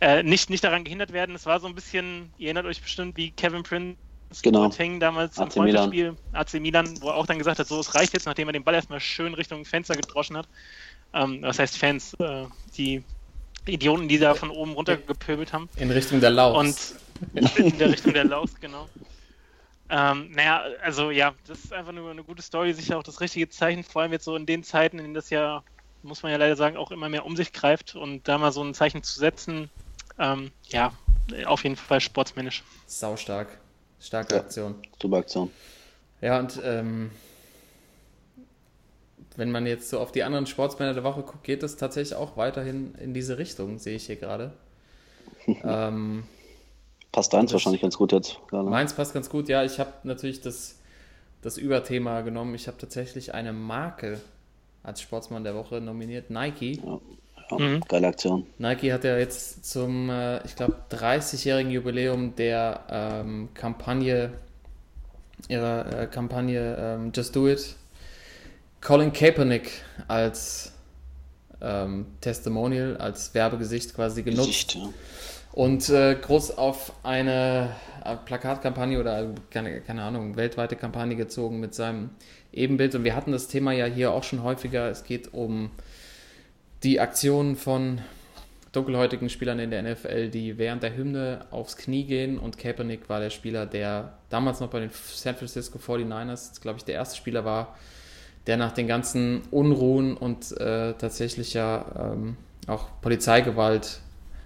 äh, 0.00 0.22
nicht, 0.22 0.50
nicht 0.50 0.62
daran 0.62 0.84
gehindert 0.84 1.12
werden. 1.12 1.34
Es 1.34 1.46
war 1.46 1.58
so 1.58 1.66
ein 1.66 1.74
bisschen, 1.74 2.32
ihr 2.38 2.46
erinnert 2.46 2.66
euch 2.66 2.80
bestimmt, 2.80 3.16
wie 3.16 3.32
Kevin 3.32 3.64
Prince 3.64 3.96
Genau. 4.42 4.68
Boateng 4.68 5.00
damals 5.00 5.36
im 5.36 5.44
AC 5.44 5.56
Milan. 5.56 5.90
Freundschaftsspiel 5.90 6.16
AC 6.32 6.54
Milan, 6.60 7.00
wo 7.00 7.08
er 7.08 7.16
auch 7.16 7.26
dann 7.26 7.38
gesagt 7.38 7.58
hat, 7.58 7.66
so 7.66 7.80
es 7.80 7.96
reicht 7.96 8.12
jetzt, 8.12 8.26
nachdem 8.26 8.48
er 8.48 8.52
den 8.52 8.62
Ball 8.62 8.74
erstmal 8.74 9.00
schön 9.00 9.34
Richtung 9.34 9.64
Fenster 9.64 9.94
gedroschen 9.94 10.36
hat. 10.36 10.48
Ähm, 11.12 11.42
was 11.42 11.58
heißt 11.58 11.76
Fans? 11.76 12.14
Äh, 12.14 12.46
die 12.76 13.04
Idioten, 13.66 14.08
die 14.08 14.18
da 14.18 14.34
von 14.34 14.50
oben 14.50 14.72
runter 14.72 14.96
gepöbelt 14.96 15.52
haben. 15.52 15.68
In 15.76 15.90
Richtung 15.90 16.20
der 16.20 16.30
Laus. 16.30 16.56
Und 17.34 17.56
in 17.56 17.78
der 17.78 17.90
Richtung 17.90 18.12
der 18.12 18.24
Laus, 18.24 18.50
genau. 18.60 18.88
Ähm, 19.88 20.30
naja, 20.32 20.64
also 20.82 21.10
ja, 21.10 21.34
das 21.46 21.60
ist 21.64 21.72
einfach 21.72 21.92
nur 21.92 22.10
eine 22.10 22.24
gute 22.24 22.42
Story, 22.42 22.72
sicher 22.72 22.98
auch 22.98 23.04
das 23.04 23.20
richtige 23.20 23.48
Zeichen, 23.48 23.84
vor 23.84 24.02
allem 24.02 24.12
jetzt 24.12 24.24
so 24.24 24.34
in 24.34 24.44
den 24.46 24.64
Zeiten, 24.64 24.98
in 24.98 25.04
denen 25.04 25.14
das 25.14 25.30
ja, 25.30 25.62
muss 26.02 26.22
man 26.22 26.32
ja 26.32 26.38
leider 26.38 26.56
sagen, 26.56 26.76
auch 26.76 26.90
immer 26.90 27.08
mehr 27.08 27.24
um 27.24 27.36
sich 27.36 27.52
greift 27.52 27.94
und 27.94 28.26
da 28.26 28.38
mal 28.38 28.50
so 28.50 28.62
ein 28.64 28.74
Zeichen 28.74 29.02
zu 29.04 29.18
setzen, 29.18 29.70
ähm, 30.18 30.50
ja, 30.68 30.92
auf 31.44 31.62
jeden 31.62 31.76
Fall 31.76 32.00
sportsmännisch. 32.00 32.64
Saustark. 32.86 33.48
Starke 34.00 34.34
Ja. 34.34 34.40
Aktion. 34.40 34.74
Super 35.00 35.18
Aktion. 35.18 35.50
Ja, 36.20 36.38
und 36.38 36.60
ähm, 36.64 37.10
wenn 39.36 39.50
man 39.50 39.66
jetzt 39.66 39.88
so 39.90 40.00
auf 40.00 40.12
die 40.12 40.22
anderen 40.22 40.46
Sportsmänner 40.46 40.94
der 40.94 41.04
Woche 41.04 41.22
guckt, 41.22 41.44
geht 41.44 41.62
es 41.62 41.76
tatsächlich 41.76 42.16
auch 42.16 42.36
weiterhin 42.36 42.94
in 42.96 43.14
diese 43.14 43.38
Richtung, 43.38 43.78
sehe 43.78 43.96
ich 43.96 44.06
hier 44.06 44.16
gerade. 44.16 44.52
ähm, 45.46 46.24
Passt 47.12 47.34
eins 47.34 47.52
wahrscheinlich 47.52 47.82
ganz 47.82 47.96
gut 47.96 48.12
jetzt. 48.12 48.38
gerade. 48.48 48.68
meins 48.68 48.92
passt 48.92 49.14
ganz 49.14 49.30
gut. 49.30 49.48
Ja, 49.48 49.64
ich 49.64 49.78
habe 49.78 49.92
natürlich 50.02 50.40
das, 50.40 50.76
das 51.42 51.56
Überthema 51.56 52.20
genommen. 52.22 52.54
Ich 52.54 52.66
habe 52.66 52.76
tatsächlich 52.78 53.32
eine 53.34 53.52
Marke 53.52 54.20
als 54.82 55.00
Sportsmann 55.00 55.42
der 55.44 55.54
Woche 55.54 55.80
nominiert, 55.80 56.30
Nike. 56.30 56.80
Ja, 56.84 57.00
Mhm. 57.50 57.80
Geile 57.88 58.08
Aktion. 58.08 58.44
Nike 58.58 58.92
hat 58.92 59.04
ja 59.04 59.16
jetzt 59.18 59.64
zum, 59.64 60.10
äh, 60.10 60.44
ich 60.44 60.56
glaube, 60.56 60.76
30-jährigen 60.90 61.70
Jubiläum 61.70 62.34
der 62.34 62.80
ähm, 62.90 63.48
Kampagne, 63.54 64.32
ihrer 65.48 66.02
äh, 66.02 66.06
Kampagne 66.06 66.76
ähm, 66.78 67.12
Just 67.14 67.36
Do 67.36 67.48
It, 67.48 67.76
Colin 68.86 69.12
Kaepernick 69.12 69.82
als 70.06 70.72
ähm, 71.60 72.06
Testimonial, 72.20 72.96
als 72.98 73.34
Werbegesicht 73.34 73.92
quasi 73.96 74.22
genutzt 74.22 74.46
Gesicht, 74.46 74.74
ja. 74.76 74.88
und 75.54 75.88
äh, 75.88 76.14
groß 76.14 76.56
auf 76.56 76.92
eine 77.02 77.74
äh, 78.04 78.14
Plakatkampagne 78.14 79.00
oder 79.00 79.34
keine, 79.50 79.80
keine 79.80 80.04
Ahnung, 80.04 80.36
weltweite 80.36 80.76
Kampagne 80.76 81.16
gezogen 81.16 81.58
mit 81.58 81.74
seinem 81.74 82.10
Ebenbild. 82.52 82.94
Und 82.94 83.02
wir 83.02 83.16
hatten 83.16 83.32
das 83.32 83.48
Thema 83.48 83.72
ja 83.72 83.86
hier 83.86 84.12
auch 84.12 84.22
schon 84.22 84.44
häufiger. 84.44 84.88
Es 84.88 85.02
geht 85.02 85.34
um 85.34 85.72
die 86.84 87.00
Aktionen 87.00 87.56
von 87.56 88.02
dunkelhäutigen 88.70 89.30
Spielern 89.30 89.58
in 89.58 89.72
der 89.72 89.82
NFL, 89.82 90.28
die 90.28 90.58
während 90.58 90.84
der 90.84 90.96
Hymne 90.96 91.46
aufs 91.50 91.76
Knie 91.76 92.04
gehen. 92.04 92.38
Und 92.38 92.56
Kaepernick 92.56 93.08
war 93.08 93.18
der 93.18 93.30
Spieler, 93.30 93.66
der 93.66 94.16
damals 94.30 94.60
noch 94.60 94.70
bei 94.70 94.78
den 94.78 94.90
San 94.92 95.34
Francisco 95.34 95.80
49ers, 95.80 96.60
glaube 96.60 96.78
ich, 96.78 96.84
der 96.84 96.94
erste 96.94 97.16
Spieler 97.16 97.44
war, 97.44 97.74
der 98.46 98.56
nach 98.56 98.72
den 98.72 98.86
ganzen 98.86 99.42
Unruhen 99.50 100.16
und 100.16 100.52
äh, 100.58 100.94
tatsächlich 100.94 101.54
ja 101.54 102.12
ähm, 102.12 102.36
auch 102.66 102.88
Polizeigewalt 103.00 104.00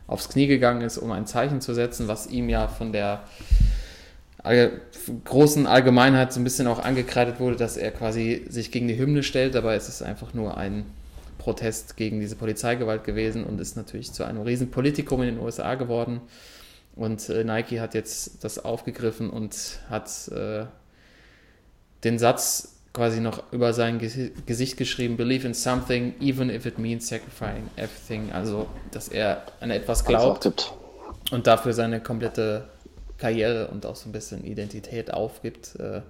aufs 0.07 0.28
Knie 0.28 0.46
gegangen 0.46 0.82
ist, 0.82 0.98
um 0.98 1.12
ein 1.12 1.26
Zeichen 1.26 1.61
zu 1.61 1.74
setzen, 1.74 2.09
was 2.09 2.26
ihm 2.26 2.48
ja 2.48 2.68
von 2.68 2.92
der 2.92 3.22
all 4.42 4.80
großen 5.24 5.66
Allgemeinheit 5.66 6.32
so 6.32 6.40
ein 6.40 6.44
bisschen 6.44 6.66
auch 6.66 6.78
angekreidet 6.78 7.40
wurde, 7.40 7.57
dass 7.57 7.76
er 7.76 7.90
quasi 7.90 8.46
sich 8.48 8.70
gegen 8.70 8.88
die 8.88 8.98
Hymne 8.98 9.22
stellt, 9.22 9.55
aber 9.55 9.74
es 9.74 9.88
ist 9.88 10.03
einfach 10.03 10.34
nur 10.34 10.57
ein 10.57 10.86
Protest 11.38 11.96
gegen 11.96 12.20
diese 12.20 12.36
Polizeigewalt 12.36 13.05
gewesen 13.05 13.44
und 13.44 13.61
ist 13.61 13.76
natürlich 13.76 14.12
zu 14.12 14.24
einem 14.24 14.42
riesen 14.42 14.70
Politikum 14.70 15.22
in 15.22 15.34
den 15.34 15.38
USA 15.38 15.74
geworden. 15.74 16.20
Und 16.96 17.28
äh, 17.28 17.44
Nike 17.44 17.80
hat 17.80 17.94
jetzt 17.94 18.44
das 18.44 18.59
aufgegriffen 18.62 19.30
und 19.30 19.80
hat 19.88 20.28
äh, 20.28 20.66
den 22.05 22.18
Satz 22.18 22.80
quasi 22.93 23.20
noch 23.20 23.43
über 23.53 23.72
sein 23.72 24.01
Gesi- 24.01 24.32
Gesicht 24.47 24.76
geschrieben, 24.76 25.16
believe 25.16 25.47
in 25.47 25.55
something, 25.55 26.14
even 26.20 26.51
if 26.51 26.66
it 26.66 26.78
means 26.78 27.07
sacrificing 27.09 27.68
everything. 27.76 28.32
Also, 28.32 28.66
dass 28.91 29.09
er 29.09 29.45
an 29.61 29.70
etwas 29.70 30.05
glaubt 30.05 30.72
und 31.30 31.47
dafür 31.47 31.72
seine 31.72 32.01
komplette 32.01 32.68
Karriere 33.18 33.68
und 33.68 33.86
auch 33.86 33.97
so 33.97 34.09
ein 34.09 34.12
bisschen 34.12 34.45
Identität 34.45 35.12
aufgibt. 35.12 35.76
äh. 35.78 36.01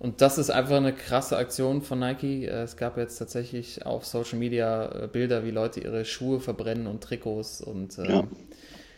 Und 0.00 0.20
das 0.20 0.38
ist 0.38 0.50
einfach 0.50 0.76
eine 0.76 0.92
krasse 0.92 1.36
Aktion 1.36 1.80
von 1.82 1.98
Nike. 2.00 2.46
Äh, 2.46 2.62
Es 2.62 2.76
gab 2.76 2.96
jetzt 2.96 3.16
tatsächlich 3.18 3.84
auf 3.86 4.04
Social 4.06 4.38
Media 4.38 5.04
äh, 5.04 5.06
Bilder, 5.08 5.44
wie 5.44 5.50
Leute 5.50 5.80
ihre 5.80 6.04
Schuhe 6.04 6.40
verbrennen 6.40 6.86
und 6.86 7.02
Trikots. 7.02 7.60
Und 7.60 7.96
Ja. 7.98 8.24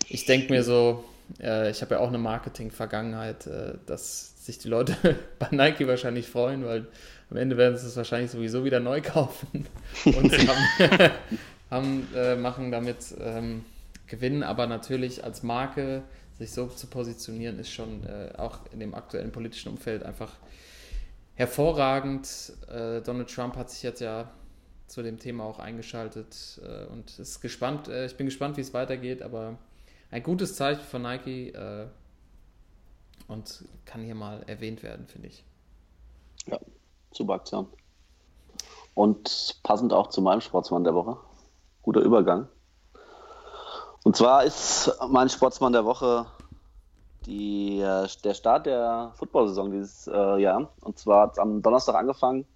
ich 0.08 0.24
denke 0.26 0.52
mir 0.52 0.62
so, 0.62 1.04
ich 1.38 1.82
habe 1.82 1.96
ja 1.96 1.98
auch 2.00 2.06
eine 2.08 2.18
Marketing-Vergangenheit, 2.18 3.48
dass 3.86 4.34
sich 4.46 4.58
die 4.58 4.68
Leute 4.68 4.96
bei 5.38 5.48
Nike 5.50 5.86
wahrscheinlich 5.86 6.28
freuen, 6.28 6.64
weil 6.64 6.86
am 7.30 7.36
Ende 7.36 7.56
werden 7.56 7.76
sie 7.76 7.86
es 7.86 7.96
wahrscheinlich 7.96 8.30
sowieso 8.30 8.64
wieder 8.64 8.80
neu 8.80 9.02
kaufen. 9.02 9.66
Und 10.04 10.32
sie 10.32 10.48
haben, 10.48 11.12
haben, 11.70 12.08
äh, 12.14 12.36
machen 12.36 12.70
damit 12.70 13.14
ähm, 13.20 13.64
Gewinn, 14.06 14.42
aber 14.42 14.66
natürlich 14.66 15.24
als 15.24 15.42
Marke 15.42 16.02
sich 16.38 16.52
so 16.52 16.66
zu 16.66 16.86
positionieren, 16.86 17.58
ist 17.58 17.72
schon 17.72 18.04
äh, 18.04 18.32
auch 18.36 18.60
in 18.72 18.80
dem 18.80 18.94
aktuellen 18.94 19.32
politischen 19.32 19.70
Umfeld 19.70 20.02
einfach 20.04 20.32
hervorragend. 21.34 22.52
Äh, 22.68 23.00
Donald 23.00 23.34
Trump 23.34 23.56
hat 23.56 23.70
sich 23.70 23.82
jetzt 23.82 24.00
ja 24.00 24.30
zu 24.86 25.02
dem 25.02 25.18
Thema 25.18 25.44
auch 25.44 25.58
eingeschaltet 25.58 26.60
äh, 26.62 26.86
und 26.92 27.18
ist 27.18 27.40
gespannt. 27.40 27.88
Äh, 27.88 28.06
ich 28.06 28.16
bin 28.16 28.26
gespannt, 28.26 28.56
wie 28.56 28.60
es 28.60 28.72
weitergeht, 28.72 29.22
aber 29.22 29.58
ein 30.10 30.22
gutes 30.22 30.54
Zeichen 30.54 30.82
von 30.82 31.02
Nike 31.02 31.48
äh, 31.48 31.86
und 33.28 33.64
kann 33.84 34.02
hier 34.02 34.14
mal 34.14 34.42
erwähnt 34.46 34.82
werden, 34.82 35.06
finde 35.06 35.28
ich. 35.28 35.44
Ja, 36.46 36.58
super 37.12 37.34
Aktion. 37.34 37.66
Und 38.94 39.60
passend 39.62 39.92
auch 39.92 40.08
zu 40.08 40.22
meinem 40.22 40.40
Sportsmann 40.40 40.84
der 40.84 40.94
Woche. 40.94 41.18
Guter 41.82 42.00
Übergang. 42.00 42.48
Und 44.04 44.16
zwar 44.16 44.44
ist 44.44 44.90
mein 45.08 45.28
Sportsmann 45.28 45.72
der 45.72 45.84
Woche 45.84 46.26
die, 47.26 47.80
äh, 47.80 48.06
der 48.24 48.34
Start 48.34 48.66
der 48.66 49.12
Football-Saison 49.16 49.72
dieses 49.72 50.06
äh, 50.06 50.40
Jahr. 50.40 50.70
Und 50.80 50.98
zwar 50.98 51.22
hat 51.22 51.32
es 51.32 51.38
am 51.38 51.60
Donnerstag 51.60 51.96
angefangen. 51.96 52.46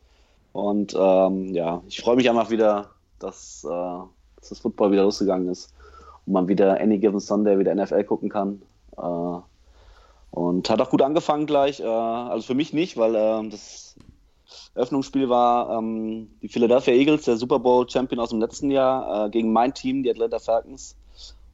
Und 0.53 0.95
ähm, 0.97 1.55
ja, 1.55 1.83
ich 1.87 2.01
freue 2.01 2.16
mich 2.16 2.29
einfach 2.29 2.51
wieder, 2.51 2.91
dass, 3.18 3.64
äh, 3.64 3.68
dass 3.68 4.49
das 4.49 4.61
Football 4.61 4.93
wieder 4.93 5.03
losgegangen 5.03 5.49
ist 5.49 5.75
und 6.27 6.33
man 6.33 6.49
wieder 6.49 6.81
Any 6.81 6.99
Given 6.99 7.21
Sunday 7.21 7.59
wieder 7.59 7.75
NFL 7.75 8.05
gucken 8.05 8.29
kann. 8.29 8.62
Äh, 8.97 9.39
und 10.31 10.70
hat 10.70 10.81
auch 10.81 10.91
gut 10.91 11.03
angefangen 11.03 11.47
gleich. 11.47 11.81
Äh, 11.81 11.85
also 11.85 12.47
für 12.47 12.55
mich 12.55 12.72
nicht, 12.72 12.97
weil 12.97 13.14
äh, 13.14 13.49
das 13.49 13.97
Eröffnungsspiel 14.74 15.28
war 15.28 15.78
ähm, 15.78 16.31
die 16.43 16.49
Philadelphia 16.49 16.95
Eagles, 16.95 17.24
der 17.24 17.37
Super 17.37 17.59
Bowl 17.59 17.89
Champion 17.89 18.20
aus 18.20 18.31
dem 18.31 18.41
letzten 18.41 18.70
Jahr, 18.70 19.26
äh, 19.26 19.31
gegen 19.31 19.53
mein 19.53 19.74
Team, 19.74 20.03
die 20.03 20.11
Atlanta 20.11 20.39
Falcons. 20.39 20.97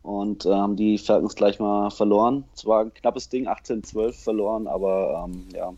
Und 0.03 0.45
haben 0.45 0.77
die 0.77 0.99
Falcons 0.99 1.35
gleich 1.35 1.59
mal 1.59 1.91
verloren. 1.91 2.45
Es 2.55 2.65
war 2.65 2.83
ein 2.83 2.95
knappes 2.95 3.29
Ding, 3.29 3.49
18-12 3.49 4.13
verloren, 4.13 4.69
aber 4.69 5.27
ähm, 5.27 5.49
ja, 5.53 5.73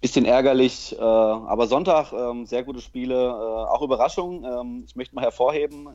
bisschen 0.00 0.24
ärgerlich. 0.24 0.96
Äh, 0.96 1.02
aber 1.02 1.66
Sonntag 1.66 2.12
ähm, 2.12 2.46
sehr 2.46 2.62
gute 2.62 2.80
Spiele, 2.80 3.34
auch 3.68 3.82
Überraschung. 3.82 4.44
Ähm, 4.44 4.84
ich 4.86 4.94
möchte 4.94 5.16
mal 5.16 5.22
hervorheben, 5.22 5.88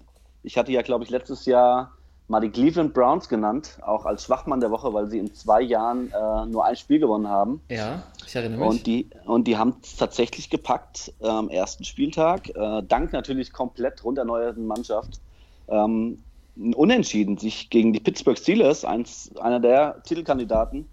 ich 0.43 0.57
hatte 0.57 0.74
ja, 0.74 0.82
glaube 0.82 1.05
ich, 1.05 1.09
letztes 1.09 1.45
Jahr 1.45 1.93
mal 2.30 2.39
die 2.39 2.49
Cleveland 2.49 2.93
Browns 2.93 3.27
genannt, 3.27 3.80
auch 3.82 4.05
als 4.05 4.23
Schwachmann 4.23 4.59
der 4.59 4.71
Woche, 4.71 4.93
weil 4.93 5.07
sie 5.07 5.19
in 5.19 5.34
zwei 5.34 5.61
Jahren 5.61 6.11
äh, 6.11 6.45
nur 6.45 6.63
ein 6.63 6.75
Spiel 6.75 6.99
gewonnen 6.99 7.27
haben. 7.27 7.61
Ja, 7.69 8.03
ich 8.25 8.36
erinnere 8.36 8.59
mich. 8.59 8.69
Und 8.69 8.88
die, 8.88 9.09
und 9.25 9.47
die 9.47 9.57
haben 9.57 9.75
es 9.82 9.97
tatsächlich 9.97 10.49
gepackt 10.49 11.11
am 11.21 11.49
ersten 11.49 11.84
Spieltag, 11.84 12.49
äh, 12.49 12.84
dank 12.88 13.13
natürlich 13.13 13.51
komplett 13.51 14.03
runderneuerten 14.03 14.65
Mannschaft. 14.65 15.19
Ähm, 15.67 16.23
unentschieden 16.55 17.38
sich 17.38 17.69
gegen 17.69 17.93
die 17.93 17.99
Pittsburgh 17.99 18.38
Steelers, 18.38 18.86
eins, 18.86 19.32
einer 19.39 19.59
der 19.59 20.01
Titelkandidaten, 20.03 20.88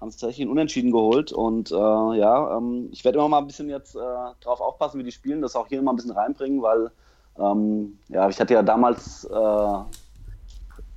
haben 0.00 0.08
es 0.08 0.16
tatsächlich 0.16 0.42
einen 0.42 0.52
Unentschieden 0.52 0.92
geholt. 0.92 1.30
Und 1.32 1.70
äh, 1.70 1.74
ja, 1.74 2.56
ähm, 2.56 2.88
ich 2.90 3.04
werde 3.04 3.18
immer 3.18 3.28
mal 3.28 3.38
ein 3.38 3.46
bisschen 3.46 3.68
jetzt 3.68 3.96
äh, 3.96 3.98
drauf 4.40 4.60
aufpassen, 4.60 4.98
wie 4.98 5.04
die 5.04 5.12
spielen, 5.12 5.42
das 5.42 5.56
auch 5.56 5.66
hier 5.66 5.78
immer 5.78 5.92
ein 5.92 5.96
bisschen 5.96 6.12
reinbringen, 6.12 6.62
weil 6.62 6.90
ähm, 7.38 7.98
ja, 8.08 8.28
ich 8.28 8.40
hatte 8.40 8.54
ja 8.54 8.62
damals, 8.62 9.24
äh, 9.24 9.78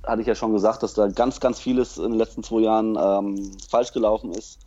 hatte 0.06 0.22
ich 0.22 0.26
ja 0.26 0.34
schon 0.34 0.52
gesagt, 0.52 0.82
dass 0.82 0.94
da 0.94 1.06
ganz, 1.08 1.40
ganz 1.40 1.60
vieles 1.60 1.98
in 1.98 2.10
den 2.10 2.18
letzten 2.18 2.42
zwei 2.42 2.60
Jahren 2.60 2.96
ähm, 3.00 3.52
falsch 3.68 3.92
gelaufen 3.92 4.32
ist. 4.32 4.58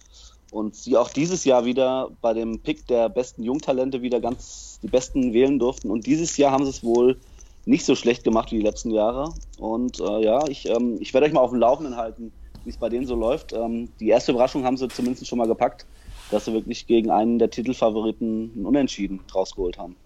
Und 0.52 0.76
sie 0.76 0.96
auch 0.96 1.10
dieses 1.10 1.44
Jahr 1.44 1.66
wieder 1.66 2.10
bei 2.22 2.34
dem 2.34 2.60
Pick 2.60 2.88
der 2.88 3.10
besten 3.10 3.44
Jungtalente 3.44 4.02
wieder 4.02 4.20
ganz 4.20 4.80
die 4.82 4.88
besten 4.88 5.34
wählen 5.34 5.60
durften. 5.60 5.92
Und 5.92 6.06
dieses 6.06 6.38
Jahr 6.38 6.52
haben 6.52 6.64
sie 6.64 6.70
es 6.70 6.84
wohl 6.84 7.18
nicht 7.66 7.86
so 7.86 7.96
schlecht 7.96 8.24
gemacht 8.24 8.52
wie 8.52 8.58
die 8.58 8.66
letzten 8.66 8.92
Jahre. 8.92 9.34
Und 9.60 10.00
äh, 10.00 10.24
ja, 10.24 10.48
ich, 10.48 10.70
ähm, 10.70 10.98
ich 11.02 11.14
werde 11.14 11.28
euch 11.28 11.34
mal 11.34 11.42
auf 11.42 11.52
dem 11.52 11.60
Laufenden 11.60 11.98
halten, 11.98 12.32
wie 12.64 12.70
es 12.70 12.78
bei 12.78 12.90
denen 12.90 13.06
so 13.06 13.16
läuft. 13.16 13.52
Ähm, 13.54 13.90
die 14.00 14.08
erste 14.08 14.32
Überraschung 14.32 14.64
haben 14.64 14.78
sie 14.78 14.88
zumindest 14.88 15.28
schon 15.28 15.38
mal 15.38 15.48
gepackt, 15.48 15.86
dass 16.32 16.46
sie 16.46 16.54
wirklich 16.54 16.88
gegen 16.88 17.12
einen 17.12 17.40
der 17.40 17.50
Titelfavoriten 17.50 18.54
einen 18.56 18.66
Unentschieden 18.66 19.20
rausgeholt 19.34 19.78
haben. 19.78 19.98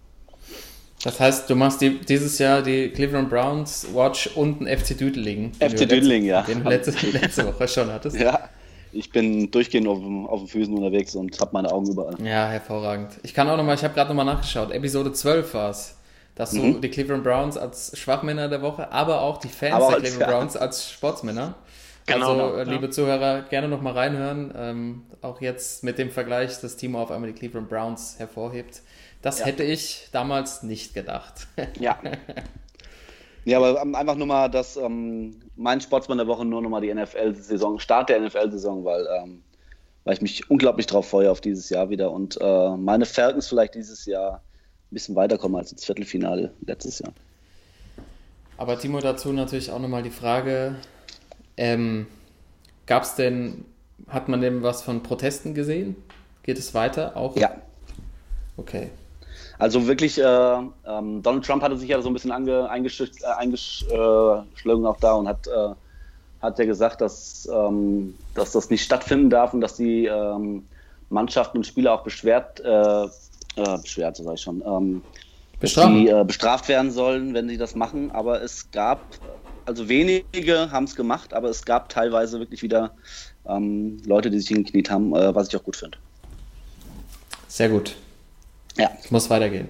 Das 1.04 1.20
heißt, 1.20 1.49
du 1.49 1.56
machst 1.56 1.82
die, 1.82 1.99
dieses 1.99 2.38
Jahr 2.38 2.62
die 2.62 2.89
Cleveland 2.89 3.30
Browns 3.30 3.88
Watch 3.93 4.28
und 4.36 4.62
einen 4.66 4.78
FC 4.78 4.97
Düdeling. 4.97 5.52
FC 5.54 5.88
Düdeling, 5.89 6.26
ja. 6.26 6.43
Den 6.43 6.64
du 6.64 6.70
letzte, 6.70 7.08
letzte 7.08 7.47
Woche 7.47 7.68
schon 7.68 7.91
hattest. 7.91 8.18
Ja, 8.20 8.49
ich 8.91 9.10
bin 9.12 9.49
durchgehend 9.49 9.88
auf, 9.88 9.99
auf 10.30 10.41
den 10.41 10.47
Füßen 10.47 10.74
unterwegs 10.74 11.16
und 11.16 11.39
habe 11.39 11.52
meine 11.54 11.72
Augen 11.72 11.89
überall. 11.89 12.16
Ja, 12.24 12.47
hervorragend. 12.49 13.12
Ich 13.24 13.34
kann 13.34 13.49
auch 13.49 13.58
nochmal, 13.58 13.76
ich 13.76 13.84
habe 13.84 13.93
gerade 13.93 14.10
nochmal 14.10 14.26
nachgeschaut, 14.26 14.72
Episode 14.72 15.12
12 15.12 15.54
war 15.54 15.72
es, 15.72 15.95
dass 16.36 16.52
du 16.52 16.62
Mhm. 16.62 16.82
die 16.82 16.89
Cleveland 16.89 17.24
Browns 17.24 17.58
als 17.58 17.97
Schwachmänner 17.97 18.47
der 18.47 18.62
Woche, 18.62 18.91
aber 18.91 19.22
auch 19.22 19.38
die 19.38 19.47
Fans 19.47 19.74
Aber 19.74 19.91
der 19.91 20.02
Cleveland 20.02 20.22
ja. 20.22 20.28
Browns 20.38 20.56
als 20.58 20.91
Sportsmänner. 20.91 21.56
Genau, 22.06 22.32
also, 22.32 22.56
äh, 22.58 22.66
ja. 22.66 22.72
liebe 22.72 22.89
Zuhörer, 22.89 23.43
gerne 23.43 23.68
nochmal 23.68 23.93
reinhören. 23.93 24.54
Ähm, 24.58 25.02
auch 25.22 25.39
jetzt 25.41 25.84
mit 25.84 25.97
dem 25.97 26.10
Vergleich, 26.10 26.60
dass 26.60 26.76
Timo 26.76 27.02
auf 27.02 27.12
einmal 27.12 27.32
die 27.32 27.38
Cleveland 27.38 27.70
Browns 27.70 28.16
hervorhebt. 28.18 28.82
Das 29.22 29.39
Ja. 29.39 29.45
hätte 29.45 29.63
ich 29.63 30.09
damals 30.11 30.63
nicht 30.63 30.93
gedacht. 30.93 31.47
Ja. 31.80 31.99
Ja, 33.43 33.57
aber 33.57 33.82
ähm, 33.82 33.95
einfach 33.95 34.15
nur 34.15 34.28
mal, 34.28 34.49
dass 34.49 34.78
ähm, 34.78 35.36
mein 35.55 35.82
Sportsmann 35.82 36.19
der 36.19 36.28
Woche 36.28 36.45
nur 36.45 36.61
nochmal 36.61 36.82
die 36.82 36.93
NFL-Saison, 36.93 37.80
Start 37.80 38.09
der 38.09 38.22
NFL-Saison, 38.22 38.86
weil, 38.86 39.07
ähm, 39.19 39.41
weil 40.03 40.13
ich 40.13 40.22
mich 40.22 40.49
unglaublich 40.51 40.86
drauf 40.86 41.09
freue 41.09 41.32
auf 41.32 41.41
dieses 41.41 41.69
Jahr 41.72 41.89
wieder 41.89 42.11
und 42.11 42.38
äh, 42.39 42.69
meine 42.78 43.05
Falcons 43.05 43.47
vielleicht 43.47 43.74
dieses 43.74 44.05
Jahr 44.05 44.34
ein 44.36 44.93
bisschen 44.93 45.15
weiterkommen 45.15 45.57
als 45.57 45.72
ins 45.72 45.86
Viertelfinale 45.86 46.53
letztes 46.67 46.99
Jahr. 46.99 47.13
Aber 48.57 48.78
Timo, 48.78 48.99
dazu 48.99 49.34
natürlich 49.34 49.72
auch 49.72 49.80
nochmal 49.80 50.03
die 50.03 50.11
Frage, 50.11 50.76
ähm, 51.57 52.05
gab 52.86 53.01
es 53.01 53.15
denn, 53.15 53.65
hat 54.07 54.30
man 54.30 54.41
denn 54.41 54.61
was 54.61 54.84
von 54.84 55.01
Protesten 55.01 55.55
gesehen? 55.55 55.95
Geht 56.43 56.59
es 56.59 56.76
weiter 56.76 57.17
auch? 57.17 57.36
Ja. 57.38 57.55
Okay. 58.55 58.91
Also 59.62 59.86
wirklich, 59.86 60.18
äh, 60.18 60.24
ähm, 60.24 61.22
Donald 61.22 61.45
Trump 61.45 61.62
hatte 61.62 61.78
sich 61.78 61.88
ja 61.88 62.01
so 62.01 62.09
ein 62.09 62.14
bisschen 62.14 62.32
ange, 62.32 62.68
eingeschl- 62.72 63.12
äh, 63.91 64.86
auch 64.88 64.97
da 64.99 65.14
und 65.14 65.28
hat, 65.28 65.45
äh, 65.45 65.76
hat 66.41 66.57
ja 66.57 66.66
gesagt, 66.66 66.99
dass, 66.99 67.47
ähm, 67.53 68.16
dass 68.34 68.53
das 68.53 68.72
nicht 68.72 68.84
stattfinden 68.84 69.30
darf 69.30 69.53
und 69.53 69.62
dass 69.62 69.76
die 69.76 70.07
ähm, 70.07 70.66
Mannschaften 71.12 71.57
und 71.57 71.68
Spieler 71.68 71.93
auch 71.93 72.01
beschwert, 72.01 72.59
äh, 72.62 73.03
äh, 73.03 73.78
beschwert, 73.80 74.16
so 74.16 74.34
ich 74.34 74.41
schon, 74.41 74.64
ähm, 74.66 75.03
dass 75.59 75.59
Bestrafen. 75.59 75.93
die 75.93 76.07
äh, 76.07 76.24
bestraft 76.26 76.68
werden 76.68 76.89
sollen, 76.89 77.36
wenn 77.36 77.47
sie 77.47 77.57
das 77.57 77.76
machen. 77.76 78.09
Aber 78.09 78.41
es 78.41 78.72
gab, 78.72 78.99
also 79.68 79.88
wenige 79.88 80.72
haben 80.72 80.86
es 80.86 80.95
gemacht, 80.95 81.36
aber 81.36 81.49
es 81.49 81.64
gab 81.66 81.88
teilweise 81.89 82.39
wirklich 82.39 82.64
wieder 82.64 82.95
ähm, 83.45 84.01
Leute, 84.07 84.32
die 84.32 84.39
sich 84.39 84.47
hingekniet 84.47 84.89
haben, 84.89 85.12
was 85.12 85.49
ich 85.49 85.55
auch 85.55 85.64
gut 85.64 85.76
finde. 85.76 85.99
Sehr 87.47 87.70
gut. 87.70 87.95
Ja. 88.78 88.89
Muss 89.09 89.30
weitergehen. 89.30 89.67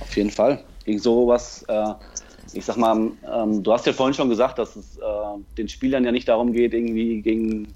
Auf 0.00 0.16
jeden 0.16 0.30
Fall. 0.30 0.62
Gegen 0.84 0.98
sowas, 0.98 1.64
äh, 1.68 1.94
ich 2.52 2.64
sag 2.64 2.76
mal, 2.76 3.12
ähm, 3.32 3.62
du 3.62 3.72
hast 3.72 3.86
ja 3.86 3.92
vorhin 3.92 4.14
schon 4.14 4.28
gesagt, 4.28 4.58
dass 4.58 4.76
es 4.76 4.96
äh, 4.96 5.02
den 5.56 5.68
Spielern 5.68 6.04
ja 6.04 6.12
nicht 6.12 6.28
darum 6.28 6.52
geht, 6.52 6.74
irgendwie 6.74 7.22
gegen 7.22 7.72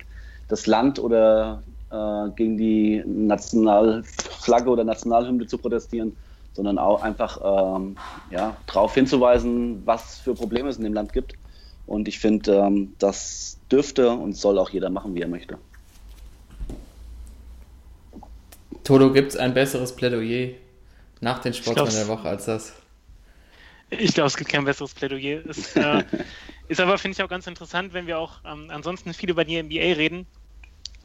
das 0.48 0.66
Land 0.66 0.98
oder 0.98 1.62
äh, 1.90 2.30
gegen 2.36 2.56
die 2.56 3.02
Nationalflagge 3.06 4.68
oder 4.68 4.84
Nationalhymne 4.84 5.46
zu 5.46 5.58
protestieren, 5.58 6.16
sondern 6.52 6.78
auch 6.78 7.02
einfach 7.02 7.76
ähm, 7.76 7.96
ja, 8.30 8.56
darauf 8.66 8.94
hinzuweisen, 8.94 9.82
was 9.84 10.18
für 10.18 10.34
Probleme 10.34 10.68
es 10.68 10.76
in 10.76 10.84
dem 10.84 10.94
Land 10.94 11.12
gibt. 11.12 11.34
Und 11.86 12.08
ich 12.08 12.18
finde, 12.18 12.56
ähm, 12.56 12.94
das 12.98 13.58
dürfte 13.70 14.10
und 14.10 14.36
soll 14.36 14.58
auch 14.58 14.70
jeder 14.70 14.90
machen, 14.90 15.14
wie 15.14 15.20
er 15.20 15.28
möchte. 15.28 15.58
Toto, 18.84 19.12
gibt 19.12 19.32
es 19.32 19.36
ein 19.36 19.52
besseres 19.52 19.96
Plädoyer 19.96 20.50
nach 21.20 21.40
den 21.40 21.54
glaub's- 21.72 21.94
der 21.94 22.08
Woche 22.08 22.28
als 22.28 22.46
das? 22.46 22.74
Ich 23.90 24.14
glaube, 24.14 24.26
es 24.28 24.36
gibt 24.36 24.50
kein 24.50 24.64
besseres 24.64 24.94
Plädoyer. 24.94 25.44
Es 25.46 25.76
äh, 25.76 26.02
ist 26.68 26.80
aber, 26.80 26.98
finde 26.98 27.16
ich, 27.16 27.22
auch 27.22 27.28
ganz 27.28 27.46
interessant, 27.46 27.92
wenn 27.92 28.06
wir 28.06 28.18
auch 28.18 28.40
ähm, 28.44 28.70
ansonsten 28.70 29.14
viel 29.14 29.30
über 29.30 29.44
die 29.44 29.56
NBA 29.56 29.94
reden, 29.94 30.28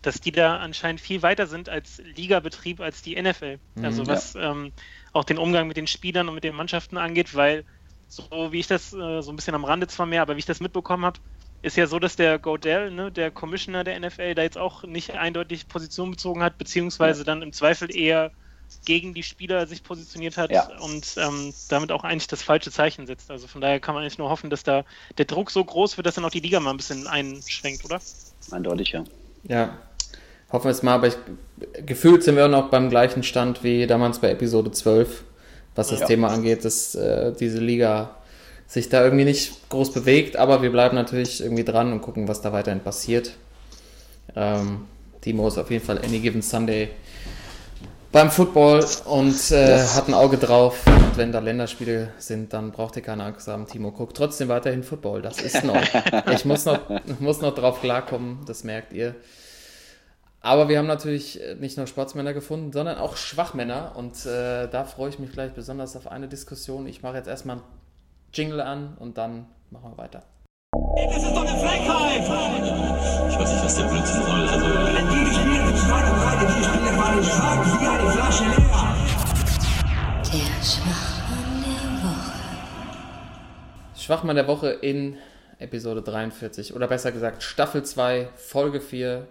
dass 0.01 0.21
die 0.21 0.31
da 0.31 0.57
anscheinend 0.59 1.01
viel 1.01 1.21
weiter 1.23 1.47
sind 1.47 1.69
als 1.69 1.99
Ligabetrieb, 2.03 2.81
als 2.81 3.01
die 3.03 3.15
NFL. 3.17 3.61
Also 3.81 4.07
Mhm, 4.07 4.07
was 4.07 4.35
ähm, 4.35 4.73
auch 5.13 5.25
den 5.25 5.37
Umgang 5.39 5.67
mit 5.67 5.77
den 5.77 5.87
Spielern 5.87 6.29
und 6.29 6.35
mit 6.35 6.43
den 6.45 6.55
Mannschaften 6.55 6.97
angeht, 6.97 7.35
weil 7.35 7.65
so 8.07 8.27
wie 8.53 8.59
ich 8.61 8.67
das 8.67 8.93
äh, 8.93 9.21
so 9.21 9.31
ein 9.31 9.37
bisschen 9.37 9.55
am 9.55 9.65
Rande 9.65 9.87
zwar 9.87 10.05
mehr, 10.07 10.21
aber 10.23 10.35
wie 10.35 10.39
ich 10.41 10.45
das 10.45 10.61
mitbekommen 10.61 11.05
habe, 11.05 11.19
ist 11.61 11.77
ja 11.77 11.87
so, 11.87 11.99
dass 11.99 12.15
der 12.15 12.39
Godell, 12.39 12.91
ne, 12.91 13.11
der 13.11 13.31
Commissioner 13.31 13.83
der 13.83 13.99
NFL, 13.99 14.35
da 14.35 14.43
jetzt 14.43 14.57
auch 14.57 14.83
nicht 14.83 15.11
eindeutig 15.11 15.67
Position 15.67 16.11
bezogen 16.11 16.41
hat, 16.43 16.57
beziehungsweise 16.57 17.23
dann 17.23 17.41
im 17.41 17.51
Zweifel 17.53 17.93
eher 17.95 18.31
gegen 18.85 19.13
die 19.15 19.23
Spieler 19.23 19.65
sich 19.65 19.83
positioniert 19.83 20.37
hat 20.37 20.51
Ja. 20.51 20.69
und 20.81 21.15
ähm, 21.17 21.53
damit 21.69 21.91
auch 21.91 22.03
eigentlich 22.03 22.27
das 22.27 22.43
falsche 22.43 22.71
Zeichen 22.71 23.07
setzt. 23.07 23.31
Also 23.31 23.47
von 23.47 23.61
daher 23.61 23.79
kann 23.79 23.95
man 23.95 24.03
eigentlich 24.03 24.19
nur 24.19 24.29
hoffen, 24.29 24.49
dass 24.51 24.63
da 24.63 24.85
der 25.17 25.25
Druck 25.25 25.49
so 25.51 25.63
groß 25.65 25.97
wird, 25.97 26.05
dass 26.05 26.15
dann 26.15 26.25
auch 26.25 26.29
die 26.29 26.39
Liga 26.39 26.59
mal 26.59 26.69
ein 26.71 26.77
bisschen 26.77 27.07
einschränkt, 27.07 27.83
oder? 27.83 27.99
Eindeutig, 28.51 28.91
ja. 28.91 29.03
Ja, 29.43 29.77
hoffen 30.51 30.65
wir 30.65 30.71
es 30.71 30.83
mal, 30.83 30.93
aber 30.95 31.07
ich, 31.07 31.15
gefühlt 31.85 32.23
sind 32.23 32.35
wir 32.35 32.45
auch 32.45 32.49
noch 32.49 32.69
beim 32.69 32.89
gleichen 32.89 33.23
Stand 33.23 33.63
wie 33.63 33.87
damals 33.87 34.19
bei 34.19 34.29
Episode 34.29 34.71
12, 34.71 35.23
was 35.75 35.89
das 35.89 36.01
Ja. 36.01 36.05
Thema 36.05 36.29
angeht, 36.29 36.63
dass 36.63 36.93
äh, 36.95 37.33
diese 37.39 37.59
Liga 37.59 38.15
sich 38.69 38.87
da 38.87 39.03
irgendwie 39.03 39.25
nicht 39.25 39.67
groß 39.69 39.91
bewegt, 39.91 40.37
aber 40.37 40.61
wir 40.61 40.71
bleiben 40.71 40.95
natürlich 40.95 41.41
irgendwie 41.41 41.63
dran 41.63 41.91
und 41.91 42.01
gucken, 42.01 42.27
was 42.27 42.39
da 42.41 42.53
weiterhin 42.53 42.81
passiert. 42.81 43.31
Ähm, 44.35 44.85
Timo 45.21 45.47
ist 45.47 45.57
auf 45.57 45.71
jeden 45.71 45.83
Fall 45.83 45.97
Any 45.97 46.19
Given 46.19 46.43
Sunday 46.43 46.89
beim 48.11 48.29
Football 48.29 48.85
und 49.05 49.51
äh, 49.51 49.77
Yes. 49.77 49.95
hat 49.95 50.07
ein 50.07 50.13
Auge 50.13 50.37
drauf. 50.37 50.85
Und 50.85 51.17
wenn 51.17 51.31
da 51.31 51.39
Länderspiele 51.39 52.13
sind, 52.19 52.53
dann 52.53 52.71
braucht 52.71 52.95
ihr 52.95 53.01
keine 53.01 53.23
Angst 53.23 53.47
haben. 53.47 53.65
Timo 53.65 53.91
guckt 53.91 54.15
trotzdem 54.15 54.49
weiterhin 54.49 54.83
Football. 54.83 55.23
Das 55.23 55.41
ist 55.41 55.63
noch. 55.63 55.81
ich 56.31 56.45
muss 56.45 56.65
noch, 56.65 56.79
muss 57.19 57.41
noch 57.41 57.55
drauf 57.55 57.81
klarkommen, 57.81 58.39
das 58.45 58.63
merkt 58.63 58.93
ihr. 58.93 59.15
Aber 60.41 60.69
wir 60.69 60.77
haben 60.77 60.87
natürlich 60.87 61.39
nicht 61.59 61.75
nur 61.75 61.87
Sportsmänner 61.87 62.33
gefunden, 62.33 62.71
sondern 62.71 62.99
auch 62.99 63.17
Schwachmänner. 63.17 63.93
Und 63.95 64.25
äh, 64.27 64.67
da 64.67 64.85
freue 64.85 65.09
ich 65.09 65.17
mich 65.17 65.31
gleich 65.31 65.53
besonders 65.53 65.95
auf 65.97 66.07
eine 66.07 66.27
Diskussion. 66.27 66.85
Ich 66.85 67.01
mache 67.01 67.17
jetzt 67.17 67.27
erstmal 67.27 67.57
einen 67.57 67.65
Jingle 68.33 68.61
an 68.61 68.95
und 68.99 69.17
dann 69.17 69.47
machen 69.71 69.91
wir 69.91 69.97
weiter. 69.97 70.23
Das 70.71 71.23
ist 71.23 71.35
doch 71.35 71.45
eine 71.45 71.59
Frechheit! 71.59 72.21
Ich 73.29 73.39
weiß 73.39 73.53
nicht, 73.53 73.65
was 73.65 73.75
der 73.77 73.83
Blödsinn 73.85 74.21
soll. 74.21 74.47
Also, 74.47 74.65
Die 74.67 75.33
spielen 75.33 75.65
mit 75.65 75.77
zwei 75.77 76.03
und 76.11 76.19
drei, 76.19 76.45
die 76.45 76.63
spielen 76.63 76.97
waren 76.97 77.23
stark 77.23 77.65
wie 77.65 77.87
eine 77.87 78.11
Flasche 78.11 78.43
leer. 78.43 78.95
Der 80.31 80.63
Schwachmann 80.63 81.63
der 81.63 82.03
Woche. 82.03 82.31
Schwachmann 83.95 84.35
der 84.35 84.47
Woche 84.47 84.69
in 84.69 85.17
Episode 85.57 86.01
43 86.01 86.75
oder 86.75 86.87
besser 86.87 87.11
gesagt 87.11 87.41
Staffel 87.43 87.83
2, 87.83 88.29
Folge 88.35 88.79
4 88.79 89.27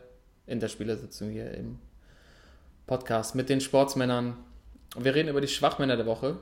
in 0.46 0.60
der 0.60 0.68
Spielersitzung 0.68 1.30
hier 1.30 1.52
im 1.54 1.78
Podcast 2.86 3.34
mit 3.34 3.48
den 3.48 3.60
Sportsmännern. 3.60 4.36
Wir 4.96 5.14
reden 5.14 5.28
über 5.28 5.40
die 5.40 5.48
Schwachmänner 5.48 5.96
der 5.96 6.06
Woche. 6.06 6.38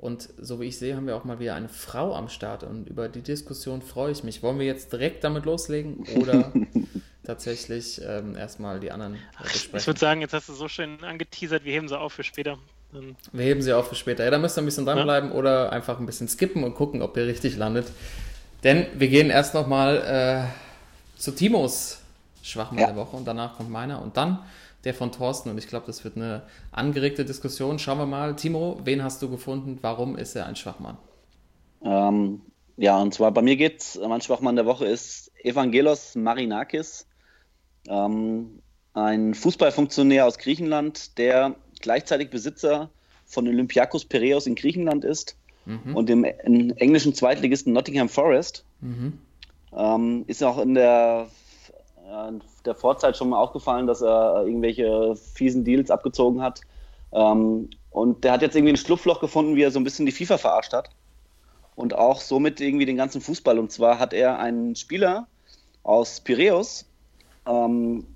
Und 0.00 0.30
so 0.40 0.60
wie 0.60 0.64
ich 0.64 0.78
sehe, 0.78 0.96
haben 0.96 1.06
wir 1.06 1.14
auch 1.14 1.24
mal 1.24 1.40
wieder 1.40 1.54
eine 1.54 1.68
Frau 1.68 2.14
am 2.14 2.30
Start. 2.30 2.64
Und 2.64 2.88
über 2.88 3.10
die 3.10 3.20
Diskussion 3.20 3.82
freue 3.82 4.12
ich 4.12 4.24
mich. 4.24 4.42
Wollen 4.42 4.58
wir 4.58 4.64
jetzt 4.64 4.90
direkt 4.94 5.24
damit 5.24 5.44
loslegen 5.44 6.06
oder 6.16 6.50
tatsächlich 7.24 8.00
ähm, 8.02 8.34
erstmal 8.34 8.80
die 8.80 8.90
anderen 8.92 9.16
äh, 9.16 9.42
besprechen? 9.42 9.78
Ich 9.78 9.86
würde 9.86 10.00
sagen, 10.00 10.20
jetzt 10.22 10.32
hast 10.32 10.48
du 10.48 10.54
so 10.54 10.68
schön 10.68 11.04
angeteasert, 11.04 11.64
wir 11.64 11.74
heben 11.74 11.86
sie 11.86 11.98
auf 11.98 12.14
für 12.14 12.22
später. 12.22 12.56
Dann 12.92 13.14
Wir 13.32 13.44
heben 13.44 13.60
sie 13.60 13.74
auf 13.74 13.88
für 13.90 13.94
später. 13.94 14.24
Ja, 14.24 14.30
da 14.30 14.38
müsst 14.38 14.56
ihr 14.56 14.62
ein 14.62 14.64
bisschen 14.64 14.86
dranbleiben 14.86 15.32
oder 15.32 15.70
einfach 15.70 16.00
ein 16.00 16.06
bisschen 16.06 16.28
skippen 16.28 16.64
und 16.64 16.74
gucken, 16.74 17.02
ob 17.02 17.14
ihr 17.18 17.26
richtig 17.26 17.58
landet. 17.58 17.86
Denn 18.64 18.86
wir 18.94 19.08
gehen 19.08 19.28
erst 19.28 19.52
nochmal 19.52 20.48
äh, 20.48 21.20
zu 21.20 21.32
Timos 21.32 21.98
Schwachmann 22.42 22.80
Ja. 22.80 22.86
der 22.86 22.96
Woche 22.96 23.16
und 23.16 23.26
danach 23.26 23.58
kommt 23.58 23.68
meiner 23.70 24.00
und 24.00 24.16
dann 24.16 24.38
der 24.84 24.94
von 24.94 25.12
Thorsten. 25.12 25.50
Und 25.50 25.58
ich 25.58 25.68
glaube, 25.68 25.86
das 25.86 26.04
wird 26.04 26.16
eine 26.16 26.42
angeregte 26.72 27.24
Diskussion. 27.24 27.78
Schauen 27.78 27.98
wir 27.98 28.06
mal. 28.06 28.36
Timo, 28.36 28.80
wen 28.84 29.02
hast 29.02 29.20
du 29.22 29.30
gefunden? 29.30 29.78
Warum 29.82 30.16
ist 30.16 30.34
er 30.36 30.46
ein 30.46 30.56
Schwachmann? 30.56 30.96
Ähm, 31.82 32.42
ja, 32.76 32.98
und 33.00 33.12
zwar 33.14 33.30
bei 33.32 33.42
mir 33.42 33.56
geht's, 33.56 33.98
mein 34.06 34.20
Schwachmann 34.20 34.56
der 34.56 34.66
Woche 34.66 34.86
ist 34.86 35.30
Evangelos 35.42 36.14
Marinakis, 36.14 37.06
ähm, 37.88 38.60
ein 38.94 39.34
Fußballfunktionär 39.34 40.26
aus 40.26 40.38
Griechenland, 40.38 41.16
der 41.18 41.54
gleichzeitig 41.80 42.30
Besitzer 42.30 42.90
von 43.26 43.46
Olympiakos 43.46 44.04
Piraeus 44.04 44.46
in 44.46 44.54
Griechenland 44.54 45.04
ist 45.04 45.36
und 45.94 46.08
dem 46.08 46.24
en- 46.24 46.76
englischen 46.78 47.14
Zweitligisten 47.14 47.72
Nottingham 47.72 48.08
Forest. 48.08 48.64
Ähm, 49.72 50.24
ist 50.26 50.42
auch 50.42 50.58
in 50.58 50.74
der, 50.74 51.28
äh, 51.98 52.32
der 52.64 52.74
Vorzeit 52.74 53.16
schon 53.16 53.30
mal 53.30 53.38
aufgefallen, 53.38 53.86
dass 53.86 54.02
er 54.02 54.44
irgendwelche 54.44 55.16
fiesen 55.16 55.64
Deals 55.64 55.90
abgezogen 55.90 56.42
hat. 56.42 56.60
Ähm, 57.12 57.70
und 57.90 58.24
der 58.24 58.32
hat 58.32 58.42
jetzt 58.42 58.54
irgendwie 58.54 58.72
ein 58.72 58.76
Schlupfloch 58.76 59.20
gefunden, 59.20 59.56
wie 59.56 59.62
er 59.62 59.70
so 59.70 59.80
ein 59.80 59.84
bisschen 59.84 60.06
die 60.06 60.12
FIFA 60.12 60.38
verarscht 60.38 60.72
hat 60.72 60.90
und 61.74 61.94
auch 61.94 62.20
somit 62.20 62.60
irgendwie 62.60 62.86
den 62.86 62.96
ganzen 62.96 63.20
Fußball. 63.20 63.58
Und 63.58 63.72
zwar 63.72 63.98
hat 63.98 64.12
er 64.12 64.38
einen 64.38 64.76
Spieler 64.76 65.26
aus 65.82 66.20
Piräus, 66.20 66.86
ähm, 67.46 68.06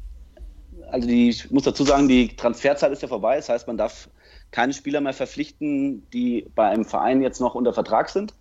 also 0.91 1.09
die, 1.09 1.31
ich 1.31 1.51
muss 1.51 1.65
dazu 1.65 1.85
sagen, 1.85 2.09
die 2.09 2.37
Transferzeit 2.37 2.93
ist 2.93 3.03
ja 3.03 3.09
vorbei, 3.09 3.37
das 3.37 3.49
heißt, 3.49 3.67
man 3.67 3.77
darf 3.77 4.09
keine 4.51 4.73
Spieler 4.73 5.01
mehr 5.01 5.15
verpflichten, 5.15 6.09
die 6.11 6.47
bei 6.55 6.69
einem 6.69 6.85
Verein 6.85 7.23
jetzt 7.23 7.41
noch 7.41 7.55
unter 7.55 7.73
Vertrag 7.73 8.11
sind. 8.11 8.35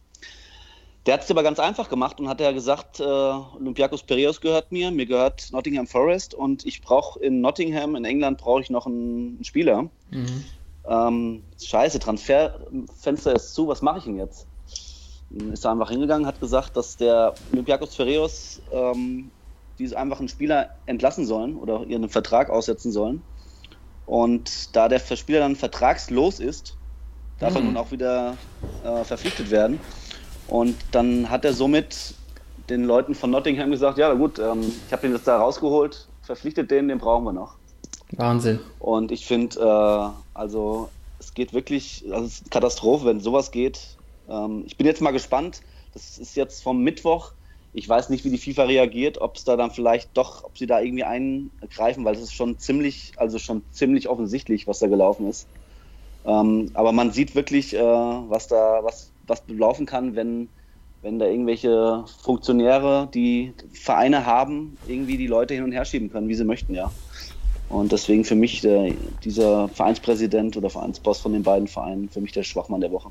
Der 1.06 1.16
hat 1.16 1.24
es 1.24 1.32
aber 1.32 1.44
ganz 1.44 1.60
einfach 1.60 1.90
gemacht 1.90 2.20
und 2.20 2.30
hat 2.30 2.40
ja 2.40 2.52
gesagt, 2.52 3.00
äh, 3.00 3.04
Olympiakos 3.04 4.04
Piraeus 4.04 4.40
gehört 4.40 4.72
mir, 4.72 4.90
mir 4.92 5.06
gehört 5.06 5.50
Nottingham 5.52 5.86
Forest 5.86 6.34
und 6.34 6.66
ich 6.66 6.82
brauche 6.82 7.20
in 7.20 7.42
Nottingham, 7.42 7.96
in 7.96 8.06
England, 8.06 8.38
brauche 8.38 8.62
ich 8.62 8.70
noch 8.70 8.86
einen, 8.86 9.36
einen 9.36 9.44
Spieler. 9.44 9.90
Ähm, 10.86 11.44
scheiße, 11.62 12.00
Transferfenster 12.00 13.36
ist 13.36 13.54
zu, 13.54 13.68
was 13.68 13.82
mache 13.82 14.00
ich 14.00 14.04
denn 14.06 14.18
jetzt? 14.18 14.48
ist 15.52 15.66
er 15.66 15.72
einfach 15.72 15.90
hingegangen, 15.90 16.28
hat 16.28 16.40
gesagt, 16.40 16.78
dass 16.78 16.96
der 16.98 17.34
Olympiakos 17.52 17.96
Piraeus 17.96 18.62
ähm, 18.72 19.32
diese 19.80 19.98
einfach 19.98 20.20
einen 20.20 20.30
Spieler 20.30 20.70
entlassen 20.86 21.26
sollen 21.26 21.56
oder 21.56 21.84
ihren 21.86 22.08
Vertrag 22.10 22.50
aussetzen 22.50 22.92
sollen. 22.92 23.24
Und 24.06 24.76
da 24.76 24.90
der 24.90 25.00
Spieler 25.00 25.40
dann 25.40 25.56
vertragslos 25.56 26.40
ist, 26.40 26.78
darf 27.40 27.56
er 27.56 27.62
nun 27.62 27.78
auch 27.78 27.92
wieder 27.92 28.38
äh, 28.84 29.04
verpflichtet 29.04 29.50
werden. 29.50 29.80
Und 30.48 30.76
dann 30.92 31.30
hat 31.30 31.46
er 31.46 31.54
somit 31.54 32.16
den 32.70 32.86
Leuten 32.86 33.16
von 33.16 33.32
Nottingham 33.32 33.72
gesagt, 33.72 33.98
ja 33.98 34.14
gut, 34.14 34.40
ähm, 34.40 34.72
ich 34.88 34.92
habe 34.92 35.02
den 35.04 35.14
jetzt 35.14 35.28
da 35.28 35.38
rausgeholt, 35.38 36.08
verpflichtet 36.22 36.72
den, 36.72 36.88
den 36.88 36.98
brauchen 36.98 37.26
wir 37.26 37.34
noch. 37.34 37.56
Wahnsinn. 38.12 38.60
Und 38.80 39.12
ich 39.12 39.26
finde, 39.26 39.60
äh, 39.60 40.38
also 40.38 40.90
es 41.20 41.34
geht 41.34 41.54
wirklich, 41.54 42.06
also 42.12 42.26
es 42.26 42.34
ist 42.34 42.42
eine 42.44 42.50
Katastrophe, 42.50 43.06
wenn 43.06 43.20
sowas 43.20 43.52
geht. 43.52 43.98
Ähm, 44.30 44.64
ich 44.66 44.78
bin 44.78 44.86
jetzt 44.86 45.02
mal 45.02 45.12
gespannt. 45.12 45.62
Das 45.94 46.18
ist 46.18 46.36
jetzt 46.36 46.64
vom 46.64 46.84
Mittwoch. 46.84 47.32
Ich 47.74 47.90
weiß 47.90 48.10
nicht, 48.10 48.24
wie 48.24 48.30
die 48.30 48.38
FIFA 48.38 48.64
reagiert, 48.66 49.20
ob 49.20 49.36
es 49.36 49.46
da 49.46 49.56
dann 49.56 49.72
vielleicht 49.72 50.10
doch, 50.16 50.44
ob 50.44 50.58
sie 50.58 50.68
da 50.68 50.80
irgendwie 50.80 51.04
eingreifen, 51.04 52.06
weil 52.06 52.16
es 52.16 52.22
ist 52.22 52.34
schon 52.34 52.60
ziemlich, 52.60 53.14
also 53.18 53.40
schon 53.40 53.64
ziemlich 53.72 54.10
offensichtlich, 54.10 54.68
was 54.68 54.80
da 54.80 54.88
gelaufen 54.88 55.28
ist. 55.28 55.48
Ähm, 56.26 56.70
aber 56.76 56.92
man 56.92 57.12
sieht 57.12 57.36
wirklich, 57.36 57.74
äh, 57.76 57.80
was 57.80 58.48
da, 58.48 58.80
was, 58.84 59.12
was 59.28 59.44
laufen 59.48 59.86
kann, 59.86 60.16
wenn, 60.16 60.50
wenn 61.02 61.20
da 61.20 61.26
irgendwelche 61.26 62.04
Funktionäre, 62.22 63.10
die 63.14 63.54
Vereine 63.72 64.26
haben, 64.26 64.78
irgendwie 64.88 65.18
die 65.18 65.28
Leute 65.28 65.54
hin 65.54 65.64
und 65.64 65.72
her 65.72 65.86
schieben 65.86 66.12
können, 66.12 66.28
wie 66.28 66.36
sie 66.36 66.46
möchten, 66.46 66.74
ja. 66.74 66.92
Und 67.70 67.92
deswegen 67.92 68.24
für 68.24 68.36
mich 68.36 68.62
der, 68.62 68.94
dieser 69.24 69.68
Vereinspräsident 69.70 70.56
oder 70.58 70.70
Vereinsboss 70.70 71.20
von 71.20 71.34
den 71.34 71.44
beiden 71.44 71.68
Vereinen, 71.68 72.10
für 72.10 72.22
mich 72.22 72.32
der 72.32 72.44
Schwachmann 72.44 72.82
der 72.82 72.92
Woche. 72.92 73.10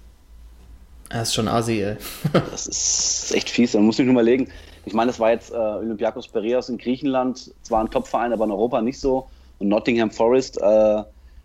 Er 1.08 1.22
ist 1.22 1.34
schon 1.34 1.48
assi, 1.48 1.82
ey. 1.82 1.96
Das 2.32 2.66
ist 2.66 3.34
echt 3.34 3.50
fies. 3.50 3.74
Man 3.74 3.84
muss 3.84 3.96
sich 3.96 4.06
nur 4.06 4.14
überlegen. 4.14 4.48
Ich 4.86 4.94
meine, 4.94 5.10
das 5.10 5.20
war 5.20 5.30
jetzt 5.30 5.52
äh, 5.52 5.56
Olympiakos 5.56 6.28
Piraeus 6.28 6.68
in 6.68 6.78
Griechenland, 6.78 7.52
zwar 7.62 7.80
ein 7.80 7.90
Topverein, 7.90 8.32
aber 8.32 8.44
in 8.44 8.50
Europa 8.50 8.80
nicht 8.80 8.98
so. 8.98 9.28
Und 9.58 9.68
Nottingham 9.68 10.10
Forest 10.10 10.60
äh, 10.60 11.02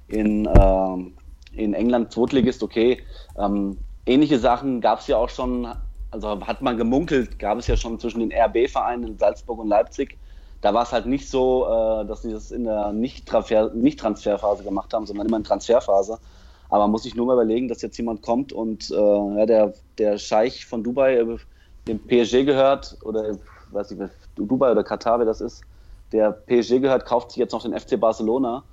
in, 0.08 0.48
ähm, 0.58 1.14
in 1.54 1.74
England 1.74 2.14
Zweitligist, 2.14 2.64
okay. 2.64 3.00
Ähm, 3.38 3.78
ähnliche 4.08 4.40
Sachen 4.40 4.82
gab 4.82 5.00
es 5.00 5.08
ja 5.08 5.18
auch 5.18 5.30
schon, 5.30 5.68
also 6.12 6.40
hat 6.48 6.62
man 6.62 6.78
gemunkelt, 6.78 7.38
gab 7.40 7.58
es 7.58 7.68
ja 7.68 7.78
schon 7.78 8.00
zwischen 8.00 8.22
den 8.22 8.32
RB-Vereinen 8.32 9.08
in 9.08 9.18
Salzburg 9.18 9.60
und 9.60 9.68
Leipzig. 9.68 10.18
Da 10.62 10.74
war 10.74 10.84
es 10.84 10.92
halt 10.92 11.06
nicht 11.06 11.30
so, 11.30 11.66
äh, 11.66 12.06
dass 12.06 12.24
sie 12.24 12.32
das 12.32 12.52
in 12.52 12.64
der 12.64 12.92
Nicht-Transfer- 12.92 13.74
Nicht-Transferphase 13.74 14.64
gemacht 14.64 14.94
haben, 14.94 15.06
sondern 15.06 15.28
immer 15.28 15.38
in 15.38 15.44
Transferphase. 15.44 16.18
Aber 16.70 16.84
man 16.84 16.92
muss 16.92 17.04
sich 17.04 17.16
nur 17.16 17.28
mal 17.28 17.34
überlegen, 17.34 17.68
dass 17.68 17.82
jetzt 17.82 17.98
jemand 17.98 18.22
kommt 18.22 18.52
und 18.52 18.90
äh, 18.90 19.46
der, 19.46 19.74
der 19.98 20.18
Scheich 20.18 20.66
von 20.66 20.84
Dubai, 20.84 21.18
äh, 21.18 21.38
dem 21.88 22.00
PSG 22.00 22.44
gehört, 22.44 22.98
oder 23.04 23.38
weiß 23.72 23.92
ich, 23.92 24.00
Dubai 24.36 24.72
oder 24.72 24.84
Katar, 24.84 25.20
wer 25.20 25.26
das 25.26 25.42
ist, 25.42 25.64
der 26.12 26.32
PSG 26.32 26.80
gehört, 26.80 27.06
kauft 27.06 27.32
sich 27.32 27.38
jetzt 27.38 27.52
noch 27.52 27.64
den 27.64 27.78
FC 27.78 28.00
Barcelona 28.00 28.64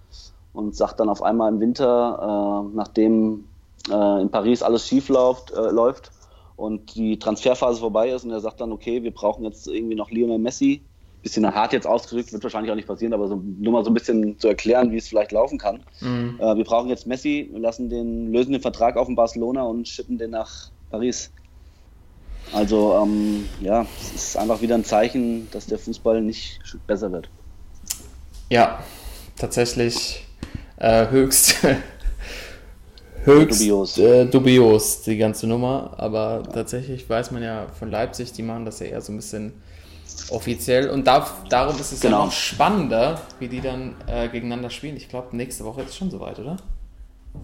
und 0.53 0.75
sagt 0.75 1.01
dann 1.01 1.09
auf 1.09 1.23
einmal 1.23 1.53
im 1.53 1.61
Winter, 1.61 2.65
äh, 2.73 2.77
nachdem 2.77 3.45
äh, 3.91 4.23
in 4.23 4.31
Paris 4.31 4.63
alles 4.63 4.87
schief 4.87 5.09
läuft, 5.09 5.53
äh, 5.53 5.71
läuft 5.71 6.11
und 6.57 6.95
die 6.95 7.19
Transferphase 7.19 7.81
vorbei 7.81 8.11
ist 8.11 8.25
und 8.25 8.31
er 8.31 8.41
sagt 8.41 8.61
dann, 8.61 8.73
okay, 8.73 9.03
wir 9.03 9.13
brauchen 9.13 9.45
jetzt 9.45 9.67
irgendwie 9.67 9.95
noch 9.95 10.11
Lionel 10.11 10.39
Messi. 10.39 10.83
Bisschen 11.23 11.55
hart 11.55 11.73
jetzt 11.73 11.87
ausgedrückt, 11.87 12.35
wird 12.35 12.43
wahrscheinlich 12.43 12.71
auch 12.71 12.77
nicht 12.77 12.87
passieren, 12.87 13.15
aber 13.15 13.29
so, 13.29 13.37
nur 13.37 13.73
mal 13.73 13.83
so 13.83 13.91
ein 13.91 13.95
bisschen 13.95 14.39
zu 14.39 14.49
erklären, 14.49 14.93
wie 14.93 14.99
es 14.99 15.09
vielleicht 15.09 15.33
laufen 15.33 15.57
kann. 15.57 15.83
Äh, 16.39 16.57
wir 16.57 16.65
brauchen 16.65 16.91
jetzt 16.91 17.07
Messi, 17.07 17.49
wir 17.51 17.61
lassen 17.61 17.89
den, 17.89 18.31
lösen 18.31 18.53
den 18.53 18.61
Vertrag 18.61 18.99
auf 18.99 19.09
in 19.09 19.17
Barcelona 19.17 19.63
und 19.63 19.89
schippen 19.89 20.19
den 20.19 20.33
nach 20.33 20.69
Paris. 20.91 21.33
Also 22.53 22.95
ähm, 23.03 23.49
ja, 23.61 23.87
es 24.01 24.15
ist 24.15 24.37
einfach 24.37 24.61
wieder 24.61 24.75
ein 24.75 24.85
Zeichen, 24.85 25.51
dass 25.51 25.67
der 25.67 25.79
Fußball 25.79 26.21
nicht 26.21 26.61
besser 26.87 27.11
wird. 27.11 27.31
Ja, 28.51 28.81
tatsächlich 29.39 30.27
äh, 30.77 31.09
höchst, 31.09 31.67
höchst 33.25 33.61
Dubios. 33.61 33.99
Äh, 33.99 34.27
dubios, 34.27 35.03
die 35.03 35.17
ganze 35.17 35.47
Nummer. 35.47 35.95
Aber 35.97 36.43
tatsächlich 36.53 37.09
weiß 37.09 37.31
man 37.31 37.43
ja 37.43 37.67
von 37.79 37.91
Leipzig, 37.91 38.33
die 38.33 38.43
machen 38.43 38.65
das 38.65 38.81
ja 38.81 38.87
eher 38.87 39.01
so 39.01 39.13
ein 39.13 39.17
bisschen 39.17 39.53
offiziell. 40.31 40.91
Und 40.91 41.07
da, 41.07 41.27
darum 41.49 41.79
ist 41.79 41.93
es 41.93 42.03
ja 42.03 42.11
Genau. 42.11 42.27
noch 42.27 42.33
spannender, 42.33 43.21
wie 43.39 43.49
die 43.49 43.61
dann 43.61 43.95
äh, 44.07 44.29
gegeneinander 44.29 44.71
spielen. 44.71 44.97
Ich 44.97 45.09
glaube, 45.09 45.37
nächste 45.37 45.65
Woche 45.65 45.83
ist 45.83 45.91
es 45.91 45.97
schon 45.97 46.11
soweit, 46.11 46.39
oder? 46.39 46.57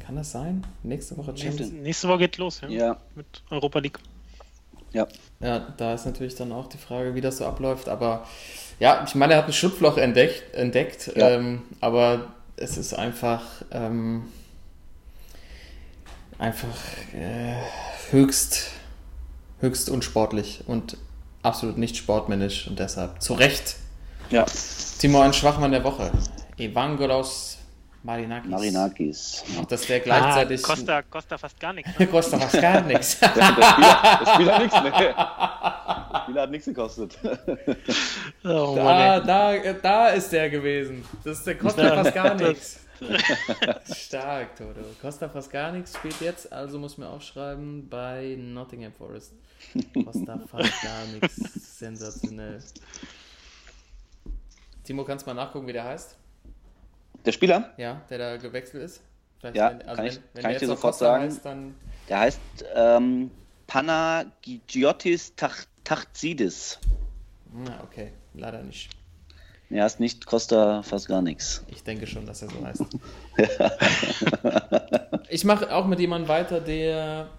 Kann 0.06 0.14
das 0.16 0.30
sein? 0.30 0.64
Nächste 0.84 1.16
Woche 1.16 1.36
Champions 1.36 1.72
nächste 1.72 2.06
Woche 2.08 2.18
geht 2.18 2.36
los, 2.38 2.60
ja. 2.60 2.68
Ja, 2.68 2.96
Mit 3.16 3.26
Europa 3.50 3.80
League. 3.80 3.98
ja. 4.92 5.08
Ja, 5.40 5.66
da 5.78 5.94
ist 5.94 6.04
natürlich 6.06 6.34
dann 6.36 6.52
auch 6.52 6.68
die 6.68 6.76
Frage, 6.78 7.14
wie 7.14 7.20
das 7.20 7.38
so 7.38 7.46
abläuft. 7.46 7.88
Aber 7.88 8.24
ja, 8.78 9.02
ich 9.06 9.14
meine, 9.16 9.32
er 9.32 9.38
hat 9.40 9.46
ein 9.46 9.52
Schlupfloch 9.52 9.96
entdeckt, 9.96 10.54
entdeckt 10.54 11.10
Ja. 11.16 11.30
ähm, 11.30 11.62
aber 11.80 12.26
es 12.56 12.76
ist 12.76 12.92
einfach, 12.94 13.42
ähm, 13.72 14.24
einfach 16.40 16.68
äh, 17.14 17.54
höchst, 18.10 18.70
höchst 19.60 19.88
unsportlich 19.90 20.64
und 20.66 20.96
absolut 21.42 21.78
nicht 21.78 21.96
sportmännisch 21.96 22.66
und 22.66 22.78
deshalb 22.78 23.22
zu 23.22 23.34
Recht. 23.34 23.76
ja. 24.30 24.44
Timo, 24.98 25.20
ein 25.20 25.32
Schwachmann 25.32 25.70
der 25.72 25.82
Woche. 25.84 26.10
Evangelos 26.58 27.56
Marinakis. 28.02 28.50
Marinakis. 28.50 29.44
Auch 29.60 29.64
dass 29.66 29.82
der 29.86 30.00
gleichzeitig. 30.00 30.62
Ah, 30.64 30.66
Costa, 30.66 31.02
Costa 31.02 31.38
fast 31.38 31.60
gar 31.60 31.72
nichts. 31.74 31.90
Ne? 31.98 32.06
Costa 32.06 32.38
fast 32.38 32.60
gar 32.60 32.80
nichts. 32.82 33.18
Der, 33.20 33.28
der 33.34 33.42
Spieler, 33.44 34.18
der 34.24 34.32
Spieler 34.34 34.54
hat 34.54 34.62
nichts 34.62 34.82
mehr. 34.82 34.90
Der 34.92 36.20
Spieler 36.24 36.42
hat 36.42 36.50
nichts 36.50 36.66
gekostet. 36.66 37.18
Oh, 38.44 38.74
Da, 38.76 38.84
Mann, 38.84 39.26
da, 39.26 39.54
da 39.82 40.08
ist 40.08 40.30
der 40.32 40.48
gewesen. 40.50 41.04
Das 41.24 41.38
ist 41.38 41.46
der 41.46 41.58
Costa 41.58 41.88
fast 41.94 42.14
gar 42.14 42.34
das- 42.34 42.48
nichts. 42.48 42.80
Stark, 43.94 44.56
Toto. 44.56 44.80
Costa 45.00 45.28
fast 45.28 45.50
gar 45.50 45.72
nichts 45.72 45.96
spielt 45.96 46.20
jetzt, 46.20 46.52
also 46.52 46.78
muss 46.78 46.98
mir 46.98 47.08
aufschreiben 47.08 47.88
bei 47.88 48.36
Nottingham 48.38 48.92
Forest. 48.92 49.32
Costa 50.04 50.38
fast 50.50 50.82
gar 50.82 51.06
nichts. 51.06 51.78
Sensationell. 51.78 52.62
Timo, 54.84 55.04
kannst 55.04 55.26
du 55.26 55.30
mal 55.30 55.34
nachgucken, 55.42 55.66
wie 55.66 55.72
der 55.72 55.84
heißt? 55.84 56.16
Der 57.24 57.32
Spieler, 57.32 57.72
Ja, 57.76 58.02
der 58.10 58.18
da 58.18 58.36
gewechselt 58.36 58.82
ist? 58.82 59.02
Vielleicht, 59.38 59.56
Ja, 59.56 59.70
wenn, 59.70 59.82
also 59.82 59.96
kann 59.96 60.04
wenn, 60.04 60.12
ich- 60.12 60.20
wenn 60.34 60.42
kann 60.42 60.52
ich 60.52 60.58
dir 60.58 60.66
sofort 60.66 60.92
Costa 60.92 61.04
sagen. 61.06 61.24
Heißt, 61.24 61.44
dann 61.44 61.74
der 62.08 62.18
heißt 62.18 62.40
ähm, 62.74 63.30
Panagiotis 63.66 65.34
Tach 65.36 65.64
Tachtzidis. 65.84 66.78
na, 67.52 67.82
okay, 67.82 68.12
leider 68.34 68.62
nicht. 68.62 68.90
Er 69.70 69.84
heißt 69.84 70.00
nicht 70.00 70.26
Costa 70.26 70.82
fast 70.82 71.06
gar 71.06 71.22
nichts. 71.22 71.64
Ich 71.68 71.84
denke 71.84 72.06
schon, 72.06 72.26
dass 72.26 72.42
er 72.42 72.50
so 72.50 72.64
heißt. 72.66 72.84
ich 75.30 75.44
mache 75.44 75.72
auch 75.72 75.86
mit 75.86 76.00
jemandem 76.00 76.28
weiter, 76.28 76.60
der 76.60 77.30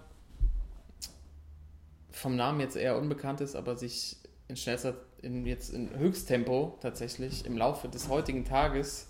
vom 2.10 2.34
Namen 2.36 2.60
jetzt 2.60 2.76
eher 2.76 2.96
unbekannt 2.96 3.42
ist, 3.42 3.54
aber 3.54 3.76
sich 3.76 4.16
in 4.48 4.56
schnellster, 4.56 4.94
in, 5.20 5.44
jetzt 5.44 5.74
in 5.74 5.90
Höchsttempo 5.98 6.78
tatsächlich 6.80 7.44
im 7.44 7.58
Laufe 7.58 7.88
des 7.88 8.08
heutigen 8.08 8.44
Tages 8.44 9.08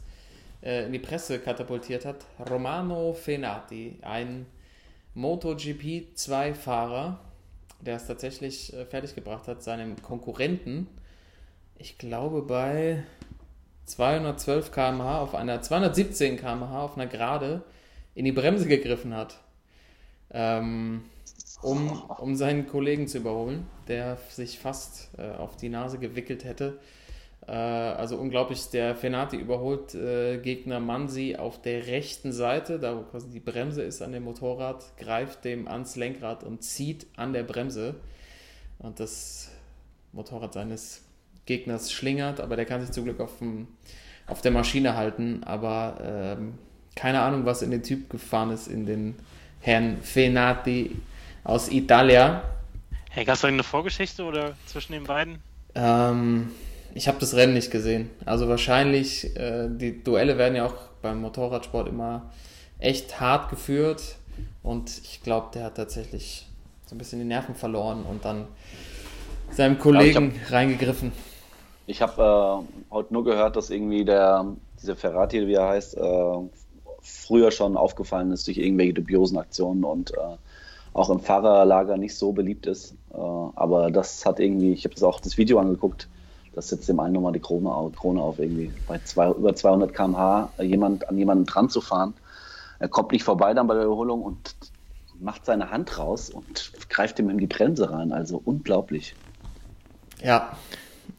äh, 0.63 0.87
in 0.87 0.93
die 0.93 0.99
Presse 0.99 1.39
katapultiert 1.39 2.05
hat. 2.05 2.25
Romano 2.51 3.13
Fenati, 3.13 3.99
ein 4.03 4.47
MotoGP 5.15 6.17
2-Fahrer, 6.17 7.21
der 7.81 7.97
es 7.97 8.07
tatsächlich 8.07 8.73
äh, 8.73 8.85
fertiggebracht 8.87 9.47
hat, 9.47 9.63
seinem 9.63 10.01
Konkurrenten, 10.03 10.89
ich 11.83 11.99
glaube 11.99 12.43
bei 12.43 13.03
212 13.87 14.71
km/h 14.71 15.21
auf 15.21 15.35
einer 15.35 15.61
217 15.61 16.37
km/h 16.37 16.81
auf 16.81 16.97
einer 16.97 17.09
Gerade 17.09 17.63
in 18.15 18.25
die 18.25 18.31
Bremse 18.31 18.69
gegriffen 18.69 19.17
hat, 19.17 19.41
ähm, 20.31 21.03
um, 21.61 22.01
um 22.19 22.37
seinen 22.37 22.69
Kollegen 22.69 23.09
zu 23.09 23.19
überholen, 23.19 23.67
der 23.89 24.17
sich 24.29 24.61
fast 24.61 25.11
äh, 25.19 25.33
auf 25.33 25.57
die 25.57 25.71
Nase 25.71 25.99
gewickelt 25.99 26.45
hätte. 26.45 26.79
Äh, 27.49 27.53
also 27.53 28.17
unglaublich, 28.17 28.69
der 28.71 28.95
Fenati 28.95 29.37
überholt 29.37 29.93
äh, 29.97 30.39
Gegner 30.39 30.79
Mansi 30.79 31.35
auf 31.35 31.61
der 31.61 31.89
rechten 31.89 32.33
Seite, 32.33 32.79
da 32.79 32.97
wo 32.97 33.03
quasi 33.03 33.29
die 33.29 33.41
Bremse 33.41 33.83
ist 33.83 34.03
an 34.03 34.13
dem 34.13 34.23
Motorrad, 34.23 34.97
greift 34.99 35.45
dem 35.45 35.67
ans 35.67 35.97
Lenkrad 35.97 36.45
und 36.45 36.63
zieht 36.63 37.09
an 37.17 37.33
der 37.33 37.43
Bremse. 37.43 37.97
Und 38.79 39.01
das 39.01 39.51
Motorrad 40.13 40.53
seines 40.53 41.03
Gegners 41.47 41.93
schlingert, 41.93 42.41
aber 42.41 42.57
der 42.57 42.65
kann 42.65 42.81
sich 42.81 42.91
zum 42.91 43.05
Glück 43.05 43.21
auf, 43.21 43.39
dem, 43.39 43.69
auf 44.27 44.41
der 44.43 44.53
Maschine 44.53 44.97
halten. 44.97 45.43
Aber 45.45 45.99
ähm, 46.39 46.55
keine 46.95 47.21
Ahnung, 47.21 47.45
was 47.45 47.63
in 47.63 47.71
den 47.71 47.83
Typ 47.83 48.11
gefahren 48.11 48.51
ist, 48.51 48.69
in 48.69 48.87
den 48.87 49.17
Herrn 49.61 50.03
Fenati 50.03 50.97
aus 51.45 51.71
Italia. 51.71 52.43
Hey, 53.11 53.25
gab 53.25 53.35
es 53.35 53.43
da 53.43 53.49
eine 53.49 53.63
Vorgeschichte 53.63 54.25
oder 54.25 54.55
zwischen 54.67 54.93
den 54.93 55.05
beiden? 55.05 55.39
Ähm, 55.75 56.51
ich 56.95 57.09
habe 57.09 57.19
das 57.19 57.35
Rennen 57.35 57.55
nicht 57.55 57.71
gesehen. 57.71 58.11
Also 58.25 58.49
wahrscheinlich, 58.49 59.37
äh, 59.37 59.69
die 59.71 60.03
Duelle 60.03 60.39
werden 60.39 60.57
ja 60.57 60.67
auch 60.67 60.75
beim 61.01 61.21
Motorradsport 61.21 61.89
immer 61.89 62.31
echt 62.79 63.21
hart 63.21 63.51
geführt. 63.51 64.17
Und 64.63 64.91
ich 65.05 65.23
glaube, 65.23 65.49
der 65.55 65.65
hat 65.65 65.77
tatsächlich 65.77 66.47
so 66.87 66.95
ein 66.95 66.99
bisschen 66.99 67.19
die 67.19 67.25
Nerven 67.25 67.55
verloren 67.55 68.05
und 68.05 68.25
dann 68.25 68.47
seinem 69.51 69.79
Kollegen 69.79 70.35
reingegriffen. 70.49 71.13
Ich 71.87 72.01
habe 72.01 72.65
äh, 72.71 72.93
heute 72.93 73.13
nur 73.13 73.25
gehört, 73.25 73.57
dass 73.57 73.71
irgendwie 73.71 74.05
der, 74.05 74.47
dieser 74.81 74.97
Ferrati, 74.97 75.47
wie 75.47 75.55
er 75.55 75.69
heißt, 75.69 75.97
äh, 75.97 76.39
früher 77.01 77.51
schon 77.51 77.77
aufgefallen 77.77 78.31
ist 78.31 78.47
durch 78.47 78.59
irgendwelche 78.59 78.95
dubiosen 78.95 79.39
Aktionen 79.39 79.85
und 79.85 80.13
äh, 80.13 80.37
auch 80.95 81.11
im 81.11 81.21
Fahrerlager 81.21 81.97
nicht 81.97 82.17
so 82.17 82.33
beliebt 82.33 82.67
ist. 82.67 82.95
Äh, 83.13 83.17
aber 83.17 83.91
das 83.91 84.25
hat 84.25 84.39
irgendwie, 84.39 84.73
ich 84.73 84.85
habe 84.85 84.95
das 84.95 85.03
auch 85.03 85.21
das 85.21 85.37
Video 85.37 85.59
angeguckt, 85.59 86.09
das 86.55 86.69
setzt 86.69 86.89
dem 86.89 87.01
einen 87.01 87.15
nochmal 87.15 87.33
die 87.33 87.41
Krone 87.41 87.71
auf, 87.71 87.93
Krone 87.97 88.21
auf 88.21 88.39
irgendwie 88.39 88.73
bei 88.87 89.01
zwei, 89.05 89.31
über 89.31 89.55
200 89.55 89.95
km/h 89.95 90.51
jemand, 90.61 91.09
an 91.09 91.17
jemanden 91.17 91.47
dran 91.47 91.71
zu 91.71 91.81
fahren. 91.81 92.15
Er 92.79 92.89
kommt 92.89 93.13
nicht 93.13 93.25
vorbei 93.25 93.55
dann 93.55 93.67
bei 93.67 93.75
der 93.75 93.85
Überholung 93.85 94.23
und 94.23 94.55
macht 95.19 95.47
seine 95.47 95.71
Hand 95.71 95.99
raus 95.99 96.31
und 96.31 96.73
greift 96.89 97.19
ihm 97.19 97.31
in 97.31 97.39
die 97.39 97.47
Bremse 97.47 97.91
rein. 97.91 98.13
Also 98.13 98.41
unglaublich. 98.45 99.15
Ja, 100.23 100.57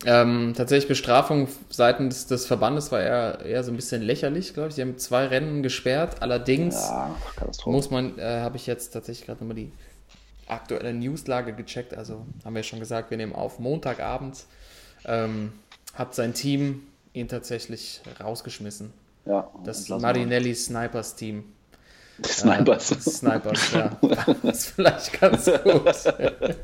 ähm, 0.05 0.53
tatsächlich 0.55 0.87
Bestrafung 0.87 1.47
seitens 1.69 2.27
des 2.27 2.45
Verbandes 2.45 2.91
war 2.91 3.01
eher, 3.01 3.39
eher 3.45 3.63
so 3.63 3.71
ein 3.71 3.75
bisschen 3.75 4.01
lächerlich, 4.01 4.53
glaube 4.53 4.69
ich. 4.69 4.75
Sie 4.75 4.81
haben 4.81 4.97
zwei 4.97 5.27
Rennen 5.27 5.63
gesperrt. 5.63 6.21
Allerdings 6.21 6.75
Ja, 6.75 7.15
muss 7.65 7.89
man, 7.89 8.17
äh, 8.19 8.41
habe 8.41 8.57
ich 8.57 8.67
jetzt 8.67 8.91
tatsächlich 8.91 9.25
gerade 9.25 9.39
nochmal 9.39 9.55
die 9.55 9.71
aktuelle 10.47 10.93
Newslage 10.93 11.53
gecheckt. 11.53 11.93
Also 11.95 12.25
haben 12.43 12.53
wir 12.53 12.59
ja 12.59 12.63
schon 12.63 12.79
gesagt, 12.79 13.11
wir 13.11 13.17
nehmen 13.17 13.33
auf 13.33 13.59
Montagabend. 13.59 14.45
Ähm, 15.05 15.53
hat 15.93 16.15
sein 16.15 16.33
Team 16.33 16.83
ihn 17.13 17.27
tatsächlich 17.27 18.01
rausgeschmissen. 18.21 18.91
Ja, 19.25 19.49
Das 19.63 19.87
Marinelli 19.87 20.53
Snipers 20.55 21.15
Team. 21.15 21.45
Snipers. 22.25 22.91
Äh, 22.91 22.99
Snipers, 22.99 23.71
ja. 23.73 23.97
Das 24.43 24.57
ist 24.57 24.65
vielleicht 24.71 25.19
ganz 25.19 25.45
gut. 25.45 25.85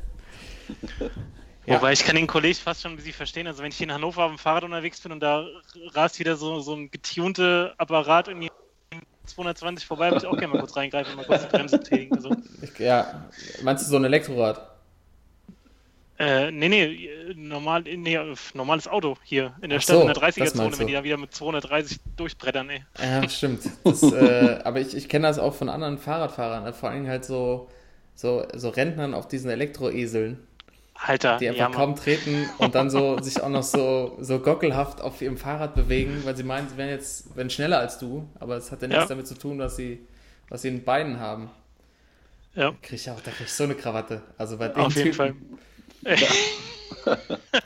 Ja. 1.65 1.75
Wobei 1.75 1.91
ich 1.91 2.03
kann 2.03 2.15
den 2.15 2.27
Kollegen 2.27 2.57
fast 2.57 2.81
schon 2.81 2.91
ein 2.93 2.95
bisschen 2.95 3.13
verstehen. 3.13 3.47
Also 3.47 3.61
wenn 3.61 3.69
ich 3.69 3.77
hier 3.77 3.87
in 3.87 3.93
Hannover 3.93 4.23
auf 4.23 4.31
dem 4.31 4.37
Fahrrad 4.37 4.63
unterwegs 4.63 5.01
bin 5.01 5.11
und 5.11 5.19
da 5.19 5.45
rast 5.93 6.19
wieder 6.19 6.35
so, 6.35 6.59
so 6.61 6.73
ein 6.73 6.89
getunte 6.89 7.73
Apparat 7.77 8.27
irgendwie 8.27 8.49
220 9.25 9.85
vorbei, 9.85 10.11
würde 10.11 10.25
ich 10.25 10.25
auch 10.25 10.37
gerne 10.37 10.53
mal 10.53 10.59
kurz 10.59 10.75
reingreifen 10.75 11.11
und 11.11 11.17
mal 11.17 11.25
kurz 11.25 11.43
die 11.43 11.49
Bremse 11.49 11.77
betätigen. 11.77 12.15
Also, 12.15 12.35
ja, 12.79 13.29
meinst 13.61 13.85
du 13.85 13.89
so 13.89 13.97
ein 13.97 14.05
Elektrorad? 14.05 14.69
äh, 16.19 16.51
nee, 16.51 16.67
nee, 16.67 17.33
normal, 17.33 17.83
nee, 17.83 18.19
normales 18.53 18.89
Auto 18.89 19.15
hier 19.23 19.53
in 19.61 19.69
der 19.69 19.79
Ach 19.79 19.83
Stadt, 19.83 19.95
so, 19.95 20.01
in 20.01 20.07
der 20.07 20.15
das 20.15 20.35
30er-Zone, 20.35 20.63
meinst 20.63 20.79
wenn 20.79 20.87
die 20.87 20.93
da 20.93 21.03
wieder 21.05 21.17
mit 21.17 21.33
230 21.33 21.97
durchbrettern, 22.17 22.69
ey. 22.69 22.83
Ja, 23.01 23.27
stimmt. 23.29 23.61
Das, 23.85 24.03
äh, 24.03 24.59
aber 24.65 24.81
ich, 24.81 24.95
ich 24.95 25.07
kenne 25.07 25.27
das 25.27 25.39
auch 25.39 25.53
von 25.53 25.69
anderen 25.69 25.97
Fahrradfahrern, 25.97 26.67
äh, 26.67 26.73
vor 26.73 26.89
allem 26.89 27.07
halt 27.07 27.23
so, 27.23 27.69
so, 28.15 28.45
so 28.53 28.67
Rentnern 28.67 29.13
auf 29.13 29.29
diesen 29.29 29.49
Elektroeseln, 29.49 30.45
Alter, 31.01 31.37
die 31.37 31.47
einfach 31.47 31.69
ja, 31.69 31.75
kaum 31.75 31.95
treten 31.95 32.49
und 32.57 32.75
dann 32.75 32.89
so 32.89 33.17
sich 33.21 33.41
auch 33.41 33.49
noch 33.49 33.63
so, 33.63 34.17
so 34.19 34.39
gockelhaft 34.39 35.01
auf 35.01 35.21
ihrem 35.21 35.37
Fahrrad 35.37 35.73
bewegen, 35.75 36.21
weil 36.25 36.35
sie 36.35 36.43
meinen, 36.43 36.67
sie 36.69 36.77
wären 36.77 36.89
jetzt 36.89 37.35
wären 37.35 37.49
schneller 37.49 37.79
als 37.79 37.97
du, 37.99 38.27
aber 38.39 38.57
es 38.57 38.71
hat 38.71 38.81
ja 38.81 38.87
nichts 38.89 39.03
Ja. 39.03 39.07
damit 39.07 39.27
zu 39.27 39.35
tun, 39.35 39.59
was 39.59 39.75
sie, 39.77 40.05
was 40.49 40.61
sie 40.63 40.67
in 40.69 40.83
Beinen 40.83 41.19
haben. 41.19 41.49
Ja, 42.55 42.71
Krieg 42.81 42.99
ich 42.99 43.09
auch, 43.09 43.21
da 43.21 43.31
krieg 43.31 43.45
ich 43.47 43.53
so 43.53 43.63
eine 43.63 43.75
Krawatte. 43.75 44.21
Also 44.37 44.57
bei 44.57 44.67
den 44.67 44.77
auf 44.83 44.95
jeden 44.95 45.13
Fall. 45.13 45.35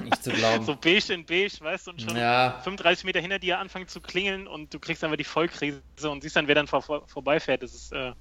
Nicht 0.03 0.23
zu 0.23 0.31
glauben. 0.31 0.65
So 0.65 0.75
beige 0.75 1.13
in 1.13 1.25
beige, 1.25 1.59
weißt 1.61 1.87
du, 1.87 1.91
und 1.91 2.01
schon 2.01 2.15
Ja. 2.17 2.59
35 2.63 3.05
Meter 3.05 3.19
hinter 3.19 3.39
dir 3.39 3.59
anfangen 3.59 3.87
zu 3.87 3.99
klingeln 4.01 4.47
und 4.47 4.73
du 4.73 4.79
kriegst 4.79 5.03
einfach 5.03 5.17
die 5.17 5.23
Vollkrise 5.23 5.81
und 6.03 6.21
siehst 6.21 6.35
dann, 6.35 6.47
wer 6.47 6.55
dann 6.55 6.67
vor, 6.67 6.81
vor, 6.81 7.07
vorbeifährt. 7.07 7.63
Das 7.63 7.73
ist, 7.73 7.91
äh, 7.93 8.11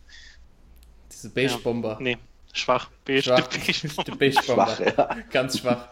Diese 1.11 1.31
Beige-Bomber. 1.31 1.99
nee, 2.01 2.17
schwach. 2.53 2.91
Beige, 3.05 3.23
Schwach. 3.23 3.49
beige. 4.19 4.33
Schwach, 4.43 4.81
ja. 4.81 5.17
Ganz 5.31 5.59
schwach. 5.59 5.89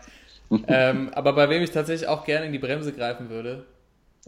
ähm, 0.68 1.10
aber 1.14 1.32
bei 1.32 1.48
wem 1.48 1.62
ich 1.62 1.70
tatsächlich 1.70 2.08
auch 2.08 2.24
gerne 2.24 2.46
in 2.46 2.52
die 2.52 2.58
Bremse 2.58 2.92
greifen 2.92 3.30
würde, 3.30 3.66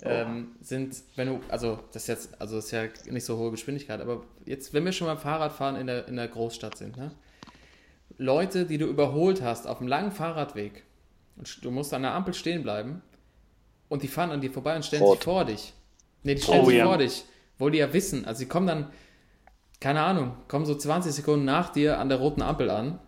ähm, 0.02 0.52
sind, 0.60 0.96
wenn 1.16 1.28
du, 1.28 1.40
also 1.48 1.78
das 1.92 2.02
ist 2.04 2.08
jetzt, 2.08 2.40
also 2.40 2.56
das 2.56 2.66
ist 2.66 2.70
ja 2.70 2.84
nicht 3.10 3.24
so 3.24 3.36
hohe 3.36 3.50
Geschwindigkeit, 3.50 4.00
aber 4.00 4.22
jetzt, 4.46 4.72
wenn 4.72 4.84
wir 4.84 4.92
schon 4.92 5.06
beim 5.06 5.18
Fahrradfahren 5.18 5.76
in 5.76 5.86
der, 5.86 6.08
in 6.08 6.16
der 6.16 6.28
Großstadt 6.28 6.78
sind, 6.78 6.96
ne? 6.96 7.12
Leute, 8.18 8.66
die 8.66 8.78
du 8.78 8.86
überholt 8.86 9.42
hast 9.42 9.66
auf 9.66 9.80
einem 9.80 9.88
langen 9.88 10.12
Fahrradweg 10.12 10.84
und 11.36 11.64
du 11.64 11.70
musst 11.70 11.92
an 11.94 12.02
der 12.02 12.12
Ampel 12.12 12.34
stehen 12.34 12.62
bleiben 12.62 13.02
und 13.88 14.02
die 14.02 14.08
fahren 14.08 14.30
an 14.30 14.40
dir 14.40 14.52
vorbei 14.52 14.76
und 14.76 14.84
stellen 14.84 15.02
Rot. 15.02 15.16
sich 15.18 15.24
vor 15.24 15.44
dich. 15.44 15.72
Ne, 16.22 16.34
die 16.34 16.42
stellen 16.42 16.62
Oh, 16.62 16.66
sich 16.66 16.76
ja. 16.78 16.84
vor 16.86 16.98
dich, 16.98 17.24
wo 17.58 17.68
die 17.70 17.78
ja 17.78 17.92
wissen, 17.92 18.24
also 18.24 18.38
sie 18.40 18.46
kommen 18.46 18.66
dann, 18.66 18.90
keine 19.82 20.02
Ahnung, 20.02 20.36
kommen 20.46 20.64
so 20.64 20.76
20 20.76 21.12
Sekunden 21.12 21.44
nach 21.44 21.70
dir 21.70 21.98
an 21.98 22.08
der 22.08 22.18
roten 22.18 22.40
Ampel 22.40 22.70
an 22.70 23.00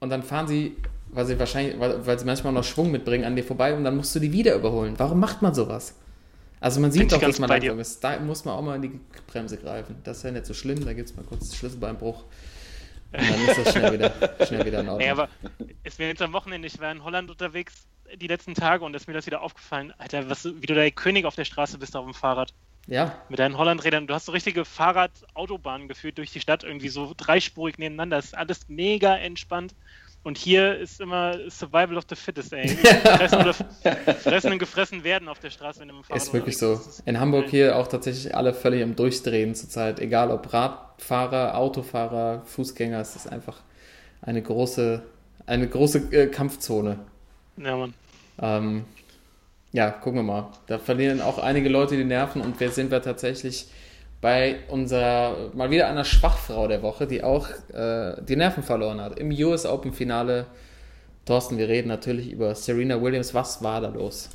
und 0.00 0.10
dann 0.10 0.24
fahren 0.24 0.48
sie, 0.48 0.76
weil 1.10 1.24
sie 1.24 1.38
wahrscheinlich, 1.38 1.78
weil, 1.78 2.04
weil 2.04 2.18
sie 2.18 2.24
manchmal 2.24 2.52
noch 2.52 2.64
Schwung 2.64 2.90
mitbringen, 2.90 3.24
an 3.24 3.36
dir 3.36 3.44
vorbei 3.44 3.74
und 3.74 3.84
dann 3.84 3.96
musst 3.96 4.12
du 4.16 4.18
die 4.18 4.32
wieder 4.32 4.56
überholen. 4.56 4.94
Warum 4.98 5.20
macht 5.20 5.40
man 5.40 5.54
sowas? 5.54 5.94
Also 6.58 6.80
man 6.80 6.90
sieht 6.90 7.12
doch, 7.12 7.20
dass 7.20 7.38
man 7.38 7.48
langsam 7.48 7.76
dir. 7.76 7.80
ist. 7.80 8.02
Da 8.02 8.18
muss 8.18 8.44
man 8.44 8.56
auch 8.56 8.62
mal 8.62 8.74
in 8.74 8.82
die 8.82 9.00
Bremse 9.28 9.56
greifen. 9.56 9.96
Das 10.02 10.18
ist 10.18 10.22
ja 10.24 10.32
nicht 10.32 10.46
so 10.46 10.54
schlimm, 10.54 10.84
da 10.84 10.94
gibt 10.94 11.08
es 11.08 11.14
mal 11.14 11.24
kurz 11.24 11.54
Schlüsselbeinbruch. 11.54 12.24
Und 13.12 13.30
dann 13.30 13.48
ist 13.48 13.58
das 13.58 13.72
schnell 13.72 13.92
wieder, 13.92 14.12
schnell 14.44 14.66
wieder 14.66 14.80
in 14.80 14.88
Ordnung. 14.88 14.98
Nee, 14.98 15.10
aber 15.10 15.28
ist 15.84 16.00
mir 16.00 16.08
jetzt 16.08 16.22
am 16.22 16.32
Wochenende, 16.32 16.66
ich 16.66 16.80
war 16.80 16.90
in 16.90 17.04
Holland 17.04 17.30
unterwegs 17.30 17.86
die 18.16 18.26
letzten 18.26 18.54
Tage 18.54 18.84
und 18.84 18.94
ist 18.94 19.06
mir 19.06 19.14
das 19.14 19.26
wieder 19.26 19.42
aufgefallen. 19.42 19.92
Alter, 19.98 20.28
was, 20.28 20.44
wie 20.44 20.66
du 20.66 20.74
der 20.74 20.90
König 20.90 21.24
auf 21.24 21.36
der 21.36 21.44
Straße 21.44 21.78
bist 21.78 21.94
auf 21.94 22.04
dem 22.04 22.14
Fahrrad. 22.14 22.52
Ja, 22.86 23.14
Mit 23.28 23.40
deinen 23.40 23.58
Hollandrädern. 23.58 24.06
Du 24.06 24.14
hast 24.14 24.26
so 24.26 24.32
richtige 24.32 24.64
Fahrrad-Autobahnen 24.64 25.88
geführt 25.88 26.18
durch 26.18 26.30
die 26.30 26.40
Stadt, 26.40 26.62
irgendwie 26.62 26.88
so 26.88 27.12
dreispurig 27.16 27.78
nebeneinander. 27.78 28.16
Das 28.16 28.26
ist 28.26 28.36
alles 28.36 28.68
mega 28.68 29.16
entspannt. 29.16 29.74
Und 30.22 30.38
hier 30.38 30.76
ist 30.76 31.00
immer 31.00 31.38
Survival 31.50 31.96
of 31.96 32.04
the 32.08 32.16
Fittest, 32.16 32.52
ey. 32.52 32.68
Fressen, 32.76 33.38
oder, 33.38 33.54
fressen 33.54 34.52
und 34.52 34.58
gefressen 34.58 35.04
werden 35.04 35.28
auf 35.28 35.38
der 35.38 35.50
Straße, 35.50 35.80
wenn 35.80 35.88
du 35.88 35.94
dem 35.94 36.02
Fahrrad 36.02 36.20
ist 36.20 36.32
wirklich 36.32 36.58
so. 36.58 36.80
In 37.04 37.20
Hamburg 37.20 37.48
hier 37.48 37.76
auch 37.76 37.86
tatsächlich 37.86 38.34
alle 38.34 38.52
völlig 38.52 38.82
am 38.82 38.96
Durchdrehen 38.96 39.54
zurzeit. 39.54 40.00
Egal 40.00 40.32
ob 40.32 40.52
Radfahrer, 40.52 41.56
Autofahrer, 41.56 42.42
Fußgänger, 42.44 43.00
es 43.00 43.14
ist 43.14 43.28
einfach 43.28 43.60
eine 44.20 44.42
große, 44.42 45.02
eine 45.46 45.68
große 45.68 46.08
äh, 46.10 46.26
Kampfzone. 46.26 46.98
Ja, 47.56 47.76
Mann. 47.76 47.94
Ähm, 48.40 48.84
ja, 49.72 49.90
gucken 49.90 50.20
wir 50.20 50.22
mal. 50.22 50.48
Da 50.66 50.78
verlieren 50.78 51.20
auch 51.20 51.38
einige 51.38 51.68
Leute 51.68 51.96
die 51.96 52.04
Nerven 52.04 52.40
und 52.40 52.58
wer 52.60 52.70
sind 52.70 52.90
wir 52.90 53.02
tatsächlich 53.02 53.66
bei 54.20 54.60
unserer, 54.68 55.50
mal 55.54 55.70
wieder 55.70 55.88
einer 55.88 56.04
Schwachfrau 56.04 56.68
der 56.68 56.82
Woche, 56.82 57.06
die 57.06 57.22
auch 57.22 57.48
äh, 57.72 58.20
die 58.22 58.36
Nerven 58.36 58.62
verloren 58.62 59.00
hat. 59.00 59.18
Im 59.18 59.30
US 59.30 59.66
Open 59.66 59.92
Finale. 59.92 60.46
Thorsten, 61.26 61.58
wir 61.58 61.68
reden 61.68 61.88
natürlich 61.88 62.30
über 62.30 62.54
Serena 62.54 63.00
Williams. 63.02 63.34
Was 63.34 63.62
war 63.62 63.80
da 63.80 63.88
los? 63.88 64.30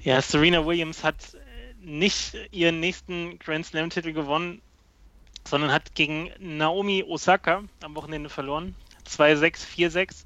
Ja, 0.00 0.20
Serena 0.20 0.64
Williams 0.66 1.04
hat 1.04 1.16
nicht 1.80 2.34
ihren 2.50 2.80
nächsten 2.80 3.38
Grand 3.38 3.66
Slam-Titel 3.66 4.12
gewonnen, 4.12 4.62
sondern 5.46 5.70
hat 5.70 5.94
gegen 5.94 6.30
Naomi 6.38 7.04
Osaka 7.06 7.62
am 7.82 7.94
Wochenende 7.94 8.30
verloren. 8.30 8.74
2-6, 9.08 9.66
4-6. 9.76 10.24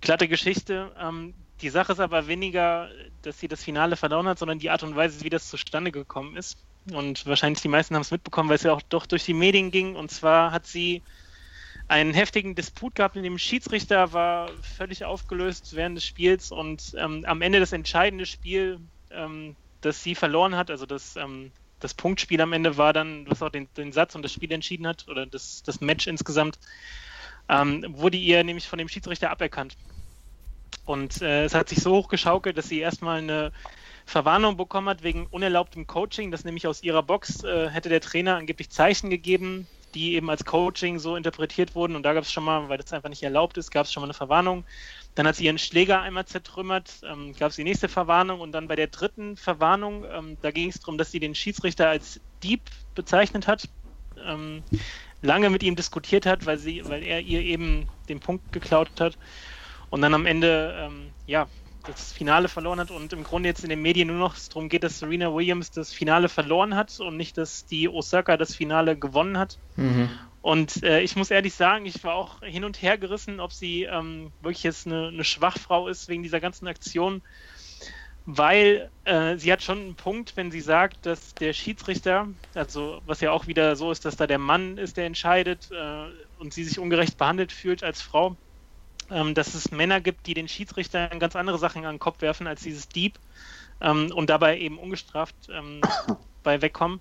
Glatte 0.00 0.28
Geschichte. 0.28 0.92
Ähm, 1.00 1.34
die 1.62 1.70
Sache 1.70 1.92
ist 1.92 2.00
aber 2.00 2.26
weniger, 2.26 2.90
dass 3.22 3.38
sie 3.38 3.48
das 3.48 3.62
Finale 3.62 3.96
verloren 3.96 4.26
hat, 4.26 4.38
sondern 4.38 4.58
die 4.58 4.70
Art 4.70 4.82
und 4.82 4.96
Weise, 4.96 5.24
wie 5.24 5.30
das 5.30 5.48
zustande 5.48 5.92
gekommen 5.92 6.36
ist. 6.36 6.58
Und 6.92 7.24
wahrscheinlich 7.26 7.62
die 7.62 7.68
meisten 7.68 7.94
haben 7.94 8.02
es 8.02 8.10
mitbekommen, 8.10 8.48
weil 8.48 8.56
es 8.56 8.64
ja 8.64 8.72
auch 8.72 8.82
doch 8.82 9.06
durch 9.06 9.24
die 9.24 9.34
Medien 9.34 9.70
ging. 9.70 9.94
Und 9.94 10.10
zwar 10.10 10.50
hat 10.50 10.66
sie 10.66 11.02
einen 11.88 12.14
heftigen 12.14 12.54
Disput 12.54 12.96
gehabt 12.96 13.14
mit 13.14 13.24
dem 13.24 13.38
Schiedsrichter, 13.38 14.12
war 14.12 14.50
völlig 14.76 15.04
aufgelöst 15.04 15.76
während 15.76 15.96
des 15.96 16.04
Spiels 16.04 16.50
und 16.50 16.94
ähm, 16.96 17.24
am 17.26 17.42
Ende 17.42 17.60
das 17.60 17.72
entscheidende 17.72 18.26
Spiel, 18.26 18.80
ähm, 19.10 19.56
das 19.80 20.02
sie 20.02 20.14
verloren 20.14 20.56
hat, 20.56 20.70
also 20.70 20.86
das, 20.86 21.16
ähm, 21.16 21.52
das 21.80 21.94
Punktspiel 21.94 22.40
am 22.40 22.52
Ende 22.52 22.76
war 22.76 22.92
dann, 22.92 23.28
was 23.28 23.42
auch 23.42 23.50
den, 23.50 23.68
den 23.76 23.92
Satz 23.92 24.14
und 24.14 24.22
das 24.22 24.32
Spiel 24.32 24.52
entschieden 24.52 24.86
hat, 24.86 25.06
oder 25.08 25.26
das, 25.26 25.62
das 25.64 25.80
Match 25.80 26.06
insgesamt, 26.06 26.58
ähm, 27.48 27.84
wurde 27.88 28.16
ihr 28.16 28.42
nämlich 28.44 28.68
von 28.68 28.78
dem 28.78 28.88
Schiedsrichter 28.88 29.30
aberkannt. 29.30 29.76
Und 30.84 31.22
äh, 31.22 31.44
es 31.44 31.54
hat 31.54 31.68
sich 31.68 31.80
so 31.80 31.96
hochgeschaukelt, 31.96 32.56
dass 32.56 32.68
sie 32.68 32.80
erstmal 32.80 33.18
eine 33.18 33.52
Verwarnung 34.04 34.56
bekommen 34.56 34.88
hat 34.88 35.02
wegen 35.02 35.26
unerlaubtem 35.26 35.86
Coaching, 35.86 36.30
das 36.30 36.44
nämlich 36.44 36.66
aus 36.66 36.82
ihrer 36.82 37.02
Box 37.02 37.44
äh, 37.44 37.68
hätte 37.68 37.88
der 37.88 38.00
Trainer 38.00 38.36
angeblich 38.36 38.70
Zeichen 38.70 39.10
gegeben, 39.10 39.66
die 39.94 40.14
eben 40.14 40.28
als 40.30 40.44
Coaching 40.44 40.98
so 40.98 41.16
interpretiert 41.16 41.74
wurden. 41.74 41.96
Und 41.96 42.02
da 42.02 42.12
gab 42.14 42.24
es 42.24 42.32
schon 42.32 42.44
mal, 42.44 42.68
weil 42.68 42.78
das 42.78 42.92
einfach 42.92 43.08
nicht 43.08 43.22
erlaubt 43.22 43.56
ist, 43.58 43.70
gab 43.70 43.86
es 43.86 43.92
schon 43.92 44.00
mal 44.00 44.06
eine 44.06 44.14
Verwarnung. 44.14 44.64
Dann 45.14 45.26
hat 45.26 45.36
sie 45.36 45.44
ihren 45.44 45.58
Schläger 45.58 46.00
einmal 46.00 46.24
zertrümmert, 46.24 47.00
ähm, 47.08 47.34
gab 47.38 47.50
es 47.50 47.56
die 47.56 47.64
nächste 47.64 47.88
Verwarnung 47.88 48.40
und 48.40 48.52
dann 48.52 48.68
bei 48.68 48.76
der 48.76 48.86
dritten 48.86 49.36
Verwarnung, 49.36 50.04
ähm, 50.10 50.36
da 50.40 50.50
ging 50.50 50.70
es 50.70 50.80
darum, 50.80 50.98
dass 50.98 51.10
sie 51.10 51.20
den 51.20 51.34
Schiedsrichter 51.34 51.88
als 51.88 52.20
Dieb 52.42 52.62
bezeichnet 52.94 53.46
hat. 53.46 53.68
Ähm, 54.24 54.62
lange 55.20 55.50
mit 55.50 55.62
ihm 55.62 55.76
diskutiert 55.76 56.26
hat, 56.26 56.46
weil, 56.46 56.58
sie, 56.58 56.82
weil 56.88 57.02
er 57.02 57.20
ihr 57.20 57.40
eben 57.40 57.88
den 58.08 58.20
Punkt 58.20 58.52
geklaut 58.52 58.88
hat. 59.00 59.16
Und 59.92 60.00
dann 60.00 60.14
am 60.14 60.24
Ende, 60.24 60.74
ähm, 60.78 61.10
ja, 61.26 61.46
das 61.86 62.14
Finale 62.14 62.48
verloren 62.48 62.80
hat 62.80 62.90
und 62.90 63.12
im 63.12 63.24
Grunde 63.24 63.50
jetzt 63.50 63.62
in 63.62 63.68
den 63.68 63.82
Medien 63.82 64.08
nur 64.08 64.16
noch 64.16 64.34
darum 64.48 64.70
geht, 64.70 64.84
dass 64.84 65.00
Serena 65.00 65.34
Williams 65.34 65.70
das 65.70 65.92
Finale 65.92 66.30
verloren 66.30 66.74
hat 66.74 66.98
und 66.98 67.18
nicht, 67.18 67.36
dass 67.36 67.66
die 67.66 67.90
Osaka 67.90 68.38
das 68.38 68.54
Finale 68.54 68.96
gewonnen 68.96 69.36
hat. 69.36 69.58
Mhm. 69.76 70.08
Und 70.40 70.82
äh, 70.82 71.02
ich 71.02 71.14
muss 71.14 71.30
ehrlich 71.30 71.52
sagen, 71.52 71.84
ich 71.84 72.02
war 72.04 72.14
auch 72.14 72.40
hin 72.40 72.64
und 72.64 72.80
her 72.80 72.96
gerissen, 72.96 73.38
ob 73.38 73.52
sie 73.52 73.82
ähm, 73.82 74.32
wirklich 74.40 74.62
jetzt 74.62 74.86
eine, 74.86 75.08
eine, 75.08 75.24
Schwachfrau 75.24 75.88
ist 75.88 76.08
wegen 76.08 76.22
dieser 76.22 76.40
ganzen 76.40 76.68
Aktion, 76.68 77.20
weil 78.24 78.90
äh, 79.04 79.36
sie 79.36 79.52
hat 79.52 79.62
schon 79.62 79.78
einen 79.78 79.94
Punkt, 79.94 80.38
wenn 80.38 80.50
sie 80.50 80.62
sagt, 80.62 81.04
dass 81.04 81.34
der 81.34 81.52
Schiedsrichter, 81.52 82.28
also 82.54 83.02
was 83.04 83.20
ja 83.20 83.30
auch 83.30 83.46
wieder 83.46 83.76
so 83.76 83.90
ist, 83.90 84.06
dass 84.06 84.16
da 84.16 84.26
der 84.26 84.38
Mann 84.38 84.78
ist, 84.78 84.96
der 84.96 85.04
entscheidet 85.04 85.68
äh, 85.70 86.06
und 86.38 86.54
sie 86.54 86.64
sich 86.64 86.78
ungerecht 86.78 87.18
behandelt 87.18 87.52
fühlt 87.52 87.84
als 87.84 88.00
Frau, 88.00 88.38
dass 89.08 89.54
es 89.54 89.70
Männer 89.70 90.00
gibt, 90.00 90.26
die 90.26 90.34
den 90.34 90.48
Schiedsrichtern 90.48 91.18
ganz 91.18 91.36
andere 91.36 91.58
Sachen 91.58 91.84
an 91.84 91.96
den 91.96 92.00
Kopf 92.00 92.20
werfen 92.22 92.46
als 92.46 92.62
dieses 92.62 92.88
Dieb 92.88 93.18
ähm, 93.80 94.10
und 94.14 94.30
dabei 94.30 94.58
eben 94.58 94.78
ungestraft 94.78 95.34
ähm, 95.50 95.80
bei 96.42 96.62
wegkommen. 96.62 97.00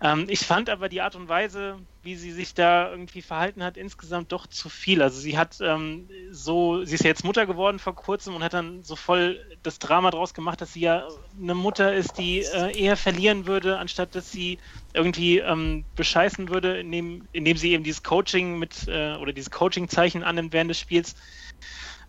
Ähm, 0.00 0.26
ich 0.28 0.40
fand 0.40 0.68
aber 0.68 0.88
die 0.88 1.00
Art 1.00 1.16
und 1.16 1.28
Weise, 1.28 1.78
wie 2.04 2.16
sie 2.16 2.32
sich 2.32 2.54
da 2.54 2.90
irgendwie 2.90 3.22
verhalten 3.22 3.62
hat, 3.62 3.76
insgesamt 3.76 4.32
doch 4.32 4.46
zu 4.46 4.68
viel. 4.68 5.02
Also 5.02 5.18
sie 5.20 5.38
hat 5.38 5.58
ähm, 5.60 6.08
so, 6.30 6.84
sie 6.84 6.94
ist 6.94 7.04
ja 7.04 7.08
jetzt 7.08 7.24
Mutter 7.24 7.46
geworden 7.46 7.78
vor 7.78 7.94
kurzem 7.94 8.34
und 8.34 8.42
hat 8.42 8.52
dann 8.52 8.82
so 8.82 8.96
voll 8.96 9.40
das 9.62 9.78
Drama 9.78 10.10
draus 10.10 10.34
gemacht, 10.34 10.60
dass 10.60 10.72
sie 10.72 10.80
ja 10.80 11.08
eine 11.40 11.54
Mutter 11.54 11.94
ist, 11.94 12.18
die 12.18 12.40
äh, 12.40 12.78
eher 12.78 12.96
verlieren 12.96 13.46
würde, 13.46 13.78
anstatt 13.78 14.14
dass 14.14 14.30
sie 14.30 14.58
irgendwie 14.92 15.38
ähm, 15.38 15.84
bescheißen 15.96 16.48
würde, 16.48 16.78
indem, 16.78 17.26
indem 17.32 17.56
sie 17.56 17.72
eben 17.72 17.84
dieses 17.84 18.02
Coaching 18.02 18.58
mit 18.58 18.86
äh, 18.86 19.16
oder 19.16 19.32
dieses 19.32 19.50
Coaching-Zeichen 19.50 20.22
annimmt 20.22 20.52
während 20.52 20.70
des 20.70 20.78
Spiels. 20.78 21.14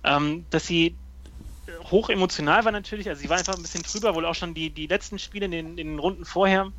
Ähm, 0.03 0.45
dass 0.49 0.67
sie 0.67 0.95
hoch 1.89 2.09
emotional 2.09 2.65
war 2.65 2.71
natürlich, 2.71 3.09
also 3.09 3.21
sie 3.21 3.29
war 3.29 3.37
einfach 3.37 3.55
ein 3.55 3.61
bisschen 3.61 3.83
drüber, 3.83 4.15
wohl 4.15 4.25
auch 4.25 4.35
schon 4.35 4.53
die, 4.53 4.69
die 4.69 4.87
letzten 4.87 5.19
Spiele 5.19 5.45
in 5.45 5.51
den, 5.51 5.77
in 5.77 5.87
den 5.87 5.99
Runden 5.99 6.25
vorher. 6.25 6.71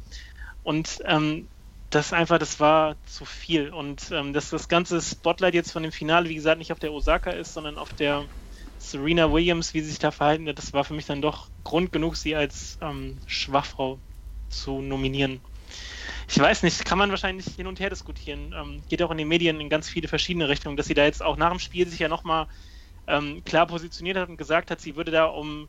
Und 0.63 1.01
ähm, 1.05 1.49
das 1.91 2.13
einfach, 2.13 2.39
das 2.39 2.61
war 2.61 2.97
zu 3.07 3.25
viel. 3.25 3.71
Und 3.71 4.11
ähm, 4.11 4.33
dass 4.33 4.51
das 4.51 4.69
ganze 4.69 5.01
Spotlight 5.01 5.55
jetzt 5.55 5.73
von 5.73 5.83
dem 5.83 5.93
Finale, 5.93 6.29
wie 6.29 6.35
gesagt, 6.35 6.59
nicht 6.59 6.73
auf 6.73 6.79
der 6.79 6.93
Osaka 6.93 7.31
ist, 7.31 7.55
sondern 7.55 7.79
auf 7.79 7.93
der 7.95 8.29
Serena 8.79 9.33
Williams, 9.33 9.75
wie 9.75 9.81
sie 9.81 9.91
sich 9.91 9.99
da 9.99 10.11
verhalten, 10.11 10.47
das 10.55 10.73
war 10.73 10.85
für 10.85 10.95
mich 10.95 11.07
dann 11.07 11.23
doch 11.23 11.49
Grund 11.65 11.93
genug, 11.93 12.17
sie 12.17 12.37
als 12.37 12.79
ähm, 12.81 13.19
Schwachfrau 13.27 14.01
zu 14.49 14.83
nominieren. 14.83 15.41
Ich 16.29 16.39
weiß 16.39 16.63
nicht, 16.63 16.85
kann 16.85 16.99
man 16.99 17.11
wahrscheinlich 17.11 17.47
hin 17.47 17.67
und 17.67 17.81
her 17.81 17.91
diskutieren. 17.91 18.53
Ähm, 18.57 18.83
geht 18.89 19.03
auch 19.03 19.11
in 19.11 19.19
den 19.19 19.29
Medien 19.29 19.61
in 19.61 19.71
ganz 19.71 19.89
viele 19.89 20.09
verschiedene 20.09 20.49
Richtungen, 20.49 20.77
dass 20.77 20.87
sie 20.87 20.95
da 20.95 21.05
jetzt 21.05 21.23
auch 21.23 21.37
nach 21.37 21.51
dem 21.51 21.59
Spiel 21.59 21.89
sich 21.89 22.01
ja 22.01 22.09
nochmal 22.09 22.47
ähm, 23.07 23.43
klar 23.45 23.67
positioniert 23.67 24.17
hat 24.17 24.29
und 24.29 24.37
gesagt 24.37 24.71
hat, 24.71 24.81
sie 24.81 24.97
würde 24.97 25.13
da 25.13 25.27
um 25.27 25.69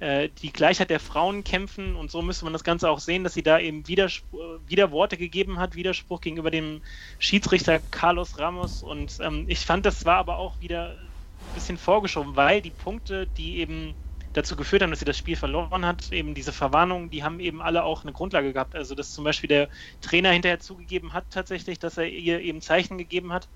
äh, 0.00 0.28
die 0.42 0.52
Gleichheit 0.52 0.90
der 0.90 1.00
Frauen 1.00 1.44
kämpfen 1.44 1.96
und 1.96 2.10
so 2.10 2.22
müsste 2.22 2.44
man 2.44 2.52
das 2.52 2.64
Ganze 2.64 2.90
auch 2.90 3.00
sehen, 3.00 3.24
dass 3.24 3.34
sie 3.34 3.42
da 3.42 3.58
eben 3.58 3.86
Widerspruch, 3.88 4.60
wieder 4.66 4.90
Worte 4.92 5.16
gegeben 5.16 5.58
hat, 5.58 5.74
Widerspruch 5.74 6.20
gegenüber 6.20 6.50
dem 6.50 6.82
Schiedsrichter 7.18 7.80
Carlos 7.90 8.38
Ramos 8.38 8.82
und 8.82 9.18
ähm, 9.20 9.44
ich 9.48 9.60
fand, 9.60 9.86
das 9.86 10.04
war 10.04 10.16
aber 10.16 10.38
auch 10.38 10.60
wieder 10.60 10.96
ein 11.40 11.54
bisschen 11.54 11.78
vorgeschoben, 11.78 12.36
weil 12.36 12.62
die 12.62 12.70
Punkte, 12.70 13.26
die 13.26 13.58
eben 13.58 13.96
dazu 14.32 14.56
geführt 14.56 14.82
haben, 14.82 14.90
dass 14.90 15.00
sie 15.00 15.04
das 15.04 15.18
Spiel 15.18 15.36
verloren 15.36 15.84
hat, 15.84 16.12
eben 16.12 16.34
diese 16.34 16.52
Verwarnungen, 16.52 17.10
die 17.10 17.24
haben 17.24 17.40
eben 17.40 17.60
alle 17.62 17.82
auch 17.82 18.02
eine 18.04 18.12
Grundlage 18.12 18.52
gehabt. 18.52 18.74
Also 18.74 18.94
dass 18.94 19.12
zum 19.12 19.24
Beispiel 19.24 19.48
der 19.48 19.68
Trainer 20.00 20.30
hinterher 20.30 20.60
zugegeben 20.60 21.12
hat 21.12 21.30
tatsächlich, 21.30 21.78
dass 21.78 21.96
er 21.96 22.08
ihr 22.08 22.40
eben 22.40 22.60
Zeichen 22.60 22.98
gegeben 22.98 23.32
hat 23.32 23.48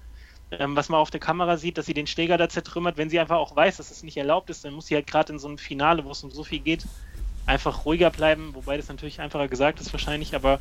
ähm, 0.58 0.76
was 0.76 0.88
man 0.88 1.00
auf 1.00 1.10
der 1.10 1.20
Kamera 1.20 1.56
sieht, 1.56 1.78
dass 1.78 1.86
sie 1.86 1.94
den 1.94 2.06
Schläger 2.06 2.36
da 2.36 2.48
zertrümmert, 2.48 2.96
wenn 2.96 3.10
sie 3.10 3.18
einfach 3.18 3.36
auch 3.36 3.56
weiß, 3.56 3.78
dass 3.78 3.90
es 3.90 4.02
nicht 4.02 4.16
erlaubt 4.16 4.50
ist, 4.50 4.64
dann 4.64 4.74
muss 4.74 4.86
sie 4.86 4.94
halt 4.94 5.06
gerade 5.06 5.32
in 5.32 5.38
so 5.38 5.48
einem 5.48 5.58
Finale, 5.58 6.04
wo 6.04 6.10
es 6.10 6.22
um 6.22 6.30
so 6.30 6.44
viel 6.44 6.60
geht, 6.60 6.84
einfach 7.46 7.84
ruhiger 7.84 8.10
bleiben, 8.10 8.54
wobei 8.54 8.76
das 8.76 8.88
natürlich 8.88 9.20
einfacher 9.20 9.48
gesagt 9.48 9.80
ist 9.80 9.92
wahrscheinlich, 9.92 10.34
aber 10.34 10.60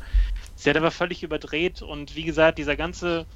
sie 0.56 0.70
hat 0.70 0.76
aber 0.76 0.90
völlig 0.90 1.22
überdreht. 1.22 1.82
Und 1.82 2.16
wie 2.16 2.24
gesagt, 2.24 2.58
dieser 2.58 2.76
ganze, 2.76 3.26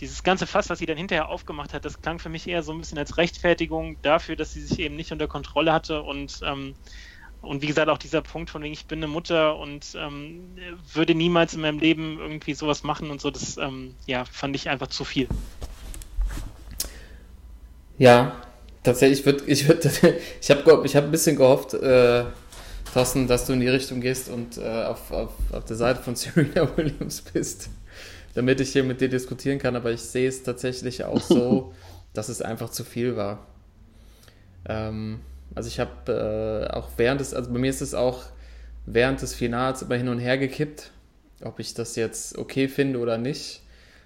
dieses 0.00 0.22
ganze 0.22 0.46
Fass, 0.46 0.68
was 0.70 0.78
sie 0.78 0.86
dann 0.86 0.96
hinterher 0.96 1.28
aufgemacht 1.28 1.72
hat, 1.74 1.84
das 1.84 2.00
klang 2.00 2.18
für 2.18 2.28
mich 2.28 2.46
eher 2.46 2.62
so 2.62 2.72
ein 2.72 2.78
bisschen 2.78 2.98
als 2.98 3.16
Rechtfertigung 3.16 3.96
dafür, 4.02 4.36
dass 4.36 4.52
sie 4.52 4.62
sich 4.62 4.78
eben 4.78 4.96
nicht 4.96 5.10
unter 5.12 5.26
Kontrolle 5.26 5.72
hatte. 5.72 6.02
Und 6.02 6.40
ähm, 6.44 6.74
und 7.44 7.62
wie 7.62 7.66
gesagt, 7.66 7.88
auch 7.88 7.98
dieser 7.98 8.22
Punkt 8.22 8.50
von 8.50 8.62
wegen, 8.62 8.72
ich 8.72 8.86
bin 8.86 8.98
eine 9.00 9.06
Mutter 9.06 9.56
und 9.58 9.94
ähm, 9.96 10.56
würde 10.92 11.14
niemals 11.14 11.54
in 11.54 11.60
meinem 11.60 11.78
Leben 11.78 12.18
irgendwie 12.18 12.54
sowas 12.54 12.82
machen 12.82 13.10
und 13.10 13.20
so, 13.20 13.30
das 13.30 13.58
ähm, 13.58 13.94
ja, 14.06 14.24
fand 14.24 14.56
ich 14.56 14.68
einfach 14.68 14.88
zu 14.88 15.04
viel. 15.04 15.28
Ja, 18.04 18.36
tatsächlich, 18.82 19.20
ich 19.20 19.24
würde, 19.24 19.44
ich 19.46 19.66
würde, 19.66 19.90
ich 20.40 20.50
habe 20.50 20.82
ich 20.84 20.94
hab 20.94 21.04
ein 21.04 21.10
bisschen 21.10 21.36
gehofft, 21.36 21.72
äh, 21.72 22.24
Thorsten, 22.92 23.26
dass 23.26 23.46
du 23.46 23.54
in 23.54 23.60
die 23.60 23.68
Richtung 23.68 24.02
gehst 24.02 24.28
und 24.28 24.58
äh, 24.58 24.84
auf, 24.84 25.10
auf, 25.10 25.30
auf 25.50 25.64
der 25.64 25.76
Seite 25.76 26.02
von 26.02 26.14
Serena 26.14 26.68
Williams 26.76 27.22
bist, 27.22 27.70
damit 28.34 28.60
ich 28.60 28.72
hier 28.72 28.84
mit 28.84 29.00
dir 29.00 29.08
diskutieren 29.08 29.58
kann, 29.58 29.74
aber 29.74 29.90
ich 29.90 30.02
sehe 30.02 30.28
es 30.28 30.42
tatsächlich 30.42 31.02
auch 31.02 31.22
so, 31.22 31.72
dass 32.12 32.28
es 32.28 32.42
einfach 32.42 32.68
zu 32.68 32.84
viel 32.84 33.16
war. 33.16 33.46
Ähm, 34.68 35.20
also 35.54 35.68
ich 35.68 35.80
habe 35.80 36.68
äh, 36.70 36.74
auch 36.74 36.90
während 36.98 37.22
des, 37.22 37.32
also 37.32 37.50
bei 37.50 37.58
mir 37.58 37.70
ist 37.70 37.80
es 37.80 37.94
auch 37.94 38.24
während 38.84 39.22
des 39.22 39.34
Finals 39.34 39.80
immer 39.80 39.94
hin 39.96 40.08
und 40.10 40.18
her 40.18 40.36
gekippt, 40.36 40.90
ob 41.42 41.58
ich 41.58 41.72
das 41.72 41.96
jetzt 41.96 42.36
okay 42.36 42.68
finde 42.68 42.98
oder 42.98 43.16
nicht. 43.16 43.62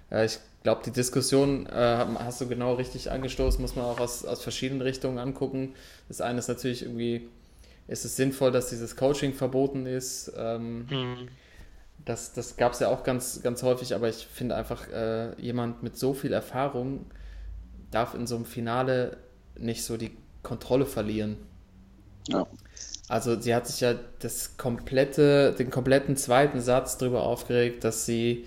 Äh, 0.09 0.23
ich 0.23 0.39
glaube, 0.63 0.81
die 0.85 0.91
Diskussion 0.91 1.65
äh, 1.67 2.05
hast 2.19 2.41
du 2.41 2.47
genau 2.47 2.73
richtig 2.73 3.11
angestoßen, 3.11 3.61
muss 3.61 3.75
man 3.75 3.85
auch 3.85 3.99
aus, 3.99 4.25
aus 4.25 4.43
verschiedenen 4.43 4.81
Richtungen 4.81 5.17
angucken. 5.17 5.73
Das 6.07 6.21
eine 6.21 6.39
ist 6.39 6.47
natürlich 6.47 6.83
irgendwie, 6.83 7.29
ist 7.87 8.05
es 8.05 8.15
sinnvoll, 8.15 8.51
dass 8.51 8.69
dieses 8.69 8.95
Coaching 8.95 9.33
verboten 9.33 9.85
ist. 9.85 10.31
Ähm, 10.37 10.85
mhm. 10.89 11.27
Das, 12.05 12.33
das 12.33 12.57
gab 12.57 12.73
es 12.73 12.79
ja 12.79 12.89
auch 12.89 13.03
ganz, 13.03 13.41
ganz 13.41 13.63
häufig, 13.63 13.93
aber 13.93 14.09
ich 14.09 14.27
finde 14.27 14.55
einfach, 14.55 14.87
äh, 14.89 15.39
jemand 15.41 15.83
mit 15.83 15.97
so 15.97 16.13
viel 16.13 16.33
Erfahrung 16.33 17.05
darf 17.91 18.13
in 18.13 18.27
so 18.27 18.35
einem 18.35 18.45
Finale 18.45 19.17
nicht 19.57 19.83
so 19.83 19.97
die 19.97 20.11
Kontrolle 20.43 20.85
verlieren. 20.85 21.37
Ja. 22.27 22.47
Also 23.07 23.39
sie 23.39 23.55
hat 23.55 23.67
sich 23.67 23.81
ja 23.81 23.95
das 24.19 24.57
komplette, 24.57 25.53
den 25.53 25.71
kompletten 25.71 26.15
zweiten 26.15 26.61
Satz 26.61 26.97
darüber 26.97 27.23
aufgeregt, 27.23 27.83
dass 27.83 28.05
sie 28.05 28.45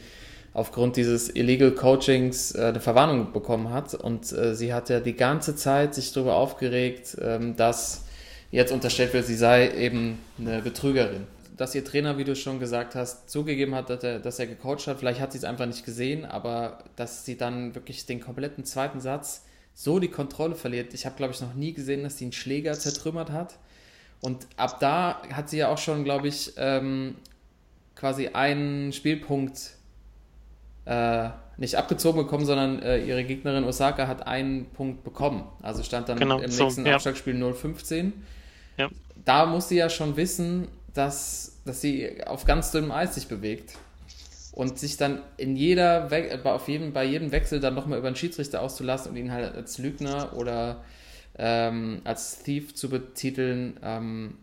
aufgrund 0.54 0.96
dieses 0.96 1.34
Illegal 1.34 1.72
Coachings 1.72 2.54
äh, 2.54 2.66
eine 2.66 2.80
Verwarnung 2.80 3.32
bekommen 3.32 3.70
hat. 3.70 3.94
Und 3.94 4.32
äh, 4.32 4.54
sie 4.54 4.74
hat 4.74 4.88
ja 4.88 5.00
die 5.00 5.16
ganze 5.16 5.56
Zeit 5.56 5.94
sich 5.94 6.12
darüber 6.12 6.36
aufgeregt, 6.36 7.16
ähm, 7.20 7.56
dass 7.56 8.04
jetzt 8.50 8.72
unterstellt 8.72 9.14
wird, 9.14 9.26
sie 9.26 9.36
sei 9.36 9.70
eben 9.70 10.18
eine 10.38 10.60
Betrügerin. 10.60 11.26
Dass 11.56 11.74
ihr 11.74 11.84
Trainer, 11.84 12.18
wie 12.18 12.24
du 12.24 12.36
schon 12.36 12.60
gesagt 12.60 12.94
hast, 12.94 13.30
zugegeben 13.30 13.74
hat, 13.74 13.88
dass 13.88 14.04
er, 14.04 14.18
dass 14.18 14.38
er 14.38 14.46
gecoacht 14.46 14.86
hat, 14.86 14.98
vielleicht 14.98 15.20
hat 15.20 15.32
sie 15.32 15.38
es 15.38 15.44
einfach 15.44 15.66
nicht 15.66 15.84
gesehen, 15.84 16.24
aber 16.24 16.84
dass 16.96 17.24
sie 17.24 17.36
dann 17.36 17.74
wirklich 17.74 18.04
den 18.04 18.20
kompletten 18.20 18.64
zweiten 18.64 19.00
Satz 19.00 19.44
so 19.74 19.98
die 19.98 20.08
Kontrolle 20.08 20.54
verliert. 20.54 20.92
Ich 20.92 21.06
habe, 21.06 21.16
glaube 21.16 21.32
ich, 21.32 21.40
noch 21.40 21.54
nie 21.54 21.72
gesehen, 21.72 22.02
dass 22.02 22.18
sie 22.18 22.26
einen 22.26 22.32
Schläger 22.32 22.74
zertrümmert 22.74 23.30
hat. 23.30 23.58
Und 24.20 24.46
ab 24.56 24.80
da 24.80 25.22
hat 25.32 25.48
sie 25.48 25.58
ja 25.58 25.68
auch 25.68 25.78
schon, 25.78 26.04
glaube 26.04 26.28
ich, 26.28 26.52
ähm, 26.56 27.16
quasi 27.94 28.28
einen 28.28 28.92
Spielpunkt 28.92 29.76
äh, 30.84 31.28
nicht 31.56 31.76
abgezogen 31.76 32.22
bekommen, 32.22 32.44
sondern 32.44 32.82
äh, 32.82 32.98
ihre 33.04 33.24
Gegnerin 33.24 33.64
Osaka 33.64 34.08
hat 34.08 34.26
einen 34.26 34.66
Punkt 34.66 35.04
bekommen. 35.04 35.44
Also 35.62 35.82
stand 35.82 36.08
dann 36.08 36.18
Genau, 36.18 36.38
im 36.38 36.50
so, 36.50 36.64
nächsten 36.64 36.86
ja. 36.86 36.96
Aufschlagspiel 36.96 37.34
0-15. 37.34 38.12
Ja. 38.78 38.88
Da 39.24 39.46
muss 39.46 39.68
sie 39.68 39.76
ja 39.76 39.88
schon 39.88 40.16
wissen, 40.16 40.68
dass, 40.94 41.60
dass 41.64 41.80
sie 41.80 42.24
auf 42.26 42.44
ganz 42.44 42.70
dünnem 42.70 42.90
Eis 42.90 43.14
sich 43.14 43.28
bewegt. 43.28 43.76
Und 44.52 44.78
sich 44.78 44.98
dann 44.98 45.20
in 45.38 45.56
jeder, 45.56 46.10
We 46.10 46.28
äh, 46.30 46.40
auf 46.44 46.68
jedem, 46.68 46.92
bei 46.92 47.04
jedem 47.04 47.32
Wechsel 47.32 47.60
dann 47.60 47.74
nochmal 47.74 47.98
über 47.98 48.10
den 48.10 48.16
Schiedsrichter 48.16 48.60
auszulassen 48.60 49.12
und 49.12 49.16
ihn 49.16 49.32
halt 49.32 49.54
als 49.54 49.78
Lügner 49.78 50.36
oder 50.36 50.84
ähm, 51.38 52.02
als 52.04 52.42
Thief 52.42 52.74
zu 52.74 52.90
betiteln, 52.90 53.78
ähm, 53.82 54.34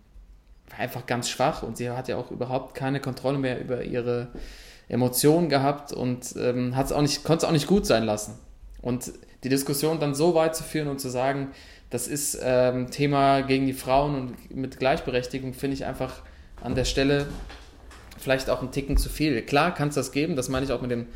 war 0.70 0.80
einfach 0.80 1.06
ganz 1.06 1.30
schwach 1.30 1.62
und 1.64 1.78
sie 1.78 1.90
hat 1.90 2.08
ja 2.08 2.18
auch 2.18 2.32
überhaupt 2.32 2.76
keine 2.76 3.00
Kontrolle 3.00 3.38
mehr 3.38 3.60
über 3.60 3.84
ihre 3.84 4.30
Emotionen 4.90 5.50
gehabt 5.50 5.94
und 5.94 6.36
ähm, 6.38 6.74
auch 6.76 7.02
nicht, 7.02 7.24
konnte 7.24 7.46
es 7.46 7.50
auch 7.50 7.54
nicht 7.54 7.68
gut 7.68 7.86
sein 7.86 8.04
lassen. 8.04 8.34
Und 8.82 9.14
die 9.44 9.50
Diskussion 9.50 10.00
dann 10.00 10.16
so 10.16 10.36
weit 10.36 10.56
zu 10.56 10.64
führen 10.64 10.88
und 10.88 11.00
zu 11.00 11.10
sagen, 11.10 11.50
das 11.90 12.08
ist 12.08 12.38
ähm, 12.42 12.92
Thema 12.92 13.42
gegen 13.42 13.66
die 13.66 13.74
Frauen 13.74 14.16
und 14.16 14.56
mit 14.56 14.80
Gleichberechtigung, 14.80 15.54
finde 15.54 15.76
ich 15.76 15.86
einfach 15.86 16.22
an 16.62 16.76
der 16.76 16.86
Stelle 16.86 17.28
vielleicht 18.18 18.50
auch 18.50 18.62
ein 18.62 18.72
Ticken 18.72 18.98
zu 18.98 19.10
viel. 19.10 19.42
Klar 19.44 19.74
kann 19.74 19.90
es 19.90 19.96
das 19.96 20.12
geben, 20.12 20.36
das 20.36 20.50
meine 20.50 20.66
ich 20.66 20.72
auch 20.72 20.82
mit 20.82 20.92
dem, 20.92 21.08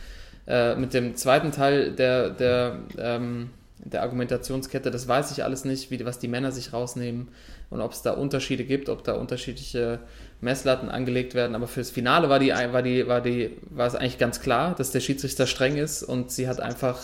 äh, 0.47 0.75
mit 0.75 0.93
dem 0.93 1.15
zweiten 1.15 1.51
Teil 1.51 1.91
der, 1.91 2.29
der, 2.29 2.79
ähm, 2.97 3.49
der 3.77 4.03
Argumentationskette. 4.03 4.89
Das 4.89 5.07
weiß 5.07 5.31
ich 5.31 5.43
alles 5.43 5.65
nicht, 5.65 5.91
wie, 5.91 6.03
was 6.05 6.19
die 6.19 6.27
Männer 6.27 6.51
sich 6.51 6.73
rausnehmen 6.73 7.27
und 7.69 7.81
ob 7.81 7.91
es 7.91 8.01
da 8.01 8.11
Unterschiede 8.11 8.63
gibt, 8.63 8.89
ob 8.89 9.03
da 9.03 9.13
unterschiedliche 9.13 9.99
Messlatten 10.43 10.89
angelegt 10.89 11.33
werden. 11.33 11.55
Aber 11.55 11.67
fürs 11.67 11.89
Finale 11.89 12.29
war, 12.29 12.39
die, 12.39 12.49
war, 12.51 12.81
die, 12.81 13.07
war, 13.07 13.21
die, 13.21 13.51
war 13.69 13.87
es 13.87 13.95
eigentlich 13.95 14.17
ganz 14.17 14.41
klar, 14.41 14.75
dass 14.75 14.91
der 14.91 14.99
Schiedsrichter 14.99 15.47
streng 15.47 15.77
ist 15.77 16.03
und 16.03 16.31
sie 16.31 16.47
hat 16.47 16.59
einfach 16.59 16.99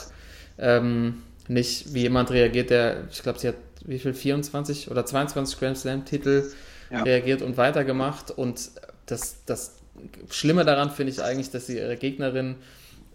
ähm, 0.57 1.23
nicht 1.47 1.93
wie 1.93 2.01
jemand 2.01 2.31
reagiert, 2.31 2.69
der, 2.69 3.05
ich 3.11 3.23
glaube, 3.23 3.39
sie 3.39 3.47
hat 3.49 3.55
wie 3.85 3.97
viel, 3.99 4.13
24 4.13 4.91
oder 4.91 5.05
22 5.05 5.57
Grand 5.59 5.77
Slam-Titel 5.77 6.51
Ja. 6.91 7.03
reagiert 7.03 7.41
und 7.41 7.57
weitergemacht. 7.57 8.29
Und 8.31 8.69
das, 9.05 9.37
das 9.45 9.75
Schlimme 10.29 10.65
daran 10.65 10.91
finde 10.91 11.11
ich 11.13 11.21
eigentlich, 11.23 11.49
dass 11.51 11.67
sie 11.67 11.77
ihre 11.77 11.95
Gegnerin 11.97 12.55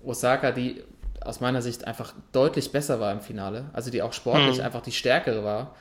Osaka, 0.05 0.53
die 0.53 0.83
aus 1.21 1.41
meiner 1.41 1.63
Sicht 1.63 1.87
einfach 1.87 2.13
deutlich 2.33 2.73
besser 2.73 3.01
war 3.01 3.13
im 3.13 3.21
Finale, 3.21 3.67
also 3.73 3.91
die 3.91 4.03
auch 4.03 4.13
sportlich 4.13 4.59
Mhm. 4.59 4.65
einfach 4.65 4.83
die 4.83 4.93
stärkere 4.93 5.43
war, 5.45 5.75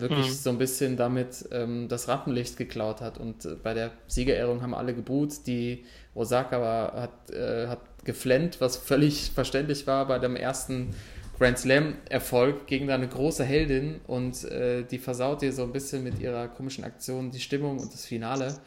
wirklich 0.00 0.28
Mhm. 0.28 0.32
so 0.32 0.50
ein 0.50 0.58
bisschen 0.58 0.96
damit 0.96 1.48
ähm, 1.52 1.88
das 1.88 2.08
Rampenlicht 2.08 2.56
geklaut 2.56 3.00
hat. 3.00 3.18
Und 3.18 3.44
äh, 3.44 3.54
bei 3.54 3.74
der 3.74 3.92
Siegerehrung 4.06 4.62
haben 4.62 4.74
alle 4.74 4.94
gebuht. 4.94 5.46
Die 5.46 5.84
Osaka 6.14 6.60
war, 6.60 6.92
hat, 7.02 7.30
äh, 7.30 7.68
hat 7.68 7.80
geflennt, 8.04 8.60
was 8.60 8.76
völlig 8.76 9.30
verständlich 9.34 9.86
war 9.86 10.06
bei 10.06 10.18
dem 10.18 10.36
ersten 10.36 10.94
Grand 11.38 11.58
Slam-Erfolg 11.58 12.66
gegen 12.66 12.86
deine 12.86 13.08
große 13.08 13.44
Heldin 13.44 14.00
und 14.06 14.44
äh, 14.44 14.84
die 14.84 14.98
versaut 14.98 15.40
dir 15.40 15.52
so 15.52 15.62
ein 15.62 15.72
bisschen 15.72 16.04
mit 16.04 16.18
ihrer 16.18 16.48
komischen 16.48 16.84
Aktion 16.84 17.30
die 17.30 17.40
Stimmung 17.40 17.78
und 17.78 17.92
das 17.94 18.04
Finale. 18.04 18.58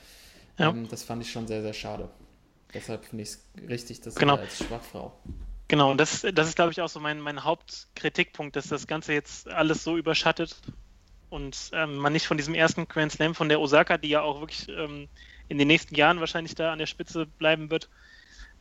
Ja. 0.58 0.70
Ähm, 0.70 0.88
das 0.90 1.04
fand 1.04 1.22
ich 1.24 1.32
schon 1.32 1.46
sehr, 1.48 1.62
sehr 1.62 1.74
schade. 1.74 2.10
Deshalb 2.74 3.06
finde 3.06 3.24
ich 3.24 3.30
es 3.30 3.44
richtig, 3.70 4.02
dass 4.02 4.16
Genau. 4.16 4.38
sie 4.38 4.42
als 4.42 4.58
Schwachfrau. 4.58 5.14
Genau, 5.68 5.92
und 5.92 5.98
das, 6.00 6.26
das 6.34 6.48
ist, 6.50 6.56
glaube 6.56 6.72
ich, 6.72 6.82
auch 6.82 6.90
so 6.90 7.00
mein, 7.00 7.20
mein 7.20 7.44
Hauptkritikpunkt, 7.44 8.56
dass 8.56 8.68
das 8.68 8.86
Ganze 8.88 9.14
jetzt 9.14 9.48
alles 9.48 9.84
so 9.84 9.96
überschattet 9.98 10.56
und 11.34 11.72
ähm, 11.74 11.98
man 11.98 12.14
nicht 12.14 12.28
von 12.28 12.38
diesem 12.38 12.54
ersten 12.54 12.88
Grand 12.88 13.12
Slam 13.12 13.34
von 13.34 13.50
der 13.50 13.60
Osaka, 13.60 13.98
die 13.98 14.10
ja 14.10 14.22
auch 14.22 14.40
wirklich 14.40 14.70
ähm, 14.70 15.10
in 15.50 15.58
den 15.58 15.68
nächsten 15.68 15.96
Jahren 15.96 16.20
wahrscheinlich 16.20 16.54
da 16.54 16.72
an 16.72 16.80
der 16.80 16.86
Spitze 16.86 17.26
bleiben 17.26 17.72
wird, 17.72 17.90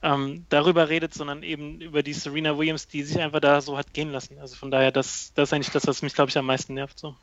ähm, 0.03 0.47
darüber 0.49 0.89
redet, 0.89 1.13
sondern 1.13 1.43
eben 1.43 1.81
über 1.83 2.03
die 2.03 2.15
Serena 2.15 2.57
Williams, 2.57 2.89
die 2.89 3.03
sich 3.03 3.21
einfach 3.21 3.41
da 3.41 3.61
so 3.61 3.77
hat 3.77 3.93
gehen 3.93 4.11
lassen. 4.11 4.39
Also 4.41 4.57
von 4.57 4.71
daher, 4.71 4.91
das, 4.91 5.33
das 5.35 5.51
ist 5.51 5.53
eigentlich 5.53 5.71
das, 5.71 5.87
was 5.87 6.01
mich, 6.01 6.15
glaube 6.15 6.31
ich, 6.31 6.39
am 6.39 6.47
meisten 6.47 6.75
nervt. 6.75 6.99
So. 6.99 7.15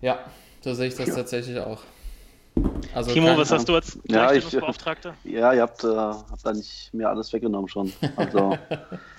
Ja, 0.00 0.20
so 0.60 0.72
sehe 0.72 0.86
ich 0.86 0.94
das 0.94 1.12
tatsächlich 1.12 1.58
auch. 1.58 1.82
Also 2.94 3.12
Timo, 3.12 3.36
was 3.36 3.50
hast 3.50 3.68
du 3.68 3.74
als 3.74 3.98
Ja, 4.08 4.32
ich-? 4.32 4.50
Ja, 5.24 5.52
ihr 5.52 5.62
habt, 5.62 5.84
äh, 5.84 5.88
habt 5.88 6.44
da 6.46 6.52
nicht 6.52 6.94
mir 6.94 7.10
alles 7.10 7.32
weggenommen 7.32 7.68
schon. 7.68 7.92
Also 8.14 8.56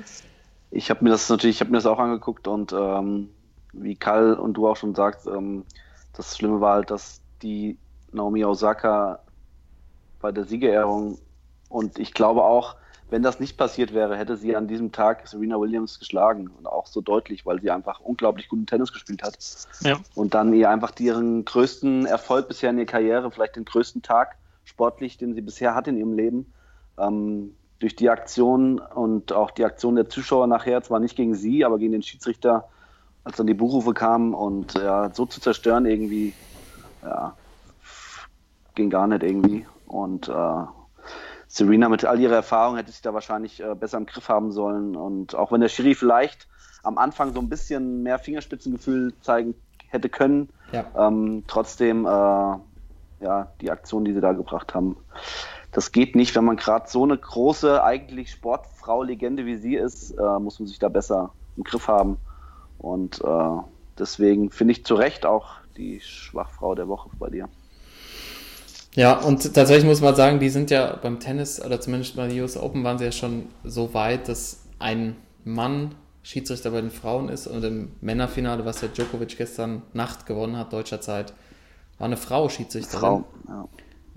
ich 0.71 0.89
habe 0.89 1.03
mir 1.03 1.11
das 1.11 1.29
natürlich, 1.29 1.57
ich 1.57 1.59
habe 1.59 1.71
mir 1.71 1.77
das 1.77 1.85
auch 1.85 1.99
angeguckt 1.99 2.47
und 2.47 2.71
ähm, 2.73 3.29
wie 3.73 3.95
Karl 3.95 4.33
und 4.35 4.53
du 4.55 4.67
auch 4.67 4.77
schon 4.77 4.95
sagst, 4.95 5.27
ähm, 5.27 5.65
das 6.13 6.35
Schlimme 6.37 6.61
war 6.61 6.75
halt, 6.75 6.91
dass 6.91 7.21
die 7.41 7.77
Naomi 8.11 8.43
Osaka 8.45 9.19
bei 10.19 10.31
der 10.31 10.45
Siegerehrung 10.45 11.19
und 11.69 11.99
ich 11.99 12.13
glaube 12.13 12.43
auch, 12.43 12.75
wenn 13.09 13.23
das 13.23 13.39
nicht 13.39 13.57
passiert 13.57 13.93
wäre, 13.93 14.17
hätte 14.17 14.35
sie 14.35 14.55
an 14.55 14.67
diesem 14.67 14.91
Tag 14.91 15.27
Serena 15.27 15.57
Williams 15.59 15.97
geschlagen 15.99 16.49
und 16.49 16.67
auch 16.67 16.87
so 16.87 16.99
deutlich, 16.99 17.45
weil 17.45 17.61
sie 17.61 17.71
einfach 17.71 18.01
unglaublich 18.01 18.49
guten 18.49 18.65
Tennis 18.65 18.91
gespielt 18.91 19.23
hat 19.23 19.37
Ja. 19.81 19.97
und 20.15 20.33
dann 20.33 20.53
ihr 20.53 20.69
einfach 20.69 20.91
ihren 20.99 21.45
größten 21.45 22.05
Erfolg 22.05 22.49
bisher 22.49 22.71
in 22.71 22.77
ihrer 22.77 22.85
Karriere, 22.87 23.31
vielleicht 23.31 23.55
den 23.55 23.63
größten 23.65 24.01
Tag 24.01 24.35
sportlich, 24.65 25.17
den 25.17 25.33
sie 25.35 25.41
bisher 25.41 25.73
hat 25.73 25.87
in 25.87 25.97
ihrem 25.97 26.13
Leben, 26.13 26.51
ähm, 26.97 27.55
durch 27.79 27.95
die 27.95 28.09
Aktion 28.09 28.79
und 28.79 29.31
auch 29.31 29.51
die 29.51 29.63
Aktion 29.63 29.95
der 29.95 30.09
Zuschauer 30.09 30.47
nachher, 30.47 30.81
zwar 30.81 30.99
nicht 30.99 31.15
gegen 31.15 31.35
sie, 31.35 31.63
aber 31.63 31.77
gegen 31.77 31.91
den 31.93 32.01
Schiedsrichter, 32.01 32.67
als 33.27 33.35
dann 33.35 33.47
die 33.47 33.53
Buchrufe 33.53 33.93
kamen 33.93 34.33
und 34.33 34.73
ja, 34.75 35.13
so 35.13 35.25
zu 35.25 35.41
zerstören 35.41 35.85
irgendwie, 35.85 36.33
ja, 37.03 37.35
ging 38.73 38.89
gar 38.89 39.05
nicht 39.05 39.21
irgendwie. 39.21 39.67
Und 39.85 40.29
äh, 40.29 40.63
Serena 41.49 41.89
mit 41.89 42.05
all 42.05 42.21
ihrer 42.21 42.35
Erfahrung 42.35 42.77
hätte 42.77 42.91
sich 42.91 43.01
da 43.01 43.13
wahrscheinlich 43.13 43.61
äh, 43.61 43.75
besser 43.75 43.97
im 43.97 44.05
Griff 44.05 44.29
haben 44.29 44.53
sollen. 44.53 44.95
Und 44.95 45.35
auch 45.35 45.51
wenn 45.51 45.59
der 45.59 45.67
Schiri 45.67 45.93
vielleicht 45.93 46.47
am 46.83 46.97
Anfang 46.97 47.33
so 47.33 47.41
ein 47.41 47.49
bisschen 47.49 48.01
mehr 48.01 48.17
Fingerspitzengefühl 48.17 49.13
zeigen 49.21 49.55
hätte 49.89 50.07
können, 50.07 50.47
Ja. 50.71 50.85
ähm, 50.95 51.43
trotzdem, 51.47 52.05
äh, 52.05 52.09
ja, 53.19 53.51
die 53.59 53.71
Aktion, 53.71 54.05
die 54.05 54.13
sie 54.13 54.21
da 54.21 54.31
gebracht 54.31 54.73
haben, 54.73 54.95
das 55.73 55.91
geht 55.91 56.15
nicht, 56.15 56.33
wenn 56.33 56.45
man 56.45 56.55
gerade 56.55 56.87
so 56.87 57.03
eine 57.03 57.17
große, 57.17 57.83
eigentlich 57.83 58.31
Sportfrau-Legende 58.31 59.45
wie 59.45 59.57
sie 59.57 59.75
ist, 59.75 60.11
äh, 60.11 60.39
muss 60.39 60.59
man 60.59 60.67
sich 60.67 60.79
da 60.79 60.87
besser 60.87 61.33
im 61.57 61.63
Griff 61.65 61.89
haben. 61.89 62.17
Und 62.79 63.21
äh, 63.21 63.61
deswegen 63.97 64.51
finde 64.51 64.73
ich 64.73 64.85
zu 64.85 64.95
Recht 64.95 65.25
auch 65.25 65.55
die 65.77 65.99
Schwachfrau 66.01 66.75
der 66.75 66.87
Woche 66.87 67.09
bei 67.17 67.29
dir. 67.29 67.49
Ja, 68.95 69.19
und 69.19 69.53
tatsächlich 69.53 69.85
muss 69.85 70.01
man 70.01 70.15
sagen, 70.15 70.39
die 70.39 70.49
sind 70.49 70.71
ja 70.71 70.95
beim 70.95 71.19
Tennis, 71.19 71.63
oder 71.63 71.79
zumindest 71.79 72.15
bei 72.15 72.27
den 72.27 72.41
US 72.41 72.57
Open 72.57 72.83
waren 72.83 72.97
sie 72.97 73.05
ja 73.05 73.11
schon 73.11 73.47
so 73.63 73.93
weit, 73.93 74.27
dass 74.27 74.63
ein 74.79 75.15
Mann 75.43 75.93
Schiedsrichter 76.23 76.71
bei 76.71 76.81
den 76.81 76.91
Frauen 76.91 77.29
ist 77.29 77.47
und 77.47 77.63
im 77.63 77.91
Männerfinale, 78.01 78.65
was 78.65 78.81
ja 78.81 78.89
Djokovic 78.89 79.37
gestern 79.37 79.83
Nacht 79.93 80.25
gewonnen 80.25 80.57
hat, 80.57 80.73
deutscher 80.73 80.99
Zeit, 80.99 81.33
war 81.99 82.05
eine 82.05 82.17
Frau 82.17 82.49
Schiedsrichterin. 82.49 82.99
Frau, 82.99 83.23
ja. 83.47 83.67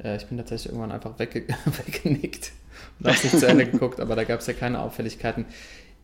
Äh, 0.02 0.16
ich 0.16 0.26
bin 0.26 0.36
tatsächlich 0.38 0.72
irgendwann 0.72 0.92
einfach 0.92 1.18
wegge 1.18 1.44
weggenickt 1.86 2.52
und 2.98 3.06
habe 3.06 3.18
nicht 3.22 3.38
zu 3.38 3.46
Ende 3.46 3.66
geguckt, 3.66 4.00
aber 4.00 4.16
da 4.16 4.24
gab 4.24 4.40
es 4.40 4.46
ja 4.46 4.54
keine 4.54 4.80
Auffälligkeiten. 4.80 5.44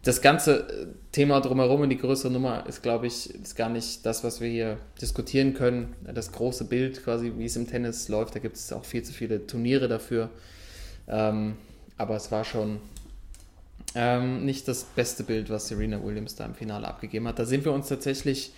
Das 0.06 0.22
ganze 0.22 0.68
äh, 0.68 0.86
Thema 1.10 1.40
drumherum 1.40 1.82
in 1.82 1.90
die 1.90 1.98
größere 1.98 2.30
Nummer 2.30 2.64
ist, 2.68 2.80
glaube 2.80 3.08
ich, 3.08 3.28
ist 3.34 3.56
gar 3.56 3.68
nicht 3.68 4.06
das, 4.06 4.22
was 4.22 4.40
wir 4.40 4.48
hier 4.48 4.76
diskutieren 5.02 5.52
können. 5.52 5.96
Das 6.14 6.30
große 6.30 6.66
Bild 6.66 7.02
quasi, 7.02 7.32
wie 7.36 7.46
es 7.46 7.56
im 7.56 7.66
Tennis 7.66 8.08
läuft, 8.08 8.36
da 8.36 8.38
gibt 8.38 8.54
es 8.54 8.72
auch 8.72 8.84
viel 8.84 9.02
zu 9.02 9.12
viele 9.12 9.48
Turniere 9.48 9.88
dafür. 9.88 10.30
Ähm, 11.08 11.56
aber 11.98 12.14
es 12.14 12.30
war 12.30 12.44
schon 12.44 12.78
ähm, 13.96 14.44
nicht 14.44 14.68
das 14.68 14.84
beste 14.84 15.24
Bild, 15.24 15.50
was 15.50 15.66
Serena 15.66 16.00
Williams 16.00 16.36
da 16.36 16.44
im 16.44 16.54
Finale 16.54 16.86
abgegeben 16.86 17.26
hat. 17.26 17.40
Da 17.40 17.44
sind 17.44 17.64
wir 17.64 17.72
uns 17.72 17.88
tatsächlich 17.88 18.52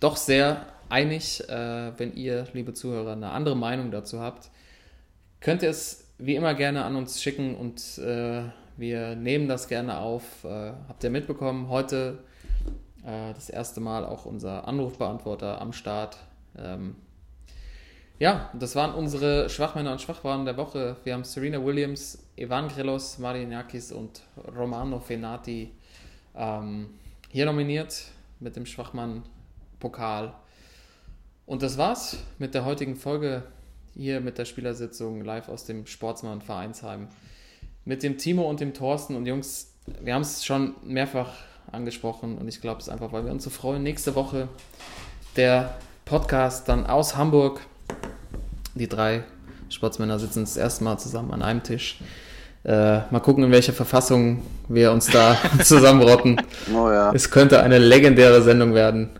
doch 0.00 0.16
sehr 0.16 0.64
einig. 0.88 1.46
Äh, 1.50 1.92
wenn 1.98 2.14
ihr, 2.14 2.46
liebe 2.54 2.72
Zuhörer, 2.72 3.12
eine 3.12 3.30
andere 3.30 3.58
Meinung 3.58 3.90
dazu 3.90 4.20
habt, 4.20 4.48
könnt 5.40 5.62
ihr 5.62 5.68
es 5.68 6.06
wie 6.16 6.34
immer 6.34 6.54
gerne 6.54 6.82
an 6.86 6.96
uns 6.96 7.20
schicken 7.22 7.56
und 7.56 7.98
äh, 7.98 8.44
wir 8.76 9.14
nehmen 9.14 9.48
das 9.48 9.68
gerne 9.68 9.98
auf. 9.98 10.44
Äh, 10.44 10.72
habt 10.88 11.04
ihr 11.04 11.10
mitbekommen, 11.10 11.68
heute 11.68 12.18
äh, 13.04 13.32
das 13.34 13.50
erste 13.50 13.80
Mal 13.80 14.04
auch 14.04 14.24
unser 14.24 14.66
Anrufbeantworter 14.66 15.60
am 15.60 15.72
Start. 15.72 16.18
Ähm, 16.56 16.96
ja, 18.18 18.50
das 18.54 18.76
waren 18.76 18.94
unsere 18.94 19.48
Schwachmänner 19.48 19.92
und 19.92 20.00
Schwachwaren 20.00 20.44
der 20.44 20.56
Woche. 20.56 20.96
Wir 21.04 21.14
haben 21.14 21.24
Serena 21.24 21.64
Williams, 21.64 22.26
Ivan 22.36 22.68
Grelos, 22.68 23.18
Marianakis 23.18 23.92
und 23.92 24.22
Romano 24.56 25.00
Fenati 25.00 25.72
ähm, 26.34 26.90
hier 27.30 27.46
nominiert 27.46 28.04
mit 28.40 28.56
dem 28.56 28.66
Schwachmann-Pokal. 28.66 30.34
Und 31.46 31.62
das 31.62 31.76
war's 31.76 32.16
mit 32.38 32.54
der 32.54 32.64
heutigen 32.64 32.96
Folge 32.96 33.42
hier 33.94 34.20
mit 34.20 34.38
der 34.38 34.44
Spielersitzung 34.44 35.22
live 35.22 35.48
aus 35.48 35.64
dem 35.64 35.86
Sportsmann 35.86 36.40
Vereinsheim. 36.40 37.08
Mit 37.86 38.02
dem 38.02 38.16
Timo 38.16 38.48
und 38.48 38.60
dem 38.60 38.72
Thorsten 38.72 39.14
und 39.14 39.26
Jungs, 39.26 39.74
wir 40.00 40.14
haben 40.14 40.22
es 40.22 40.42
schon 40.42 40.74
mehrfach 40.82 41.28
angesprochen 41.70 42.38
und 42.38 42.48
ich 42.48 42.62
glaube 42.62 42.80
es 42.80 42.88
einfach, 42.88 43.12
weil 43.12 43.26
wir 43.26 43.30
uns 43.30 43.44
so 43.44 43.50
freuen. 43.50 43.82
Nächste 43.82 44.14
Woche 44.14 44.48
der 45.36 45.74
Podcast 46.06 46.66
dann 46.70 46.86
aus 46.86 47.14
Hamburg. 47.14 47.60
Die 48.74 48.88
drei 48.88 49.24
Sportsmänner 49.68 50.18
sitzen 50.18 50.40
das 50.40 50.56
erste 50.56 50.82
Mal 50.82 50.96
zusammen 50.96 51.30
an 51.32 51.42
einem 51.42 51.62
Tisch. 51.62 51.98
Äh, 52.64 53.00
mal 53.10 53.20
gucken, 53.20 53.44
in 53.44 53.52
welcher 53.52 53.74
Verfassung 53.74 54.40
wir 54.66 54.90
uns 54.90 55.08
da 55.08 55.36
zusammenrotten. 55.62 56.40
Oh 56.74 56.90
ja. 56.90 57.12
Es 57.12 57.30
könnte 57.30 57.62
eine 57.62 57.76
legendäre 57.76 58.40
Sendung 58.40 58.72
werden. 58.72 59.10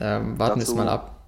Ähm, 0.00 0.36
warten 0.36 0.58
wir 0.58 0.64
es 0.64 0.74
mal 0.74 0.88
ab. 0.88 1.19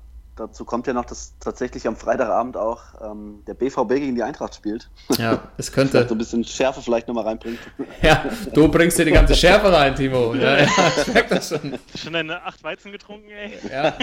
Dazu 0.43 0.64
kommt 0.64 0.89
ja 0.89 0.93
noch, 0.93 1.05
dass 1.05 1.39
tatsächlich 1.39 1.86
am 1.86 1.94
Freitagabend 1.94 2.56
auch 2.56 2.81
ähm, 3.01 3.44
der 3.47 3.55
BVB 3.55 3.90
gegen 3.90 4.16
die 4.16 4.24
Eintracht 4.24 4.56
spielt. 4.56 4.90
Ja, 5.16 5.40
es 5.56 5.70
könnte. 5.70 6.05
so 6.09 6.16
ein 6.16 6.19
bisschen 6.19 6.43
Schärfe 6.43 6.82
vielleicht 6.82 7.06
nochmal 7.06 7.27
reinbringt. 7.27 7.60
Ja, 8.02 8.24
du 8.52 8.66
bringst 8.66 8.98
dir 8.98 9.05
die 9.05 9.12
ganze 9.12 9.36
Schärfe 9.36 9.73
rein, 9.73 9.94
Timo. 9.94 10.35
Ja, 10.43 10.59
ja, 10.59 10.66
ich 11.01 11.14
merke 11.14 11.36
das 11.36 11.51
schon. 11.51 11.78
Schon 11.94 12.14
deine 12.14 12.43
acht 12.43 12.64
Weizen 12.64 12.90
getrunken, 12.90 13.31
ey? 13.31 13.56
Ja. 13.70 13.94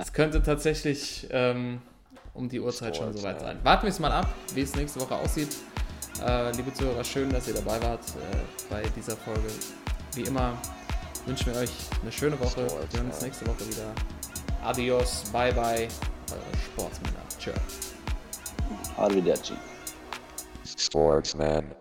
Es 0.00 0.12
könnte 0.12 0.40
tatsächlich 0.40 1.26
ähm, 1.32 1.82
um 2.32 2.48
die 2.48 2.60
Uhrzeit 2.60 2.96
schon 2.96 3.12
soweit 3.12 3.40
sein. 3.40 3.58
Warten 3.64 3.82
wir 3.82 3.90
es 3.90 3.98
mal 3.98 4.12
ab, 4.12 4.28
wie 4.54 4.60
es 4.60 4.76
nächste 4.76 5.00
Woche 5.00 5.16
aussieht. 5.16 5.56
Äh, 6.24 6.52
liebe 6.52 6.72
Zuhörer, 6.72 7.02
schön, 7.02 7.28
dass 7.30 7.48
ihr 7.48 7.54
dabei 7.54 7.82
wart 7.82 8.02
äh, 8.10 8.72
bei 8.72 8.82
dieser 8.94 9.16
Folge. 9.16 9.48
Wie 10.14 10.22
immer 10.22 10.52
wünschen 11.26 11.52
wir 11.52 11.60
euch 11.60 11.72
eine 12.02 12.12
schöne 12.12 12.38
Woche. 12.38 12.68
Wir 12.90 13.00
hören 13.00 13.10
uns 13.10 13.20
nächste 13.20 13.46
Woche 13.48 13.66
wieder. 13.66 13.92
Adios, 14.62 15.24
bye 15.32 15.52
bye, 15.52 15.88
eure 16.30 16.58
Sportsmänner. 16.64 17.22
Tschö. 17.38 17.52
Arrivederci. 18.96 19.54
Sportsman. 20.64 21.79